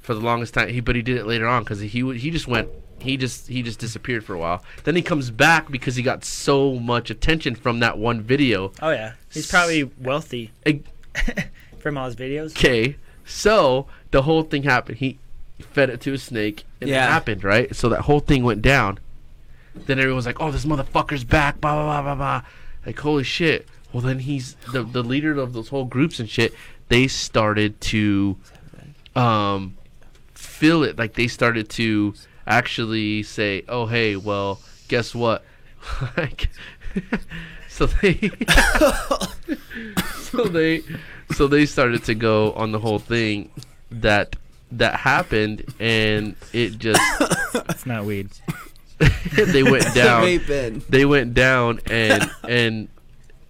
for 0.00 0.14
the 0.14 0.20
longest 0.20 0.54
time. 0.54 0.68
He 0.70 0.80
but 0.80 0.96
he 0.96 1.02
did 1.02 1.16
it 1.16 1.26
later 1.26 1.46
on 1.46 1.62
because 1.62 1.80
he 1.80 1.88
he 1.88 2.30
just 2.30 2.48
went. 2.48 2.68
He 2.98 3.16
just 3.16 3.46
he 3.46 3.62
just 3.62 3.78
disappeared 3.78 4.24
for 4.24 4.34
a 4.34 4.38
while. 4.38 4.64
Then 4.82 4.96
he 4.96 5.02
comes 5.02 5.30
back 5.30 5.70
because 5.70 5.94
he 5.94 6.02
got 6.02 6.24
so 6.24 6.74
much 6.74 7.10
attention 7.10 7.54
from 7.54 7.78
that 7.80 7.98
one 7.98 8.22
video. 8.22 8.72
Oh 8.82 8.90
yeah, 8.90 9.12
he's 9.30 9.48
probably 9.48 9.84
wealthy 9.84 10.50
from 11.78 11.96
all 11.96 12.06
his 12.06 12.16
videos. 12.16 12.50
Okay, 12.50 12.96
so 13.24 13.86
the 14.10 14.22
whole 14.22 14.42
thing 14.42 14.64
happened. 14.64 14.98
He 14.98 15.18
fed 15.60 15.90
it 15.90 16.00
to 16.02 16.12
a 16.12 16.18
snake, 16.18 16.64
and 16.80 16.88
Yeah. 16.90 17.06
it 17.06 17.10
happened, 17.10 17.44
right? 17.44 17.74
So 17.74 17.88
that 17.90 18.02
whole 18.02 18.20
thing 18.20 18.42
went 18.44 18.62
down. 18.62 18.98
Then 19.86 19.98
everyone 19.98 20.16
was 20.16 20.26
like, 20.26 20.40
"Oh, 20.40 20.50
this 20.50 20.64
motherfucker's 20.64 21.24
back!" 21.24 21.60
Blah 21.60 21.74
blah 21.74 22.02
blah 22.02 22.02
blah 22.02 22.14
blah. 22.14 22.42
Like, 22.86 22.98
holy 22.98 23.22
shit! 23.24 23.68
Well, 23.92 24.02
then 24.02 24.20
he's 24.20 24.54
the 24.72 24.82
the 24.82 25.02
leader 25.02 25.38
of 25.38 25.52
those 25.52 25.68
whole 25.68 25.84
groups 25.84 26.18
and 26.20 26.28
shit. 26.28 26.54
They 26.88 27.06
started 27.06 27.80
to, 27.82 28.36
um, 29.14 29.76
feel 30.34 30.82
it. 30.82 30.98
Like 30.98 31.14
they 31.14 31.28
started 31.28 31.68
to 31.70 32.14
actually 32.46 33.22
say, 33.22 33.62
"Oh, 33.68 33.86
hey, 33.86 34.16
well, 34.16 34.60
guess 34.88 35.14
what?" 35.14 35.44
like, 36.16 36.48
so 37.68 37.86
they, 37.86 38.30
so 40.22 40.44
they, 40.44 40.82
so 41.32 41.46
they 41.46 41.66
started 41.66 42.04
to 42.04 42.14
go 42.14 42.52
on 42.52 42.72
the 42.72 42.78
whole 42.80 42.98
thing 42.98 43.50
that 43.90 44.34
that 44.72 44.96
happened, 44.96 45.64
and 45.80 46.36
it 46.52 46.78
just 46.78 47.00
It's 47.68 47.86
not 47.86 48.04
weed. 48.04 48.28
they 49.36 49.62
went 49.62 49.94
down. 49.94 50.82
They 50.88 51.04
went 51.04 51.34
down, 51.34 51.80
and 51.86 52.30
and 52.46 52.88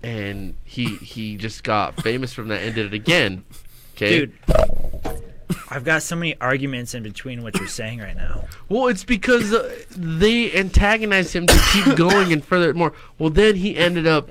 and 0.03 0.55
he 0.65 0.97
he 0.97 1.37
just 1.37 1.65
got 1.65 2.01
famous 2.03 2.33
from 2.33 2.49
that 2.49 2.63
and 2.63 2.75
did 2.75 2.87
it 2.87 2.95
again. 2.95 3.45
Okay, 3.97 4.21
Dude, 4.21 4.33
I've 5.71 5.85
got 5.85 6.03
so 6.03 6.17
many 6.17 6.39
arguments 6.41 6.95
in 6.95 7.03
between 7.03 7.43
what 7.43 7.57
you're 7.57 7.67
saying 7.67 7.99
right 7.99 8.17
now. 8.17 8.45
Well, 8.69 8.89
it's 8.89 9.05
because 9.05 9.53
uh, 9.53 9.75
they 9.91 10.53
antagonized 10.55 11.35
him 11.35 11.47
to 11.47 11.61
keep 11.73 11.97
going 11.97 12.33
and 12.33 12.45
further 12.45 12.73
more. 12.75 12.93
Well, 13.19 13.31
then 13.31 13.57
he 13.57 13.77
ended 13.77 14.07
up 14.07 14.31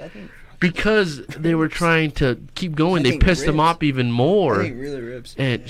because 0.60 1.26
they 1.28 1.56
were 1.56 1.68
trying 1.68 2.12
to 2.12 2.40
keep 2.56 2.76
going. 2.76 3.04
They 3.04 3.12
think 3.12 3.24
pissed 3.24 3.44
him 3.44 3.60
off 3.60 3.84
even 3.84 4.12
more, 4.12 4.60
really 4.60 5.02
rips. 5.02 5.36
and 5.38 5.64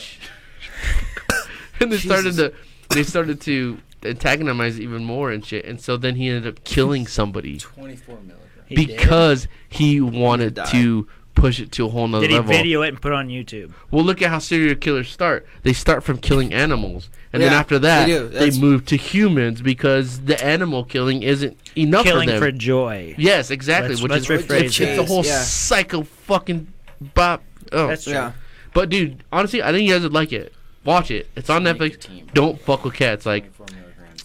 and 1.82 1.92
they 1.92 1.98
started 1.98 2.36
to 2.36 2.54
they 2.90 3.04
started 3.04 3.42
to 3.42 3.78
antagonize 4.04 4.80
even 4.80 5.04
more 5.04 5.32
and 5.32 5.46
shit. 5.46 5.66
And 5.66 5.80
so 5.82 5.98
then 5.98 6.16
he 6.16 6.30
ended 6.30 6.48
up 6.48 6.64
killing 6.64 7.08
somebody 7.08 7.58
24 7.60 8.16
milligrams. 8.16 8.42
He 8.68 8.76
did? 8.76 8.98
because 8.98 9.48
he 9.70 10.02
wanted 10.02 10.56
die. 10.56 10.66
to 10.72 11.08
push 11.36 11.60
it 11.60 11.72
to 11.74 11.86
a 11.86 11.90
whole 11.90 12.08
nother 12.08 12.24
Did 12.28 12.32
he 12.32 12.36
level. 12.38 12.52
video 12.52 12.82
it 12.82 12.90
and 12.90 13.02
put 13.02 13.12
it 13.12 13.16
on 13.16 13.28
YouTube? 13.30 13.72
Well, 13.92 14.04
look 14.04 14.22
at 14.22 14.30
how 14.30 14.40
serial 14.40 14.76
killers 14.76 15.10
start. 15.10 15.46
They 15.64 15.72
start 15.74 16.04
from 16.04 16.18
killing 16.18 16.54
animals, 16.54 17.10
and 17.32 17.42
then 17.44 17.54
after 17.54 17.78
that, 17.80 18.08
they 18.08 18.50
they, 18.50 18.60
move 18.60 18.86
to 18.88 18.98
humans 18.98 19.62
because 19.62 20.22
the 20.22 20.44
animal 20.44 20.84
killing 20.84 21.22
isn't 21.24 21.56
enough 21.78 22.04
Killing 22.06 22.28
for 22.28 22.32
them. 22.34 22.40
for 22.42 22.52
joy. 22.52 23.16
yes, 23.18 23.52
exactly. 23.52 23.90
Let's- 23.90 24.02
which 24.02 24.12
let's 24.12 24.30
is 24.30 24.46
rephrase 24.46 24.62
it's, 24.62 24.80
it's 24.80 24.98
that. 24.98 25.00
a 25.00 25.06
whole 25.06 25.24
Yeah. 25.26 25.42
psycho 25.42 26.02
fucking 26.04 26.68
bop. 27.14 27.44
Oh, 27.72 27.88
That's 27.88 28.04
true. 28.06 28.14
Yeah. 28.14 28.32
but 28.74 28.90
dude, 28.90 29.24
honestly, 29.32 29.62
I 29.64 29.72
think 29.72 29.88
you 29.88 29.94
guys 29.94 30.04
would 30.04 30.14
like 30.14 30.34
it. 30.34 30.54
Watch 30.88 31.12
it. 31.12 31.30
It's 31.36 31.50
on 31.50 31.66
Netflix. 31.66 32.08
Don't 32.34 32.58
fuck 32.62 32.86
with 32.86 32.94
cats. 32.94 33.26
Like, 33.26 33.52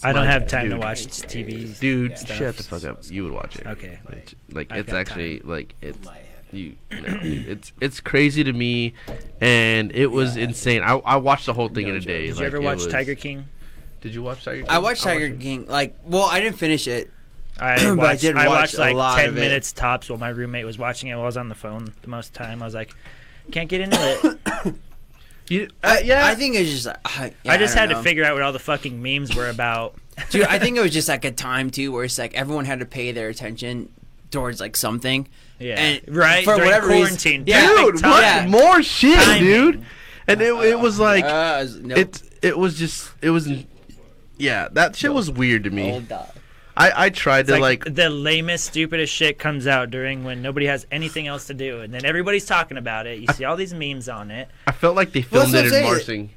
I 0.04 0.12
don't 0.12 0.26
have 0.26 0.46
time 0.46 0.66
to 0.66 0.76
dude. 0.76 0.78
watch 0.78 1.06
TV. 1.08 1.76
dude, 1.80 2.16
stuff. 2.16 2.36
shut 2.36 2.56
the 2.56 2.62
fuck 2.62 2.84
up. 2.84 2.98
You 3.10 3.24
would 3.24 3.32
watch 3.32 3.56
it. 3.56 3.66
Okay. 3.66 3.98
Like, 4.08 4.34
like 4.52 4.70
I've 4.70 4.78
it's 4.78 4.92
got 4.92 4.98
actually 5.00 5.40
like 5.40 5.74
it's 5.82 5.98
you. 6.52 6.76
no, 6.92 7.18
dude, 7.18 7.48
it's 7.48 7.72
it's 7.80 7.98
crazy 7.98 8.44
to 8.44 8.52
me, 8.52 8.94
and 9.40 9.90
it 9.90 10.06
was 10.06 10.36
insane. 10.36 10.82
I 10.82 10.92
I 10.98 11.16
watched 11.16 11.46
the 11.46 11.52
whole 11.52 11.68
thing 11.68 11.88
in 11.88 11.96
a 11.96 12.00
day. 12.00 12.28
Did 12.28 12.36
like, 12.36 12.40
you 12.42 12.46
ever 12.46 12.60
watch 12.60 12.76
was- 12.76 12.86
Tiger 12.86 13.16
King? 13.16 13.46
Did 14.00 14.14
you 14.14 14.22
watch 14.22 14.44
Tiger 14.44 14.62
King? 14.62 14.70
I 14.70 14.78
watched 14.78 15.02
Tiger 15.02 15.26
it. 15.26 15.40
King. 15.40 15.66
Like, 15.66 15.96
well, 16.04 16.26
I 16.30 16.38
didn't 16.38 16.58
finish 16.58 16.86
it. 16.86 17.10
I 17.58 17.74
But 17.76 17.86
I 17.86 17.92
watched, 17.94 18.20
did 18.20 18.36
I 18.36 18.46
watch 18.46 18.56
watched 18.60 18.74
a 18.74 18.78
like 18.80 18.94
lot 18.94 19.18
10 19.18 19.28
of 19.30 19.36
it. 19.36 19.40
minutes 19.40 19.72
tops 19.72 20.08
while 20.08 20.18
my 20.20 20.28
roommate 20.28 20.64
was 20.64 20.78
watching 20.78 21.08
it 21.08 21.14
while 21.14 21.24
I 21.24 21.26
was 21.26 21.36
on 21.36 21.48
the 21.48 21.56
phone 21.56 21.92
the 22.02 22.08
most 22.08 22.34
time. 22.34 22.62
I 22.62 22.66
was 22.66 22.74
like, 22.74 22.94
can't 23.50 23.68
get 23.68 23.80
into 23.80 24.38
it. 24.64 24.74
You, 25.52 25.68
uh, 25.82 25.98
yeah, 26.02 26.26
I 26.26 26.34
think 26.34 26.54
it 26.56 26.60
was 26.60 26.70
just 26.70 26.86
like 26.86 26.98
I, 27.04 27.32
yeah, 27.44 27.52
I 27.52 27.56
just 27.58 27.74
don't 27.74 27.80
had 27.82 27.90
know. 27.90 27.96
to 27.98 28.02
figure 28.02 28.24
out 28.24 28.32
what 28.32 28.42
all 28.42 28.52
the 28.52 28.58
fucking 28.58 29.02
memes 29.02 29.34
were 29.36 29.50
about. 29.50 29.96
Dude, 30.30 30.46
I 30.46 30.58
think 30.58 30.78
it 30.78 30.80
was 30.80 30.92
just 31.00 31.08
like 31.08 31.24
a 31.26 31.30
time 31.30 31.70
too, 31.70 31.92
where 31.92 32.04
it's 32.04 32.16
like 32.18 32.32
everyone 32.34 32.64
had 32.64 32.80
to 32.80 32.86
pay 32.86 33.12
their 33.12 33.28
attention 33.28 33.90
towards 34.30 34.60
like 34.60 34.76
something. 34.76 35.28
Yeah. 35.58 35.74
And 35.78 36.16
right? 36.16 36.42
for 36.44 36.54
During 36.56 36.68
whatever 36.70 36.86
reason- 36.88 37.02
quarantine. 37.02 37.44
Yeah. 37.46 37.66
Dude, 37.66 37.94
what 38.02 38.22
time. 38.22 38.50
more 38.50 38.82
shit, 38.82 39.18
Timing. 39.18 39.44
dude? 39.44 39.84
And 40.26 40.40
it 40.40 40.54
it 40.54 40.78
was 40.80 40.98
like 40.98 41.24
uh, 41.24 41.66
nope. 41.80 41.98
it 41.98 42.22
it 42.40 42.56
was 42.58 42.78
just 42.78 43.10
it 43.20 43.30
was 43.30 43.48
yeah 44.38 44.68
that 44.72 44.96
shit 44.96 45.12
was 45.12 45.30
weird 45.30 45.64
to 45.64 45.70
me. 45.70 46.02
Old 46.76 46.88
dog. 46.88 46.92
I 46.96 47.06
I 47.06 47.10
tried 47.10 47.46
to 47.46 47.52
Like, 47.52 47.84
like 47.84 47.94
the 47.94 48.10
lamest, 48.10 48.66
stupidest 48.66 49.12
shit 49.12 49.38
comes 49.38 49.66
out 49.66 49.90
during 49.90 50.24
when 50.24 50.42
nobody 50.42 50.66
has 50.66 50.86
anything 50.90 51.26
else 51.26 51.46
to 51.46 51.54
do, 51.54 51.80
and 51.80 51.92
then 51.92 52.04
everybody's 52.04 52.46
talking 52.46 52.76
about 52.76 53.06
it. 53.06 53.18
You 53.20 53.26
see 53.34 53.44
all 53.44 53.56
these 53.56 53.74
memes 53.74 54.08
on 54.08 54.30
it. 54.30 54.48
I 54.66 54.72
felt 54.72 54.96
like 54.96 55.12
they 55.12 55.22
filmed 55.22 55.52
that's 55.52 55.72
it 55.72 55.78
in 55.78 55.84
Marsing. 55.84 56.30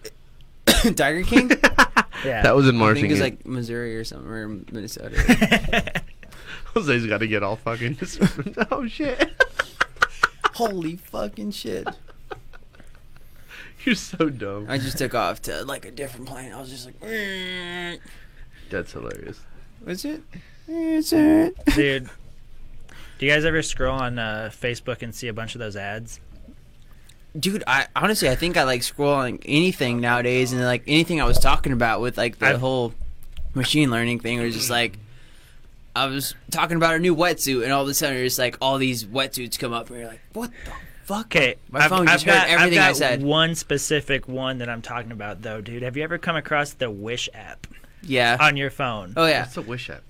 Tiger 0.95 1.23
King. 1.23 1.51
Yeah. 2.23 2.41
That 2.41 2.55
was 2.55 2.67
in 2.67 2.75
Marsing. 2.75 3.05
I 3.05 3.07
Marsing. 3.07 3.09
think 3.09 3.11
it's 3.11 3.19
yeah. 3.19 3.23
like 3.25 3.45
Missouri 3.45 3.97
or 3.97 4.03
something 4.03 4.31
or 4.31 4.47
Minnesota. 4.47 6.01
Jose's 6.73 7.05
got 7.05 7.19
to 7.19 7.27
get 7.27 7.43
all 7.43 7.55
fucking. 7.57 7.97
oh 8.71 8.87
shit! 8.87 9.31
Holy 10.53 10.95
fucking 10.95 11.51
shit! 11.51 11.87
You're 13.83 13.95
so 13.95 14.29
dumb. 14.29 14.65
I 14.69 14.77
just 14.79 14.97
took 14.97 15.13
off 15.13 15.41
to 15.43 15.63
like 15.65 15.85
a 15.85 15.91
different 15.91 16.27
plane. 16.27 16.51
I 16.51 16.59
was 16.59 16.69
just 16.69 16.85
like, 16.87 16.99
"Mm." 17.01 17.99
That's 18.71 18.93
hilarious. 18.93 19.39
"What's 19.85 20.03
it? 20.05 20.21
Is 20.67 21.13
it?" 21.13 21.55
Dude, 21.75 22.09
do 23.17 23.25
you 23.25 23.31
guys 23.31 23.45
ever 23.45 23.61
scroll 23.61 23.97
on 23.99 24.19
uh, 24.19 24.49
Facebook 24.53 25.01
and 25.01 25.15
see 25.15 25.27
a 25.29 25.33
bunch 25.33 25.55
of 25.55 25.59
those 25.59 25.75
ads? 25.77 26.19
Dude, 27.39 27.63
I 27.67 27.87
honestly 27.95 28.29
I 28.29 28.35
think 28.35 28.55
I 28.57 28.63
like 28.63 28.81
scrolling 28.81 29.41
anything 29.45 29.99
nowadays, 30.01 30.51
and 30.53 30.61
like 30.63 30.83
anything 30.87 31.21
I 31.21 31.25
was 31.25 31.39
talking 31.39 31.71
about 31.73 32.01
with 32.01 32.17
like 32.17 32.39
the 32.39 32.47
I've- 32.47 32.59
whole 32.59 32.93
machine 33.53 33.89
learning 33.91 34.19
thing 34.19 34.39
was 34.41 34.53
just 34.55 34.69
like. 34.69 34.97
I 35.97 36.07
was 36.07 36.35
talking 36.51 36.75
about 36.75 36.95
a 36.95 36.99
new 36.99 37.15
wetsuit, 37.15 37.63
and 37.63 37.71
all 37.71 37.83
of 37.83 37.87
a 37.87 37.93
sudden, 37.93 38.17
it's 38.17 38.37
like 38.37 38.57
all 38.59 38.77
these 38.77 39.05
wetsuits 39.05 39.57
come 39.57 39.71
up, 39.71 39.89
and 39.89 39.99
you're 39.99 40.07
like, 40.09 40.19
"What 40.33 40.51
the 40.65 40.71
fuck?" 41.05 41.27
Okay, 41.27 41.55
My 41.71 41.85
I've, 41.85 41.89
phone 41.89 42.01
I've 42.09 42.15
just 42.15 42.25
got, 42.25 42.49
heard 42.49 42.53
everything 42.59 42.79
I've 42.79 42.89
I 42.89 42.93
said. 42.93 43.23
one 43.23 43.55
specific 43.55 44.27
one 44.27 44.57
that 44.57 44.67
I'm 44.67 44.81
talking 44.81 45.13
about, 45.13 45.41
though, 45.41 45.61
dude. 45.61 45.83
Have 45.83 45.95
you 45.95 46.03
ever 46.03 46.17
come 46.17 46.35
across 46.35 46.73
the 46.73 46.91
Wish 46.91 47.29
app 47.33 47.64
Yeah. 48.05 48.37
on 48.39 48.57
your 48.57 48.69
phone? 48.69 49.13
oh 49.17 49.25
yeah, 49.25 49.41
What's 49.41 49.57
a 49.57 49.61
wish 49.61 49.89
app? 49.89 50.01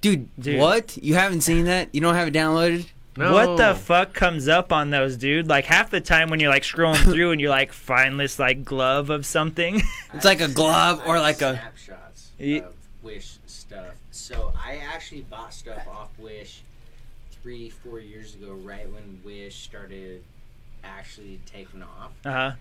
dude, 0.00 0.28
Dude. 0.38 0.58
What? 0.60 0.96
You 0.96 1.14
haven't 1.14 1.40
seen 1.42 1.64
that? 1.66 1.88
You 1.94 2.00
don't 2.00 2.14
have 2.14 2.28
it 2.28 2.34
downloaded? 2.34 2.86
No. 3.16 3.32
What 3.32 3.58
the 3.58 3.74
fuck 3.74 4.14
comes 4.14 4.48
up 4.48 4.72
on 4.72 4.88
those, 4.90 5.16
dude? 5.18 5.46
Like 5.46 5.66
half 5.66 5.90
the 5.90 6.00
time 6.00 6.30
when 6.30 6.40
you're 6.40 6.48
like 6.50 6.62
scrolling 6.62 6.96
through 7.12 7.32
and 7.32 7.40
you're 7.40 7.50
like 7.50 7.72
find 7.72 8.18
this 8.18 8.38
like 8.38 8.64
glove 8.64 9.10
of 9.10 9.26
something. 9.26 9.82
It's 10.14 10.24
like 10.24 10.40
a 10.40 10.48
glove 10.48 11.02
or 11.06 11.18
like 11.20 11.36
a. 11.42 11.54
snapshots 11.54 12.30
Ye- 12.38 12.60
of 12.60 12.74
Wish 13.02 13.36
stuff. 13.46 13.94
So 14.10 14.52
I 14.62 14.76
actually 14.92 15.22
bought 15.22 15.52
stuff 15.52 15.86
off 15.88 16.08
Wish 16.18 16.62
three, 17.42 17.68
four 17.70 17.98
years 18.00 18.34
ago, 18.34 18.52
right 18.52 18.90
when 18.90 19.20
Wish 19.24 19.56
started 19.62 20.22
actually 20.84 21.38
taking 21.46 21.82
off, 21.82 22.12
uh 22.24 22.30
huh. 22.30 22.52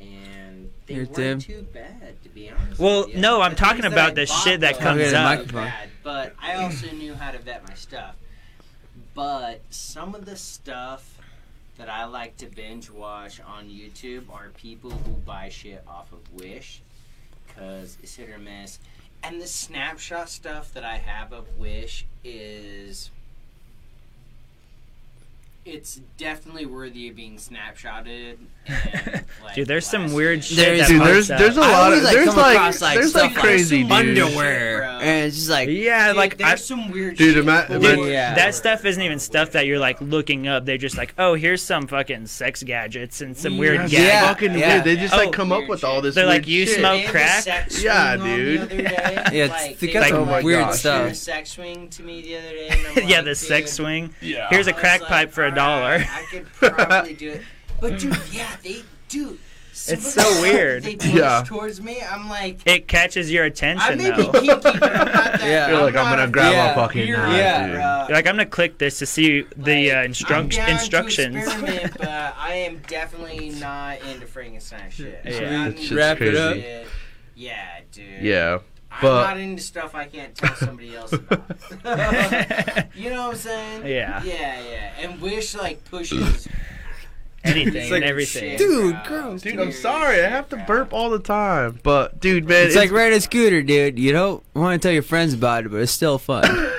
And 0.00 0.70
they 0.86 0.94
Here, 0.94 1.02
weren't 1.04 1.14
Tim. 1.16 1.38
too 1.40 1.66
bad, 1.72 2.22
to 2.22 2.28
be 2.28 2.50
honest. 2.50 2.78
Well, 2.80 3.06
with 3.06 3.14
you. 3.14 3.20
no, 3.20 3.40
I'm 3.40 3.52
The 3.52 3.56
talking 3.56 3.82
things 3.82 3.92
about 3.92 4.10
I 4.12 4.14
the 4.14 4.26
bought, 4.26 4.44
shit 4.44 4.60
that 4.60 4.74
though, 4.74 4.80
comes 4.80 5.00
weren't 5.00 5.14
up. 5.14 5.46
too 5.46 5.52
bad, 5.52 5.88
but 6.02 6.34
I 6.40 6.54
also 6.54 6.90
knew 6.92 7.14
how 7.14 7.30
to 7.32 7.38
vet 7.38 7.66
my 7.66 7.74
stuff. 7.74 8.14
But 9.14 9.60
some 9.70 10.14
of 10.14 10.24
the 10.26 10.36
stuff 10.36 11.18
that 11.78 11.88
I 11.88 12.04
like 12.04 12.36
to 12.38 12.46
binge 12.46 12.90
watch 12.90 13.40
on 13.40 13.68
YouTube 13.68 14.30
are 14.32 14.48
people 14.56 14.90
who 14.90 15.12
buy 15.12 15.48
shit 15.48 15.82
off 15.88 16.12
of 16.12 16.18
Wish 16.34 16.80
because 17.46 17.96
it's 18.02 18.14
hit 18.16 18.28
or 18.30 18.38
miss. 18.38 18.78
And 19.22 19.40
the 19.40 19.46
snapshot 19.46 20.28
stuff 20.28 20.72
that 20.74 20.84
I 20.84 20.96
have 20.98 21.32
of 21.32 21.58
Wish 21.58 22.06
is 22.22 23.10
it's 25.64 26.00
definitely 26.16 26.66
worthy 26.66 27.08
of 27.08 27.16
being 27.16 27.36
snapshotted. 27.36 28.36
And, 28.68 29.24
like, 29.42 29.54
Dude, 29.54 29.66
there's 29.66 29.86
some 29.86 30.12
weird 30.12 30.44
shit. 30.44 30.56
There's- 30.58 30.80
that 30.80 30.88
Dude, 30.88 31.02
there's 31.02 31.30
up. 31.30 31.38
there's 31.38 31.56
a 31.56 31.60
I 31.60 31.68
lot 31.72 31.84
always, 31.84 31.98
of 32.00 32.04
like, 32.04 32.14
there's 32.14 32.36
like 32.36 32.56
across, 32.56 32.80
like, 32.82 32.94
there's 32.98 33.14
like 33.14 33.30
like 33.34 33.42
crazy 33.42 33.80
some 33.80 33.88
dude. 33.88 34.18
underwear, 34.18 34.78
Bro. 34.80 34.88
and 35.00 35.26
it's 35.26 35.36
just 35.36 35.50
like 35.50 35.68
Yeah, 35.70 36.08
Dude, 36.08 36.16
like 36.16 36.36
there's 36.36 36.50
I, 36.52 36.54
some 36.56 36.90
weird 36.90 37.16
Dude, 37.16 37.34
shit. 37.34 37.42
ima- 37.44 37.66
Dude, 37.68 38.10
yeah. 38.12 38.34
that 38.34 38.54
stuff 38.54 38.84
isn't 38.84 39.02
even 39.02 39.18
stuff 39.18 39.52
that 39.52 39.66
you're 39.66 39.78
like 39.78 40.00
looking 40.00 40.46
up. 40.48 40.64
They're 40.66 40.76
just 40.78 40.98
like, 40.98 41.14
oh, 41.18 41.34
here's 41.34 41.62
some 41.62 41.86
fucking 41.86 42.26
sex 42.26 42.62
gadgets 42.62 43.20
and 43.22 43.36
some 43.36 43.56
weird 43.58 43.80
That's 43.80 43.92
gag. 43.92 44.02
Yeah, 44.02 44.28
fucking 44.28 44.58
yeah. 44.58 44.74
weird. 44.74 44.84
They 44.84 44.96
just 44.96 45.14
Oh, 45.14 45.18
like 45.18 45.32
come 45.32 45.50
up 45.50 45.66
with 45.68 45.80
shit. 45.80 45.88
all 45.88 46.02
this. 46.02 46.14
They're 46.14 46.26
like, 46.26 46.46
you 46.46 46.66
shit. 46.66 46.78
smoke 46.78 46.92
They 47.12 47.18
had 47.18 47.44
the 47.44 47.50
crack? 47.50 47.68
Yeah, 47.80 48.16
dude. 48.16 48.60
The 48.60 48.62
other 48.64 48.76
day. 48.76 48.84
Yeah, 49.38 49.44
it's- 49.44 49.50
like, 49.50 49.78
they 49.78 49.86
they 49.88 49.92
got 49.92 50.08
some 50.08 50.44
weird 50.44 50.66
"Oh, 50.68 50.72
stuff." 50.72 51.04
here's 51.06 51.12
a 51.18 51.20
sex 51.20 51.50
swing 51.52 51.88
to 51.90 52.02
me 52.02 52.22
the 52.22 52.36
other 52.36 52.50
day. 52.50 53.04
Yeah, 53.08 53.22
the 53.22 53.34
sex 53.34 53.72
swing. 53.72 54.14
Yeah. 54.20 54.48
Here's 54.50 54.66
a 54.66 54.72
crack 54.72 55.00
pipe 55.02 55.32
for 55.32 55.44
a 55.46 55.54
dollar. 55.54 56.04
I 56.08 56.24
could 56.30 56.46
probably 56.52 57.14
do 57.14 57.30
it. 57.30 57.42
But 57.80 57.98
dude, 57.98 58.16
yeah, 58.32 58.56
they 58.62 58.82
do. 59.08 59.38
It's 59.90 60.12
so 60.12 60.42
weird. 60.42 60.82
They 60.82 60.96
push 60.96 61.06
Yeah. 61.14 61.44
towards 61.46 61.80
me. 61.80 62.02
I'm 62.02 62.28
like, 62.28 62.58
It 62.66 62.88
catches 62.88 63.30
your 63.30 63.44
I 63.44 63.46
attention 63.46 63.98
may 63.98 64.10
be 64.10 64.22
though. 64.22 64.32
kinky, 64.32 64.48
but 64.48 64.66
I'm 64.82 64.82
not 64.82 65.12
that. 65.12 65.40
Yeah. 65.40 65.68
You're 65.68 65.82
like, 65.84 65.94
I'm 65.94 66.04
not 66.06 66.16
gonna 66.16 66.32
grab 66.32 66.52
Yeah. 66.52 66.72
a 66.72 66.74
fucking 66.74 67.06
weird, 67.06 67.18
knife, 67.18 67.36
Yeah. 67.36 67.66
dude. 67.66 67.76
bro. 67.76 68.04
You're 68.08 68.16
like, 68.16 68.26
I'm 68.26 68.34
gonna 68.34 68.46
click 68.46 68.78
this 68.78 68.98
to 68.98 69.06
see 69.06 69.42
the 69.56 69.92
uh, 69.92 70.08
Like, 70.08 70.30
I'm 70.32 70.48
down 70.48 70.70
instructions. 70.70 71.34
To 71.36 71.42
experiment, 71.42 71.96
but 71.98 72.08
I 72.08 72.54
am 72.66 72.78
definitely 72.88 73.50
not 73.50 74.00
into 74.02 74.26
Frankenstein 74.26 74.90
shit. 74.90 75.20
Yeah. 75.24 75.30
So 75.32 75.40
That 75.40 75.52
I'm 75.52 75.76
shit's 75.76 75.92
Wrap 75.92 76.20
it 76.22 76.34
up. 76.34 76.54
shit- 76.56 76.86
Yeah, 77.36 77.80
dude. 77.92 78.04
Yeah. 78.22 78.58
I'm 78.90 78.98
but- 79.00 79.22
not 79.28 79.38
into 79.38 79.62
stuff 79.62 79.94
I 79.94 80.06
can't 80.06 80.34
tell 80.34 80.56
somebody 80.56 80.96
else 80.96 81.12
about. 81.12 81.44
you 82.96 83.10
know 83.10 83.28
what 83.28 83.30
I'm 83.32 83.36
saying? 83.36 83.86
Yeah. 83.86 84.22
Yeah, 84.24 84.60
yeah. 84.68 84.92
And 85.02 85.20
Wish 85.20 85.54
like 85.54 85.84
pushes 85.84 86.48
Anything 87.48 87.76
It's 87.82 87.90
like, 87.90 88.02
and 88.02 88.04
everything. 88.10 88.56
Dude, 88.58 88.94
bro. 89.06 89.20
gross. 89.22 89.42
Dude, 89.42 89.58
I'm 89.58 89.72
sorry. 89.72 90.22
I 90.24 90.28
have 90.28 90.48
to 90.50 90.56
burp 90.66 90.92
all 90.92 91.10
the 91.10 91.18
time. 91.18 91.78
But 91.82 92.20
dude, 92.20 92.48
man, 92.48 92.66
it's 92.66 92.76
like 92.76 92.90
riding 92.92 93.16
a 93.18 93.20
scooter, 93.20 93.62
dude. 93.62 93.98
You 93.98 94.12
don't 94.12 94.42
want 94.54 94.80
to 94.80 94.86
tell 94.86 94.92
your 94.92 95.02
friends 95.02 95.34
about 95.34 95.64
it, 95.66 95.70
but 95.70 95.78
it's 95.80 95.92
still 95.92 96.18
fun. 96.18 96.44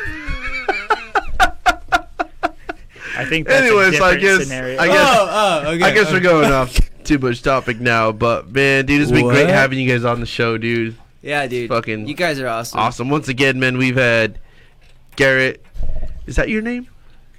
I 3.17 3.25
think 3.25 3.47
that's 3.47 3.65
Anyways, 3.65 3.99
a 3.99 4.03
I 4.03 4.15
different 4.15 4.21
guess- 4.21 4.43
scenario. 4.47 4.79
I 4.79 4.87
guess- 4.87 4.97
oh, 5.19 5.63
oh 5.65 5.71
okay. 5.71 5.83
I 5.83 5.93
guess 5.93 6.11
we're 6.11 6.19
going 6.21 6.51
off 6.51 6.77
too 7.03 7.19
much 7.19 7.41
topic 7.41 7.79
now. 7.79 8.11
But 8.11 8.49
man, 8.49 8.85
dude, 8.85 9.01
it's 9.01 9.11
been 9.11 9.27
great 9.27 9.49
having 9.49 9.79
you 9.79 9.89
guys 9.89 10.05
on 10.05 10.19
the 10.21 10.25
show, 10.25 10.57
dude. 10.57 10.95
Yeah, 11.21 11.45
dude. 11.47 11.69
Fucking 11.69 12.07
you 12.07 12.13
guys 12.13 12.39
are 12.39 12.47
awesome. 12.47 12.79
Awesome. 12.79 13.09
Once 13.09 13.27
again, 13.27 13.59
man, 13.59 13.77
we've 13.77 13.97
had 13.97 14.39
Garrett. 15.17 15.65
Is 16.27 16.37
that 16.37 16.47
your 16.49 16.61
name? 16.61 16.87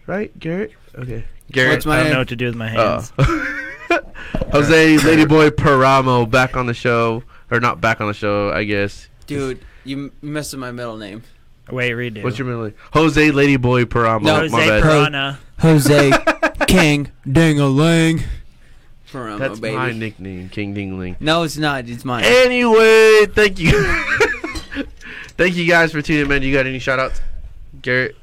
Right, 0.06 0.36
Garrett? 0.38 0.72
Okay. 0.94 1.24
Garrett. 1.50 1.72
What's 1.76 1.86
my 1.86 1.94
I 1.94 1.96
don't 1.98 2.04
name? 2.04 2.12
know 2.14 2.18
what 2.20 2.28
to 2.28 2.36
do 2.36 2.46
with 2.46 2.54
my 2.56 2.74
Uh, 2.76 3.00
hands. 3.00 3.12
Jose 4.52 4.96
Ladyboy 4.98 5.50
Paramo 5.50 6.28
back 6.30 6.56
on 6.56 6.66
the 6.66 6.74
show, 6.74 7.22
or 7.50 7.60
not 7.60 7.80
back 7.80 8.00
on 8.00 8.06
the 8.08 8.14
show, 8.14 8.50
I 8.52 8.64
guess. 8.64 9.08
Dude, 9.26 9.64
you 9.84 9.96
m- 10.04 10.12
messed 10.22 10.54
up 10.54 10.60
my 10.60 10.70
middle 10.72 10.96
name. 10.96 11.22
Wait, 11.70 11.92
redo. 11.92 12.22
What's 12.24 12.38
your 12.38 12.46
middle 12.46 12.64
name? 12.64 12.74
Jose 12.92 13.30
Ladyboy 13.30 13.84
Paramo. 13.84 14.22
No, 14.22 14.36
Jose 14.40 14.52
my 14.56 14.66
bad. 14.66 14.82
Piranha. 14.82 15.38
Jose 15.60 16.10
King 16.66 17.10
Dingaling. 17.26 18.22
Paramo, 19.12 19.38
That's 19.38 19.58
baby. 19.60 19.76
my 19.76 19.92
nickname, 19.92 20.48
King 20.48 20.74
Dingling. 20.74 21.16
No, 21.20 21.42
it's 21.42 21.56
not. 21.56 21.88
It's 21.88 22.04
mine. 22.04 22.24
Anyway, 22.24 23.26
thank 23.26 23.58
you. 23.58 23.70
thank 25.36 25.56
you 25.56 25.66
guys 25.66 25.90
for 25.92 26.00
tuning 26.02 26.22
in, 26.22 26.28
man. 26.28 26.42
You 26.42 26.52
got 26.52 26.66
any 26.66 26.78
shout 26.78 26.98
outs? 27.00 27.20
Garrett, 27.82 28.16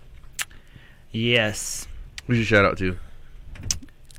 Yes. 1.11 1.87
who's 2.25 2.37
your 2.37 2.45
shout 2.45 2.65
out 2.65 2.77
to? 2.79 2.97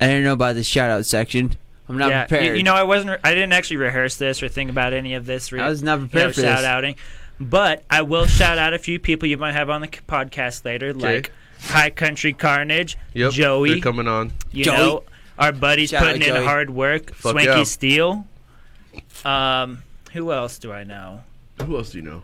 I 0.00 0.06
didn't 0.06 0.24
know 0.24 0.32
about 0.32 0.54
the 0.54 0.62
shout 0.64 0.90
out 0.90 1.04
section. 1.06 1.56
I'm 1.88 1.96
not 1.98 2.10
yeah. 2.10 2.22
You, 2.22 2.28
prepared. 2.28 2.56
you 2.58 2.62
know, 2.62 2.74
I 2.74 2.82
wasn't. 2.82 3.10
re- 3.12 3.18
I 3.24 3.34
didn't 3.34 3.52
actually 3.52 3.78
rehearse 3.78 4.16
this 4.16 4.42
or 4.42 4.48
think 4.48 4.70
about 4.70 4.92
any 4.92 5.14
of 5.14 5.26
this. 5.26 5.50
Re- 5.52 5.60
I 5.60 5.68
was 5.68 5.82
not 5.82 5.94
you 5.94 6.00
know, 6.04 6.08
prepared 6.08 6.34
for 6.34 6.40
shout 6.42 6.58
this. 6.58 6.66
outing, 6.66 6.96
but 7.40 7.82
I 7.90 8.02
will 8.02 8.26
shout 8.26 8.58
out 8.58 8.74
a 8.74 8.78
few 8.78 8.98
people 8.98 9.28
you 9.28 9.38
might 9.38 9.52
have 9.52 9.70
on 9.70 9.80
the 9.80 9.86
c- 9.88 10.00
podcast 10.06 10.64
later, 10.64 10.92
like 10.92 11.32
High 11.60 11.90
Country 11.90 12.32
Carnage, 12.34 12.96
Yep. 13.14 13.32
Joey. 13.32 13.70
They're 13.70 13.80
coming 13.80 14.06
on. 14.06 14.32
You 14.52 14.64
Joey. 14.64 14.76
know, 14.76 15.02
our 15.38 15.52
buddies 15.52 15.90
Shout 15.90 16.02
putting 16.02 16.22
in 16.22 16.28
Joey. 16.28 16.44
hard 16.44 16.70
work. 16.70 17.14
Fuck 17.14 17.32
Swanky 17.32 17.46
yeah. 17.50 17.62
Steel. 17.64 18.26
Um, 19.24 19.82
who 20.12 20.32
else 20.32 20.58
do 20.58 20.72
I 20.72 20.84
know? 20.84 21.22
Who 21.64 21.76
else 21.76 21.90
do 21.90 21.98
you 21.98 22.04
know? 22.04 22.22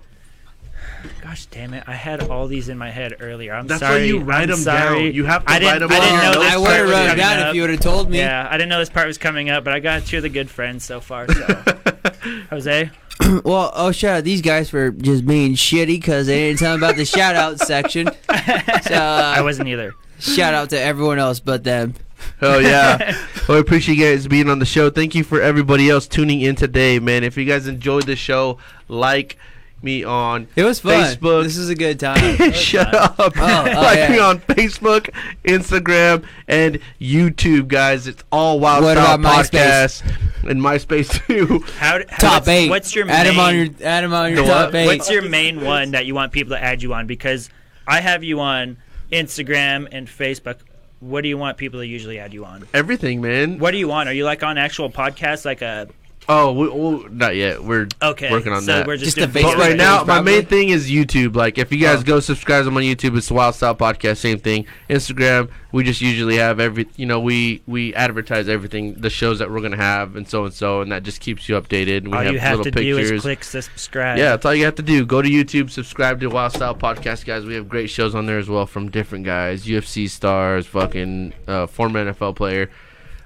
Gosh 1.22 1.46
damn 1.46 1.74
it! 1.74 1.84
I 1.86 1.92
had 1.94 2.22
all 2.30 2.46
these 2.46 2.68
in 2.68 2.78
my 2.78 2.90
head 2.90 3.14
earlier. 3.20 3.52
I'm 3.54 3.66
That's 3.66 3.82
why 3.82 3.88
sorry. 3.88 4.06
you 4.08 4.20
write 4.20 4.44
I'm 4.44 4.52
'em 4.52 4.56
sorry. 4.56 5.04
down. 5.06 5.14
You 5.14 5.24
have 5.24 5.44
to 5.44 5.50
I 5.52 5.58
didn't, 5.58 5.72
write 5.72 5.82
'em 5.82 5.92
I 5.92 6.00
didn't 6.00 6.22
know 6.22 6.40
this 6.42 6.52
I 6.52 6.56
would 6.56 6.70
have 6.70 6.82
was 6.86 6.90
wrote 6.92 7.10
it 7.12 7.16
down 7.16 7.38
up. 7.40 7.48
if 7.48 7.54
you 7.54 7.60
would 7.62 7.70
have 7.70 7.80
told 7.80 8.10
me. 8.10 8.18
Yeah, 8.18 8.48
I 8.50 8.52
didn't 8.56 8.68
know 8.70 8.78
this 8.78 8.88
part 8.90 9.06
was 9.06 9.18
coming 9.18 9.50
up, 9.50 9.64
but 9.64 9.72
I 9.74 9.80
got 9.80 10.06
two 10.06 10.18
of 10.18 10.22
the 10.22 10.28
good 10.30 10.48
friends 10.50 10.84
so 10.84 11.00
far. 11.00 11.26
So, 11.32 11.64
Jose, 12.50 12.90
well, 13.44 13.70
oh, 13.74 13.92
shout 13.92 14.18
out 14.18 14.24
these 14.24 14.40
guys 14.42 14.70
for 14.70 14.90
just 14.90 15.26
being 15.26 15.54
shitty 15.54 15.86
because 15.86 16.26
they 16.26 16.48
didn't 16.48 16.58
tell 16.60 16.76
me 16.76 16.84
about 16.84 16.96
the 16.96 17.04
shout 17.04 17.36
out 17.36 17.58
section. 17.66 18.06
So, 18.06 18.94
uh, 18.94 19.34
I 19.36 19.40
wasn't 19.42 19.68
either. 19.68 19.94
shout 20.18 20.54
out 20.54 20.70
to 20.70 20.80
everyone 20.80 21.18
else 21.18 21.40
but 21.40 21.64
them. 21.64 21.94
Oh 22.40 22.58
yeah. 22.58 23.16
well, 23.48 23.58
I 23.58 23.60
appreciate 23.60 23.98
you 23.98 24.04
guys 24.04 24.26
being 24.26 24.48
on 24.48 24.58
the 24.58 24.64
show. 24.64 24.88
Thank 24.88 25.14
you 25.14 25.24
for 25.24 25.40
everybody 25.42 25.90
else 25.90 26.06
tuning 26.08 26.40
in 26.40 26.54
today, 26.56 26.98
man. 26.98 27.22
If 27.24 27.36
you 27.36 27.44
guys 27.44 27.66
enjoyed 27.66 28.04
the 28.06 28.16
show, 28.16 28.58
like 28.88 29.36
me 29.84 30.02
on 30.02 30.48
It 30.56 30.64
was 30.64 30.80
fun. 30.80 30.92
Facebook. 31.04 31.44
This 31.44 31.56
is 31.56 31.68
a 31.68 31.74
good 31.74 32.00
time. 32.00 32.52
Shut 32.52 32.90
fun. 32.90 32.94
up. 32.94 33.18
Oh, 33.18 33.30
oh, 33.36 33.36
like 33.80 33.98
yeah. 33.98 34.10
me 34.10 34.18
on 34.18 34.40
Facebook, 34.40 35.10
Instagram, 35.44 36.24
and 36.48 36.80
YouTube, 37.00 37.68
guys. 37.68 38.06
It's 38.08 38.24
all 38.32 38.58
Wild 38.58 38.82
What 38.84 38.96
Style 38.96 39.14
about 39.14 39.44
Podcast 39.44 40.02
and 40.48 40.60
MySpace 40.60 41.26
too. 41.26 41.60
How, 41.78 41.98
how 42.08 42.18
top 42.18 42.32
what's, 42.32 42.48
eight. 42.48 42.70
What's 42.70 42.94
your 42.94 43.08
add 43.08 43.26
main? 43.26 43.34
him 43.34 43.40
on 43.40 43.54
your 43.54 43.66
add 43.86 44.04
him 44.04 44.12
on 44.14 44.32
your 44.32 44.44
top 44.44 44.66
what? 44.66 44.74
eight. 44.74 44.86
What's 44.86 45.10
your 45.10 45.22
main 45.22 45.60
one 45.60 45.92
that 45.92 46.06
you 46.06 46.14
want 46.14 46.32
people 46.32 46.56
to 46.56 46.62
add 46.62 46.82
you 46.82 46.94
on? 46.94 47.06
Because 47.06 47.50
I 47.86 48.00
have 48.00 48.24
you 48.24 48.40
on 48.40 48.78
Instagram 49.12 49.88
and 49.92 50.08
Facebook. 50.08 50.58
What 51.00 51.20
do 51.20 51.28
you 51.28 51.36
want 51.36 51.58
people 51.58 51.80
to 51.80 51.86
usually 51.86 52.18
add 52.18 52.32
you 52.32 52.46
on? 52.46 52.66
Everything, 52.72 53.20
man. 53.20 53.58
What 53.58 53.72
do 53.72 53.78
you 53.78 53.88
want? 53.88 54.08
Are 54.08 54.14
you 54.14 54.24
like 54.24 54.42
on 54.42 54.56
actual 54.56 54.90
podcasts, 54.90 55.44
like 55.44 55.60
a 55.60 55.88
Oh, 56.26 56.52
we, 56.52 56.68
we, 56.68 57.08
not 57.10 57.36
yet. 57.36 57.62
We're 57.62 57.86
okay? 58.02 58.30
Working 58.30 58.52
on 58.52 58.62
so 58.62 58.66
that. 58.72 58.86
We're 58.86 58.96
just, 58.96 59.16
Just 59.16 59.32
doing 59.32 59.44
a 59.46 59.48
But 59.50 59.58
right 59.58 59.68
page, 59.72 59.76
now, 59.76 60.04
my 60.04 60.22
main 60.22 60.46
thing 60.46 60.70
is 60.70 60.90
YouTube. 60.90 61.36
Like, 61.36 61.58
if 61.58 61.70
you 61.70 61.78
guys 61.78 62.00
Oh. 62.00 62.02
go 62.02 62.20
subscribe 62.20 62.64
them 62.64 62.76
on 62.78 62.82
YouTube, 62.82 63.16
it's 63.18 63.28
the 63.28 63.34
Wild 63.34 63.54
Style 63.54 63.74
Podcast. 63.74 64.16
Same 64.18 64.38
thing. 64.38 64.64
Instagram, 64.88 65.50
we 65.72 65.84
just 65.84 66.00
usually 66.00 66.36
have 66.36 66.60
every. 66.60 66.86
You 66.96 67.04
know, 67.04 67.20
we 67.20 67.62
we 67.66 67.94
advertise 67.94 68.48
everything, 68.48 68.94
the 68.94 69.10
shows 69.10 69.38
that 69.40 69.50
we're 69.50 69.60
gonna 69.60 69.76
have, 69.76 70.16
and 70.16 70.26
so 70.26 70.44
and 70.44 70.54
so, 70.54 70.80
and 70.80 70.90
that 70.92 71.02
just 71.02 71.20
keeps 71.20 71.46
you 71.48 71.60
updated. 71.60 71.98
And 71.98 72.08
we 72.08 72.16
All 72.16 72.22
have 72.24 72.32
you 72.32 72.38
have 72.38 72.58
little 72.58 72.64
to 72.64 72.70
do 72.82 72.96
pictures. 72.96 73.10
is 73.10 73.20
click 73.22 73.44
subscribe. 73.44 74.16
Yeah, 74.16 74.30
that's 74.30 74.46
all 74.46 74.54
you 74.54 74.64
have 74.64 74.76
to 74.76 74.82
do. 74.82 75.04
Go 75.04 75.20
to 75.20 75.28
YouTube, 75.28 75.68
subscribe 75.70 76.20
to 76.20 76.28
Wild 76.28 76.52
Style 76.52 76.74
Podcast, 76.74 77.26
guys. 77.26 77.44
We 77.44 77.54
have 77.54 77.68
great 77.68 77.90
shows 77.90 78.14
on 78.14 78.24
there 78.24 78.38
as 78.38 78.48
well 78.48 78.66
from 78.66 78.90
different 78.90 79.26
guys, 79.26 79.66
UFC 79.66 80.08
stars, 80.08 80.66
fucking 80.66 81.34
uh, 81.46 81.66
former 81.66 82.02
NFL 82.04 82.34
player, 82.36 82.70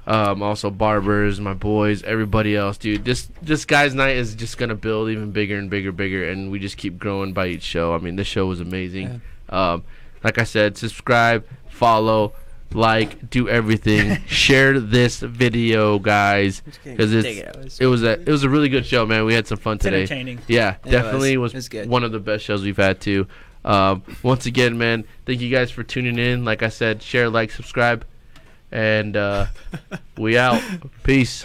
um, 0.08 0.42
also 0.42 0.70
barbers, 0.70 1.38
my 1.40 1.54
boys, 1.54 2.02
everybody 2.02 2.56
else, 2.56 2.78
dude. 2.78 3.04
This 3.04 3.28
this 3.42 3.64
guys' 3.64 3.94
night 3.94 4.16
is 4.16 4.34
just 4.34 4.58
gonna 4.58 4.74
build 4.74 5.10
even 5.10 5.30
bigger 5.30 5.56
and 5.58 5.68
bigger, 5.70 5.92
bigger, 5.92 6.28
and 6.28 6.50
we 6.50 6.58
just 6.58 6.76
keep 6.78 6.98
growing 6.98 7.32
by 7.32 7.48
each 7.48 7.62
show. 7.62 7.94
I 7.94 7.98
mean, 7.98 8.16
this 8.16 8.26
show 8.26 8.46
was 8.46 8.60
amazing. 8.60 9.20
Um, 9.50 9.84
like 10.24 10.38
I 10.38 10.44
said, 10.44 10.76
subscribe, 10.76 11.44
follow. 11.68 12.32
Like, 12.74 13.30
do 13.30 13.48
everything. 13.48 14.22
Share 14.26 14.78
this 14.78 15.20
video, 15.20 15.98
guys, 15.98 16.60
because 16.84 17.14
it's 17.14 17.26
it 17.26 17.80
it 17.82 17.86
was 17.86 18.02
a 18.02 18.20
it 18.20 18.28
was 18.28 18.42
a 18.44 18.48
really 18.50 18.68
good 18.68 18.84
show, 18.84 19.06
man. 19.06 19.24
We 19.24 19.32
had 19.32 19.46
some 19.46 19.56
fun 19.56 19.76
it's 19.76 19.84
today. 19.84 20.02
entertaining. 20.02 20.40
Yeah, 20.48 20.76
It 20.84 20.90
definitely 20.90 21.38
was. 21.38 21.54
was, 21.54 21.60
was 21.60 21.68
good. 21.70 21.88
one 21.88 22.04
of 22.04 22.12
the 22.12 22.18
best 22.20 22.44
shows 22.44 22.62
we've 22.62 22.76
had 22.76 23.00
too. 23.00 23.26
Um, 23.64 24.02
once 24.22 24.44
again, 24.44 24.76
man, 24.76 25.04
thank 25.24 25.40
you 25.40 25.50
guys 25.50 25.70
for 25.70 25.82
tuning 25.82 26.18
in. 26.18 26.44
Like 26.44 26.62
I 26.62 26.68
said, 26.68 27.02
share, 27.02 27.28
like, 27.30 27.50
subscribe, 27.50 28.04
and 28.70 29.16
uh, 29.16 29.46
we 30.16 30.36
out. 30.38 30.62
Peace. 31.02 31.44